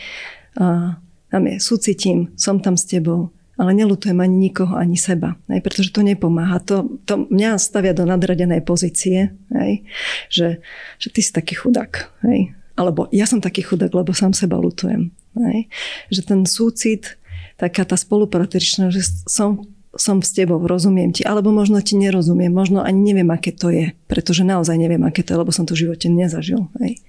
A 0.58 0.98
tam 1.30 1.44
je, 1.46 1.56
súcitím, 1.60 2.34
som 2.40 2.58
tam 2.64 2.80
s 2.80 2.88
tebou, 2.88 3.30
ale 3.56 3.72
nelutujem 3.72 4.20
ani 4.20 4.52
nikoho, 4.52 4.76
ani 4.76 5.00
seba, 5.00 5.40
hej, 5.48 5.64
pretože 5.64 5.96
to 5.96 6.04
nepomáha. 6.04 6.60
To, 6.68 7.00
to 7.08 7.28
mňa 7.32 7.56
stavia 7.56 7.96
do 7.96 8.04
nadradenej 8.04 8.60
pozície, 8.68 9.32
hej, 9.52 9.88
že, 10.28 10.60
že 11.00 11.08
ty 11.12 11.24
si 11.24 11.32
taký 11.32 11.56
chudák. 11.56 12.12
Hej. 12.28 12.52
Alebo 12.76 13.08
ja 13.16 13.24
som 13.24 13.40
taký 13.40 13.64
chudák, 13.64 13.92
lebo 13.96 14.12
sám 14.12 14.36
seba 14.36 14.60
lutujem. 14.60 15.12
Hej? 15.36 15.68
Že 16.12 16.22
ten 16.24 16.40
súcit, 16.48 17.20
taká 17.56 17.88
tá 17.88 17.96
spolupatričnosť, 17.96 18.94
že 18.94 19.04
som, 19.28 19.64
som 19.96 20.20
s 20.20 20.36
tebou, 20.36 20.60
rozumiem 20.60 21.16
ti, 21.16 21.24
alebo 21.24 21.56
možno 21.56 21.80
ti 21.80 21.96
nerozumiem, 21.96 22.52
možno 22.52 22.84
ani 22.84 23.00
neviem, 23.00 23.32
aké 23.32 23.56
to 23.56 23.72
je, 23.72 23.96
pretože 24.12 24.44
naozaj 24.44 24.76
neviem, 24.76 25.02
aké 25.08 25.24
to 25.24 25.36
je, 25.36 25.40
lebo 25.40 25.56
som 25.56 25.64
to 25.64 25.74
v 25.74 25.88
živote 25.88 26.12
nezažil. 26.12 26.68
Hej? 26.84 27.00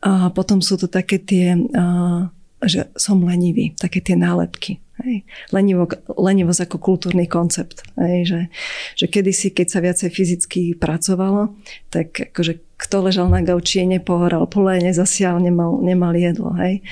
A 0.00 0.32
potom 0.32 0.64
sú 0.64 0.80
to 0.80 0.88
také 0.88 1.20
tie, 1.20 1.52
a, 1.76 2.32
že 2.64 2.88
som 2.96 3.20
lenivý, 3.20 3.76
také 3.76 4.00
tie 4.00 4.16
nálepky. 4.16 4.80
Hej. 4.98 5.22
Lenivo, 5.54 5.86
lenivosť 6.10 6.66
ako 6.66 6.76
kultúrny 6.82 7.30
koncept. 7.30 7.86
Hej. 7.94 8.18
Že, 8.26 8.40
že 8.98 9.06
kedysi, 9.06 9.54
keď 9.54 9.66
sa 9.70 9.78
viacej 9.78 10.10
fyzicky 10.10 10.60
pracovalo, 10.74 11.54
tak 11.86 12.34
akože 12.34 12.58
kto 12.78 13.06
ležal 13.06 13.30
na 13.30 13.42
gauči, 13.42 13.86
nepohoral, 13.86 14.50
pole 14.50 14.82
nezasial, 14.82 15.38
nemal, 15.38 15.78
nemal 15.82 16.14
jedlo. 16.18 16.50
Hej 16.58 16.82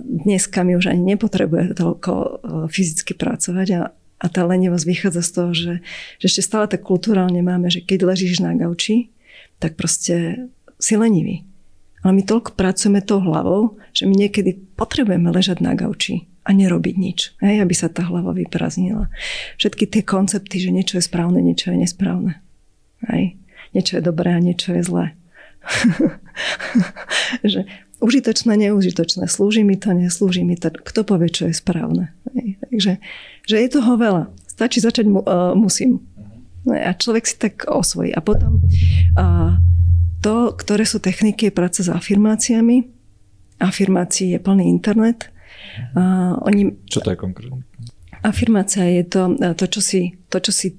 dneska 0.00 0.66
mi 0.66 0.74
už 0.74 0.90
ani 0.90 1.14
nepotrebuje 1.14 1.78
toľko 1.78 2.12
e, 2.12 2.28
fyzicky 2.70 3.14
pracovať 3.14 3.68
a, 3.78 3.82
a 3.94 4.26
tá 4.26 4.42
lenivosť 4.42 4.84
vychádza 4.86 5.22
z 5.22 5.30
toho, 5.30 5.50
že, 5.54 5.74
že 6.18 6.24
ešte 6.26 6.42
stále 6.42 6.66
tak 6.66 6.82
kulturálne 6.82 7.38
máme, 7.40 7.70
že 7.70 7.84
keď 7.84 8.14
ležíš 8.14 8.42
na 8.42 8.54
gauči, 8.58 9.14
tak 9.62 9.78
proste 9.78 10.48
si 10.76 10.94
lenivý. 10.98 11.46
Ale 12.04 12.12
my 12.18 12.22
toľko 12.22 12.54
pracujeme 12.54 13.02
tou 13.02 13.18
hlavou, 13.18 13.80
že 13.90 14.06
my 14.06 14.14
niekedy 14.14 14.54
potrebujeme 14.78 15.26
ležať 15.32 15.58
na 15.64 15.74
gauči 15.74 16.28
a 16.46 16.54
nerobiť 16.54 16.94
nič, 16.94 17.34
hej, 17.42 17.58
aby 17.58 17.74
sa 17.74 17.90
tá 17.90 18.06
hlava 18.06 18.30
vyprázdnila. 18.30 19.10
Všetky 19.58 19.90
tie 19.90 20.02
koncepty, 20.06 20.62
že 20.62 20.70
niečo 20.70 21.02
je 21.02 21.04
správne, 21.04 21.42
niečo 21.42 21.74
je 21.74 21.82
nesprávne. 21.82 22.38
Hej. 23.10 23.34
Niečo 23.74 23.98
je 23.98 24.02
dobré 24.06 24.30
a 24.30 24.38
niečo 24.38 24.70
je 24.70 24.82
zlé. 24.86 25.06
že 27.52 27.66
užitočné, 28.00 28.52
neužitočné, 28.68 29.24
slúži 29.28 29.64
mi 29.64 29.80
to, 29.80 29.92
neslúži 29.96 30.44
mi 30.44 30.56
to, 30.56 30.68
kto 30.68 31.00
povie, 31.06 31.32
čo 31.32 31.48
je 31.48 31.54
správne. 31.56 32.12
Takže 32.68 33.00
že 33.46 33.56
je 33.62 33.68
toho 33.70 33.96
veľa. 33.96 34.28
Stačí 34.50 34.82
začať, 34.82 35.06
mu, 35.08 35.22
uh, 35.22 35.54
musím. 35.56 36.02
A 36.66 36.92
človek 36.92 37.24
si 37.24 37.36
tak 37.38 37.64
osvojí. 37.70 38.10
A 38.10 38.20
potom 38.20 38.58
uh, 39.16 39.56
to, 40.20 40.52
ktoré 40.58 40.82
sú 40.82 40.98
techniky, 40.98 41.48
je 41.48 41.54
práca 41.54 41.80
s 41.80 41.88
afirmáciami. 41.88 42.90
Afirmácií 43.62 44.34
je 44.34 44.40
plný 44.42 44.66
internet. 44.66 45.30
Uh, 45.94 46.36
oni, 46.44 46.74
čo 46.90 47.00
to 47.00 47.14
je 47.14 47.18
konkrétne? 47.20 47.62
Afirmácia 48.26 48.82
je 48.90 49.04
to, 49.06 49.22
to, 49.54 49.64
čo 49.70 49.80
si, 49.80 50.00
to, 50.26 50.42
čo 50.42 50.50
si 50.50 50.74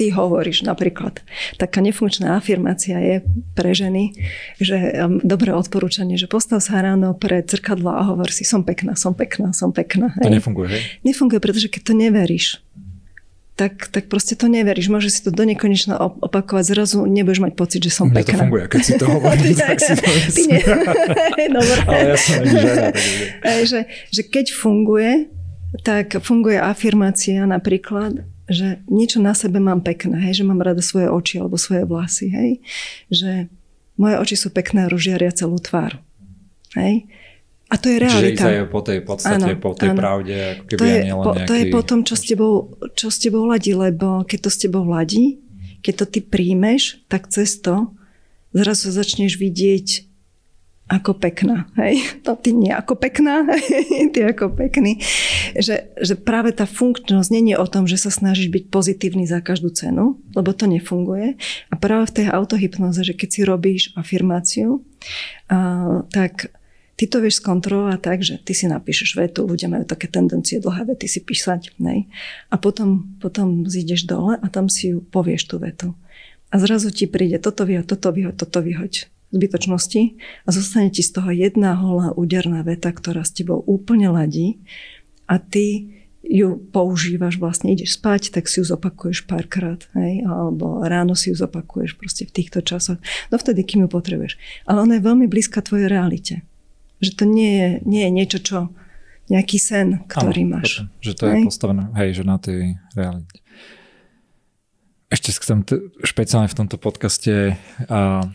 ty 0.00 0.08
hovoríš 0.08 0.64
napríklad. 0.64 1.20
Taká 1.60 1.84
nefunkčná 1.84 2.40
afirmácia 2.40 2.96
je 2.96 3.16
pre 3.52 3.76
ženy, 3.76 4.16
že 4.56 4.80
um, 4.96 5.20
dobré 5.20 5.52
odporúčanie, 5.52 6.16
že 6.16 6.24
postav 6.24 6.64
sa 6.64 6.80
ráno 6.80 7.12
pred 7.12 7.44
zrkadlo 7.44 7.92
a 7.92 8.00
hovor 8.08 8.32
si, 8.32 8.48
som 8.48 8.64
pekná, 8.64 8.96
som 8.96 9.12
pekná, 9.12 9.52
som 9.52 9.76
pekná. 9.76 10.16
Hej. 10.16 10.24
To 10.24 10.32
nefunguje, 10.32 10.68
hej? 10.72 10.82
Nefunguje, 11.04 11.36
pretože 11.44 11.68
keď 11.68 11.82
to 11.84 11.92
neveríš, 11.92 12.64
tak, 13.60 13.92
tak 13.92 14.08
proste 14.08 14.40
to 14.40 14.48
neveríš. 14.48 14.88
Môžeš 14.88 15.12
si 15.12 15.20
to 15.20 15.36
do 15.36 15.44
nekonečna 15.44 16.00
opakovať, 16.00 16.64
zrazu 16.64 17.04
nebudeš 17.04 17.44
mať 17.44 17.52
pocit, 17.60 17.84
že 17.84 17.92
som 17.92 18.08
Mne 18.08 18.24
pekná. 18.24 18.40
to 18.40 18.42
funguje, 18.48 18.64
keď 18.72 18.80
si 18.80 18.92
to 18.96 19.04
hovoríš, 19.20 19.56
tak 19.60 19.78
si 19.84 19.92
to 20.00 20.08
ty 20.32 20.42
ne... 20.48 20.60
Ale 21.92 22.02
ja 22.08 22.16
som 22.16 22.40
žena. 22.40 22.88
že, 23.68 23.84
že 24.08 24.22
keď 24.24 24.56
funguje, 24.56 25.28
tak 25.84 26.24
funguje 26.24 26.56
afirmácia 26.56 27.44
napríklad, 27.44 28.24
že 28.50 28.82
niečo 28.90 29.22
na 29.22 29.32
sebe 29.32 29.62
mám 29.62 29.80
pekné, 29.86 30.18
hej, 30.26 30.42
že 30.42 30.44
mám 30.44 30.58
rada 30.58 30.82
svoje 30.82 31.06
oči 31.06 31.38
alebo 31.38 31.54
svoje 31.54 31.86
vlasy, 31.86 32.26
hej, 32.28 32.50
že 33.06 33.46
moje 33.94 34.18
oči 34.18 34.36
sú 34.36 34.50
pekné 34.50 34.84
a 34.84 34.92
ružiaria 34.92 35.30
celú 35.30 35.62
tvár. 35.62 36.02
Hej. 36.74 37.06
A 37.70 37.78
to 37.78 37.86
je 37.86 38.02
realita. 38.02 38.50
Čiže 38.50 38.66
po 38.66 38.82
tej 38.82 38.98
podstate, 39.06 39.54
áno, 39.54 39.62
po 39.62 39.78
tej 39.78 39.94
áno. 39.94 39.98
pravde, 40.02 40.34
ako 40.34 40.64
keby 40.66 40.80
to 40.80 40.84
je, 40.84 40.98
len 40.98 41.14
po, 41.14 41.30
nejaký... 41.30 41.46
To 41.46 41.54
je 41.54 41.64
po 41.70 41.80
tom, 41.86 42.00
čo 42.02 42.14
s, 42.18 42.22
tebou, 42.26 42.54
čo 42.98 43.06
s 43.14 43.18
tebou 43.22 43.46
ladí, 43.46 43.72
lebo 43.78 44.26
keď 44.26 44.38
to 44.42 44.50
s 44.50 44.58
tebou 44.58 44.82
ladí, 44.90 45.38
keď 45.78 45.94
to 46.02 46.06
ty 46.10 46.20
príjmeš, 46.26 46.98
tak 47.06 47.30
cez 47.30 47.62
to 47.62 47.94
zrazu 48.50 48.90
začneš 48.90 49.38
vidieť 49.38 50.09
ako 50.90 51.14
pekná. 51.14 51.70
Hej? 51.78 52.02
No 52.26 52.34
ty 52.34 52.50
nie 52.50 52.74
ako 52.74 52.98
pekná, 52.98 53.46
ty 54.12 54.20
ako 54.26 54.50
pekný. 54.58 54.98
Že, 55.54 55.94
že 56.02 56.14
práve 56.18 56.50
tá 56.50 56.66
funkčnosť 56.66 57.30
je 57.30 57.54
o 57.54 57.66
tom, 57.70 57.86
že 57.86 57.94
sa 57.94 58.10
snažíš 58.10 58.50
byť 58.50 58.64
pozitívny 58.74 59.22
za 59.22 59.38
každú 59.38 59.70
cenu, 59.70 60.18
lebo 60.34 60.50
to 60.50 60.66
nefunguje. 60.66 61.38
A 61.70 61.74
práve 61.78 62.10
v 62.10 62.14
tej 62.18 62.26
autohypnoze, 62.34 63.06
že 63.06 63.14
keď 63.14 63.28
si 63.30 63.40
robíš 63.46 63.82
afirmáciu, 63.94 64.82
a, 65.46 66.02
tak 66.10 66.50
ty 66.98 67.06
to 67.06 67.22
vieš 67.22 67.38
skontrolovať 67.38 68.00
tak, 68.02 68.18
že 68.26 68.42
ty 68.42 68.50
si 68.50 68.66
napíšeš 68.66 69.14
vetu, 69.14 69.46
ľudia 69.46 69.70
majú 69.70 69.86
také 69.86 70.10
tendencie 70.10 70.58
dlhé 70.58 70.90
vety 70.90 71.06
si 71.06 71.22
písať, 71.22 71.78
nej? 71.78 72.10
a 72.50 72.58
potom, 72.58 73.14
potom 73.22 73.62
zídeš 73.70 74.10
dole 74.10 74.36
a 74.42 74.46
tam 74.50 74.66
si 74.66 74.90
ju 74.90 75.06
povieš 75.06 75.54
tú 75.54 75.62
vetu. 75.62 75.94
A 76.50 76.58
zrazu 76.58 76.90
ti 76.90 77.06
príde 77.06 77.38
toto 77.38 77.62
vyhoď, 77.62 77.86
toto 77.86 78.10
vyhoď, 78.10 78.34
toto 78.34 78.58
vyhoď 78.58 79.06
zbytočnosti 79.30 80.18
a 80.46 80.48
zostane 80.50 80.90
ti 80.90 81.02
z 81.06 81.10
toho 81.14 81.30
jedna 81.30 81.78
holá 81.78 82.10
úderná 82.14 82.66
veta, 82.66 82.90
ktorá 82.90 83.22
s 83.22 83.34
tebou 83.34 83.62
úplne 83.62 84.10
ladí 84.10 84.58
a 85.30 85.38
ty 85.38 85.94
ju 86.20 86.60
používaš, 86.70 87.40
vlastne 87.40 87.72
ideš 87.72 87.96
spať, 87.96 88.30
tak 88.30 88.46
si 88.46 88.60
ju 88.60 88.64
zopakuješ 88.68 89.24
párkrát, 89.24 89.80
hej, 89.96 90.22
alebo 90.28 90.84
ráno 90.84 91.16
si 91.16 91.32
ju 91.32 91.36
zopakuješ 91.38 91.96
proste 91.96 92.28
v 92.28 92.34
týchto 92.36 92.60
časoch, 92.60 93.00
no 93.32 93.34
vtedy, 93.40 93.64
kým 93.64 93.86
ju 93.86 93.88
potrebuješ. 93.88 94.36
Ale 94.68 94.84
ona 94.84 95.00
je 95.00 95.06
veľmi 95.08 95.26
blízka 95.26 95.64
tvojej 95.64 95.88
realite. 95.88 96.44
Že 97.00 97.10
to 97.16 97.24
nie 97.24 97.52
je, 97.56 97.68
nie 97.88 98.02
je 98.04 98.10
niečo, 98.12 98.38
čo 98.44 98.58
nejaký 99.32 99.56
sen, 99.56 100.04
ktorý 100.04 100.42
ano, 100.44 100.52
máš. 100.60 100.84
Že 101.00 101.12
to 101.16 101.24
hej? 101.24 101.32
je 101.32 101.46
postavené, 101.48 101.84
hej, 101.96 102.10
že 102.20 102.22
na 102.26 102.36
tej 102.36 102.60
realite. 102.92 103.38
ešte 105.10 105.34
chcem 105.34 105.66
t- 105.66 105.82
špeciálne 106.04 106.46
v 106.46 106.58
tomto 106.58 106.76
podcaste 106.78 107.56
a 107.88 108.28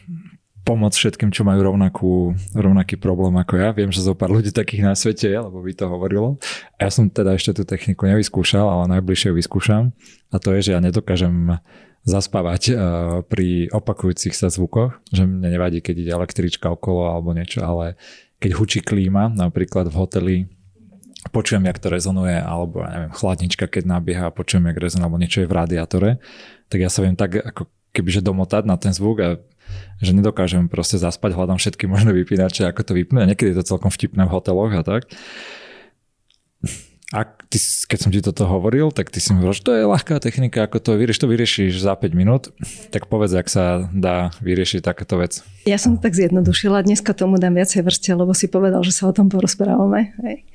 pomôcť 0.65 0.97
všetkým, 0.97 1.29
čo 1.29 1.45
majú 1.45 1.61
rovnakú, 1.61 2.33
rovnaký 2.57 2.97
problém 2.97 3.37
ako 3.37 3.61
ja. 3.61 3.69
Viem, 3.69 3.93
že 3.93 4.01
zo 4.01 4.17
pár 4.17 4.33
ľudí 4.33 4.49
takých 4.49 4.81
na 4.81 4.97
svete 4.97 5.29
je, 5.29 5.37
lebo 5.37 5.61
by 5.61 5.71
to 5.77 5.85
hovorilo. 5.85 6.41
A 6.81 6.89
ja 6.89 6.91
som 6.91 7.05
teda 7.05 7.37
ešte 7.37 7.61
tú 7.61 7.63
techniku 7.69 8.09
nevyskúšal, 8.09 8.65
ale 8.65 8.97
najbližšie 8.97 9.29
ju 9.29 9.35
vyskúšam. 9.37 9.93
A 10.33 10.41
to 10.41 10.57
je, 10.57 10.65
že 10.65 10.71
ja 10.73 10.81
nedokážem 10.81 11.61
zaspávať 12.05 12.61
uh, 12.69 12.77
pri 13.25 13.69
opakujúcich 13.73 14.33
sa 14.33 14.49
zvukoch, 14.49 14.97
že 15.09 15.25
mne 15.25 15.53
nevadí, 15.53 15.81
keď 15.81 15.95
ide 16.05 16.11
električka 16.13 16.69
okolo 16.69 17.09
alebo 17.09 17.33
niečo, 17.33 17.65
ale 17.65 17.97
keď 18.37 18.51
hučí 18.57 18.79
klíma, 18.85 19.33
napríklad 19.33 19.89
v 19.89 19.97
hoteli, 19.97 20.35
počujem, 21.33 21.65
jak 21.65 21.81
to 21.81 21.89
rezonuje, 21.89 22.37
alebo 22.37 22.85
ja 22.85 22.89
neviem, 22.93 23.13
chladnička, 23.13 23.65
keď 23.65 23.83
nabieha, 23.89 24.29
počujem, 24.29 24.69
jak 24.69 24.77
rezonuje, 24.77 25.05
alebo 25.09 25.21
niečo 25.21 25.41
je 25.41 25.49
v 25.49 25.57
radiátore, 25.57 26.11
tak 26.69 26.77
ja 26.85 26.89
sa 26.93 27.01
viem 27.01 27.17
tak 27.17 27.41
ako 27.41 27.65
kebyže 27.95 28.21
domotať 28.21 28.63
na 28.67 28.75
ten 28.75 28.91
zvuk 28.91 29.17
a 29.23 29.29
že 29.99 30.11
nedokážem 30.11 30.67
proste 30.67 30.99
zaspať, 30.99 31.33
hľadám 31.33 31.59
všetky 31.59 31.85
možné 31.85 32.11
vypínače, 32.11 32.67
ako 32.67 32.81
to 32.83 32.91
vypnúť. 32.93 33.21
A 33.23 33.29
niekedy 33.31 33.53
je 33.53 33.59
to 33.63 33.75
celkom 33.75 33.91
vtipné 33.91 34.27
v 34.27 34.33
hoteloch 34.33 34.73
a 34.75 34.83
tak. 34.83 35.09
A 37.13 37.21
ty, 37.23 37.61
keď 37.61 37.99
som 38.01 38.09
ti 38.09 38.17
toto 38.17 38.49
hovoril, 38.49 38.89
tak 38.89 39.13
ty 39.13 39.21
si 39.21 39.29
mi 39.29 39.45
hovoril, 39.45 39.61
že 39.61 39.63
to 39.63 39.77
je 39.77 39.85
ľahká 39.85 40.17
technika, 40.17 40.65
ako 40.65 40.81
to 40.81 40.91
vyriešiš, 40.97 41.21
to 41.21 41.29
vyriešiš 41.29 41.73
za 41.77 41.93
5 41.93 42.17
minút. 42.17 42.49
Tak 42.89 43.05
povedz, 43.05 43.37
ak 43.37 43.45
sa 43.45 43.85
dá 43.93 44.33
vyriešiť 44.41 44.81
takéto 44.81 45.21
vec. 45.21 45.45
Ja 45.69 45.77
som 45.77 45.95
to 45.95 46.09
tak 46.09 46.17
zjednodušila, 46.17 46.81
dneska 46.81 47.13
tomu 47.13 47.37
dám 47.37 47.61
viacej 47.61 47.85
vrste, 47.85 48.09
lebo 48.17 48.33
si 48.33 48.49
povedal, 48.49 48.81
že 48.81 48.89
sa 48.89 49.05
o 49.05 49.13
tom 49.13 49.29
porozprávame. 49.29 50.17
Hej. 50.25 50.49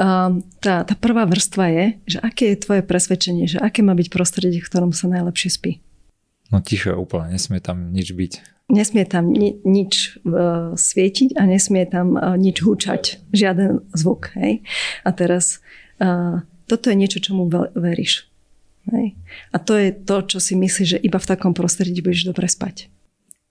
Um, 0.00 0.40
tá, 0.64 0.88
tá 0.88 0.94
prvá 0.96 1.28
vrstva 1.28 1.68
je, 1.68 1.84
že 2.10 2.18
aké 2.24 2.56
je 2.56 2.64
tvoje 2.64 2.82
presvedčenie, 2.82 3.44
že 3.44 3.60
aké 3.60 3.84
má 3.84 3.92
byť 3.92 4.08
prostredie, 4.08 4.64
v 4.64 4.70
ktorom 4.72 4.96
sa 4.96 5.04
najlepšie 5.04 5.52
spí. 5.52 5.84
No 6.50 6.58
ticho 6.58 6.98
úplne, 6.98 7.38
nesmie 7.38 7.62
tam 7.62 7.94
nič 7.94 8.10
byť. 8.10 8.32
Nesmie 8.70 9.02
tam 9.06 9.34
ni- 9.34 9.58
nič 9.66 10.22
uh, 10.22 10.74
svietiť 10.78 11.34
a 11.34 11.42
nesmie 11.46 11.86
tam 11.86 12.14
uh, 12.14 12.38
nič 12.38 12.62
húčať. 12.62 13.18
Žiaden 13.34 13.90
zvuk. 13.94 14.30
Hej? 14.38 14.62
A 15.02 15.10
teraz 15.10 15.58
uh, 15.98 16.42
toto 16.70 16.90
je 16.90 16.96
niečo, 16.98 17.18
čomu 17.18 17.50
veríš. 17.74 18.30
Hej? 18.90 19.18
A 19.50 19.56
to 19.58 19.74
je 19.74 19.90
to, 19.90 20.16
čo 20.26 20.38
si 20.38 20.54
myslíš, 20.54 20.88
že 20.96 21.02
iba 21.02 21.18
v 21.18 21.30
takom 21.30 21.50
prostredí 21.54 21.98
budeš 21.98 22.30
dobre 22.30 22.46
spať. 22.46 22.86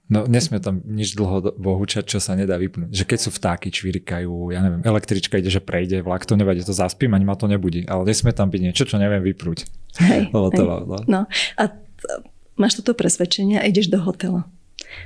No 0.09 0.25
nesmie 0.25 0.57
tam 0.57 0.81
nič 0.89 1.13
dlho 1.13 1.53
húčať, 1.53 2.09
čo 2.09 2.17
sa 2.17 2.33
nedá 2.33 2.57
vypnúť. 2.57 2.89
Že 2.89 3.03
keď 3.05 3.19
sú 3.21 3.29
vtáky, 3.29 3.69
čvirikajú, 3.69 4.49
ja 4.49 4.65
neviem, 4.65 4.81
električka 4.81 5.37
ide, 5.37 5.53
že 5.53 5.61
prejde, 5.61 6.01
vlak 6.01 6.25
to 6.25 6.33
nevadí, 6.33 6.65
to 6.65 6.73
zaspím, 6.73 7.13
ani 7.13 7.29
ma 7.29 7.37
to 7.37 7.45
nebudí. 7.45 7.85
Ale 7.85 8.09
nesmie 8.09 8.33
tam 8.33 8.49
byť 8.49 8.61
niečo, 8.65 8.89
čo 8.89 8.97
neviem 8.97 9.21
vyprúť. 9.21 9.69
Hej, 10.01 10.21
hej. 10.33 10.33
To, 10.33 10.65
no. 10.65 10.97
no. 11.05 11.21
A 11.61 11.63
t- 11.69 12.38
máš 12.59 12.83
toto 12.83 12.91
presvedčenie 12.93 13.57
a 13.57 13.65
ideš 13.65 13.87
do 13.87 13.97
hotela. 14.03 14.45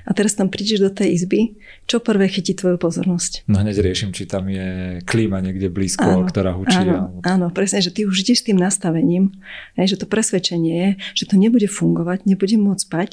A 0.07 0.15
teraz 0.15 0.35
tam 0.35 0.47
prídeš 0.47 0.79
do 0.79 0.91
tej 0.91 1.15
izby, 1.17 1.59
čo 1.89 1.99
prvé 1.99 2.31
chytí 2.31 2.55
tvoju 2.55 2.79
pozornosť? 2.79 3.47
No 3.51 3.59
hneď 3.59 3.83
riešim, 3.83 4.15
či 4.15 4.23
tam 4.23 4.47
je 4.47 4.99
klíma 5.03 5.43
niekde 5.43 5.67
blízko, 5.67 6.23
áno, 6.23 6.27
ktorá 6.27 6.55
hučí. 6.55 6.77
Áno, 6.77 7.11
alebo... 7.11 7.19
áno, 7.23 7.47
presne, 7.51 7.83
že 7.83 7.91
ty 7.91 8.07
už 8.07 8.23
ideš 8.23 8.43
s 8.43 8.47
tým 8.47 8.59
nastavením, 8.59 9.35
že 9.75 9.99
to 9.99 10.07
presvedčenie 10.07 10.73
je, 10.73 10.89
že 11.13 11.25
to 11.27 11.35
nebude 11.35 11.67
fungovať, 11.67 12.23
nebude 12.23 12.55
môcť 12.55 12.83
spať, 12.83 13.11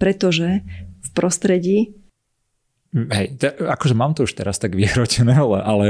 pretože 0.00 0.64
v 1.04 1.08
prostredí 1.12 1.92
Hej, 2.96 3.36
te, 3.36 3.52
akože 3.52 3.92
mám 3.92 4.16
to 4.16 4.24
už 4.24 4.32
teraz 4.32 4.56
tak 4.56 4.72
vyhrotené, 4.72 5.36
ale, 5.44 5.58
ale 5.60 5.86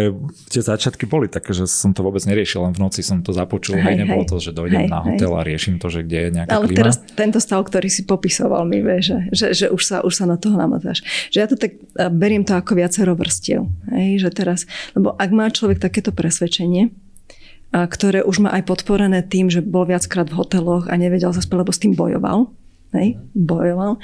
tie 0.51 0.59
začiatky 0.59 1.07
boli 1.07 1.31
také, 1.31 1.55
že 1.55 1.71
som 1.71 1.95
to 1.95 2.03
vôbec 2.03 2.27
neriešil, 2.27 2.67
len 2.67 2.75
v 2.75 2.83
noci 2.83 3.07
som 3.07 3.23
to 3.23 3.31
započul, 3.31 3.79
hej, 3.79 3.95
hej 3.95 3.97
nebolo 4.03 4.27
hej, 4.27 4.31
to, 4.35 4.37
že 4.43 4.51
dojdem 4.51 4.87
hej, 4.87 4.91
na 4.91 5.01
hotel 5.07 5.31
hej. 5.31 5.39
a 5.39 5.47
riešim 5.47 5.79
to, 5.79 5.87
že 5.87 6.03
kde 6.03 6.19
je 6.19 6.29
nejaká 6.43 6.51
Ale 6.51 6.67
klíma. 6.67 6.79
teraz 6.83 6.97
tento 7.15 7.39
stav, 7.39 7.63
ktorý 7.63 7.87
si 7.87 8.03
popisoval 8.03 8.67
mi, 8.67 8.83
vie, 8.83 8.99
že, 8.99 9.31
že, 9.31 9.47
že 9.55 9.67
už, 9.71 9.83
sa, 9.87 9.97
už 10.03 10.15
sa 10.19 10.27
na 10.27 10.35
toho 10.35 10.59
namotáš. 10.59 11.07
Že 11.31 11.39
ja 11.39 11.47
to 11.47 11.55
tak 11.55 11.79
beriem 12.11 12.43
to 12.43 12.59
ako 12.59 12.75
viacero 12.75 13.15
vrstiev. 13.15 13.71
Hej, 13.95 14.27
že 14.27 14.29
teraz, 14.35 14.67
lebo 14.99 15.15
ak 15.15 15.31
má 15.31 15.47
človek 15.47 15.79
takéto 15.79 16.11
presvedčenie, 16.11 16.91
a 17.75 17.85
ktoré 17.87 18.23
už 18.23 18.47
má 18.47 18.51
aj 18.55 18.63
podporené 18.67 19.27
tým, 19.27 19.51
že 19.51 19.63
bol 19.63 19.87
viackrát 19.87 20.31
v 20.31 20.39
hoteloch 20.39 20.87
a 20.87 20.95
nevedel 20.95 21.35
sa 21.35 21.43
spať, 21.43 21.67
lebo 21.67 21.73
s 21.75 21.83
tým 21.83 21.93
bojoval, 21.99 22.51
hej, 22.95 23.19
bojoval, 23.35 23.99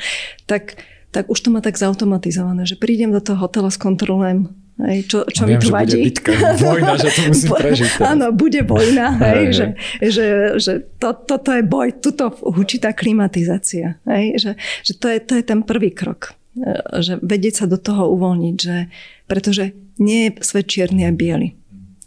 tak 0.50 0.82
tak 1.12 1.28
už 1.28 1.38
to 1.44 1.48
má 1.52 1.60
tak 1.60 1.76
zautomatizované, 1.76 2.64
že 2.64 2.80
prídem 2.80 3.12
do 3.12 3.20
toho 3.20 3.36
hotela, 3.36 3.68
skontrolujem 3.68 4.62
Hej, 4.80 4.98
čo, 5.04 5.18
čo 5.28 5.44
viem, 5.44 5.60
mi 5.60 5.62
tu 5.62 5.68
že 5.68 5.74
vadí. 5.76 6.00
Bude 6.00 6.06
bitka, 6.08 6.30
vojna, 6.56 6.92
že 6.96 7.10
to 7.12 7.22
musím 7.30 7.50
prežiť. 7.52 7.90
Teraz. 7.92 8.08
Áno, 8.08 8.26
bude 8.32 8.60
vojna, 8.64 9.06
hej, 9.20 9.28
hej, 9.28 9.46
že, 9.52 9.66
že, 10.00 10.26
že 10.56 10.72
to, 10.96 11.12
toto 11.12 11.52
je 11.52 11.62
boj, 11.62 11.88
tuto 12.00 12.32
hučí 12.32 12.80
tá 12.80 12.96
klimatizácia. 12.96 14.00
Hej, 14.08 14.24
že, 14.40 14.50
že 14.80 14.92
to, 14.96 15.06
je, 15.12 15.18
to 15.20 15.32
je 15.36 15.44
ten 15.44 15.60
prvý 15.60 15.92
krok. 15.92 16.32
E, 16.56 17.04
že 17.04 17.20
vedieť 17.20 17.62
sa 17.62 17.66
do 17.68 17.76
toho 17.76 18.10
uvoľniť, 18.16 18.56
že, 18.56 18.88
pretože 19.28 19.76
nie 20.00 20.32
je 20.32 20.40
svet 20.40 20.66
čierny 20.66 21.04
a 21.04 21.12
biely. 21.12 21.52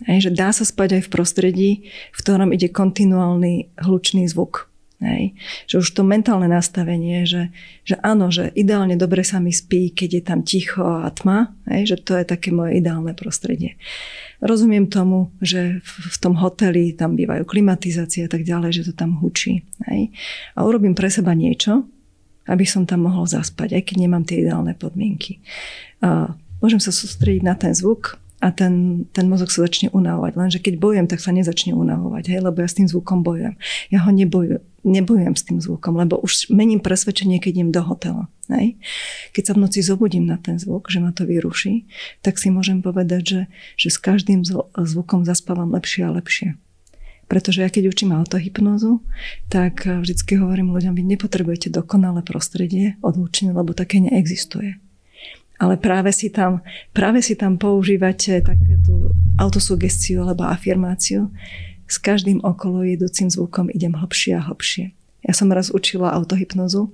Hej, 0.10 0.28
že 0.28 0.32
dá 0.36 0.52
sa 0.52 0.68
spať 0.68 1.00
aj 1.00 1.02
v 1.08 1.14
prostredí, 1.14 1.70
v 2.12 2.18
ktorom 2.20 2.52
ide 2.52 2.68
kontinuálny 2.68 3.78
hlučný 3.78 4.28
zvuk. 4.28 4.68
Hej. 5.04 5.36
Že 5.68 5.76
už 5.84 5.88
to 5.92 6.02
mentálne 6.08 6.48
nastavenie, 6.48 7.28
že, 7.28 7.52
že 7.84 8.00
áno, 8.00 8.32
že 8.32 8.48
ideálne 8.56 8.96
dobre 8.96 9.28
sa 9.28 9.44
mi 9.44 9.52
spí, 9.52 9.92
keď 9.92 10.10
je 10.10 10.24
tam 10.24 10.40
ticho 10.48 10.88
a 10.88 11.12
tma, 11.12 11.52
hej, 11.68 11.96
že 11.96 11.98
to 12.00 12.16
je 12.16 12.24
také 12.24 12.56
moje 12.56 12.80
ideálne 12.80 13.12
prostredie. 13.12 13.76
Rozumiem 14.40 14.88
tomu, 14.88 15.36
že 15.44 15.84
v, 15.84 15.92
v 16.16 16.18
tom 16.24 16.40
hoteli 16.40 16.96
tam 16.96 17.20
bývajú 17.20 17.44
klimatizácie 17.44 18.24
a 18.24 18.32
tak 18.32 18.48
ďalej, 18.48 18.72
že 18.72 18.86
to 18.88 18.94
tam 18.96 19.20
hučí. 19.20 19.68
Hej. 19.92 20.16
A 20.56 20.64
urobím 20.64 20.96
pre 20.96 21.12
seba 21.12 21.36
niečo, 21.36 21.84
aby 22.48 22.64
som 22.64 22.88
tam 22.88 23.04
mohol 23.10 23.28
zaspať, 23.28 23.76
aj 23.76 23.84
keď 23.92 23.96
nemám 24.00 24.24
tie 24.24 24.48
ideálne 24.48 24.78
podmienky. 24.80 25.44
A 26.00 26.32
môžem 26.64 26.80
sa 26.80 26.96
sústrediť 26.96 27.44
na 27.44 27.60
ten 27.60 27.76
zvuk, 27.76 28.16
a 28.46 28.54
ten, 28.54 29.06
ten 29.10 29.26
mozog 29.26 29.50
sa 29.50 29.66
začne 29.66 29.90
unavovať. 29.90 30.38
Lenže 30.38 30.60
keď 30.62 30.78
bojujem, 30.78 31.10
tak 31.10 31.18
sa 31.18 31.34
nezačne 31.34 31.74
unavovať, 31.74 32.30
hej, 32.30 32.46
lebo 32.46 32.62
ja 32.62 32.70
s 32.70 32.78
tým 32.78 32.86
zvukom 32.86 33.26
bojujem. 33.26 33.58
Ja 33.90 34.06
ho 34.06 34.14
nebojujem, 34.14 34.62
nebojujem 34.86 35.34
s 35.34 35.44
tým 35.50 35.58
zvukom, 35.58 35.98
lebo 35.98 36.22
už 36.22 36.54
mením 36.54 36.78
presvedčenie, 36.78 37.42
keď 37.42 37.52
idem 37.58 37.70
do 37.74 37.82
hotela. 37.82 38.30
Hej. 38.54 38.78
Keď 39.34 39.44
sa 39.50 39.54
v 39.58 39.62
noci 39.66 39.82
zobudím 39.82 40.30
na 40.30 40.38
ten 40.38 40.62
zvuk, 40.62 40.94
že 40.94 41.02
ma 41.02 41.10
to 41.10 41.26
vyruší, 41.26 41.90
tak 42.22 42.38
si 42.38 42.54
môžem 42.54 42.86
povedať, 42.86 43.22
že, 43.26 43.42
že 43.82 43.90
s 43.90 43.98
každým 43.98 44.46
zvukom 44.78 45.26
zaspávam 45.26 45.74
lepšie 45.74 46.06
a 46.06 46.14
lepšie. 46.14 46.54
Pretože 47.26 47.66
ja 47.66 47.74
keď 47.74 47.90
učím 47.90 48.14
autohypnózu, 48.14 49.02
tak 49.50 49.90
vždycky 49.90 50.38
hovorím 50.38 50.70
ľuďom, 50.70 50.94
vy 50.94 51.18
nepotrebujete 51.18 51.74
dokonalé 51.74 52.22
prostredie 52.22 53.02
odlučené, 53.02 53.58
lebo 53.58 53.74
také 53.74 53.98
neexistuje 53.98 54.78
ale 55.60 55.80
práve 55.80 56.12
si 56.12 56.28
tam, 56.28 56.60
práve 56.92 57.24
si 57.24 57.36
tam 57.40 57.56
používate 57.56 58.44
takéto 58.44 59.16
autosugestiu 59.40 60.24
alebo 60.24 60.44
afirmáciu. 60.44 61.32
S 61.86 62.02
každým 62.02 62.42
okolo 62.42 62.82
jedúcim 62.82 63.30
zvukom 63.30 63.70
idem 63.70 63.94
hlbšie 63.94 64.36
a 64.36 64.42
hlbšie. 64.42 64.92
Ja 65.26 65.34
som 65.34 65.50
raz 65.50 65.74
učila 65.74 66.14
autohypnozu 66.14 66.94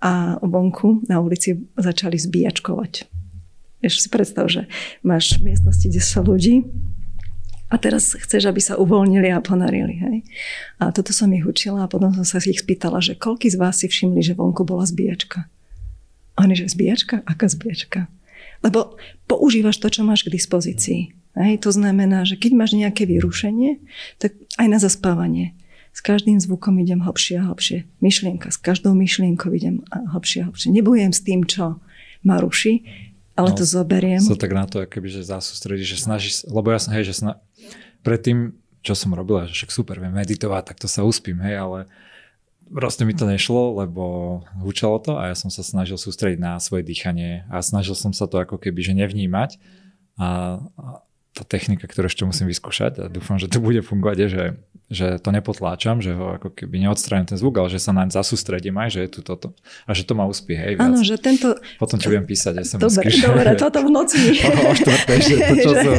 a 0.00 0.36
vonku 0.40 1.04
na 1.08 1.20
ulici 1.20 1.64
začali 1.76 2.16
zbíjačkovať. 2.16 3.08
Vieš 3.80 3.94
si 4.04 4.08
predstav, 4.12 4.52
že 4.52 4.68
máš 5.00 5.40
v 5.40 5.52
miestnosti 5.52 5.88
10 5.88 5.96
ľudí 6.28 6.68
a 7.72 7.78
teraz 7.80 8.12
chceš, 8.12 8.50
aby 8.50 8.60
sa 8.60 8.76
uvoľnili 8.76 9.32
a 9.32 9.40
ponarili. 9.40 9.96
Hej? 9.96 10.16
A 10.82 10.92
toto 10.92 11.16
som 11.16 11.32
ich 11.32 11.46
učila 11.46 11.86
a 11.86 11.90
potom 11.90 12.12
som 12.12 12.26
sa 12.26 12.42
ich 12.42 12.60
spýtala, 12.60 13.00
že 13.00 13.16
koľký 13.16 13.48
z 13.48 13.56
vás 13.56 13.80
si 13.80 13.88
všimli, 13.88 14.20
že 14.20 14.36
vonku 14.36 14.66
bola 14.68 14.84
zbíjačka. 14.84 15.48
Oni, 16.40 16.56
že 16.56 16.72
zbíjačka? 16.72 17.20
Aká 17.28 17.46
zbíjačka? 17.52 18.08
Lebo 18.64 18.96
používaš 19.28 19.76
to, 19.76 19.92
čo 19.92 20.04
máš 20.04 20.24
k 20.24 20.32
dispozícii. 20.32 21.12
Hej? 21.36 21.60
To 21.64 21.70
znamená, 21.72 22.24
že 22.24 22.40
keď 22.40 22.52
máš 22.56 22.72
nejaké 22.72 23.04
vyrušenie, 23.04 23.80
tak 24.16 24.36
aj 24.56 24.66
na 24.68 24.78
zaspávanie. 24.80 25.52
S 25.90 26.00
každým 26.00 26.38
zvukom 26.38 26.78
idem 26.78 27.02
hlbšie 27.02 27.42
a 27.42 27.50
hlbšie. 27.50 27.84
Myšlienka, 27.98 28.54
s 28.54 28.58
každou 28.62 28.94
myšlienkou 28.94 29.50
idem 29.52 29.82
hlbšie 29.90 30.46
a 30.46 30.48
hlbšie. 30.48 30.70
Nebujem 30.70 31.10
s 31.10 31.20
tým, 31.20 31.42
čo 31.44 31.82
ma 32.22 32.38
ruší, 32.38 32.86
ale 33.34 33.50
no, 33.50 33.56
to 33.56 33.64
zoberiem. 33.64 34.20
Sa 34.20 34.36
tak 34.36 34.54
na 34.54 34.68
to, 34.68 34.84
keby, 34.84 35.08
že 35.08 35.26
zasústredíš, 35.26 35.96
že 35.96 36.04
snažíš, 36.04 36.34
lebo 36.46 36.70
ja 36.70 36.78
som, 36.78 36.92
hej, 36.94 37.10
že 37.10 37.24
sna... 37.24 37.40
predtým, 38.04 38.54
čo 38.84 38.92
som 38.94 39.16
robila, 39.16 39.48
že 39.48 39.56
však 39.56 39.72
super, 39.72 39.96
viem 39.98 40.12
meditovať, 40.12 40.72
tak 40.72 40.76
to 40.78 40.86
sa 40.86 41.02
uspím, 41.02 41.40
hej, 41.42 41.56
ale 41.58 41.78
proste 42.70 43.02
mi 43.02 43.12
to 43.12 43.26
nešlo, 43.26 43.82
lebo 43.82 44.04
hučalo 44.62 45.02
to 45.02 45.18
a 45.18 45.34
ja 45.34 45.36
som 45.36 45.50
sa 45.50 45.66
snažil 45.66 45.98
sústrediť 45.98 46.38
na 46.38 46.56
svoje 46.62 46.86
dýchanie 46.86 47.44
a 47.50 47.60
snažil 47.60 47.98
som 47.98 48.14
sa 48.14 48.30
to 48.30 48.38
ako 48.38 48.56
keby 48.56 48.80
že 48.80 48.94
nevnímať 48.94 49.58
a, 50.16 50.58
a 50.78 50.86
tá 51.30 51.46
technika, 51.46 51.86
ktorú 51.86 52.10
ešte 52.10 52.26
musím 52.26 52.50
vyskúšať 52.50 52.92
a 53.00 53.04
dúfam, 53.06 53.38
že 53.38 53.46
to 53.46 53.62
bude 53.62 53.78
fungovať, 53.86 54.16
je, 54.18 54.28
že, 54.28 54.44
že 54.90 55.06
to 55.22 55.30
nepotláčam, 55.30 56.02
že 56.02 56.10
ho 56.10 56.34
ako 56.34 56.50
keby 56.50 56.82
neodstraním 56.82 57.30
ten 57.30 57.38
zvuk, 57.38 57.54
ale 57.62 57.70
že 57.70 57.78
sa 57.78 57.94
naň 57.94 58.10
zasústredím 58.10 58.74
aj, 58.82 58.98
že 58.98 59.00
je 59.06 59.10
tu 59.14 59.20
toto 59.22 59.54
a 59.86 59.90
že 59.94 60.02
to 60.02 60.18
má 60.18 60.26
úspech. 60.26 60.58
Hej, 60.58 60.72
viac. 60.82 60.90
Áno, 60.90 61.06
že 61.06 61.22
tento... 61.22 61.54
Potom 61.78 62.02
ti 62.02 62.10
budem 62.10 62.26
písať 62.26 62.66
SMS. 62.66 62.82
Dobre, 62.82 63.14
dobre, 63.14 63.50
toto 63.54 63.78
v 63.78 63.90
noci. 63.94 64.18
o, 64.42 64.50
o 64.50 64.72
štvrtej, 64.74 65.18
že, 65.22 65.34
to, 65.38 65.54
čo 65.54 65.70
že, 65.78 65.94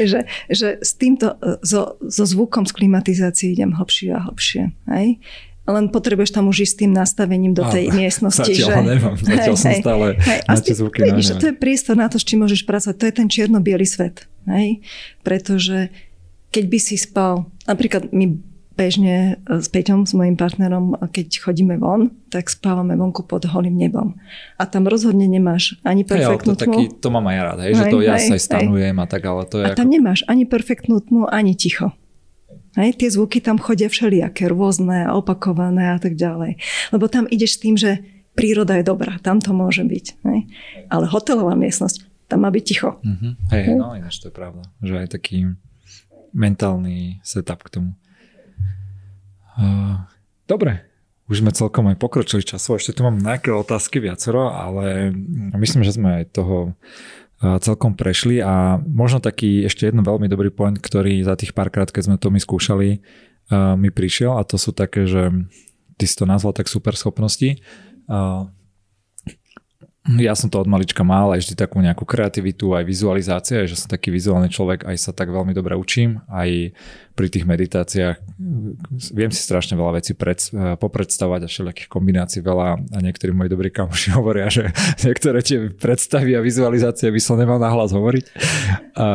že, 0.00 0.20
že, 0.48 0.68
s 0.80 0.92
týmto, 0.96 1.36
so, 1.60 2.00
so 2.08 2.24
zvukom 2.24 2.64
z 2.64 2.72
klimatizácie 2.72 3.52
idem 3.52 3.76
hlbšie 3.76 4.16
a 4.16 4.24
hlbšie. 4.32 4.72
Hej? 4.88 5.20
Len 5.70 5.88
potrebuješ 5.88 6.34
tam 6.34 6.50
už 6.50 6.66
ísť 6.66 6.72
s 6.74 6.78
tým 6.84 6.92
nastavením 6.92 7.52
do 7.54 7.62
tej 7.66 7.90
Ale 7.90 8.06
miestnosti. 8.06 8.52
Zatiaľ 8.52 8.68
že... 8.68 8.82
nemám, 8.86 9.14
zatiaľ 9.18 9.54
Hej, 9.54 9.62
som 9.62 9.70
hej, 9.70 9.80
stále 9.82 10.06
hej, 10.18 10.40
a 10.46 10.50
na 10.52 10.60
tie 10.60 10.74
zvuky 10.74 10.98
vidíš. 11.06 11.26
To 11.38 11.48
je 11.50 11.56
priestor 11.56 11.94
na 11.98 12.06
to, 12.10 12.16
s 12.18 12.24
čím 12.26 12.42
môžeš 12.42 12.62
pracovať. 12.66 12.96
To 12.98 13.04
je 13.06 13.14
ten 13.14 13.28
čierno-biely 13.30 13.86
svet. 13.86 14.28
Hej? 14.50 14.82
Pretože 15.22 15.94
keď 16.50 16.64
by 16.66 16.78
si 16.82 16.96
spal, 16.98 17.46
napríklad 17.70 18.10
my 18.10 18.50
bežne 18.80 19.36
e, 19.44 19.60
s 19.60 19.68
Peťom, 19.68 20.08
s 20.08 20.16
mojim 20.16 20.40
partnerom, 20.40 20.96
a 20.96 21.04
keď 21.04 21.44
chodíme 21.44 21.76
von, 21.76 22.16
tak 22.32 22.48
spávame 22.48 22.96
vonku 22.96 23.28
pod 23.28 23.44
holým 23.44 23.76
nebom. 23.76 24.16
A 24.56 24.64
tam 24.64 24.88
rozhodne 24.88 25.28
nemáš 25.28 25.76
ani 25.84 26.06
Hej, 26.06 26.08
perfektnú 26.08 26.56
to, 26.56 26.64
tmu. 26.64 26.72
taký, 26.72 26.84
to 26.96 27.08
mám 27.12 27.26
aj 27.28 27.38
rád, 27.44 27.58
hej, 27.68 27.72
že 27.76 27.84
Hej, 27.84 27.92
to 27.92 27.98
ja 28.00 28.16
hej, 28.16 28.24
sa 28.24 28.34
aj 28.34 28.40
hej. 28.40 28.48
stanujem 28.48 28.96
a 28.96 29.06
tak, 29.06 29.22
ale 29.28 29.42
to 29.44 29.56
je 29.60 29.64
A 29.68 29.76
ako... 29.76 29.78
tam 29.84 29.88
nemáš 29.92 30.20
ani 30.24 30.44
perfektnú 30.48 30.96
tmu, 31.04 31.28
ani 31.28 31.52
ticho. 31.52 31.92
Hej, 32.78 33.02
tie 33.02 33.08
zvuky 33.10 33.42
tam 33.42 33.58
chodia 33.58 33.90
všelijaké, 33.90 34.46
rôzne, 34.46 35.10
opakované 35.10 35.94
a 35.94 35.98
tak 35.98 36.14
ďalej. 36.14 36.62
Lebo 36.94 37.10
tam 37.10 37.26
ideš 37.26 37.58
s 37.58 37.62
tým, 37.62 37.74
že 37.74 38.04
príroda 38.38 38.78
je 38.78 38.86
dobrá, 38.86 39.18
tam 39.18 39.42
to 39.42 39.50
môže 39.50 39.82
byť. 39.82 40.06
Hej. 40.22 40.40
Ale 40.86 41.04
hotelová 41.10 41.58
miestnosť, 41.58 42.06
tam 42.30 42.46
má 42.46 42.50
byť 42.54 42.64
ticho. 42.64 43.02
Mhm. 43.02 43.28
Hej, 43.50 43.62
hej, 43.66 43.74
no 43.74 43.98
ináč 43.98 44.22
to 44.22 44.30
je 44.30 44.34
pravda, 44.34 44.62
že 44.78 44.94
aj 44.94 45.08
taký 45.10 45.58
mentálny 46.30 47.18
setup 47.26 47.66
k 47.66 47.72
tomu. 47.74 47.90
Uh, 49.58 49.98
dobre, 50.46 50.86
už 51.30 51.46
sme 51.46 51.54
celkom 51.54 51.90
aj 51.90 51.98
pokročili 51.98 52.42
času, 52.42 52.78
ešte 52.78 52.98
tu 52.98 53.06
mám 53.06 53.18
nejaké 53.18 53.54
otázky 53.54 54.02
viacero, 54.02 54.50
ale 54.50 55.14
myslím, 55.58 55.86
že 55.86 55.94
sme 55.94 56.22
aj 56.22 56.34
toho 56.34 56.74
celkom 57.40 57.96
prešli 57.96 58.44
a 58.44 58.76
možno 58.84 59.24
taký 59.24 59.64
ešte 59.64 59.88
jeden 59.88 60.04
veľmi 60.04 60.28
dobrý 60.28 60.52
point, 60.52 60.76
ktorý 60.76 61.24
za 61.24 61.40
tých 61.40 61.56
párkrát, 61.56 61.88
keď 61.88 62.12
sme 62.12 62.16
to 62.20 62.28
my 62.28 62.36
skúšali, 62.36 63.00
uh, 63.48 63.80
mi 63.80 63.88
prišiel 63.88 64.36
a 64.36 64.44
to 64.44 64.60
sú 64.60 64.76
také, 64.76 65.08
že 65.08 65.32
ty 65.96 66.04
si 66.04 66.14
to 66.20 66.28
nazval 66.28 66.52
tak 66.52 66.68
super 66.68 66.92
schopnosti. 66.92 67.56
Ja 70.08 70.32
som 70.32 70.48
to 70.48 70.56
od 70.56 70.64
malička 70.64 71.04
mal, 71.04 71.28
aj 71.36 71.44
vždy 71.44 71.54
takú 71.60 71.76
nejakú 71.84 72.08
kreativitu, 72.08 72.72
aj 72.72 72.88
vizualizácia, 72.88 73.68
že 73.68 73.76
som 73.76 73.92
taký 73.92 74.08
vizuálny 74.08 74.48
človek, 74.48 74.88
aj 74.88 74.96
sa 74.96 75.12
tak 75.12 75.28
veľmi 75.28 75.52
dobre 75.52 75.76
učím, 75.76 76.24
aj 76.32 76.72
pri 77.12 77.28
tých 77.28 77.44
meditáciách 77.44 78.16
viem 79.12 79.28
si 79.28 79.44
strašne 79.44 79.76
veľa 79.76 80.00
vecí 80.00 80.16
pred, 80.16 80.40
popredstavať 80.80 81.44
a 81.44 81.50
všelijakých 81.52 81.92
kombinácií 81.92 82.40
veľa 82.40 82.80
a 82.80 82.98
niektorí 83.04 83.36
moji 83.36 83.52
dobrí 83.52 83.68
kamoši 83.68 84.08
hovoria, 84.16 84.48
že 84.48 84.72
niektoré 85.04 85.44
tie 85.44 85.68
predstavy 85.68 86.32
a 86.32 86.40
vizualizácie 86.40 87.12
by 87.12 87.20
som 87.20 87.36
nemal 87.36 87.60
nahlas 87.60 87.92
hovoriť. 87.92 88.24
A, 88.96 89.06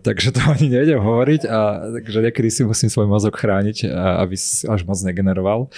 takže 0.00 0.32
to 0.32 0.40
ani 0.40 0.72
nejdem 0.72 1.04
hovoriť 1.04 1.42
a 1.52 1.58
takže 2.00 2.24
niekedy 2.24 2.48
si 2.48 2.64
musím 2.64 2.88
svoj 2.88 3.12
mozog 3.12 3.36
chrániť, 3.36 3.92
a, 3.92 4.24
aby 4.24 4.40
si 4.40 4.64
až 4.64 4.88
moc 4.88 4.96
negeneroval. 5.04 5.68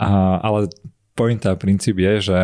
A, 0.00 0.40
ale 0.40 0.72
pointa, 1.12 1.52
princíp 1.52 2.00
je, 2.00 2.32
že 2.32 2.38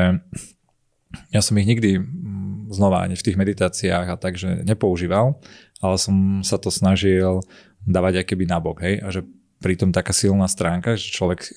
ja 1.30 1.40
som 1.44 1.58
ich 1.58 1.68
nikdy 1.68 2.00
mm, 2.00 2.72
znova 2.72 3.04
ani 3.04 3.18
v 3.18 3.24
tých 3.24 3.36
meditáciách 3.36 4.06
a 4.08 4.20
takže 4.20 4.64
nepoužíval, 4.64 5.38
ale 5.82 5.96
som 5.98 6.40
sa 6.46 6.56
to 6.56 6.72
snažil 6.72 7.44
dávať 7.82 8.22
aj 8.22 8.26
keby 8.32 8.44
nabok, 8.46 8.84
hej, 8.86 9.02
a 9.02 9.08
že 9.10 9.26
pritom 9.62 9.94
taká 9.94 10.14
silná 10.14 10.46
stránka, 10.46 10.98
že 10.98 11.10
človek 11.10 11.50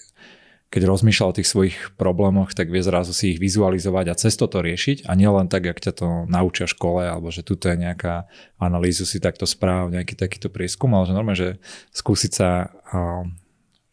keď 0.76 0.92
rozmýšľa 0.92 1.26
o 1.32 1.38
tých 1.40 1.48
svojich 1.48 1.78
problémoch, 1.96 2.52
tak 2.52 2.68
vie 2.68 2.84
zrazu 2.84 3.16
si 3.16 3.32
ich 3.32 3.40
vizualizovať 3.40 4.12
a 4.12 4.20
cez 4.20 4.36
to 4.36 4.50
riešiť 4.50 5.08
a 5.08 5.16
nie 5.16 5.30
len 5.30 5.48
tak, 5.48 5.72
jak 5.72 5.80
ťa 5.80 5.94
to 5.96 6.08
naučia 6.28 6.68
v 6.68 6.76
škole, 6.76 7.02
alebo 7.06 7.32
že 7.32 7.48
tuto 7.48 7.72
je 7.72 7.80
nejaká 7.80 8.28
analýzu 8.60 9.08
si 9.08 9.24
takto 9.24 9.48
správ, 9.48 9.94
nejaký 9.94 10.20
takýto 10.20 10.52
prieskum, 10.52 10.92
ale 10.92 11.08
že 11.08 11.16
normálne, 11.16 11.40
že 11.40 11.52
skúsiť 11.96 12.32
sa 12.34 12.76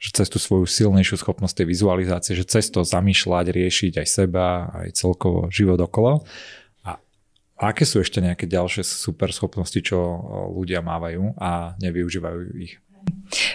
že 0.02 0.10
cez 0.10 0.26
tú 0.26 0.42
svoju 0.42 0.66
silnejšiu 0.66 1.22
schopnosť 1.22 1.62
tej 1.62 1.66
vizualizácie, 1.70 2.34
že 2.34 2.42
cez 2.42 2.66
to 2.74 2.82
zamýšľať, 2.82 3.54
riešiť 3.54 4.02
aj 4.02 4.08
seba, 4.10 4.66
aj 4.74 4.98
celkovo 4.98 5.46
život 5.46 5.78
okolo. 5.78 6.26
A 6.82 6.98
aké 7.70 7.86
sú 7.86 8.02
ešte 8.02 8.18
nejaké 8.18 8.50
ďalšie 8.50 8.82
super 8.82 9.30
schopnosti, 9.30 9.78
čo 9.78 10.02
ľudia 10.50 10.82
mávajú 10.82 11.38
a 11.38 11.78
nevyužívajú 11.78 12.38
ich? 12.58 12.82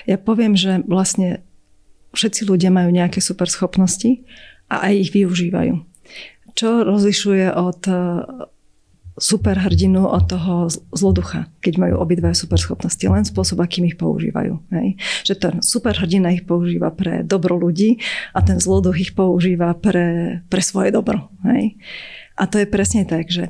Ja 0.07 0.15
poviem, 0.15 0.56
že 0.56 0.80
vlastne 0.88 1.44
všetci 2.15 2.48
ľudia 2.48 2.72
majú 2.72 2.95
nejaké 2.95 3.19
super 3.19 3.52
schopnosti 3.52 4.24
a 4.72 4.88
aj 4.88 4.94
ich 4.95 5.11
využívajú. 5.11 5.84
Čo 6.56 6.88
rozlišuje 6.88 7.52
od 7.52 7.82
superhrdinu 9.18 10.06
od 10.06 10.23
toho 10.30 10.69
zloducha, 10.94 11.49
keď 11.60 11.73
majú 11.81 11.95
obidva 11.98 12.38
superschopnosti. 12.38 13.02
Len 13.02 13.26
spôsob, 13.26 13.60
akým 13.60 13.89
ich 13.89 13.98
používajú. 13.98 14.61
Hej. 14.69 15.02
Že 15.26 15.34
ten 15.38 15.53
superhrdina 15.65 16.31
ich 16.38 16.45
používa 16.45 16.94
pre 16.94 17.26
dobro 17.26 17.57
ľudí 17.57 17.98
a 18.38 18.45
ten 18.45 18.61
zloduch 18.61 18.98
ich 19.02 19.18
používa 19.18 19.73
pre, 19.73 20.39
pre 20.48 20.61
svoje 20.61 20.94
dobro. 20.94 21.34
Hej. 21.49 21.81
A 22.38 22.45
to 22.45 22.61
je 22.61 22.69
presne 22.69 23.10
tak, 23.10 23.34
že 23.34 23.49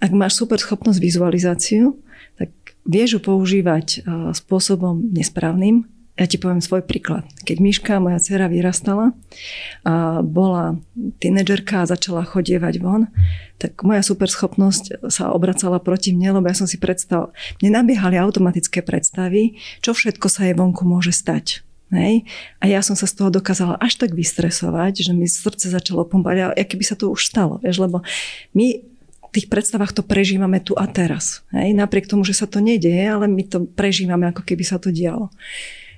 ak 0.00 0.10
máš 0.16 0.40
superschopnosť 0.40 0.98
vizualizáciu, 1.00 2.00
tak 2.40 2.50
vieš 2.88 3.16
ju 3.16 3.20
používať 3.20 4.04
spôsobom 4.32 5.12
nesprávnym, 5.12 5.86
ja 6.14 6.26
ti 6.30 6.38
poviem 6.38 6.62
svoj 6.62 6.86
príklad. 6.86 7.26
Keď 7.42 7.56
Miška, 7.58 7.98
moja 7.98 8.22
dcera, 8.22 8.46
vyrastala 8.46 9.10
a 9.82 10.22
bola 10.22 10.78
tínedžerka 11.18 11.82
a 11.82 11.90
začala 11.90 12.22
chodievať 12.22 12.78
von, 12.78 13.10
tak 13.58 13.82
moja 13.82 14.06
superschopnosť 14.06 15.10
sa 15.10 15.34
obracala 15.34 15.82
proti 15.82 16.14
mne, 16.14 16.38
lebo 16.38 16.46
ja 16.46 16.54
som 16.54 16.70
si 16.70 16.78
predstav... 16.78 17.34
Mne 17.58 17.82
nabiehali 17.82 18.14
automatické 18.14 18.86
predstavy, 18.86 19.58
čo 19.82 19.90
všetko 19.90 20.26
sa 20.30 20.46
jej 20.46 20.54
vonku 20.54 20.86
môže 20.86 21.10
stať. 21.10 21.66
Hej? 21.90 22.22
A 22.62 22.70
ja 22.70 22.78
som 22.78 22.94
sa 22.94 23.10
z 23.10 23.18
toho 23.18 23.34
dokázala 23.34 23.74
až 23.82 23.98
tak 23.98 24.14
vystresovať, 24.14 25.10
že 25.10 25.12
mi 25.14 25.26
srdce 25.26 25.66
začalo 25.66 26.06
pumpať, 26.06 26.54
a 26.54 26.62
keby 26.62 26.84
sa 26.86 26.94
to 26.94 27.10
už 27.10 27.26
stalo. 27.26 27.58
Vieš? 27.58 27.82
Lebo 27.82 28.06
my 28.54 28.94
tých 29.34 29.50
predstavách 29.50 29.90
to 29.90 30.06
prežívame 30.06 30.62
tu 30.62 30.78
a 30.78 30.86
teraz. 30.86 31.42
Hej? 31.50 31.74
Napriek 31.74 32.06
tomu, 32.06 32.22
že 32.22 32.38
sa 32.38 32.46
to 32.46 32.62
nedieje, 32.62 33.02
ale 33.02 33.26
my 33.26 33.42
to 33.42 33.66
prežívame, 33.66 34.30
ako 34.30 34.46
keby 34.46 34.62
sa 34.62 34.78
to 34.78 34.94
dialo. 34.94 35.34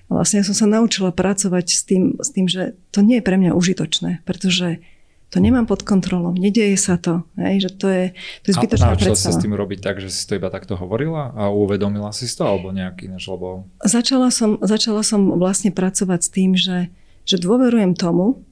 Vlastne 0.07 0.43
ja 0.43 0.45
som 0.47 0.55
sa 0.55 0.67
naučila 0.71 1.11
pracovať 1.11 1.67
s 1.67 1.83
tým, 1.83 2.03
s 2.23 2.31
tým, 2.31 2.47
že 2.47 2.79
to 2.95 3.03
nie 3.03 3.19
je 3.19 3.27
pre 3.27 3.37
mňa 3.39 3.59
užitočné, 3.59 4.23
pretože 4.23 4.79
to 5.27 5.43
nemám 5.43 5.67
pod 5.67 5.83
kontrolou, 5.83 6.31
nedieje 6.39 6.79
sa 6.79 6.95
to, 6.95 7.27
hej, 7.35 7.67
že 7.67 7.71
to 7.75 7.87
je, 7.91 8.05
to 8.47 8.47
je 8.47 8.55
zbytočná 8.55 8.95
a 8.95 8.99
predstava. 8.99 9.35
sa 9.35 9.35
s 9.35 9.43
tým 9.43 9.59
robiť 9.59 9.79
tak, 9.83 9.99
že 9.99 10.15
si 10.15 10.23
to 10.23 10.39
iba 10.39 10.47
takto 10.55 10.79
hovorila 10.79 11.35
a 11.35 11.51
uvedomila 11.51 12.15
si 12.15 12.31
to, 12.31 12.47
alebo 12.47 12.71
nejaký 12.71 13.11
ináč, 13.11 13.27
lebo... 13.27 13.67
Začala 13.83 14.31
som, 14.31 14.63
začala 14.63 15.03
som 15.03 15.35
vlastne 15.35 15.75
pracovať 15.75 16.21
s 16.23 16.31
tým, 16.31 16.55
že, 16.55 16.95
že 17.27 17.43
dôverujem 17.43 17.99
tomu, 17.99 18.47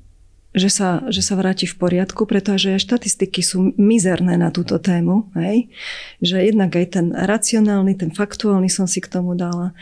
že 0.55 0.70
sa, 0.70 1.02
že 1.10 1.18
sa 1.18 1.35
vráti 1.35 1.66
v 1.66 1.74
poriadku, 1.74 2.31
pretože 2.31 2.78
štatistiky 2.78 3.43
sú 3.43 3.74
mizerné 3.74 4.39
na 4.39 4.55
túto 4.55 4.78
tému. 4.78 5.26
Hej? 5.35 5.66
Že 6.22 6.55
jednak 6.55 6.70
aj 6.78 6.86
ten 6.94 7.06
racionálny, 7.10 7.98
ten 7.98 8.14
faktuálny 8.14 8.70
som 8.70 8.86
si 8.86 9.02
k 9.02 9.10
tomu 9.10 9.35
dala. 9.35 9.74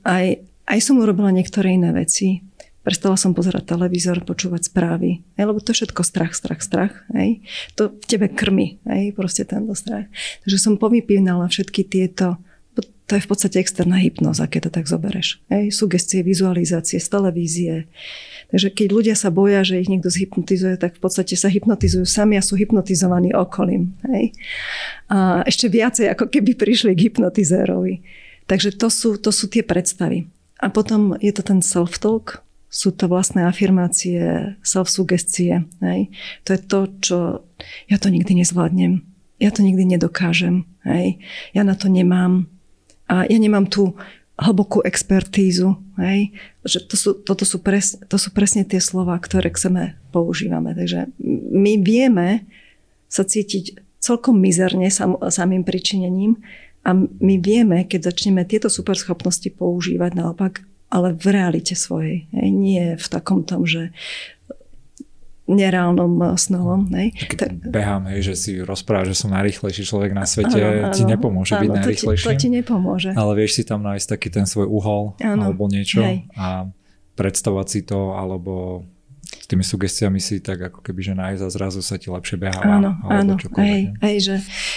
Aj, 0.00 0.40
aj 0.70 0.78
som 0.80 1.02
urobila 1.02 1.34
niektoré 1.34 1.74
iné 1.74 1.90
veci. 1.90 2.46
Prestala 2.80 3.18
som 3.20 3.36
pozerať 3.36 3.76
televízor, 3.76 4.24
počúvať 4.24 4.72
správy. 4.72 5.20
Hej, 5.36 5.44
lebo 5.44 5.60
to 5.60 5.74
je 5.74 5.84
všetko 5.84 6.00
strach, 6.00 6.32
strach, 6.32 6.64
strach. 6.64 6.94
Hej. 7.12 7.44
To 7.76 7.92
v 7.92 8.04
tebe 8.08 8.32
krmi. 8.32 8.80
Hej, 8.88 9.12
proste 9.12 9.44
tento 9.44 9.76
strach. 9.76 10.08
Takže 10.46 10.56
som 10.56 10.80
povypínala 10.80 11.44
všetky 11.50 11.84
tieto 11.84 12.40
to 13.10 13.18
je 13.18 13.26
v 13.26 13.30
podstate 13.34 13.58
externá 13.58 13.98
hypnoza, 13.98 14.46
keď 14.46 14.70
to 14.70 14.78
tak 14.78 14.86
zobereš. 14.86 15.42
Hej, 15.50 15.74
sugestie, 15.74 16.22
vizualizácie 16.22 17.02
z 17.02 17.08
televízie. 17.10 17.74
Takže 18.54 18.70
keď 18.70 18.88
ľudia 18.94 19.16
sa 19.18 19.34
boja, 19.34 19.66
že 19.66 19.82
ich 19.82 19.90
niekto 19.90 20.06
zhypnotizuje, 20.06 20.78
tak 20.78 20.94
v 20.94 21.02
podstate 21.02 21.34
sa 21.34 21.50
hypnotizujú 21.50 22.06
sami 22.06 22.38
a 22.38 22.46
sú 22.46 22.54
hypnotizovaní 22.54 23.34
okolím. 23.34 23.98
Hej. 24.06 24.30
A 25.10 25.42
ešte 25.42 25.66
viacej, 25.66 26.06
ako 26.14 26.30
keby 26.30 26.54
prišli 26.54 26.94
k 26.94 27.10
hypnotizérovi. 27.10 28.06
Takže 28.46 28.78
to 28.78 28.86
sú, 28.86 29.18
to 29.18 29.34
sú 29.34 29.50
tie 29.50 29.66
predstavy. 29.66 30.30
A 30.60 30.68
potom 30.68 31.16
je 31.16 31.32
to 31.32 31.40
ten 31.40 31.64
self-talk, 31.64 32.44
sú 32.70 32.94
to 32.94 33.10
vlastné 33.10 33.42
afirmácie, 33.48 34.54
self-sugestie. 34.62 35.66
Hej. 35.82 36.14
To 36.46 36.48
je 36.54 36.60
to, 36.62 36.78
čo 37.02 37.16
ja 37.90 37.98
to 37.98 38.12
nikdy 38.14 38.38
nezvládnem. 38.38 39.02
Ja 39.42 39.50
to 39.50 39.66
nikdy 39.66 39.82
nedokážem. 39.88 40.70
Hej. 40.86 41.18
Ja 41.50 41.66
na 41.66 41.74
to 41.74 41.90
nemám. 41.90 42.46
A 43.10 43.26
ja 43.26 43.38
nemám 43.42 43.66
tú 43.66 43.98
hlbokú 44.38 44.86
expertízu. 44.86 45.82
Hej. 45.98 46.30
Že 46.62 46.78
to, 46.86 46.94
sú, 46.94 47.10
toto 47.26 47.42
sú 47.42 47.58
pres, 47.58 47.98
to 48.06 48.16
sú 48.22 48.30
presne 48.30 48.62
tie 48.62 48.78
slova, 48.78 49.18
ktoré 49.18 49.50
chceme 49.50 49.98
používame. 50.14 50.70
Takže 50.78 51.10
my 51.50 51.82
vieme 51.82 52.46
sa 53.10 53.26
cítiť 53.26 53.82
celkom 53.98 54.38
mizerne 54.38 54.86
sam, 54.94 55.18
samým 55.18 55.66
pričinením 55.66 56.38
a 56.80 56.90
my 56.96 57.34
vieme, 57.36 57.84
keď 57.84 58.12
začneme 58.12 58.42
tieto 58.48 58.72
superschopnosti 58.72 59.46
používať 59.52 60.16
naopak, 60.16 60.64
ale 60.88 61.14
v 61.14 61.26
realite 61.30 61.76
svojej. 61.76 62.26
Hej. 62.32 62.48
Nie 62.50 62.84
v 62.96 63.06
takom 63.06 63.44
tom, 63.44 63.68
že 63.68 63.92
nereálnom 65.50 66.38
snovom. 66.38 66.86
Hej. 66.94 67.14
Keď 67.26 67.70
behám, 67.74 68.06
hej, 68.14 68.32
že 68.32 68.34
si 68.38 68.52
rozpráva, 68.62 69.10
že 69.10 69.18
som 69.18 69.34
najrychlejší 69.34 69.82
človek 69.82 70.14
na 70.14 70.22
svete, 70.22 70.56
áno, 70.56 70.94
ti 70.94 71.02
nepomôže 71.02 71.58
áno, 71.58 71.62
byť 71.66 71.70
najrychlejší. 71.74 72.24
To 72.26 72.30
ti, 72.30 72.38
to 72.38 72.42
ti 72.42 72.48
nepomôže. 72.48 73.10
Ale 73.18 73.32
vieš 73.34 73.58
si 73.58 73.62
tam 73.66 73.82
nájsť 73.82 74.06
taký 74.14 74.28
ten 74.30 74.46
svoj 74.46 74.70
uhol 74.70 75.18
áno, 75.18 75.50
alebo 75.50 75.66
niečo 75.66 76.00
hej. 76.06 76.30
a 76.38 76.70
predstavovať 77.18 77.66
si 77.66 77.80
to, 77.82 78.14
alebo 78.14 78.86
tými 79.50 79.66
sugestiami 79.66 80.22
si 80.22 80.38
tak 80.38 80.62
ako 80.70 80.78
keby, 80.78 81.00
že 81.02 81.14
nájsť 81.18 81.42
a 81.42 81.48
zrazu 81.50 81.80
sa 81.82 81.98
ti 81.98 82.06
lepšie 82.06 82.38
beháva. 82.38 82.78
Áno, 82.78 82.90
áno, 83.10 83.34
hej, 83.58 83.90
hej, 83.98 84.16
že, 84.22 84.36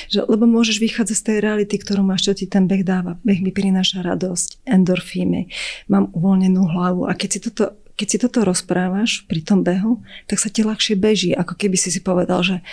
že, 0.10 0.20
lebo 0.26 0.49
môžeš 0.49 0.82
vychádzať 0.82 1.14
z 1.14 1.26
tej 1.30 1.38
reality, 1.45 1.76
ktorú 1.78 2.02
máš, 2.02 2.26
čo 2.26 2.34
ti 2.34 2.49
ten 2.49 2.65
beh 2.65 2.82
dáva. 2.82 3.22
Beh 3.22 3.38
mi 3.45 3.53
prináša 3.53 4.02
radosť, 4.02 4.65
endorfíny, 4.65 5.53
mám 5.86 6.10
uvoľnenú 6.18 6.65
hlavu 6.74 7.06
a 7.06 7.14
keď 7.14 7.30
si 7.30 7.40
toto 7.45 7.65
keď 7.94 8.07
si 8.10 8.18
toto 8.18 8.41
rozprávaš 8.41 9.22
pri 9.30 9.45
tom 9.45 9.61
behu, 9.61 10.02
tak 10.26 10.41
sa 10.41 10.49
ti 10.49 10.65
ľahšie 10.65 10.98
beží, 10.98 11.30
ako 11.30 11.53
keby 11.53 11.78
si 11.78 11.94
si 11.94 12.02
povedal, 12.02 12.41
že 12.41 12.65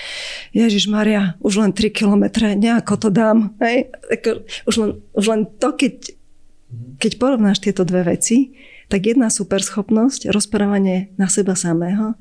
Ježiš 0.56 0.88
Maria, 0.88 1.36
už 1.44 1.60
len 1.60 1.76
3 1.76 1.92
kilometre, 1.92 2.56
nejako 2.56 2.96
to 2.96 3.08
dám. 3.12 3.52
Hej? 3.60 3.92
Už, 4.64 4.74
len, 4.80 4.90
už 5.12 5.24
len 5.28 5.44
to, 5.60 5.76
keď, 5.76 6.16
keď 6.96 7.12
porovnáš 7.20 7.60
tieto 7.60 7.84
dve 7.84 8.16
veci, 8.16 8.56
tak 8.90 9.06
jedna 9.06 9.30
super 9.30 9.62
schopnosť, 9.62 10.34
rozprávanie 10.34 11.14
na 11.14 11.30
seba 11.30 11.54
samého 11.54 12.18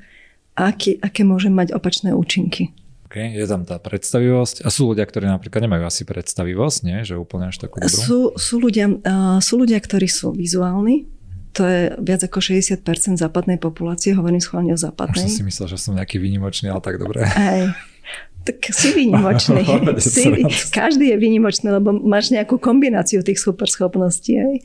a 0.54 0.70
aký, 0.70 1.02
aké 1.02 1.26
môže 1.26 1.50
mať 1.50 1.74
opačné 1.74 2.14
účinky. 2.14 2.70
Okay, 3.10 3.34
je 3.34 3.42
tam 3.42 3.66
tá 3.66 3.82
predstavivosť 3.82 4.62
a 4.62 4.70
sú 4.70 4.94
ľudia, 4.94 5.02
ktorí 5.02 5.26
napríklad 5.26 5.66
nemajú 5.66 5.82
asi 5.82 6.06
predstavivosť, 6.06 6.78
nie? 6.86 7.02
že 7.02 7.18
úplne 7.18 7.50
až 7.50 7.58
takú 7.58 7.82
dobrú. 7.82 7.90
Sú, 7.90 8.20
sú, 8.38 8.62
ľudia, 8.62 8.86
uh, 8.86 9.42
sú 9.42 9.58
ľudia, 9.58 9.82
ktorí 9.82 10.06
sú 10.06 10.30
vizuálni, 10.30 11.10
to 11.50 11.66
je 11.66 11.80
viac 11.98 12.22
ako 12.22 12.38
60% 12.38 12.86
západnej 13.18 13.58
populácie, 13.58 14.14
hovorím 14.14 14.38
schválne 14.38 14.70
o 14.70 14.78
západnej. 14.78 15.26
Už 15.26 15.34
som 15.34 15.42
si 15.42 15.42
myslel, 15.42 15.66
že 15.74 15.78
som 15.82 15.98
nejaký 15.98 16.22
výnimočný, 16.22 16.70
ale 16.70 16.78
tak 16.78 17.02
dobre. 17.02 17.26
Hej, 17.26 17.74
tak 18.50 18.74
si 18.74 18.90
výnimočný. 18.90 19.62
si, 20.02 20.42
každý 20.74 21.14
je 21.14 21.16
výnimočný, 21.22 21.70
lebo 21.70 21.94
máš 21.94 22.34
nejakú 22.34 22.58
kombináciu 22.58 23.22
tých 23.22 23.38
superschopností. 23.38 24.34
Hej. 24.34 24.56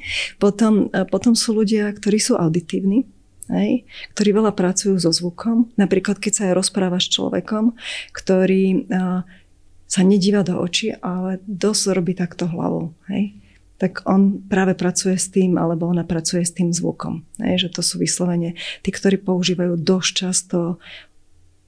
Potom, 0.41 0.89
potom 1.13 1.37
sú 1.37 1.53
ľudia, 1.53 1.93
ktorí 1.93 2.17
sú 2.17 2.33
auditívni, 2.33 3.05
hej, 3.53 3.85
ktorí 4.17 4.29
veľa 4.33 4.57
pracujú 4.57 4.97
so 4.97 5.13
zvukom. 5.13 5.69
Napríklad, 5.77 6.17
keď 6.17 6.31
sa 6.33 6.43
aj 6.49 6.53
rozprávaš 6.57 7.13
s 7.13 7.13
človekom, 7.21 7.77
ktorý 8.09 8.89
a, 8.89 9.21
sa 9.85 10.01
nedíva 10.01 10.41
do 10.41 10.57
očí, 10.57 10.89
ale 10.97 11.37
dosť 11.45 11.93
robí 11.93 12.17
takto 12.17 12.49
hlavou. 12.49 12.97
Hej 13.13 13.45
tak 13.75 14.07
on 14.07 14.39
práve 14.47 14.71
pracuje 14.71 15.19
s 15.19 15.27
tým, 15.27 15.59
alebo 15.59 15.91
ona 15.91 16.07
pracuje 16.07 16.47
s 16.47 16.55
tým 16.55 16.71
zvukom. 16.71 17.27
Hej, 17.43 17.67
že 17.67 17.69
to 17.75 17.81
sú 17.83 17.99
vyslovene 17.99 18.55
tí, 18.79 18.87
ktorí 18.87 19.19
používajú 19.19 19.75
dosť 19.75 20.11
často 20.15 20.79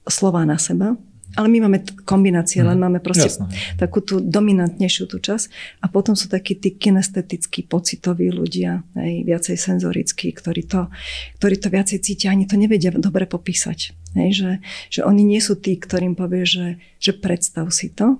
slova 0.08 0.48
na 0.48 0.56
seba, 0.56 0.96
ale 1.36 1.48
my 1.50 1.68
máme 1.68 1.78
kombinácie, 2.06 2.64
len 2.64 2.78
mhm. 2.78 2.82
máme 2.88 2.98
proste 3.02 3.28
Jasne. 3.28 3.50
takú 3.76 4.00
tú 4.00 4.22
dominantnejšiu 4.22 5.04
tú 5.10 5.18
čas. 5.20 5.52
A 5.82 5.90
potom 5.90 6.16
sú 6.16 6.30
takí 6.30 6.56
tí 6.56 6.76
kinestetickí, 6.78 7.66
pocitoví 7.68 8.32
ľudia, 8.32 8.86
aj 8.96 9.12
viacej 9.26 9.56
senzorickí, 9.58 10.32
ktorí 10.32 10.64
to, 10.64 10.88
ktorí 11.42 11.56
to 11.60 11.68
viacej 11.68 11.98
cítia, 12.00 12.32
ani 12.32 12.48
to 12.48 12.56
nevedia 12.56 12.94
dobre 12.94 13.28
popísať. 13.28 13.96
Hej, 14.16 14.30
že, 14.32 14.50
že 14.88 15.00
oni 15.04 15.20
nie 15.20 15.40
sú 15.42 15.60
tí, 15.60 15.76
ktorým 15.76 16.16
povie, 16.16 16.48
že, 16.48 16.66
že 16.96 17.12
predstav 17.12 17.68
si 17.68 17.92
to, 17.92 18.16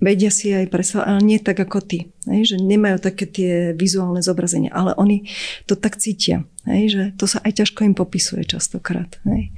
vedia 0.00 0.28
si 0.28 0.52
aj 0.52 0.68
predstavať, 0.68 1.06
ale 1.08 1.20
nie 1.24 1.38
tak 1.40 1.56
ako 1.60 1.80
ty. 1.80 2.12
Hej, 2.28 2.54
že 2.54 2.56
nemajú 2.60 3.00
také 3.00 3.24
tie 3.24 3.52
vizuálne 3.72 4.20
zobrazenia, 4.20 4.72
ale 4.74 4.92
oni 4.98 5.28
to 5.64 5.78
tak 5.78 5.96
cítia. 5.96 6.44
Hej, 6.66 6.82
že 6.90 7.02
to 7.16 7.24
sa 7.30 7.38
aj 7.46 7.62
ťažko 7.62 7.86
im 7.86 7.94
popisuje 7.94 8.44
častokrát. 8.44 9.16
Hej. 9.24 9.54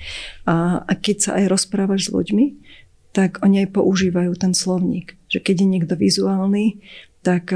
A, 0.47 0.85
a 0.85 0.93
keď 0.95 1.17
sa 1.19 1.31
aj 1.41 1.51
rozprávaš 1.51 2.09
s 2.09 2.15
ľuďmi, 2.15 2.47
tak 3.17 3.43
oni 3.43 3.67
aj 3.67 3.75
používajú 3.75 4.33
ten 4.39 4.53
slovník. 4.53 5.17
Že 5.33 5.39
keď 5.43 5.57
je 5.59 5.69
niekto 5.69 5.95
vizuálny, 5.97 6.85
tak, 7.27 7.51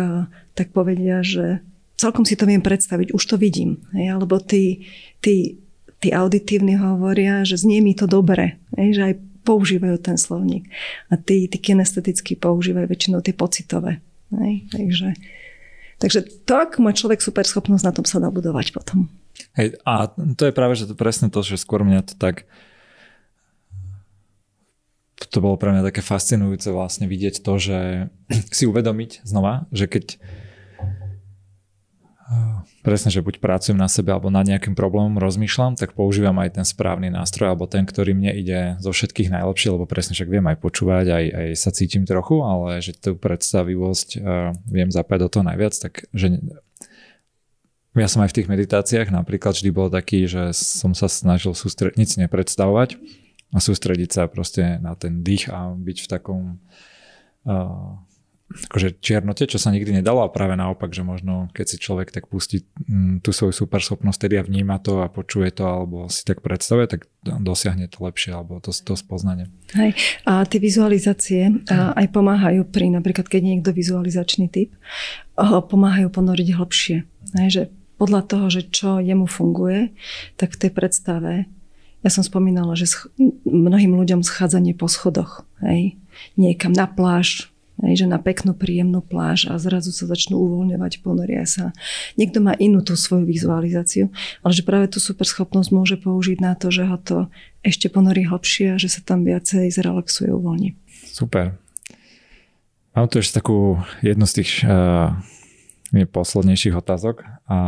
tak 0.59 0.75
povedia, 0.75 1.23
že 1.23 1.63
celkom 1.95 2.27
si 2.27 2.35
to 2.35 2.51
viem 2.51 2.65
predstaviť, 2.65 3.15
už 3.15 3.23
to 3.23 3.37
vidím. 3.39 3.79
Hej, 3.95 4.19
alebo 4.19 4.43
tí, 4.43 4.91
tí, 5.23 5.63
tí 6.03 6.11
auditívni 6.11 6.75
hovoria, 6.75 7.47
že 7.47 7.61
znie 7.61 7.79
mi 7.79 7.95
to 7.95 8.11
dobre. 8.11 8.59
Hej, 8.75 8.89
že 8.97 9.03
aj 9.13 9.15
používajú 9.43 9.99
ten 9.99 10.17
slovník. 10.19 10.71
A 11.11 11.19
tí, 11.19 11.47
tí 11.51 11.59
kinesteticky 11.59 12.39
používajú 12.39 12.87
väčšinou 12.87 13.21
tie 13.21 13.35
pocitové. 13.35 13.99
Hej? 14.33 14.67
Takže, 14.73 15.09
takže 15.99 16.19
to, 16.47 16.53
ak 16.57 16.79
má 16.79 16.95
človek 16.95 17.21
super 17.21 17.45
schopnosť, 17.45 17.85
na 17.85 17.95
tom 17.95 18.07
sa 18.07 18.23
dá 18.23 18.31
potom. 18.73 19.11
Hej, 19.59 19.77
a 19.85 20.09
to 20.37 20.49
je 20.49 20.53
práve 20.53 20.77
že 20.77 20.89
to 20.89 20.97
presne 20.97 21.29
to, 21.29 21.45
že 21.45 21.61
skôr 21.61 21.85
mňa 21.85 22.01
to 22.09 22.15
tak 22.17 22.49
to 25.33 25.39
bolo 25.41 25.57
pre 25.57 25.73
mňa 25.73 25.89
také 25.89 26.05
fascinujúce 26.05 26.69
vlastne 26.69 27.09
vidieť 27.09 27.41
to, 27.41 27.53
že 27.57 27.79
si 28.57 28.65
uvedomiť 28.69 29.25
znova, 29.25 29.65
že 29.73 29.89
keď 29.89 30.21
presne, 32.83 33.15
že 33.15 33.23
buď 33.23 33.39
pracujem 33.39 33.79
na 33.79 33.87
sebe 33.87 34.11
alebo 34.11 34.29
nad 34.29 34.43
nejakým 34.43 34.75
problémom 34.75 35.17
rozmýšľam, 35.23 35.79
tak 35.79 35.95
používam 35.95 36.35
aj 36.43 36.59
ten 36.59 36.67
správny 36.67 37.15
nástroj 37.15 37.55
alebo 37.55 37.71
ten, 37.71 37.87
ktorý 37.87 38.13
mne 38.13 38.35
ide 38.35 38.61
zo 38.83 38.91
všetkých 38.91 39.31
najlepšie, 39.31 39.71
lebo 39.71 39.87
presne 39.87 40.19
však 40.19 40.29
viem 40.29 40.47
aj 40.51 40.59
počúvať, 40.59 41.07
aj, 41.09 41.25
aj 41.31 41.49
sa 41.55 41.71
cítim 41.71 42.03
trochu, 42.03 42.43
ale 42.43 42.83
že 42.83 42.99
tú 42.99 43.15
predstavivosť 43.15 44.09
uh, 44.19 44.51
viem 44.67 44.91
zapať 44.91 45.19
do 45.23 45.29
toho 45.31 45.45
najviac, 45.47 45.75
tak 45.79 46.11
že 46.11 46.43
ja 47.95 48.09
som 48.11 48.27
aj 48.27 48.35
v 48.35 48.37
tých 48.43 48.51
meditáciách 48.51 49.09
napríklad 49.15 49.55
vždy 49.55 49.71
bol 49.71 49.87
taký, 49.87 50.27
že 50.27 50.51
som 50.51 50.93
sa 50.93 51.07
snažil 51.07 51.55
sústrediť, 51.55 51.97
nic 51.97 52.11
nepredstavovať 52.19 52.99
a 53.53 53.59
sústrediť 53.63 54.11
sa 54.11 54.23
proste 54.27 54.83
na 54.83 54.99
ten 54.99 55.23
dých 55.23 55.53
a 55.53 55.71
byť 55.71 55.99
v 56.03 56.11
takom 56.11 56.43
uh, 57.47 57.95
akože 58.53 59.01
čiernote, 59.01 59.49
čo 59.49 59.57
sa 59.57 59.73
nikdy 59.73 60.01
nedalo 60.01 60.25
a 60.25 60.33
práve 60.33 60.57
naopak, 60.57 60.93
že 60.93 61.05
možno 61.05 61.49
keď 61.57 61.67
si 61.67 61.77
človek 61.81 62.13
tak 62.13 62.29
pustí 62.29 62.69
mm, 62.87 63.25
tú 63.25 63.33
svoju 63.33 63.53
superschopnosť 63.53 64.19
tedy 64.21 64.41
a 64.41 64.47
vníma 64.47 64.81
to 64.81 65.01
a 65.05 65.09
počuje 65.09 65.49
to 65.53 65.65
alebo 65.65 66.07
si 66.13 66.25
tak 66.25 66.41
predstavuje, 66.45 66.89
tak 66.89 67.01
dosiahne 67.23 67.87
to 67.87 68.03
lepšie 68.03 68.35
alebo 68.35 68.59
to, 68.59 68.73
to 68.73 68.95
spoznanie. 68.99 69.49
Hej. 69.77 69.95
A 70.27 70.43
tie 70.45 70.59
vizualizácie 70.59 71.65
aj 71.71 72.07
pomáhajú 72.11 72.67
pri 72.69 72.93
napríklad, 72.93 73.29
keď 73.29 73.43
niekto 73.43 73.71
vizualizačný 73.71 74.51
typ, 74.51 74.75
pomáhajú 75.39 76.11
ponoriť 76.13 76.49
hlbšie. 76.59 76.97
Hej, 77.39 77.49
že 77.49 77.63
podľa 77.97 78.27
toho, 78.27 78.47
že 78.51 78.67
čo 78.67 78.99
jemu 78.99 79.31
funguje, 79.31 79.95
tak 80.35 80.59
v 80.59 80.61
tej 80.67 80.71
predstave 80.75 81.33
ja 82.03 82.11
som 82.11 82.27
spomínala, 82.27 82.75
že 82.75 82.91
mnohým 83.47 83.95
ľuďom 83.95 84.27
schádzanie 84.27 84.75
po 84.75 84.91
schodoch, 84.91 85.47
hej, 85.63 85.95
niekam 86.35 86.75
na 86.75 86.91
pláž, 86.91 87.52
Hej, 87.81 88.05
že 88.05 88.07
na 88.07 88.21
peknú, 88.21 88.53
príjemnú 88.53 89.01
pláž 89.01 89.49
a 89.49 89.57
zrazu 89.57 89.97
sa 89.97 90.05
začnú 90.05 90.37
uvoľňovať, 90.37 91.01
ponoria 91.01 91.49
sa. 91.49 91.73
Niekto 92.21 92.45
má 92.45 92.53
inú 92.61 92.85
tú 92.85 92.95
svoju 92.95 93.25
vizualizáciu, 93.25 94.13
ale 94.45 94.53
že 94.53 94.63
práve 94.63 94.93
tú 94.93 95.01
superschopnosť 95.01 95.71
môže 95.73 95.97
použiť 95.97 96.39
na 96.39 96.53
to, 96.53 96.69
že 96.69 96.85
ho 96.85 97.01
to 97.01 97.33
ešte 97.65 97.89
ponorí 97.89 98.29
hlbšie 98.29 98.77
a 98.77 98.81
že 98.81 98.93
sa 98.93 99.01
tam 99.01 99.25
viacej 99.25 99.73
zrelaxuje, 99.73 100.29
uvoľní. 100.31 100.77
Super. 101.09 101.57
Mám 102.93 103.09
tu 103.09 103.25
ešte 103.25 103.41
takú 103.41 103.81
jednu 104.05 104.29
z 104.29 104.45
tých 104.45 104.69
uh, 104.69 105.17
poslednejších 105.97 106.77
otázok. 106.77 107.25
A 107.49 107.59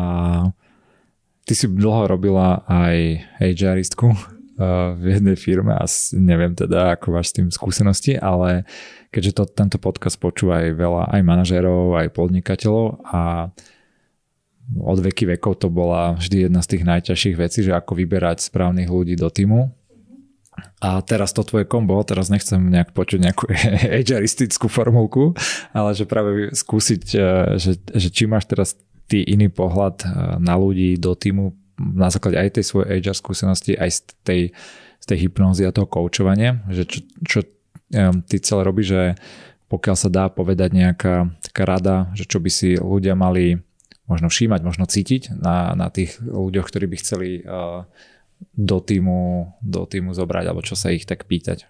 ty 1.48 1.52
si 1.56 1.64
dlho 1.64 2.08
robila 2.12 2.60
aj 2.68 3.24
HRistku 3.40 4.33
v 4.94 5.04
jednej 5.18 5.34
firme 5.34 5.74
a 5.74 5.84
neviem 6.14 6.54
teda, 6.54 6.94
ako 6.94 7.10
máš 7.10 7.34
s 7.34 7.36
tým 7.42 7.48
skúsenosti, 7.50 8.14
ale 8.14 8.62
keďže 9.10 9.32
to, 9.34 9.44
tento 9.50 9.78
podcast 9.82 10.14
počúva 10.18 10.62
aj 10.62 10.78
veľa 10.78 11.02
aj 11.10 11.20
manažérov, 11.26 11.98
aj 11.98 12.14
podnikateľov 12.14 13.02
a 13.02 13.50
od 14.80 14.98
veky 15.02 15.36
vekov 15.36 15.60
to 15.60 15.68
bola 15.68 16.16
vždy 16.16 16.48
jedna 16.48 16.64
z 16.64 16.70
tých 16.76 16.84
najťažších 16.88 17.36
vecí, 17.36 17.60
že 17.66 17.76
ako 17.76 17.98
vyberať 17.98 18.48
správnych 18.48 18.88
ľudí 18.88 19.14
do 19.18 19.28
týmu. 19.28 19.68
A 20.80 21.02
teraz 21.02 21.34
to 21.34 21.42
tvoje 21.42 21.66
kombo, 21.66 21.98
teraz 22.06 22.30
nechcem 22.30 22.70
nejak 22.70 22.94
počuť 22.94 23.18
nejakú 23.18 23.44
HRistickú 24.06 24.70
formulku, 24.70 25.34
ale 25.74 25.98
že 25.98 26.06
práve 26.06 26.54
skúsiť, 26.54 27.02
e, 27.10 27.26
že, 27.58 27.74
že 27.90 28.08
či 28.08 28.30
máš 28.30 28.46
teraz 28.46 28.78
ty 29.10 29.26
iný 29.26 29.50
pohľad 29.50 29.96
e, 30.00 30.06
na 30.38 30.54
ľudí 30.54 30.94
do 30.94 31.18
týmu 31.18 31.58
na 31.78 32.08
základe 32.10 32.38
aj 32.38 32.60
tej 32.60 32.64
svojej 32.64 33.02
HR 33.02 33.16
skúsenosti, 33.18 33.74
aj 33.74 33.90
z 33.90 34.00
tej, 34.22 34.42
z 35.02 35.04
tej 35.06 35.18
hypnózy 35.28 35.66
a 35.66 35.74
toho 35.74 35.90
koučovania, 35.90 36.62
že 36.70 36.86
čo, 36.86 37.00
čo 37.26 37.38
ty 38.26 38.36
celé 38.42 38.62
robíš, 38.64 38.88
že 38.94 39.02
pokiaľ 39.68 39.96
sa 39.96 40.10
dá 40.12 40.30
povedať 40.30 40.70
nejaká 40.70 41.34
taká 41.42 41.62
rada, 41.66 41.96
že 42.14 42.28
čo 42.28 42.38
by 42.38 42.50
si 42.50 42.78
ľudia 42.78 43.18
mali 43.18 43.58
možno 44.04 44.28
všímať, 44.28 44.60
možno 44.60 44.84
cítiť 44.84 45.34
na, 45.34 45.72
na 45.72 45.88
tých 45.88 46.20
ľuďoch, 46.20 46.68
ktorí 46.68 46.86
by 46.86 46.96
chceli 47.00 47.28
uh, 47.40 47.88
do 48.52 48.78
týmu, 48.84 49.54
do 49.64 49.88
týmu 49.88 50.12
zobrať, 50.12 50.44
alebo 50.44 50.60
čo 50.60 50.76
sa 50.76 50.92
ich 50.92 51.08
tak 51.08 51.24
pýtať. 51.24 51.64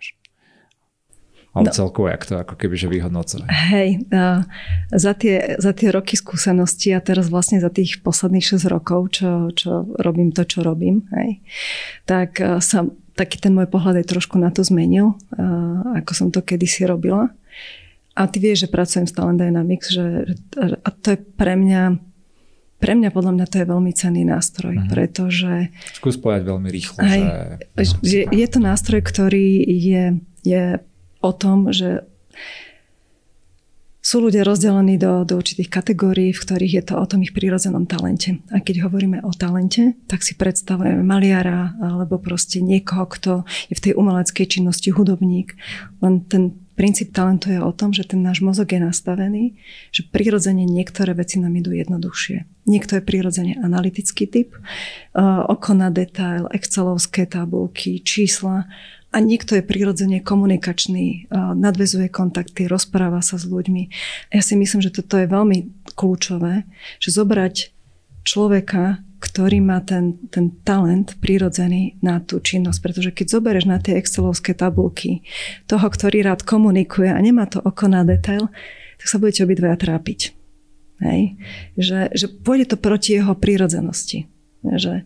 Ale 1.55 1.71
no. 1.71 1.73
celkovo, 1.73 2.11
jak 2.11 2.27
to 2.27 2.35
ako 2.35 2.59
keby, 2.59 2.75
že 2.75 2.91
vyhodnocovať. 2.91 3.47
Hej, 3.47 4.11
uh, 4.11 4.43
za, 4.91 5.15
tie, 5.15 5.55
za 5.63 5.71
tie 5.71 5.95
roky 5.95 6.19
skúsenosti 6.19 6.91
a 6.91 6.99
teraz 6.99 7.31
vlastne 7.31 7.63
za 7.63 7.71
tých 7.71 8.03
posledných 8.03 8.43
6 8.43 8.67
rokov, 8.67 9.23
čo, 9.23 9.55
čo 9.55 9.87
robím 10.03 10.35
to, 10.35 10.43
čo 10.43 10.67
robím, 10.67 11.07
hej, 11.15 11.39
tak 12.11 12.43
uh, 12.43 12.59
sa 12.59 12.91
taký 13.15 13.39
ten 13.39 13.55
môj 13.55 13.71
pohľad 13.71 14.03
aj 14.03 14.11
trošku 14.11 14.43
na 14.43 14.51
to 14.51 14.67
zmenil, 14.67 15.15
ako 15.95 16.13
som 16.19 16.29
to 16.35 16.43
kedysi 16.43 16.83
robila. 16.83 17.31
A 18.15 18.27
ty 18.27 18.43
vieš, 18.43 18.67
že 18.67 18.75
pracujem 18.75 19.07
s 19.07 19.15
Talent 19.15 19.39
Dynamics, 19.39 19.95
že, 19.95 20.35
a 20.59 20.89
to 20.91 21.15
je 21.15 21.19
pre 21.23 21.55
mňa 21.55 21.99
pre 22.75 22.93
mňa 23.01 23.17
podľa 23.17 23.33
mňa 23.33 23.47
to 23.49 23.57
je 23.63 23.67
veľmi 23.71 23.93
cenný 23.97 24.29
nástroj, 24.29 24.77
uh-huh. 24.77 24.91
pretože... 24.93 25.73
Skús 25.97 26.21
povedať 26.21 26.53
veľmi 26.53 26.69
rýchlo, 26.69 27.01
aj, 27.01 27.21
že... 28.05 28.29
Je 28.29 28.47
to 28.51 28.61
nástroj, 28.61 29.01
ktorý 29.01 29.57
je, 29.65 30.05
je 30.45 30.85
o 31.25 31.33
tom, 31.33 31.73
že 31.73 32.05
sú 34.05 34.21
ľudia 34.21 34.45
rozdelení 34.45 35.01
do, 35.01 35.25
do 35.25 35.41
určitých 35.41 35.73
kategórií, 35.73 36.37
v 36.37 36.43
ktorých 36.45 36.77
je 36.77 36.85
to 36.93 36.95
o 37.01 37.09
tom 37.09 37.25
ich 37.25 37.33
prírodzenom 37.33 37.89
talente. 37.89 38.37
A 38.53 38.61
keď 38.61 38.85
hovoríme 38.85 39.25
o 39.25 39.33
talente, 39.33 39.97
tak 40.05 40.21
si 40.21 40.37
predstavujeme 40.37 41.01
maliara 41.01 41.73
alebo 41.81 42.21
proste 42.21 42.61
niekoho, 42.61 43.09
kto 43.09 43.33
je 43.73 43.75
v 43.81 43.85
tej 43.89 43.93
umeleckej 43.97 44.61
činnosti 44.61 44.93
hudobník. 44.93 45.57
Len 46.05 46.21
ten 46.29 46.53
princíp 46.77 47.17
talentu 47.17 47.49
je 47.49 47.65
o 47.65 47.73
tom, 47.73 47.97
že 47.97 48.05
ten 48.05 48.21
náš 48.21 48.45
mozog 48.45 48.69
je 48.69 48.83
nastavený, 48.83 49.57
že 49.89 50.05
prirodzene 50.05 50.69
niektoré 50.69 51.17
veci 51.17 51.41
nám 51.41 51.57
idú 51.57 51.73
jednoduchšie. 51.73 52.69
Niekto 52.69 53.01
je 53.01 53.03
prirodzene 53.09 53.57
analytický 53.57 54.29
typ, 54.29 54.53
oko 55.49 55.71
na 55.73 55.89
detail, 55.89 56.45
excelovské 56.53 57.25
tabulky, 57.25 58.05
čísla 58.05 58.69
a 59.15 59.23
niekto 59.23 59.55
je 59.55 59.63
prirodzene 59.63 60.19
komunikačný, 60.19 61.31
nadvezuje 61.55 62.11
kontakty, 62.11 62.67
rozpráva 62.67 63.23
sa 63.23 63.39
s 63.39 63.47
ľuďmi. 63.47 63.87
Ja 64.35 64.43
si 64.43 64.59
myslím, 64.59 64.83
že 64.83 64.91
toto 64.91 65.15
je 65.15 65.31
veľmi 65.31 65.87
kľúčové, 65.95 66.67
že 66.99 67.15
zobrať 67.15 67.71
človeka, 68.27 69.07
ktorý 69.23 69.63
má 69.63 69.81
ten, 69.81 70.21
ten 70.29 70.53
talent 70.67 71.17
prirodzený 71.23 71.97
na 72.05 72.21
tú 72.21 72.43
činnosť. 72.43 72.79
Pretože 72.83 73.11
keď 73.15 73.27
zoberieš 73.39 73.67
na 73.71 73.79
tie 73.81 73.97
excelovské 73.97 74.53
tabulky 74.53 75.25
toho, 75.65 75.87
ktorý 75.87 76.27
rád 76.27 76.45
komunikuje 76.45 77.09
a 77.09 77.17
nemá 77.23 77.49
to 77.49 77.63
oko 77.63 77.89
na 77.89 78.05
detail, 78.05 78.53
tak 79.01 79.07
sa 79.07 79.17
budete 79.17 79.47
obidvaja 79.47 79.81
trápiť. 79.81 80.37
Hej? 81.01 81.41
Že, 81.79 82.01
že 82.13 82.27
pôjde 82.29 82.75
to 82.75 82.77
proti 82.77 83.17
jeho 83.17 83.33
prírodzenosti. 83.33 84.29
Že 84.65 85.05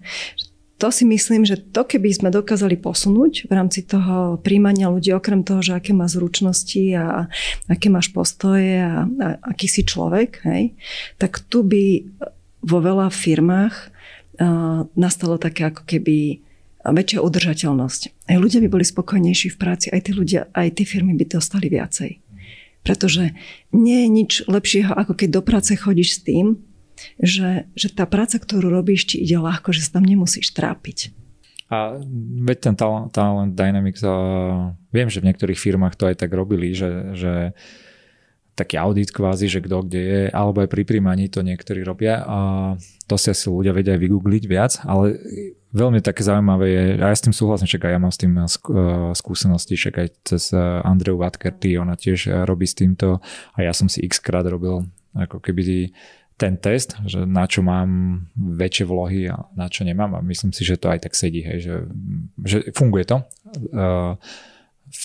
to 0.78 0.94
si 0.94 1.02
myslím, 1.04 1.42
že 1.42 1.58
to 1.58 1.82
keby 1.82 2.14
sme 2.14 2.30
dokázali 2.30 2.78
posunúť 2.78 3.50
v 3.50 3.52
rámci 3.52 3.82
toho 3.82 4.38
príjmania 4.38 4.86
ľudí, 4.86 5.10
okrem 5.10 5.42
toho, 5.42 5.58
že 5.58 5.74
aké 5.74 5.90
má 5.90 6.06
zručnosti 6.06 6.94
a 6.94 7.26
aké 7.66 7.90
máš 7.90 8.14
postoje 8.14 8.78
a, 8.78 9.04
a 9.04 9.26
aký 9.42 9.66
si 9.66 9.82
človek, 9.82 10.38
hej, 10.46 10.78
tak 11.18 11.42
tu 11.50 11.66
by 11.66 12.06
vo 12.62 12.78
veľa 12.78 13.10
firmách 13.10 13.74
uh, 13.74 14.86
nastalo 14.94 15.34
také 15.34 15.66
ako 15.66 15.82
keby 15.82 16.46
väčšia 16.86 17.20
udržateľnosť. 17.20 18.30
Aj 18.30 18.38
ľudia 18.38 18.62
by 18.62 18.68
boli 18.70 18.86
spokojnejší 18.86 19.54
v 19.54 19.60
práci, 19.60 19.86
aj 19.90 20.08
tí 20.08 20.12
ľudia, 20.14 20.46
aj 20.54 20.78
tie 20.78 20.86
firmy 20.86 21.18
by 21.18 21.26
dostali 21.26 21.66
viacej. 21.66 22.22
Pretože 22.86 23.34
nie 23.74 24.06
je 24.06 24.08
nič 24.08 24.32
lepšieho, 24.46 24.94
ako 24.94 25.18
keď 25.18 25.28
do 25.34 25.42
práce 25.42 25.74
chodíš 25.74 26.22
s 26.22 26.24
tým, 26.24 26.62
že, 27.18 27.68
že 27.74 27.88
tá 27.90 28.06
práca, 28.06 28.38
ktorú 28.38 28.70
robíš, 28.70 29.14
ti 29.14 29.16
ide 29.20 29.38
ľahko, 29.38 29.74
že 29.74 29.86
sa 29.86 29.98
tam 29.98 30.06
nemusíš 30.06 30.54
trápiť. 30.54 31.12
A 31.68 32.00
veď 32.48 32.72
ten 32.72 32.74
talent, 32.80 33.12
talent 33.12 33.52
Dynamics, 33.52 34.00
uh, 34.00 34.72
viem, 34.88 35.12
že 35.12 35.20
v 35.20 35.28
niektorých 35.28 35.60
firmách 35.60 36.00
to 36.00 36.08
aj 36.08 36.16
tak 36.24 36.32
robili, 36.32 36.72
že, 36.72 37.12
že 37.12 37.52
taký 38.56 38.80
audit 38.80 39.12
kvázi, 39.14 39.46
že 39.46 39.62
kto 39.62 39.86
kde 39.86 40.00
je, 40.02 40.22
alebo 40.32 40.64
aj 40.64 40.72
pri 40.72 40.82
príjmaní 40.82 41.30
to 41.30 41.46
niektorí 41.46 41.86
robia 41.86 42.26
a 42.26 42.38
to 43.06 43.14
si 43.14 43.30
asi 43.30 43.46
ľudia 43.46 43.70
vedia 43.70 43.94
aj 43.94 44.02
vygoogliť 44.02 44.44
viac, 44.50 44.72
ale 44.82 45.14
veľmi 45.70 46.02
také 46.02 46.26
zaujímavé 46.26 46.66
je, 46.66 46.84
a 46.98 47.12
ja 47.12 47.16
s 47.16 47.22
tým 47.22 47.36
súhlasím, 47.36 47.70
však 47.70 47.86
aj 47.86 47.92
ja 47.94 48.00
mám 48.02 48.12
s 48.16 48.18
tým 48.18 48.34
uh, 48.34 48.48
skúsenosti, 49.14 49.78
však 49.78 49.94
aj 49.94 50.08
cez 50.26 50.50
uh, 50.56 50.82
Andreu 50.82 51.20
Vatkerty, 51.20 51.78
ona 51.78 51.94
tiež 51.94 52.48
robí 52.48 52.66
s 52.66 52.74
týmto 52.74 53.20
a 53.54 53.58
ja 53.60 53.70
som 53.70 53.86
si 53.86 54.02
x 54.02 54.18
krát 54.18 54.48
robil 54.48 54.88
ako 55.14 55.38
keby 55.38 55.92
ten 56.38 56.54
test, 56.54 56.94
že 57.04 57.26
na 57.26 57.50
čo 57.50 57.66
mám 57.66 58.22
väčšie 58.38 58.86
vlohy 58.86 59.26
a 59.26 59.50
na 59.58 59.66
čo 59.66 59.82
nemám 59.82 60.14
a 60.14 60.24
myslím 60.24 60.54
si, 60.54 60.62
že 60.62 60.78
to 60.78 60.86
aj 60.86 61.10
tak 61.10 61.18
sedí, 61.18 61.42
hej, 61.42 61.58
že, 61.58 61.74
že 62.46 62.56
funguje 62.72 63.02
to 63.02 63.26
uh, 63.74 64.14
v, 64.88 65.02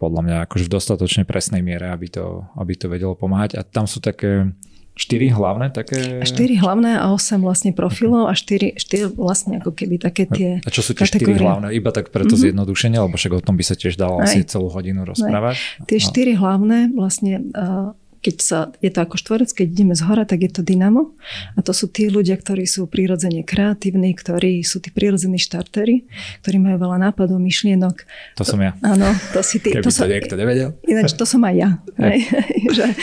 podľa 0.00 0.20
mňa 0.24 0.36
akože 0.48 0.64
v 0.66 0.72
dostatočne 0.72 1.22
presnej 1.28 1.60
miere, 1.60 1.92
aby 1.92 2.08
to, 2.08 2.48
aby 2.56 2.72
to 2.74 2.88
vedelo 2.88 3.12
pomáhať 3.12 3.60
a 3.60 3.62
tam 3.62 3.84
sú 3.84 4.00
také 4.00 4.56
štyri 4.94 5.26
hlavné 5.26 5.74
také? 5.74 6.22
Štyri 6.22 6.54
hlavné 6.54 7.02
a 7.02 7.10
osem 7.10 7.42
vlastne 7.42 7.74
profilov 7.74 8.30
a 8.30 8.34
štyri, 8.38 8.78
štyri 8.78 9.10
vlastne 9.10 9.58
ako 9.58 9.74
keby 9.74 9.98
také 9.98 10.30
tie 10.30 10.62
A 10.62 10.70
čo 10.70 10.86
sú 10.86 10.94
tie 10.94 11.02
štyri 11.02 11.34
hlavné? 11.34 11.74
Iba 11.74 11.90
tak 11.90 12.14
preto 12.14 12.38
mm-hmm. 12.38 12.54
zjednodušenie, 12.54 12.98
lebo 13.02 13.14
však 13.18 13.32
o 13.34 13.42
tom 13.42 13.58
by 13.58 13.64
sa 13.66 13.74
tiež 13.74 13.98
dalo 13.98 14.22
Aj. 14.22 14.30
asi 14.30 14.46
celú 14.46 14.70
hodinu 14.70 15.02
rozprávať. 15.02 15.56
Aj. 15.58 15.86
Tie 15.90 15.98
štyri 15.98 16.38
hlavné 16.38 16.94
vlastne 16.94 17.42
uh, 17.52 17.90
keď 18.24 18.36
sa, 18.40 18.58
je 18.80 18.88
to 18.88 19.04
ako 19.04 19.20
štvorec, 19.20 19.52
keď 19.52 19.66
ideme 19.68 19.92
z 19.92 20.08
hora, 20.08 20.24
tak 20.24 20.40
je 20.40 20.48
to 20.48 20.64
dynamo. 20.64 21.12
A 21.52 21.60
to 21.60 21.76
sú 21.76 21.92
tí 21.92 22.08
ľudia, 22.08 22.40
ktorí 22.40 22.64
sú 22.64 22.88
prirodzene 22.88 23.44
kreatívni, 23.44 24.16
ktorí 24.16 24.64
sú 24.64 24.80
tí 24.80 24.88
prirodzení 24.88 25.36
štartery, 25.36 26.08
ktorí 26.40 26.56
majú 26.56 26.80
veľa 26.80 27.12
nápadov, 27.12 27.36
myšlienok. 27.36 28.08
To 28.40 28.44
som 28.48 28.64
ja. 28.64 28.72
Áno, 28.80 29.12
to 29.36 29.44
si 29.44 29.60
ty. 29.60 29.76
Keby 29.76 29.84
to, 29.84 29.92
to 29.92 30.00
som, 30.00 30.08
niekto 30.08 30.40
nevedel. 30.40 30.72
Ináč 30.88 31.12
to 31.12 31.28
som 31.28 31.44
aj 31.44 31.54
ja. 31.54 31.70
Že, 32.64 32.96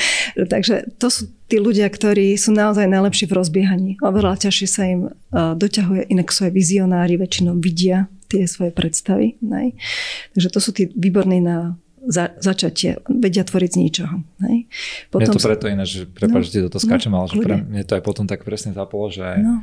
takže 0.50 0.76
to 0.98 1.08
sú 1.14 1.30
tí 1.46 1.62
ľudia, 1.62 1.86
ktorí 1.88 2.34
sú 2.36 2.50
naozaj 2.52 2.90
najlepší 2.90 3.30
v 3.30 3.38
rozbiehaní. 3.38 3.92
Oveľa 4.02 4.50
ťažšie 4.50 4.68
sa 4.68 4.84
im 4.90 5.14
uh, 5.14 5.54
doťahuje, 5.54 6.10
inak 6.10 6.34
sú 6.34 6.50
aj 6.50 6.52
vizionári, 6.52 7.16
väčšinou 7.16 7.56
vidia 7.62 8.10
tie 8.32 8.48
svoje 8.48 8.72
predstavy. 8.72 9.36
Nej. 9.44 9.76
Takže 10.32 10.48
to 10.48 10.60
sú 10.64 10.72
tí 10.72 10.88
výborní 10.96 11.44
na 11.44 11.76
za, 12.02 12.34
začatie, 12.42 12.98
vedia 13.06 13.46
tvoriť 13.46 13.70
z 13.70 13.78
ničoho. 13.78 14.16
Hej. 14.42 14.58
Potom, 15.14 15.30
mne 15.30 15.38
to 15.38 15.46
preto 15.46 15.66
iné, 15.70 15.86
že 15.86 16.10
prepáč, 16.10 16.50
no, 16.50 16.66
do 16.66 16.72
toho 16.74 16.82
skáčem, 16.82 17.14
no, 17.14 17.22
ale 17.22 17.28
že 17.30 17.38
pre 17.38 17.56
mne 17.62 17.84
to 17.86 17.94
aj 17.94 18.04
potom 18.04 18.26
tak 18.26 18.42
presne 18.42 18.74
zapolo, 18.74 19.14
že 19.14 19.38
no. 19.38 19.62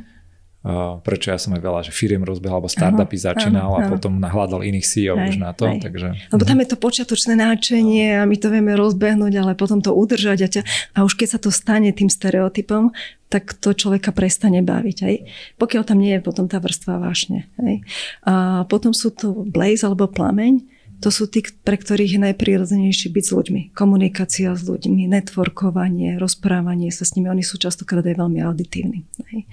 uh, 0.63 1.03
prečo 1.03 1.35
ja 1.35 1.39
som 1.39 1.51
aj 1.51 1.61
veľa, 1.61 1.79
že 1.83 1.91
firiem 1.91 2.23
rozbehal, 2.23 2.63
alebo 2.63 2.71
startupy 2.71 3.19
ano, 3.19 3.25
začínal 3.27 3.71
ano, 3.75 3.75
a 3.75 3.79
potom 3.91 4.23
nahľadal 4.23 4.63
iných 4.63 4.87
CEO 4.87 5.19
hej, 5.19 5.35
už 5.35 5.37
na 5.43 5.51
to. 5.51 5.67
Hej. 5.67 5.83
Takže, 5.83 6.07
Lebo 6.31 6.43
tam 6.47 6.59
je 6.63 6.67
to 6.71 6.77
počiatočné 6.79 7.33
náčenie 7.35 8.07
a 8.15 8.23
my 8.23 8.35
to 8.39 8.47
vieme 8.47 8.71
rozbehnúť, 8.71 9.33
ale 9.35 9.51
potom 9.59 9.83
to 9.83 9.91
udržať 9.91 10.39
a, 10.39 10.47
ťa, 10.47 10.61
a 10.95 10.99
už 11.03 11.19
keď 11.19 11.27
sa 11.35 11.39
to 11.43 11.51
stane 11.51 11.91
tým 11.91 12.07
stereotypom, 12.07 12.95
tak 13.27 13.51
to 13.59 13.75
človeka 13.75 14.15
prestane 14.15 14.63
baviť. 14.63 14.97
Hej. 15.03 15.15
Pokiaľ 15.59 15.83
tam 15.83 15.99
nie 15.99 16.15
je 16.15 16.23
potom 16.23 16.47
tá 16.47 16.63
vrstva 16.63 17.03
vášne. 17.03 17.51
Hej. 17.59 17.83
A 18.23 18.63
potom 18.65 18.95
sú 18.95 19.11
to 19.11 19.43
blaze 19.43 19.83
alebo 19.83 20.07
plameň, 20.07 20.78
to 20.99 21.09
sú 21.15 21.31
tí, 21.31 21.39
pre 21.63 21.79
ktorých 21.79 22.19
je 22.19 22.21
najprirodzenejšie 22.27 23.07
byť 23.15 23.23
s 23.23 23.31
ľuďmi. 23.31 23.61
Komunikácia 23.71 24.51
s 24.51 24.67
ľuďmi, 24.67 25.07
networkovanie, 25.07 26.19
rozprávanie 26.19 26.91
sa 26.91 27.07
s 27.07 27.15
nimi. 27.15 27.31
Oni 27.31 27.39
sú 27.39 27.55
častokrát 27.55 28.03
aj 28.03 28.19
veľmi 28.19 28.43
auditívni. 28.43 29.07
Hej. 29.31 29.47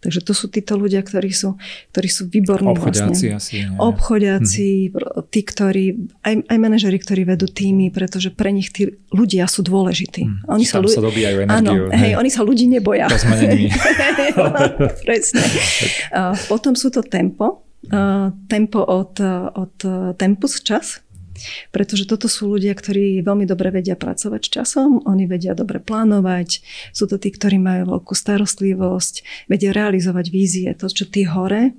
Takže 0.00 0.24
to 0.24 0.32
sú 0.32 0.48
títo 0.48 0.80
ľudia, 0.80 1.04
ktorí 1.04 1.28
sú, 1.36 1.60
ktorí 1.92 2.08
sú 2.08 2.32
výborní. 2.32 2.72
Obchodiaci 2.72 3.28
vlastne. 3.28 3.36
asi. 3.36 3.54
Ne? 3.68 3.76
Obchodiaci, 3.76 4.68
hm. 4.88 5.28
tí, 5.28 5.40
ktorí, 5.44 5.84
aj, 6.24 6.34
aj 6.48 6.58
manažeri, 6.58 6.96
ktorí 6.96 7.28
vedú 7.28 7.44
týmy, 7.44 7.92
pretože 7.92 8.32
pre 8.32 8.48
nich 8.56 8.72
tí 8.72 8.96
ľudia 9.12 9.44
sú 9.52 9.60
dôležití. 9.68 10.24
Hm. 10.24 10.48
Oni 10.48 10.64
sa, 10.64 10.80
ľu... 10.80 10.88
sa 10.88 11.04
dobíjajú 11.04 11.44
energiu. 11.44 11.92
Áno, 11.92 11.92
hej, 11.92 12.16
oni 12.16 12.30
sa 12.32 12.40
ľudí 12.40 12.64
neboja. 12.64 13.12
To 13.12 13.20
sme 13.20 13.36
Presne. 15.04 15.44
Potom 16.52 16.72
sú 16.72 16.88
to 16.88 17.04
tempo, 17.04 17.65
tempo 18.50 18.80
od, 18.82 19.20
od 19.54 19.76
Tempus 20.18 20.60
čas, 20.60 21.06
pretože 21.70 22.08
toto 22.08 22.26
sú 22.26 22.48
ľudia, 22.56 22.72
ktorí 22.72 23.20
veľmi 23.20 23.44
dobre 23.44 23.68
vedia 23.68 23.94
pracovať 23.94 24.40
s 24.40 24.50
časom, 24.50 25.04
oni 25.04 25.28
vedia 25.28 25.52
dobre 25.52 25.78
plánovať, 25.78 26.64
sú 26.96 27.04
to 27.06 27.20
tí, 27.20 27.28
ktorí 27.28 27.60
majú 27.60 27.96
veľkú 27.98 28.12
starostlivosť, 28.16 29.46
vedia 29.52 29.70
realizovať 29.76 30.26
vízie, 30.32 30.68
to, 30.72 30.88
čo 30.88 31.04
tí 31.06 31.28
hore 31.28 31.76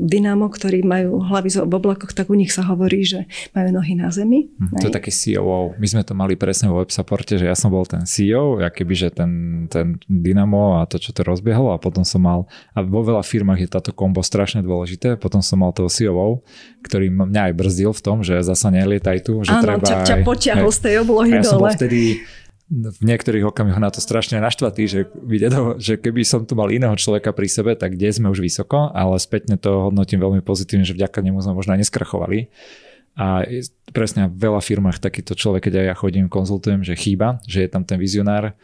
dynamo, 0.00 0.48
ktorí 0.48 0.80
majú 0.80 1.20
hlavy 1.20 1.60
v 1.60 1.76
oblakoch, 1.76 2.16
tak 2.16 2.32
u 2.32 2.36
nich 2.36 2.50
sa 2.50 2.64
hovorí, 2.64 3.04
že 3.04 3.28
majú 3.52 3.68
nohy 3.76 3.94
na 3.94 4.08
zemi. 4.08 4.48
Hm, 4.56 4.80
to 4.80 4.88
je 4.88 4.96
taký 4.96 5.12
CEO. 5.12 5.76
My 5.76 5.86
sme 5.86 6.02
to 6.02 6.16
mali 6.16 6.34
presne 6.34 6.72
vo 6.72 6.80
web 6.80 6.88
supporte, 6.88 7.36
že 7.36 7.44
ja 7.44 7.54
som 7.54 7.68
bol 7.68 7.84
ten 7.84 8.08
CEO, 8.08 8.58
keby, 8.58 8.94
že 8.96 9.08
ten, 9.12 9.64
ten 9.68 10.00
dynamo 10.08 10.80
a 10.80 10.88
to, 10.88 10.96
čo 10.96 11.12
to 11.12 11.20
rozbiehalo 11.20 11.76
a 11.76 11.78
potom 11.78 12.02
som 12.02 12.24
mal, 12.24 12.48
a 12.72 12.80
vo 12.80 13.04
veľa 13.04 13.20
firmách 13.20 13.60
je 13.60 13.68
táto 13.68 13.90
kombo 13.92 14.24
strašne 14.24 14.64
dôležité, 14.64 15.20
potom 15.20 15.44
som 15.44 15.60
mal 15.60 15.70
toho 15.76 15.92
CEO, 15.92 16.42
ktorý 16.80 17.12
mňa 17.12 17.50
aj 17.50 17.54
brzdil 17.54 17.92
v 17.92 18.02
tom, 18.02 18.24
že 18.24 18.40
zasa 18.40 18.72
nelietaj 18.72 19.20
tu, 19.22 19.44
že 19.44 19.52
Áno, 19.52 19.62
treba 19.62 19.84
ťa, 19.84 19.96
ťa 20.06 20.16
potiahol 20.24 20.70
z 20.72 20.80
tej 20.80 20.94
oblohy 21.04 21.30
ja 21.36 21.44
dole. 21.44 21.50
Som 21.50 21.60
bol 21.60 21.76
vtedy 21.76 22.24
v 22.70 23.02
niektorých 23.02 23.42
okamihoch 23.50 23.82
na 23.82 23.90
to 23.90 23.98
strašne 23.98 24.38
naštvatý, 24.38 24.86
že, 24.86 25.00
vidieť, 25.10 25.82
že 25.82 25.98
keby 25.98 26.22
som 26.22 26.46
tu 26.46 26.54
mal 26.54 26.70
iného 26.70 26.94
človeka 26.94 27.34
pri 27.34 27.50
sebe, 27.50 27.74
tak 27.74 27.98
kde 27.98 28.14
sme 28.14 28.30
už 28.30 28.38
vysoko, 28.38 28.94
ale 28.94 29.18
spätne 29.18 29.58
to 29.58 29.90
hodnotím 29.90 30.22
veľmi 30.22 30.38
pozitívne, 30.38 30.86
že 30.86 30.94
vďaka 30.94 31.18
nemu 31.18 31.42
sme 31.42 31.58
možno 31.58 31.74
aj 31.74 31.82
neskrachovali. 31.82 32.46
A 33.18 33.42
presne 33.90 34.30
v 34.30 34.38
veľa 34.38 34.62
firmách 34.62 35.02
takýto 35.02 35.34
človek, 35.34 35.66
keď 35.66 35.82
aj 35.82 35.86
ja 35.90 35.94
chodím, 35.98 36.30
konzultujem, 36.30 36.86
že 36.86 36.94
chýba, 36.94 37.42
že 37.50 37.66
je 37.66 37.68
tam 37.68 37.82
ten 37.82 37.98
vizionár, 37.98 38.54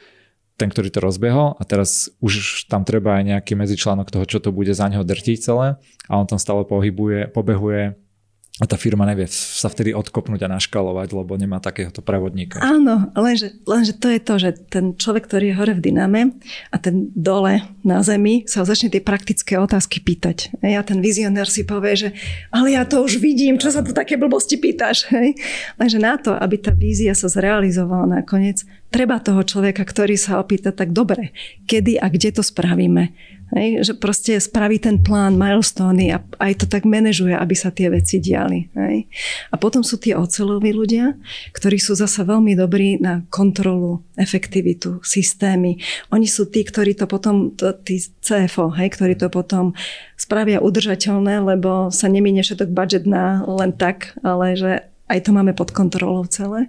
ten, 0.54 0.70
ktorý 0.70 0.88
to 0.88 1.02
rozbehol 1.02 1.58
a 1.58 1.62
teraz 1.66 2.08
už 2.22 2.64
tam 2.70 2.86
treba 2.86 3.20
aj 3.20 3.36
nejaký 3.36 3.52
medzičlánok 3.58 4.08
toho, 4.08 4.24
čo 4.24 4.38
to 4.38 4.54
bude 4.54 4.70
za 4.70 4.86
neho 4.86 5.02
drtiť 5.02 5.36
celé 5.42 5.76
a 6.08 6.12
on 6.14 6.24
tam 6.24 6.40
stále 6.40 6.62
pohybuje, 6.64 7.28
pobehuje 7.34 7.98
a 8.56 8.64
tá 8.64 8.80
firma 8.80 9.04
nevie 9.04 9.28
sa 9.28 9.68
vtedy 9.68 9.92
odkopnúť 9.92 10.48
a 10.48 10.52
naškalovať, 10.56 11.12
lebo 11.12 11.36
nemá 11.36 11.60
takéhoto 11.60 12.00
prevodníka. 12.00 12.56
Áno, 12.64 13.12
lenže, 13.12 13.52
lenže 13.68 13.92
to 14.00 14.08
je 14.08 14.20
to, 14.20 14.34
že 14.40 14.50
ten 14.72 14.96
človek, 14.96 15.28
ktorý 15.28 15.52
je 15.52 15.58
hore 15.60 15.72
v 15.76 15.84
dyname 15.84 16.20
a 16.72 16.76
ten 16.80 17.12
dole 17.12 17.60
na 17.84 18.00
zemi 18.00 18.48
sa 18.48 18.64
ho 18.64 18.66
začne 18.66 18.88
tie 18.88 19.04
praktické 19.04 19.60
otázky 19.60 20.00
pýtať. 20.00 20.56
A 20.64 20.80
ten 20.80 21.04
vizionér 21.04 21.52
si 21.52 21.68
povie, 21.68 22.00
že 22.00 22.08
ale 22.48 22.72
ja 22.72 22.88
to 22.88 23.04
už 23.04 23.20
vidím, 23.20 23.60
čo 23.60 23.68
sa 23.68 23.84
tu 23.84 23.92
také 23.92 24.16
blbosti 24.16 24.56
pýtaš. 24.56 25.12
Hej? 25.12 25.36
Lenže 25.76 25.98
na 26.00 26.16
to, 26.16 26.32
aby 26.32 26.56
tá 26.56 26.72
vízia 26.72 27.12
sa 27.12 27.28
zrealizovala 27.28 28.24
nakoniec, 28.24 28.64
treba 28.96 29.20
toho 29.20 29.44
človeka, 29.44 29.84
ktorý 29.84 30.16
sa 30.16 30.40
opýta 30.40 30.72
tak 30.72 30.96
dobre, 30.96 31.36
kedy 31.68 32.00
a 32.00 32.08
kde 32.08 32.40
to 32.40 32.40
spravíme 32.40 33.12
Hej, 33.54 33.86
že 33.86 33.92
proste 33.94 34.34
spraví 34.42 34.82
ten 34.82 34.98
plán, 34.98 35.38
milestone 35.38 36.10
a 36.10 36.18
aj 36.42 36.52
to 36.58 36.66
tak 36.66 36.82
manažuje, 36.82 37.30
aby 37.30 37.54
sa 37.54 37.70
tie 37.70 37.86
veci 37.86 38.18
diali. 38.18 38.66
Hej. 38.74 39.06
A 39.48 39.54
potom 39.54 39.86
sú 39.86 40.02
tie 40.02 40.18
oceloví 40.18 40.74
ľudia, 40.74 41.14
ktorí 41.54 41.78
sú 41.78 41.94
zasa 41.94 42.26
veľmi 42.26 42.58
dobrí 42.58 42.98
na 42.98 43.22
kontrolu, 43.30 44.02
efektivitu, 44.18 44.98
systémy. 45.06 45.78
Oni 46.10 46.26
sú 46.26 46.50
tí, 46.50 46.66
ktorí 46.66 46.98
to 46.98 47.06
potom, 47.06 47.54
to, 47.54 47.70
tí 47.86 48.02
CFO, 48.02 48.74
hej, 48.74 48.90
ktorí 48.98 49.14
to 49.14 49.30
potom 49.30 49.78
spravia 50.18 50.58
udržateľné, 50.58 51.38
lebo 51.46 51.94
sa 51.94 52.10
neminie 52.10 52.42
všetok 52.42 52.74
budget 52.74 53.06
na 53.06 53.46
len 53.46 53.70
tak, 53.70 54.18
ale 54.26 54.58
že 54.58 54.72
aj 55.06 55.22
to 55.22 55.30
máme 55.30 55.54
pod 55.54 55.70
kontrolou 55.70 56.26
celé. 56.26 56.66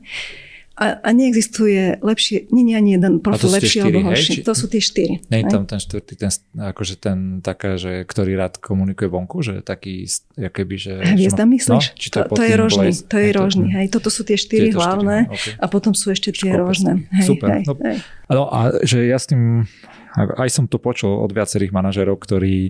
A, 0.77 1.01
a 1.01 1.09
neexistuje 1.09 1.97
lepšie, 2.05 2.53
nie 2.53 2.69
je 2.69 2.75
ani 2.77 2.91
jeden 3.01 3.17
profil 3.17 3.49
lepší 3.49 3.81
alebo 3.81 4.13
horší. 4.13 4.45
To 4.45 4.53
sú 4.53 4.69
tie 4.69 4.77
štyri. 4.77 5.25
Nie 5.33 5.41
je 5.41 5.49
tam 5.49 5.65
ten 5.65 5.81
štvrtý, 5.81 6.13
ten, 6.13 6.29
akože 6.53 6.95
ten 7.01 7.17
taká, 7.41 7.81
že 7.81 8.05
ktorý 8.05 8.37
rád 8.37 8.61
komunikuje 8.61 9.09
vonku, 9.09 9.41
že 9.41 9.65
taký, 9.65 10.05
keby, 10.37 10.75
že... 10.77 10.93
Hviezda 11.17 11.49
myslíš? 11.49 11.85
No, 11.91 11.97
či 11.97 12.07
to, 12.13 12.29
to, 12.29 12.45
je 12.45 12.53
rožný, 12.53 12.93
to 12.93 13.17
je 13.17 13.29
rožný, 13.33 13.67
hej. 13.73 13.89
Toto 13.89 14.13
sú 14.13 14.21
tie 14.21 14.37
štyri 14.37 14.69
hlavné 14.69 15.33
okay. 15.33 15.57
a 15.57 15.65
potom 15.65 15.97
sú 15.97 16.13
ešte 16.13 16.29
tie 16.29 16.53
rožné. 16.53 17.09
Hej, 17.09 17.25
Super. 17.25 17.57
Hej, 17.57 17.63
no, 17.65 17.73
hej. 17.81 17.97
no 18.29 18.43
a 18.45 18.59
že 18.85 19.01
ja 19.09 19.17
s 19.17 19.25
tým, 19.25 19.65
aj 20.13 20.49
som 20.53 20.69
to 20.69 20.77
počul 20.77 21.25
od 21.25 21.33
viacerých 21.33 21.73
manažerov, 21.73 22.21
ktorí 22.21 22.69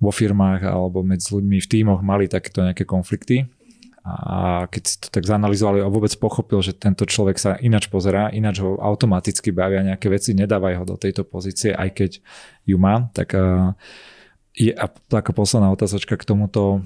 vo 0.00 0.08
firmách 0.08 0.64
alebo 0.64 1.04
medzi 1.04 1.28
ľuďmi 1.28 1.60
v 1.60 1.68
tímoch 1.68 2.00
mali 2.00 2.24
takéto 2.24 2.64
nejaké 2.64 2.88
konflikty 2.88 3.46
a 4.04 4.68
keď 4.68 4.82
si 4.84 4.96
to 5.00 5.08
tak 5.08 5.24
zanalizovali 5.24 5.80
a 5.80 5.88
vôbec 5.88 6.12
pochopil, 6.20 6.60
že 6.60 6.76
tento 6.76 7.08
človek 7.08 7.40
sa 7.40 7.56
inač 7.56 7.88
pozerá, 7.88 8.28
ináč 8.28 8.60
ho 8.60 8.76
automaticky 8.76 9.48
bavia 9.48 9.80
nejaké 9.80 10.12
veci, 10.12 10.36
nedávaj 10.36 10.76
ho 10.76 10.84
do 10.84 10.96
tejto 11.00 11.24
pozície, 11.24 11.72
aj 11.72 11.88
keď 11.96 12.10
ju 12.68 12.76
má, 12.76 13.08
tak 13.16 13.32
je 14.52 14.76
a 14.76 14.86
taká 15.08 15.32
posledná 15.32 15.72
otázočka 15.72 16.20
k 16.20 16.28
tomuto 16.28 16.84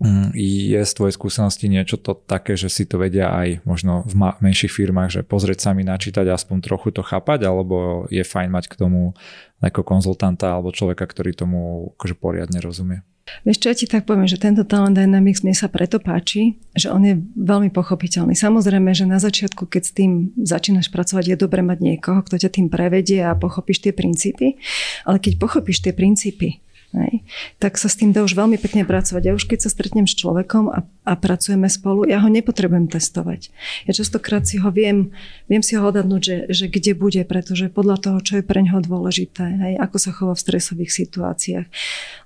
mm, 0.00 0.32
je 0.32 0.80
z 0.80 0.92
tvojej 0.96 1.14
skúsenosti 1.14 1.68
niečo 1.68 2.00
to 2.00 2.16
také, 2.16 2.56
že 2.56 2.72
si 2.72 2.88
to 2.88 2.96
vedia 2.96 3.28
aj 3.30 3.60
možno 3.68 4.08
v 4.08 4.14
ma- 4.16 4.36
menších 4.40 4.72
firmách, 4.72 5.10
že 5.12 5.20
pozrieť 5.20 5.68
sa 5.68 5.70
mi 5.76 5.84
načítať, 5.84 6.24
aspoň 6.24 6.64
trochu 6.64 6.88
to 6.90 7.04
chápať, 7.04 7.44
alebo 7.44 8.08
je 8.08 8.24
fajn 8.24 8.48
mať 8.48 8.64
k 8.72 8.80
tomu 8.80 9.12
ako 9.60 9.84
konzultanta 9.84 10.56
alebo 10.56 10.72
človeka, 10.72 11.04
ktorý 11.04 11.36
tomu 11.36 11.92
akože 12.00 12.16
poriadne 12.16 12.64
rozumie? 12.64 13.04
Vieš 13.46 13.58
čo, 13.60 13.66
ja 13.70 13.76
ti 13.76 13.86
tak 13.88 14.04
poviem, 14.06 14.28
že 14.28 14.40
tento 14.40 14.62
Talent 14.64 14.96
Dynamics 14.96 15.42
mne 15.42 15.56
sa 15.56 15.70
preto 15.70 15.98
páči, 15.98 16.60
že 16.76 16.92
on 16.92 17.02
je 17.04 17.18
veľmi 17.36 17.72
pochopiteľný. 17.72 18.36
Samozrejme, 18.36 18.92
že 18.94 19.08
na 19.08 19.18
začiatku, 19.20 19.66
keď 19.66 19.82
s 19.82 19.92
tým 19.92 20.12
začínaš 20.40 20.92
pracovať, 20.92 21.34
je 21.34 21.36
dobre 21.36 21.60
mať 21.64 21.78
niekoho, 21.80 22.20
kto 22.22 22.36
ťa 22.40 22.50
tým 22.50 22.66
prevedie 22.68 23.22
a 23.24 23.38
pochopíš 23.38 23.82
tie 23.84 23.92
princípy. 23.94 24.60
Ale 25.04 25.18
keď 25.18 25.40
pochopíš 25.40 25.82
tie 25.82 25.92
princípy, 25.96 26.62
Hej. 26.90 27.22
Tak 27.62 27.78
sa 27.78 27.86
s 27.86 27.94
tým 27.94 28.10
dá 28.10 28.26
už 28.26 28.34
veľmi 28.34 28.58
pekne 28.58 28.82
pracovať. 28.82 29.22
Ja 29.22 29.34
už 29.38 29.46
keď 29.46 29.62
sa 29.62 29.70
stretnem 29.70 30.10
s 30.10 30.18
človekom 30.18 30.74
a, 30.74 30.82
a 31.06 31.12
pracujeme 31.14 31.70
spolu, 31.70 32.02
ja 32.02 32.18
ho 32.18 32.26
nepotrebujem 32.26 32.90
testovať. 32.90 33.54
Ja 33.86 33.94
častokrát 33.94 34.42
si 34.50 34.58
ho 34.58 34.74
viem, 34.74 35.14
viem 35.46 35.62
si 35.62 35.78
ho 35.78 35.86
odhadnúť, 35.86 36.22
že, 36.22 36.36
že 36.50 36.66
kde 36.66 36.98
bude, 36.98 37.22
pretože 37.22 37.70
podľa 37.70 37.96
toho, 38.02 38.18
čo 38.18 38.32
je 38.42 38.44
pre 38.44 38.66
ňoho 38.66 38.82
dôležité, 38.82 39.44
hej, 39.70 39.74
ako 39.78 39.96
sa 40.02 40.10
chová 40.10 40.34
v 40.34 40.42
stresových 40.42 40.90
situáciách. 40.90 41.66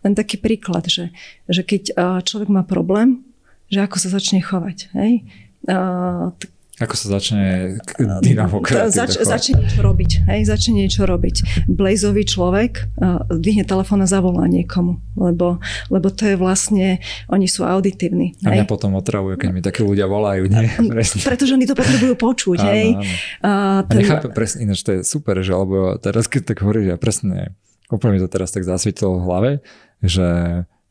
Len 0.00 0.12
taký 0.16 0.40
príklad, 0.40 0.88
že, 0.88 1.12
že 1.44 1.60
keď 1.60 1.92
človek 2.24 2.48
má 2.48 2.64
problém, 2.64 3.20
že 3.68 3.84
ako 3.84 3.96
sa 4.00 4.08
začne 4.08 4.40
chovať. 4.40 4.88
Hej. 4.96 5.28
Ako 6.82 6.98
sa 6.98 7.06
začne 7.22 7.78
dynamo 8.18 8.58
Zač, 8.90 9.22
začne 9.22 9.62
niečo 9.62 9.78
robiť. 9.78 10.26
Hej, 10.26 10.40
začne 10.50 10.82
niečo 10.82 11.06
robiť. 11.06 11.66
Blazový 11.70 12.26
človek 12.26 12.90
uh, 12.98 13.22
dvihne 13.30 13.62
telefón 13.62 14.02
a 14.02 14.10
zavolá 14.10 14.50
niekomu, 14.50 14.98
lebo, 15.14 15.62
lebo 15.86 16.08
to 16.10 16.26
je 16.26 16.34
vlastne, 16.34 16.98
oni 17.30 17.46
sú 17.46 17.62
auditívni. 17.62 18.34
A 18.42 18.50
mňa 18.50 18.66
potom 18.66 18.98
otravujú, 18.98 19.38
keď 19.38 19.50
mi 19.54 19.62
takí 19.62 19.86
ľudia 19.86 20.10
volajú. 20.10 20.50
Nie? 20.50 20.66
Pretože 21.30 21.54
oni 21.54 21.62
to 21.62 21.78
potrebujú 21.78 22.18
počuť. 22.18 22.58
áno, 22.58 22.70
hej. 22.74 22.86
Áno. 22.98 23.02
Uh, 23.38 23.80
ten... 23.86 23.94
A 23.94 24.00
nechápem 24.02 24.32
presne, 24.34 24.66
ináč 24.66 24.82
to 24.82 24.98
je 24.98 25.00
super, 25.06 25.38
že 25.46 25.54
alebo 25.54 25.94
teraz 26.02 26.26
keď 26.26 26.54
tak 26.54 26.66
hovoríš, 26.66 26.90
ja 26.90 26.98
presne, 26.98 27.54
úplne 27.86 28.18
mi 28.18 28.20
to 28.20 28.26
teraz 28.26 28.50
tak 28.50 28.66
zasvietilo 28.66 29.22
v 29.22 29.26
hlave, 29.30 29.50
že 30.02 30.26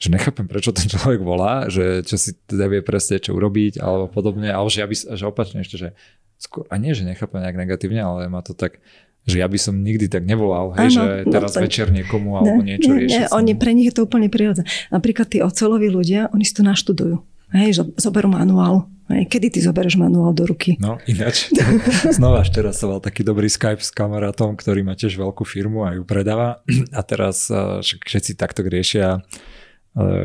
že 0.04 0.12
nechápem, 0.12 0.52
prečo 0.52 0.76
ten 0.76 0.92
človek 0.92 1.24
volá, 1.24 1.72
že 1.72 2.04
čo 2.04 2.20
si 2.20 2.36
teda 2.36 2.68
vie 2.68 2.84
presne, 2.84 3.24
čo 3.24 3.32
urobiť, 3.40 3.80
alebo 3.80 4.12
podobne, 4.12 4.52
ale 4.52 4.68
že 4.68 4.84
ja 4.84 4.88
by, 4.92 4.96
že 5.00 5.24
opačne 5.24 5.64
ešte, 5.64 5.80
že 5.80 5.90
skôr, 6.36 6.68
a 6.68 6.76
nie, 6.76 6.92
že 6.92 7.08
nechápem 7.08 7.40
nejak 7.40 7.56
negatívne, 7.56 8.04
ale 8.04 8.28
má 8.28 8.44
to 8.44 8.52
tak, 8.52 8.84
že 9.24 9.40
ja 9.40 9.48
by 9.48 9.56
som 9.56 9.80
nikdy 9.80 10.12
tak 10.12 10.28
nevolal, 10.28 10.76
hej, 10.76 10.92
ano, 10.92 11.00
že 11.00 11.06
no 11.24 11.32
teraz 11.32 11.56
no, 11.56 11.64
večer 11.64 11.88
niekomu 11.96 12.36
alebo 12.36 12.60
ne, 12.60 12.76
niečo 12.76 12.92
nie, 12.92 13.08
riešiť. 13.08 13.16
Nie, 13.16 13.32
oni, 13.32 13.56
pre 13.56 13.72
nich 13.72 13.88
je 13.88 13.96
to 13.96 14.04
úplne 14.04 14.28
prirodzené. 14.28 14.68
Napríklad 14.92 15.32
tí 15.32 15.40
oceloví 15.40 15.88
ľudia, 15.88 16.28
oni 16.36 16.44
si 16.44 16.52
to 16.52 16.68
naštudujú. 16.68 17.24
Hej, 17.56 17.96
zoberú 17.96 18.28
manuál. 18.28 18.92
Hej, 19.08 19.32
kedy 19.32 19.56
ty 19.56 19.60
zoberieš 19.64 19.96
manuál 19.96 20.36
do 20.36 20.44
ruky? 20.44 20.76
No, 20.84 21.00
ináč. 21.08 21.48
Znova 22.18 22.44
teraz 22.52 22.84
sa 22.84 22.92
mal 22.92 23.00
taký 23.00 23.24
dobrý 23.24 23.48
Skype 23.48 23.80
s 23.80 23.94
kamarátom, 23.94 24.60
ktorý 24.60 24.84
má 24.84 25.00
tiež 25.00 25.16
veľkú 25.16 25.48
firmu 25.48 25.88
a 25.88 25.96
ju 25.96 26.04
predáva. 26.04 26.60
A 26.98 27.00
teraz 27.06 27.48
všetci 27.48 28.36
takto 28.36 28.66
riešia 28.66 29.24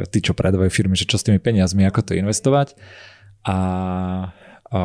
tí, 0.09 0.19
čo 0.25 0.33
predávajú 0.33 0.73
firmy, 0.73 0.97
že 0.97 1.09
čo 1.09 1.21
s 1.21 1.27
tými 1.27 1.39
peniazmi, 1.39 1.85
ako 1.85 2.13
to 2.13 2.13
investovať. 2.17 2.77
A 3.45 3.57
a 4.69 4.81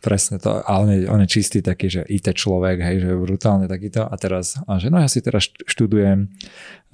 presne 0.00 0.40
to, 0.40 0.64
ale 0.64 0.80
on 0.80 0.88
je, 0.88 1.00
on 1.12 1.20
je 1.20 1.28
čistý 1.28 1.60
taký, 1.60 1.92
že 1.92 2.08
IT 2.08 2.32
človek, 2.32 2.80
hej, 2.80 3.04
že 3.04 3.20
brutálne 3.20 3.68
takýto 3.68 4.08
a 4.08 4.14
teraz, 4.16 4.56
a 4.64 4.80
že 4.80 4.88
no 4.88 4.96
ja 4.96 5.12
si 5.12 5.20
teraz 5.20 5.52
študujem, 5.68 6.32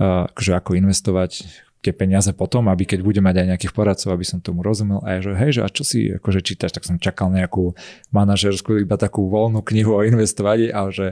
uh, 0.02 0.26
že 0.34 0.58
ako 0.58 0.74
investovať 0.74 1.46
tie 1.82 1.90
peniaze 1.90 2.30
potom, 2.30 2.70
aby 2.70 2.86
keď 2.86 3.02
bude 3.02 3.18
mať 3.18 3.42
aj 3.42 3.46
nejakých 3.54 3.74
poradcov, 3.74 4.14
aby 4.14 4.22
som 4.22 4.38
tomu 4.38 4.62
rozumel. 4.62 5.02
A 5.02 5.18
ja, 5.18 5.20
že 5.22 5.30
hej, 5.34 5.50
že 5.58 5.60
a 5.66 5.68
čo 5.70 5.82
si 5.82 6.14
akože 6.14 6.38
čítaš, 6.42 6.70
tak 6.70 6.86
som 6.86 6.98
čakal 7.02 7.34
nejakú 7.34 7.74
manažerskú, 8.14 8.78
iba 8.78 8.94
takú 8.94 9.26
voľnú 9.26 9.66
knihu 9.66 9.98
o 9.98 10.06
investovaní, 10.06 10.70
ale 10.70 10.94
že 10.94 11.06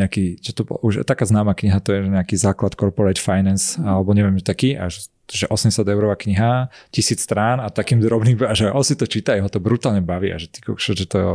nejaký, 0.00 0.40
čo 0.40 0.56
to 0.56 0.64
už 0.80 1.04
taká 1.04 1.28
známa 1.28 1.52
kniha, 1.52 1.76
to 1.84 1.92
je 1.92 2.08
nejaký 2.08 2.40
základ 2.40 2.72
corporate 2.72 3.20
finance, 3.20 3.76
alebo 3.76 4.16
neviem, 4.16 4.40
taký, 4.40 4.80
až 4.80 5.12
že 5.24 5.48
80 5.48 5.84
eurová 5.88 6.14
kniha, 6.20 6.68
tisíc 6.92 7.24
strán 7.24 7.56
a 7.60 7.72
takým 7.72 8.00
drobným, 8.00 8.36
a 8.44 8.52
že 8.52 8.68
on 8.68 8.84
si 8.84 8.92
to 8.92 9.08
číta, 9.08 9.36
ho 9.40 9.48
to 9.48 9.62
brutálne 9.62 10.04
baví 10.04 10.30
a 10.32 10.36
že, 10.36 10.52
ty, 10.52 10.60
že 10.76 11.08
to 11.08 11.16
je... 11.16 11.26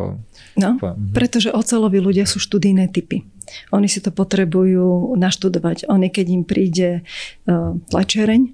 No, 0.62 0.70
mhm. 0.78 1.14
pretože 1.14 1.50
oceloví 1.50 1.98
ľudia 1.98 2.30
sú 2.30 2.38
študijné 2.38 2.94
typy. 2.94 3.26
Oni 3.74 3.90
si 3.90 3.98
to 3.98 4.14
potrebujú 4.14 5.18
naštudovať. 5.18 5.90
Oni, 5.90 6.14
keď 6.14 6.26
im 6.30 6.44
príde 6.46 7.02
uh, 7.02 7.74
tlačereň, 7.90 8.54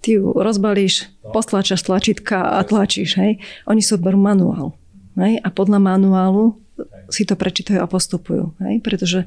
ty 0.00 0.16
ju 0.16 0.32
rozbalíš, 0.32 1.10
postlačaš 1.34 1.84
tlačítka 1.84 2.56
a 2.56 2.62
tlačíš, 2.64 3.18
hej. 3.20 3.42
Oni 3.66 3.84
sú 3.84 4.00
berú 4.00 4.16
manuál, 4.16 4.78
hej. 5.18 5.42
A 5.42 5.48
podľa 5.52 5.82
manuálu 5.82 6.56
si 7.12 7.26
to 7.26 7.34
prečítajú 7.36 7.82
a 7.82 7.90
postupujú, 7.90 8.56
hej. 8.64 8.80
Pretože 8.80 9.26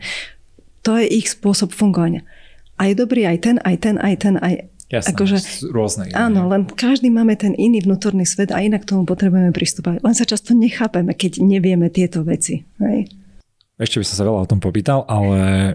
to 0.82 0.98
je 1.00 1.06
ich 1.08 1.32
spôsob 1.32 1.72
fungovania. 1.72 2.26
A 2.74 2.90
je 2.90 2.98
dobrý 2.98 3.30
aj 3.30 3.38
ten, 3.46 3.56
aj 3.62 3.76
ten, 3.80 3.96
aj 4.02 4.16
ten, 4.18 4.36
aj, 4.42 4.54
Jasné, 4.94 5.10
akože, 5.10 5.38
rôzne. 5.74 6.04
Áno, 6.14 6.46
len 6.54 6.70
každý 6.70 7.10
máme 7.10 7.34
ten 7.34 7.58
iný 7.58 7.82
vnútorný 7.82 8.30
svet 8.30 8.54
a 8.54 8.62
inak 8.62 8.86
k 8.86 8.94
tomu 8.94 9.10
potrebujeme 9.10 9.50
pristúpať. 9.50 10.06
Len 10.06 10.14
sa 10.14 10.22
často 10.22 10.54
nechápeme, 10.54 11.18
keď 11.18 11.42
nevieme 11.42 11.90
tieto 11.90 12.22
veci. 12.22 12.62
Hej? 12.78 13.10
Ešte 13.82 13.98
by 13.98 14.06
som 14.06 14.16
sa 14.22 14.28
veľa 14.30 14.46
o 14.46 14.50
tom 14.54 14.62
popýtal, 14.62 15.02
ale 15.10 15.74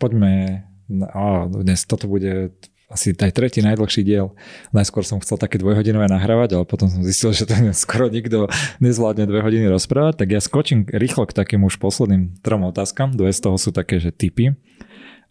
poďme, 0.00 0.64
oh, 1.12 1.52
dnes 1.52 1.84
toto 1.84 2.08
bude 2.08 2.56
asi 2.88 3.12
aj 3.12 3.32
tretí 3.36 3.60
najdlhší 3.60 4.06
diel. 4.06 4.32
Najskôr 4.72 5.04
som 5.04 5.20
chcel 5.20 5.36
také 5.36 5.60
dvojhodinové 5.60 6.08
nahrávať, 6.08 6.56
ale 6.56 6.64
potom 6.64 6.88
som 6.88 7.04
zistil, 7.04 7.36
že 7.36 7.44
to 7.44 7.52
skoro 7.84 8.08
nikto 8.08 8.48
nezvládne 8.80 9.28
dve 9.28 9.44
hodiny 9.44 9.68
rozprávať, 9.68 10.24
tak 10.24 10.32
ja 10.32 10.40
skočím 10.40 10.88
rýchlo 10.88 11.28
k 11.28 11.36
takým 11.36 11.60
už 11.66 11.76
posledným 11.76 12.40
trom 12.40 12.64
otázkam. 12.64 13.12
Dve 13.12 13.36
z 13.36 13.44
toho 13.44 13.60
sú 13.60 13.68
také, 13.68 14.00
že 14.00 14.14
typy. 14.14 14.56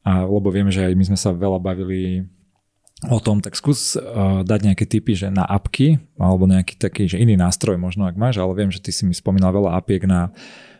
A, 0.03 0.27
lebo 0.27 0.51
viem, 0.51 0.67
že 0.67 0.83
aj 0.83 0.93
my 0.93 1.03
sme 1.09 1.17
sa 1.17 1.31
veľa 1.31 1.63
bavili 1.63 2.27
o 3.03 3.19
tom, 3.19 3.43
tak 3.43 3.59
skús 3.59 3.99
uh, 3.99 4.45
dať 4.47 4.59
nejaké 4.71 4.85
typy, 4.87 5.11
že 5.17 5.27
na 5.27 5.43
apky, 5.43 5.99
alebo 6.15 6.47
nejaký 6.47 6.79
taký, 6.79 7.09
že 7.11 7.19
iný 7.19 7.35
nástroj 7.35 7.75
možno, 7.75 8.07
ak 8.07 8.15
máš, 8.15 8.39
ale 8.39 8.55
viem, 8.55 8.71
že 8.71 8.79
ty 8.79 8.95
si 8.95 9.03
mi 9.03 9.11
spomínal 9.11 9.51
veľa 9.51 9.75
apiek 9.75 10.07
na 10.07 10.31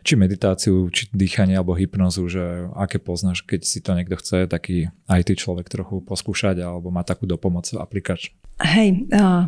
či 0.03 0.19
meditáciu, 0.19 0.91
či 0.91 1.07
dýchanie 1.11 1.55
alebo 1.55 1.75
hypnozu, 1.75 2.27
že 2.27 2.67
aké 2.75 2.99
poznáš, 2.99 3.43
keď 3.43 3.61
si 3.63 3.79
to 3.79 3.95
niekto 3.95 4.19
chce, 4.19 4.51
taký 4.51 4.91
IT 5.07 5.39
človek 5.39 5.71
trochu 5.71 6.03
poskúšať 6.03 6.59
alebo 6.59 6.91
má 6.91 7.07
takú 7.07 7.23
dopomoc 7.23 7.67
aplikač. 7.75 8.35
Hej, 8.59 9.07
uh, 9.15 9.47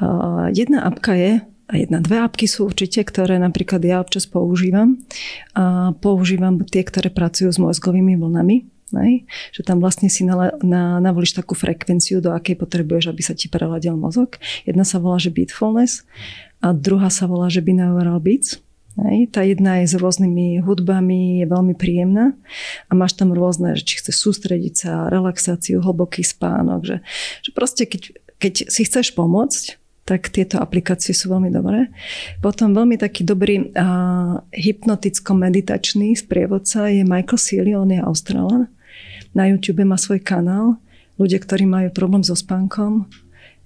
uh, 0.00 0.48
jedna 0.52 0.88
apka 0.88 1.16
je, 1.16 1.44
a 1.70 1.78
jedna, 1.78 2.02
dve 2.02 2.18
apky 2.18 2.50
sú 2.50 2.66
určite, 2.66 3.06
ktoré 3.06 3.38
napríklad 3.38 3.78
ja 3.86 4.02
občas 4.02 4.26
používam. 4.26 4.98
A 5.54 5.94
používam 5.94 6.58
tie, 6.66 6.82
ktoré 6.82 7.14
pracujú 7.14 7.46
s 7.46 7.62
mozgovými 7.62 8.18
vlnami. 8.18 8.66
Nej? 8.90 9.26
Že 9.54 9.62
tam 9.66 9.78
vlastne 9.78 10.10
si 10.10 10.26
na, 10.26 10.54
na, 10.62 10.98
navolíš 10.98 11.34
takú 11.34 11.54
frekvenciu, 11.54 12.18
do 12.18 12.34
akej 12.34 12.58
potrebuješ, 12.58 13.10
aby 13.10 13.22
sa 13.22 13.34
ti 13.34 13.46
preladil 13.46 13.94
mozog. 13.94 14.38
Jedna 14.66 14.82
sa 14.82 14.98
volá, 14.98 15.18
že 15.18 15.30
Beatfulness 15.30 16.06
a 16.60 16.74
druhá 16.74 17.08
sa 17.08 17.30
volá, 17.30 17.48
že 17.48 17.64
Binaural 17.64 18.18
Beats. 18.20 18.58
Hej. 18.98 19.30
Tá 19.32 19.46
jedna 19.46 19.80
je 19.80 19.86
s 19.86 19.94
rôznymi 19.94 20.66
hudbami, 20.66 21.40
je 21.40 21.46
veľmi 21.46 21.74
príjemná 21.78 22.34
a 22.90 22.92
máš 22.92 23.14
tam 23.14 23.30
rôzne, 23.30 23.78
že 23.78 23.86
či 23.86 24.02
chceš 24.02 24.18
sústrediť 24.18 24.74
sa, 24.74 25.06
relaxáciu, 25.08 25.78
hlboký 25.78 26.26
spánok, 26.26 26.80
že, 26.82 26.96
že 27.40 27.50
proste 27.54 27.86
keď, 27.86 28.18
keď 28.42 28.54
si 28.66 28.82
chceš 28.82 29.14
pomôcť, 29.14 29.80
tak 30.10 30.26
tieto 30.34 30.58
aplikácie 30.58 31.14
sú 31.14 31.30
veľmi 31.30 31.54
dobré. 31.54 31.86
Potom 32.42 32.74
veľmi 32.74 32.98
taký 32.98 33.22
dobrý 33.22 33.70
uh, 33.70 34.42
hypnoticko-meditačný 34.50 36.18
sprievodca 36.18 36.90
je 36.90 37.06
Michael 37.06 37.38
Sealy, 37.38 37.72
on 37.78 37.94
je 37.94 38.02
Australan. 38.02 38.66
Na 39.34 39.46
YouTube 39.46 39.86
má 39.86 39.96
svoj 39.96 40.20
kanál. 40.22 40.78
Ľudia, 41.20 41.38
ktorí 41.38 41.68
majú 41.68 41.88
problém 41.92 42.24
so 42.24 42.34
spánkom. 42.34 43.06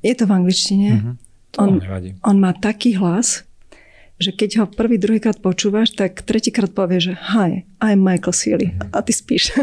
Je 0.05 0.13
to 0.13 0.29
v 0.29 0.35
angličtine. 0.37 0.91
Mm-hmm. 1.01 1.15
On, 1.55 1.79
on 2.27 2.37
má 2.43 2.51
taký 2.51 2.99
hlas, 2.99 3.47
že 4.19 4.31
keď 4.31 4.51
ho 4.63 4.67
prvý, 4.71 4.95
druhýkrát 4.99 5.43
počúvaš, 5.43 5.91
tak 5.95 6.23
tretíkrát 6.23 6.71
povie, 6.71 7.03
že 7.03 7.13
hi, 7.19 7.67
I'm 7.83 7.99
Michael 8.03 8.35
Sealy 8.35 8.69
a 8.95 9.03
ty 9.03 9.11
spíš. 9.11 9.51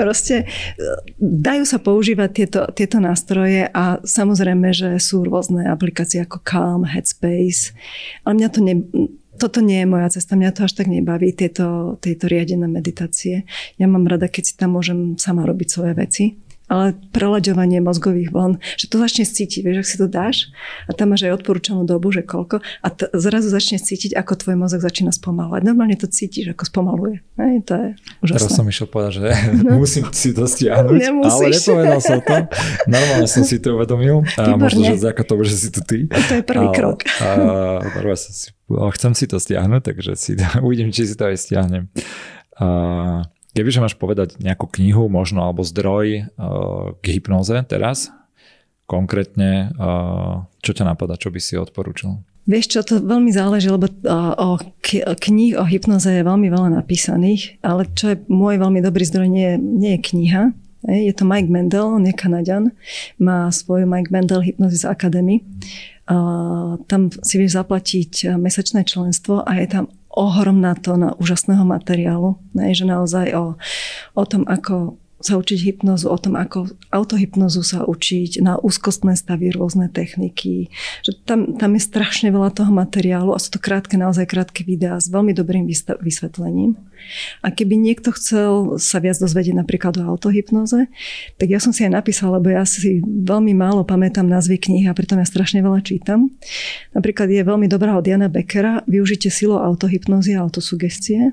Proste 0.00 0.50
dajú 1.20 1.62
sa 1.62 1.78
používať 1.78 2.30
tieto, 2.34 2.60
tieto 2.74 2.98
nástroje 2.98 3.70
a 3.70 4.02
samozrejme, 4.02 4.74
že 4.74 4.98
sú 4.98 5.22
rôzne 5.22 5.70
aplikácie 5.70 6.26
ako 6.26 6.42
Calm, 6.42 6.82
Headspace, 6.82 7.70
ale 8.26 8.32
mňa 8.42 8.48
to 8.50 8.60
ne, 8.60 8.74
toto 9.40 9.64
nie 9.64 9.80
je 9.80 9.88
moja 9.88 10.12
cesta, 10.12 10.36
mňa 10.36 10.52
to 10.52 10.68
až 10.68 10.76
tak 10.76 10.92
nebaví, 10.92 11.32
tieto, 11.32 11.96
tieto 12.04 12.28
riadené 12.28 12.68
meditácie. 12.68 13.48
Ja 13.80 13.88
mám 13.88 14.04
rada, 14.04 14.28
keď 14.28 14.42
si 14.44 14.54
tam 14.60 14.76
môžem 14.76 15.16
sama 15.16 15.48
robiť 15.48 15.68
svoje 15.72 15.92
veci 15.96 16.24
ale 16.70 16.94
prelaďovanie 17.10 17.82
mozgových 17.82 18.30
vln, 18.30 18.62
že 18.78 18.86
to 18.86 19.02
začne 19.02 19.26
cítiť, 19.26 19.60
vieš, 19.66 19.76
ak 19.82 19.88
si 19.90 19.96
to 19.98 20.06
dáš 20.06 20.36
a 20.86 20.94
tam 20.94 21.10
máš 21.10 21.26
aj 21.26 21.42
odporúčanú 21.42 21.82
dobu, 21.82 22.14
že 22.14 22.22
koľko 22.22 22.62
a 22.62 22.88
t- 22.94 23.10
zrazu 23.10 23.50
začne 23.50 23.82
cítiť, 23.82 24.14
ako 24.14 24.38
tvoj 24.38 24.54
mozog 24.54 24.78
začína 24.78 25.10
spomalovať. 25.10 25.66
Normálne 25.66 25.98
to 25.98 26.06
cítiš, 26.06 26.54
ako 26.54 26.62
spomaluje. 26.62 27.26
Hej, 27.42 27.66
to 27.66 27.72
je 27.74 27.88
úžasné. 28.22 28.46
Teraz 28.46 28.54
som 28.54 28.66
išiel 28.70 28.86
povedať, 28.86 29.12
že 29.18 29.28
no. 29.66 29.82
musím 29.82 30.06
si 30.14 30.30
to 30.30 30.46
stiahnuť, 30.46 31.00
Nemusíš. 31.02 31.34
ale 31.34 31.44
nepovedal 31.50 32.00
som 32.00 32.18
to. 32.22 32.34
Normálne 32.86 33.26
som 33.26 33.42
si 33.42 33.56
to 33.58 33.74
uvedomil 33.74 34.22
a 34.38 34.42
Výborné. 34.46 34.62
možno, 34.62 34.80
že 34.86 34.94
vďaka 35.02 35.22
tomu, 35.26 35.42
že 35.42 35.54
si 35.58 35.68
tu 35.74 35.82
ty. 35.82 36.06
A 36.06 36.18
to 36.22 36.32
je 36.38 36.42
prvý 36.46 36.70
ale, 36.70 36.76
krok. 36.78 37.02
A, 37.18 37.26
som 38.14 38.30
si, 38.30 38.54
chcem 38.94 39.12
si 39.18 39.26
to 39.26 39.42
stiahnuť, 39.42 39.82
takže 39.82 40.12
si, 40.14 40.38
uvidím, 40.66 40.94
či 40.94 41.10
si 41.10 41.14
to 41.18 41.26
aj 41.26 41.36
stiahnem. 41.38 41.90
A, 42.60 43.26
Kebyže 43.50 43.82
máš 43.82 43.98
povedať 43.98 44.38
nejakú 44.38 44.70
knihu, 44.78 45.10
možno 45.10 45.42
alebo 45.42 45.66
zdroj 45.66 46.30
uh, 46.38 46.94
k 47.02 47.18
hypnoze 47.18 47.66
teraz, 47.66 48.14
konkrétne, 48.86 49.74
uh, 49.74 50.46
čo 50.62 50.70
ťa 50.70 50.94
napadá, 50.94 51.18
čo 51.18 51.34
by 51.34 51.40
si 51.42 51.58
odporúčal? 51.58 52.22
Vieš 52.46 52.66
čo, 52.70 52.80
to 52.86 53.02
veľmi 53.02 53.34
záleží, 53.34 53.66
lebo 53.66 53.90
uh, 53.90 54.34
o 54.38 54.62
kníh 55.18 55.58
o 55.58 55.66
hypnoze 55.66 56.14
je 56.14 56.22
veľmi 56.22 56.46
veľa 56.46 56.78
napísaných, 56.78 57.58
ale 57.66 57.90
čo 57.90 58.14
je 58.14 58.16
môj 58.30 58.62
veľmi 58.62 58.78
dobrý 58.78 59.02
zdroj, 59.02 59.26
nie, 59.26 59.58
nie 59.58 59.98
je 59.98 60.04
kniha, 60.14 60.42
je 60.88 61.12
to 61.12 61.24
Mike 61.24 61.48
Mendel, 61.48 61.86
on 62.00 62.06
je 62.06 62.12
Kanaďan, 62.12 62.72
má 63.18 63.52
svoju 63.52 63.84
Mike 63.84 64.08
Mendel 64.12 64.40
Hypnosis 64.40 64.84
Academy. 64.84 65.44
tam 66.86 67.02
si 67.22 67.34
vieš 67.36 67.56
zaplatiť 67.60 68.36
mesačné 68.36 68.84
členstvo 68.84 69.44
a 69.44 69.60
je 69.60 69.66
tam 69.68 69.84
ohromná 70.10 70.74
tóna 70.74 71.14
úžasného 71.16 71.62
materiálu. 71.62 72.36
Ne, 72.52 72.74
že 72.74 72.82
naozaj 72.82 73.30
o, 73.36 73.54
o 74.18 74.24
tom, 74.26 74.42
ako 74.44 74.99
sa 75.20 75.36
učiť 75.36 75.58
hypnozu, 75.68 76.08
o 76.08 76.16
tom, 76.16 76.34
ako 76.36 76.72
autohypnozu 76.88 77.60
sa 77.60 77.84
učiť, 77.84 78.40
na 78.40 78.56
úzkostné 78.56 79.12
stavy, 79.14 79.52
rôzne 79.52 79.92
techniky. 79.92 80.72
Že 81.04 81.10
tam, 81.28 81.40
tam 81.60 81.76
je 81.76 81.82
strašne 81.84 82.32
veľa 82.32 82.56
toho 82.56 82.72
materiálu 82.72 83.36
a 83.36 83.38
sú 83.38 83.52
to 83.52 83.60
krátke, 83.60 84.00
naozaj 84.00 84.24
krátke 84.24 84.64
videá 84.64 84.96
s 84.96 85.12
veľmi 85.12 85.36
dobrým 85.36 85.68
vysvetlením. 86.00 86.80
A 87.44 87.48
keby 87.52 87.80
niekto 87.80 88.12
chcel 88.16 88.76
sa 88.76 89.00
viac 89.00 89.16
dozvedieť 89.20 89.56
napríklad 89.56 90.00
o 90.00 90.08
autohypnoze, 90.08 90.88
tak 91.36 91.48
ja 91.48 91.60
som 91.60 91.72
si 91.72 91.84
aj 91.84 91.96
napísala, 91.96 92.40
lebo 92.40 92.52
ja 92.52 92.64
si 92.64 93.00
veľmi 93.04 93.56
málo 93.56 93.84
pamätám 93.84 94.28
názvy 94.28 94.60
kníh 94.60 94.88
a 94.88 94.96
pritom 94.96 95.20
ja 95.20 95.26
strašne 95.28 95.64
veľa 95.64 95.80
čítam. 95.84 96.32
Napríklad 96.96 97.28
je 97.32 97.44
veľmi 97.44 97.68
dobrá 97.68 97.96
od 97.96 98.04
Jana 98.04 98.28
Beckera 98.28 98.84
Využite 98.88 99.32
silou 99.32 99.60
autohypnozy 99.60 100.36
a 100.36 100.44
autosugestie 100.44 101.32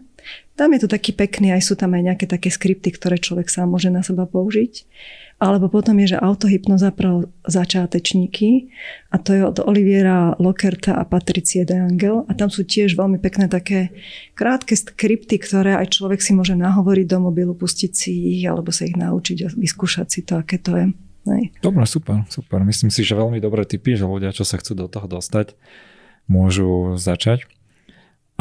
tam 0.58 0.74
je 0.74 0.84
to 0.84 0.90
taký 0.90 1.14
pekný, 1.14 1.54
aj 1.54 1.62
sú 1.70 1.74
tam 1.78 1.94
aj 1.94 2.04
nejaké 2.14 2.26
také 2.26 2.50
skripty, 2.50 2.90
ktoré 2.90 3.22
človek 3.22 3.46
sám 3.46 3.70
môže 3.70 3.94
na 3.94 4.02
seba 4.02 4.26
použiť. 4.26 4.90
Alebo 5.38 5.70
potom 5.70 5.94
je, 6.02 6.18
že 6.18 6.18
autohypnoza 6.18 6.90
pro 6.90 7.30
začátečníky 7.46 8.74
a 9.14 9.22
to 9.22 9.38
je 9.38 9.46
od 9.46 9.62
Oliviera 9.62 10.34
Lockerta 10.42 10.98
a 10.98 11.06
Patricie 11.06 11.62
de 11.62 11.78
Angel 11.78 12.26
a 12.26 12.34
tam 12.34 12.50
sú 12.50 12.66
tiež 12.66 12.98
veľmi 12.98 13.22
pekné 13.22 13.46
také 13.46 13.94
krátke 14.34 14.74
skripty, 14.74 15.38
ktoré 15.38 15.78
aj 15.78 15.94
človek 15.94 16.26
si 16.26 16.34
môže 16.34 16.58
nahovoriť 16.58 17.06
do 17.06 17.22
mobilu, 17.22 17.54
pustiť 17.54 17.92
si 17.94 18.42
ich 18.42 18.50
alebo 18.50 18.74
sa 18.74 18.90
ich 18.90 18.98
naučiť 18.98 19.38
a 19.46 19.48
vyskúšať 19.54 20.08
si 20.10 20.26
to, 20.26 20.42
aké 20.42 20.58
to 20.58 20.74
je. 20.74 20.86
Nej. 21.30 21.54
Dobre, 21.62 21.86
super, 21.86 22.26
super. 22.34 22.66
Myslím 22.66 22.90
si, 22.90 23.06
že 23.06 23.14
veľmi 23.14 23.38
dobré 23.38 23.62
typy, 23.62 23.94
že 23.94 24.10
ľudia, 24.10 24.34
čo 24.34 24.42
sa 24.42 24.58
chcú 24.58 24.74
do 24.74 24.88
toho 24.90 25.06
dostať, 25.06 25.54
môžu 26.26 26.98
začať. 26.98 27.46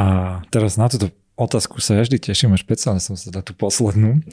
A 0.00 0.40
teraz 0.48 0.80
na 0.80 0.88
toto 0.88 1.12
otázku 1.36 1.84
sa 1.84 2.00
vždy 2.00 2.16
teším, 2.16 2.56
a 2.56 2.58
špeciálne 2.58 2.98
som 2.98 3.14
sa 3.14 3.28
na 3.28 3.44
tú 3.44 3.52
poslednú, 3.52 4.24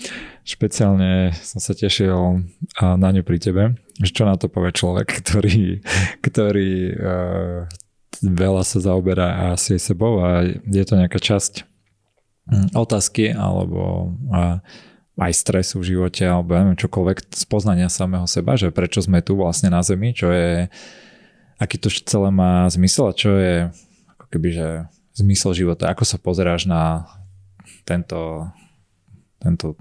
špeciálne 0.47 1.35
som 1.35 1.59
sa 1.59 1.75
tešil 1.75 2.47
na 2.80 3.09
ňu 3.11 3.21
pri 3.27 3.38
tebe, 3.43 3.63
že 3.99 4.11
čo 4.15 4.23
na 4.23 4.39
to 4.39 4.47
povie 4.47 4.71
človek, 4.71 5.11
ktorý, 5.19 5.84
ktorý 6.23 6.71
uh, 6.95 7.67
veľa 8.23 8.63
sa 8.63 8.80
zaoberá 8.80 9.51
asi 9.51 9.75
aj 9.75 9.81
sebou 9.84 10.23
a 10.23 10.47
je 10.47 10.84
to 10.88 10.95
nejaká 10.95 11.19
časť 11.19 11.67
hm, 12.47 12.67
otázky 12.71 13.35
alebo 13.35 14.15
uh, 14.31 14.63
aj 15.19 15.34
stresu 15.35 15.84
v 15.84 15.93
živote 15.93 16.25
alebo 16.25 16.57
neviem 16.57 16.80
čokoľvek 16.80 17.17
z 17.35 17.43
poznania 17.45 17.91
samého 17.91 18.25
seba, 18.25 18.57
že 18.57 18.73
prečo 18.73 19.03
sme 19.03 19.21
tu 19.21 19.38
vlastne 19.38 19.69
na 19.69 19.85
Zemi, 19.85 20.15
čo 20.15 20.34
je, 20.34 20.71
aký 21.61 21.77
to 21.77 21.91
celé 21.91 22.34
má 22.34 22.65
zmysel 22.71 23.11
a 23.11 23.13
čo 23.13 23.30
je 23.38 23.69
ako 24.17 24.25
keby, 24.34 24.49
že 24.55 24.67
zmysel 25.14 25.53
života? 25.53 25.90
Ako 25.90 26.03
sa 26.03 26.18
pozeráš 26.18 26.65
na 26.65 27.06
tento, 27.85 28.49
tento 29.38 29.77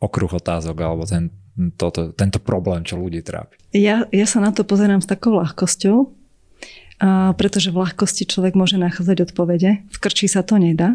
okruh 0.00 0.32
otázok 0.32 0.76
alebo 0.80 1.04
ten, 1.04 1.30
toto, 1.76 2.12
tento 2.12 2.40
problém, 2.40 2.84
čo 2.84 2.98
ľudí 2.98 3.20
trápi? 3.24 3.56
Ja, 3.72 4.08
ja 4.10 4.26
sa 4.26 4.42
na 4.42 4.50
to 4.50 4.66
pozerám 4.66 5.00
s 5.04 5.08
takou 5.08 5.36
ľahkosťou, 5.36 6.24
a 7.02 7.34
pretože 7.34 7.74
v 7.74 7.82
ľahkosti 7.82 8.22
človek 8.22 8.54
môže 8.54 8.78
nachádzať 8.78 9.30
odpovede. 9.30 9.82
V 9.90 9.96
krči 9.98 10.30
sa 10.30 10.46
to 10.46 10.62
nedá. 10.62 10.94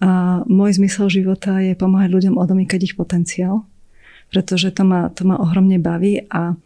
A 0.00 0.40
môj 0.48 0.80
zmysel 0.80 1.12
života 1.12 1.60
je 1.60 1.76
pomáhať 1.76 2.10
ľuďom 2.12 2.34
odomýkať 2.40 2.88
ich 2.88 2.94
potenciál, 2.96 3.68
pretože 4.32 4.72
to 4.72 4.88
ma, 4.88 5.12
to 5.12 5.28
ma 5.28 5.36
ohromne 5.36 5.76
baví 5.76 6.24
a 6.32 6.56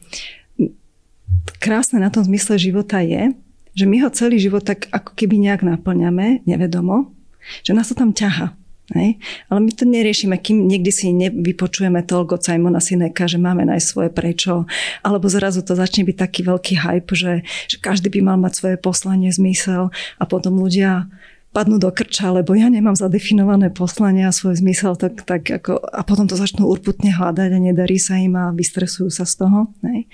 krásne 1.58 1.98
na 1.98 2.14
tom 2.14 2.22
zmysle 2.22 2.62
života 2.62 3.02
je, 3.02 3.34
že 3.74 3.84
my 3.86 3.96
ho 4.02 4.08
celý 4.10 4.42
život 4.42 4.66
tak 4.66 4.90
ako 4.90 5.14
keby 5.14 5.38
nejak 5.38 5.62
naplňame, 5.62 6.42
nevedomo, 6.44 7.14
že 7.62 7.72
nás 7.72 7.88
to 7.88 7.94
tam 7.96 8.10
ťaha. 8.10 8.56
Hej? 8.94 9.22
Ale 9.46 9.60
my 9.62 9.70
to 9.70 9.86
neriešime, 9.86 10.34
kým 10.34 10.66
niekdy 10.66 10.90
si 10.90 11.14
nevypočujeme 11.14 12.02
toľko 12.02 12.42
Simona 12.42 12.82
Sineka, 12.82 13.30
že 13.30 13.38
máme 13.38 13.62
nájsť 13.62 13.86
svoje 13.86 14.10
prečo, 14.10 14.66
alebo 15.06 15.30
zrazu 15.30 15.62
to 15.62 15.78
začne 15.78 16.02
byť 16.02 16.16
taký 16.18 16.40
veľký 16.42 16.74
hype, 16.82 17.14
že, 17.14 17.46
že 17.70 17.76
každý 17.78 18.10
by 18.10 18.20
mal 18.34 18.38
mať 18.42 18.52
svoje 18.58 18.76
poslanie, 18.82 19.30
zmysel 19.30 19.94
a 20.18 20.24
potom 20.26 20.58
ľudia 20.58 21.06
padnú 21.50 21.82
do 21.82 21.90
krča, 21.90 22.30
lebo 22.30 22.54
ja 22.54 22.70
nemám 22.70 22.94
zadefinované 22.94 23.74
poslanie 23.74 24.22
a 24.22 24.30
svoj 24.30 24.62
zmysel, 24.62 24.94
tak, 24.94 25.26
tak 25.26 25.42
ako, 25.50 25.82
a 25.82 26.06
potom 26.06 26.30
to 26.30 26.38
začnú 26.38 26.66
urputne 26.66 27.10
hľadať 27.10 27.50
a 27.50 27.58
nedarí 27.58 27.98
sa 27.98 28.18
im 28.22 28.38
a 28.38 28.54
vystresujú 28.54 29.10
sa 29.10 29.26
z 29.26 29.46
toho. 29.46 29.70
Hej? 29.82 30.06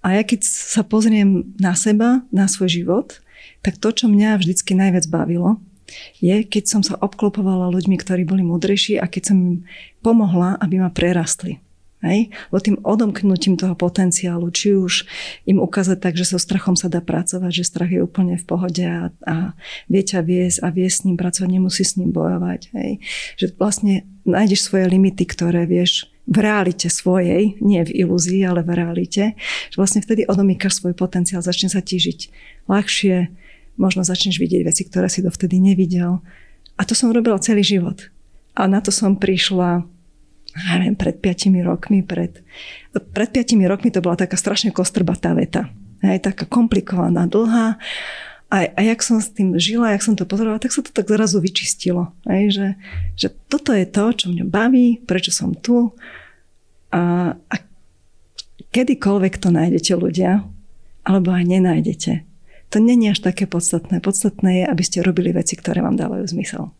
A 0.00 0.16
ja 0.16 0.22
keď 0.24 0.44
sa 0.44 0.80
pozriem 0.80 1.52
na 1.60 1.76
seba, 1.76 2.24
na 2.32 2.48
svoj 2.48 2.72
život, 2.72 3.20
tak 3.60 3.76
to, 3.76 3.92
čo 3.92 4.06
mňa 4.08 4.40
vždycky 4.40 4.72
najviac 4.72 5.04
bavilo, 5.12 5.60
je, 6.22 6.46
keď 6.46 6.64
som 6.70 6.82
sa 6.86 6.96
obklopovala 6.96 7.68
ľuďmi, 7.74 7.98
ktorí 7.98 8.22
boli 8.22 8.46
múdrejší 8.46 8.96
a 9.02 9.10
keď 9.10 9.34
som 9.34 9.36
im 9.36 9.56
pomohla, 10.00 10.56
aby 10.62 10.78
ma 10.78 10.88
prerastli. 10.88 11.58
Hej? 12.00 12.32
Lebo 12.48 12.58
tým 12.64 12.78
odomknutím 12.80 13.60
toho 13.60 13.76
potenciálu, 13.76 14.48
či 14.48 14.72
už 14.72 15.04
im 15.44 15.60
ukázať 15.60 16.00
tak, 16.00 16.14
že 16.16 16.24
so 16.24 16.40
strachom 16.40 16.72
sa 16.72 16.88
dá 16.88 17.04
pracovať, 17.04 17.52
že 17.52 17.68
strach 17.68 17.92
je 17.92 18.00
úplne 18.00 18.40
v 18.40 18.44
pohode 18.48 18.80
a, 18.80 19.12
a 19.28 19.52
vie 19.84 20.00
ťa 20.00 20.24
viesť 20.24 20.58
a 20.64 20.72
vie 20.72 20.88
s 20.88 21.04
ním 21.04 21.20
pracovať, 21.20 21.48
nemusí 21.52 21.84
s 21.84 22.00
ním 22.00 22.14
bojovať. 22.14 22.72
Hej? 22.72 22.90
Že 23.36 23.46
vlastne 23.60 23.94
nájdeš 24.24 24.64
svoje 24.64 24.88
limity, 24.88 25.28
ktoré 25.28 25.68
vieš 25.68 26.08
v 26.30 26.36
realite 26.38 26.86
svojej, 26.86 27.58
nie 27.58 27.82
v 27.82 28.06
ilúzii, 28.06 28.46
ale 28.46 28.62
v 28.62 28.78
realite, 28.78 29.34
že 29.68 29.76
vlastne 29.76 29.98
vtedy 29.98 30.30
odomýkaš 30.30 30.78
svoj 30.78 30.94
potenciál, 30.94 31.42
začne 31.42 31.66
sa 31.66 31.82
ti 31.82 31.98
žiť 31.98 32.30
ľahšie, 32.70 33.16
možno 33.74 34.06
začneš 34.06 34.38
vidieť 34.38 34.62
veci, 34.62 34.86
ktoré 34.86 35.10
si 35.10 35.26
dovtedy 35.26 35.58
nevidel. 35.58 36.22
A 36.78 36.86
to 36.86 36.94
som 36.94 37.10
robila 37.10 37.42
celý 37.42 37.66
život. 37.66 38.08
A 38.54 38.70
na 38.70 38.78
to 38.78 38.94
som 38.94 39.18
prišla 39.18 39.82
neviem, 40.54 40.98
pred 40.98 41.14
5 41.18 41.62
rokmi, 41.62 42.02
pred, 42.02 42.42
pred 43.14 43.30
5 43.30 43.70
rokmi 43.70 43.94
to 43.94 44.02
bola 44.02 44.18
taká 44.18 44.34
strašne 44.34 44.74
kostrbatá 44.74 45.34
veta. 45.34 45.70
Hej, 46.00 46.24
taká 46.24 46.48
komplikovaná, 46.48 47.28
dlhá. 47.28 47.76
A, 48.50 48.66
a 48.66 48.80
jak 48.82 49.00
som 49.06 49.22
s 49.22 49.30
tým 49.30 49.54
žila, 49.54 49.94
jak 49.94 50.02
som 50.02 50.18
to 50.18 50.26
pozorovala, 50.26 50.58
tak 50.58 50.74
sa 50.74 50.82
to 50.82 50.90
tak 50.90 51.06
zrazu 51.06 51.38
vyčistilo. 51.38 52.10
Hej, 52.26 52.44
že, 52.50 52.66
že 53.14 53.28
toto 53.46 53.70
je 53.70 53.86
to, 53.86 54.10
čo 54.10 54.26
mňa 54.26 54.44
baví, 54.50 54.98
prečo 55.06 55.30
som 55.30 55.54
tu. 55.54 55.94
A, 56.90 57.32
a 57.38 57.54
kedykoľvek 58.74 59.38
to 59.38 59.54
nájdete 59.54 59.94
ľudia, 59.94 60.42
alebo 61.06 61.30
aj 61.30 61.46
nenájdete, 61.46 62.26
to 62.70 62.76
není 62.78 63.10
až 63.10 63.22
také 63.22 63.46
podstatné. 63.46 64.02
Podstatné 64.02 64.62
je, 64.62 64.64
aby 64.66 64.82
ste 64.82 65.02
robili 65.02 65.30
veci, 65.34 65.58
ktoré 65.58 65.82
vám 65.82 65.98
dávajú 65.98 66.26
zmysel. 66.30 66.70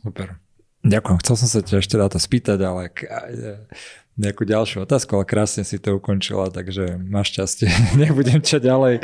Super. 0.00 0.40
Ďakujem. 0.80 1.16
Chcel 1.20 1.36
som 1.36 1.48
sa 1.48 1.60
ťa 1.60 1.76
ešte 1.84 1.96
na 2.00 2.08
to 2.08 2.16
spýtať, 2.16 2.56
ale 2.64 2.88
nejakú 4.18 4.42
ďalšiu 4.42 4.84
otázku, 4.84 5.16
ale 5.16 5.24
krásne 5.28 5.62
si 5.62 5.78
to 5.78 5.96
ukončila, 5.96 6.50
takže 6.50 6.98
máš 6.98 7.36
šťastie. 7.36 7.68
Nebudem 8.02 8.42
ťa 8.42 8.58
ďalej, 8.58 8.94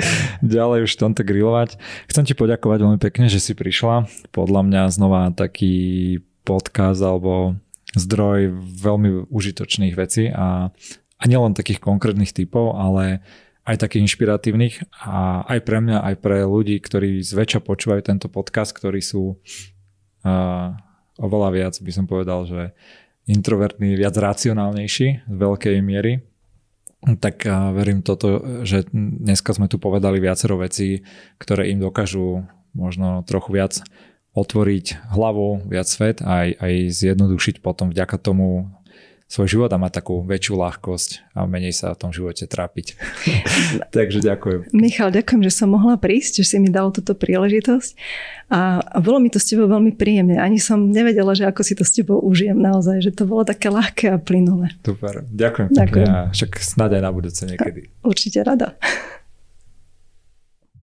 ďalej 0.42 0.78
už 0.86 0.92
tomto 0.98 1.22
grilovať. 1.22 1.78
Chcem 2.10 2.24
ti 2.26 2.34
poďakovať 2.34 2.78
veľmi 2.82 3.00
pekne, 3.00 3.30
že 3.30 3.38
si 3.38 3.56
prišla. 3.56 4.10
Podľa 4.34 4.60
mňa 4.66 4.82
znova 4.92 5.30
taký 5.32 6.18
podcast 6.46 7.00
alebo 7.02 7.56
zdroj 7.96 8.52
veľmi 8.82 9.32
užitočných 9.32 9.94
vecí 9.96 10.28
a, 10.28 10.68
a 11.16 11.22
nielen 11.24 11.56
takých 11.56 11.80
konkrétnych 11.80 12.36
typov, 12.36 12.76
ale 12.76 13.24
aj 13.66 13.82
takých 13.82 14.06
inšpiratívnych 14.06 14.74
a 15.02 15.42
aj 15.42 15.58
pre 15.66 15.82
mňa, 15.82 15.98
aj 16.12 16.14
pre 16.22 16.46
ľudí, 16.46 16.78
ktorí 16.78 17.18
zväčša 17.24 17.66
počúvajú 17.66 18.02
tento 18.06 18.30
podcast, 18.30 18.70
ktorí 18.70 19.02
sú 19.02 19.34
uh, 19.34 20.70
oveľa 21.18 21.48
viac 21.50 21.74
by 21.82 21.92
som 21.92 22.06
povedal, 22.06 22.46
že 22.46 22.76
introvertný, 23.26 23.98
viac 23.98 24.14
racionálnejší 24.14 25.26
z 25.26 25.34
veľkej 25.34 25.76
miery. 25.82 26.22
Tak 27.06 27.46
verím 27.76 28.02
toto, 28.02 28.62
že 28.66 28.86
dneska 28.90 29.54
sme 29.54 29.70
tu 29.70 29.78
povedali 29.78 30.18
viacero 30.18 30.58
vecí, 30.58 31.06
ktoré 31.38 31.70
im 31.70 31.78
dokážu 31.78 32.46
možno 32.74 33.22
trochu 33.22 33.50
viac 33.54 33.72
otvoriť 34.36 35.16
hlavu, 35.16 35.64
viac 35.70 35.88
svet 35.88 36.20
a 36.20 36.44
aj, 36.44 36.48
aj 36.60 36.74
zjednodušiť 36.92 37.64
potom 37.64 37.88
vďaka 37.88 38.16
tomu 38.20 38.68
svoj 39.26 39.58
život 39.58 39.70
a 39.74 39.78
mať 39.78 40.02
takú 40.02 40.22
väčšiu 40.22 40.54
ľahkosť 40.54 41.34
a 41.34 41.50
menej 41.50 41.74
sa 41.74 41.90
v 41.90 41.98
tom 41.98 42.10
živote 42.14 42.46
trápiť. 42.46 42.94
Takže 43.96 44.22
ďakujem. 44.22 44.70
Michal, 44.70 45.10
ďakujem, 45.10 45.42
že 45.42 45.52
som 45.52 45.74
mohla 45.74 45.98
prísť, 45.98 46.42
že 46.42 46.54
si 46.54 46.56
mi 46.62 46.70
dal 46.70 46.94
túto 46.94 47.10
príležitosť 47.18 47.98
a, 48.54 48.78
a 48.78 48.98
bolo 49.02 49.18
mi 49.18 49.26
to 49.26 49.42
s 49.42 49.50
tebou 49.50 49.66
veľmi 49.66 49.98
príjemné. 49.98 50.38
Ani 50.38 50.62
som 50.62 50.94
nevedela, 50.94 51.34
že 51.34 51.42
ako 51.42 51.66
si 51.66 51.74
to 51.74 51.82
s 51.82 51.90
tebou 51.90 52.22
užijem 52.22 52.54
naozaj, 52.54 53.02
že 53.02 53.10
to 53.10 53.26
bolo 53.26 53.42
také 53.42 53.66
ľahké 53.66 54.14
a 54.14 54.18
plynulé. 54.22 54.70
Super, 54.86 55.26
ďakujem. 55.26 55.68
ďakujem. 55.74 56.06
A 56.06 56.30
však 56.30 56.50
snáď 56.62 57.02
aj 57.02 57.02
na 57.02 57.10
budúce 57.10 57.42
niekedy. 57.50 57.90
Určite 58.06 58.46
rada. 58.46 58.78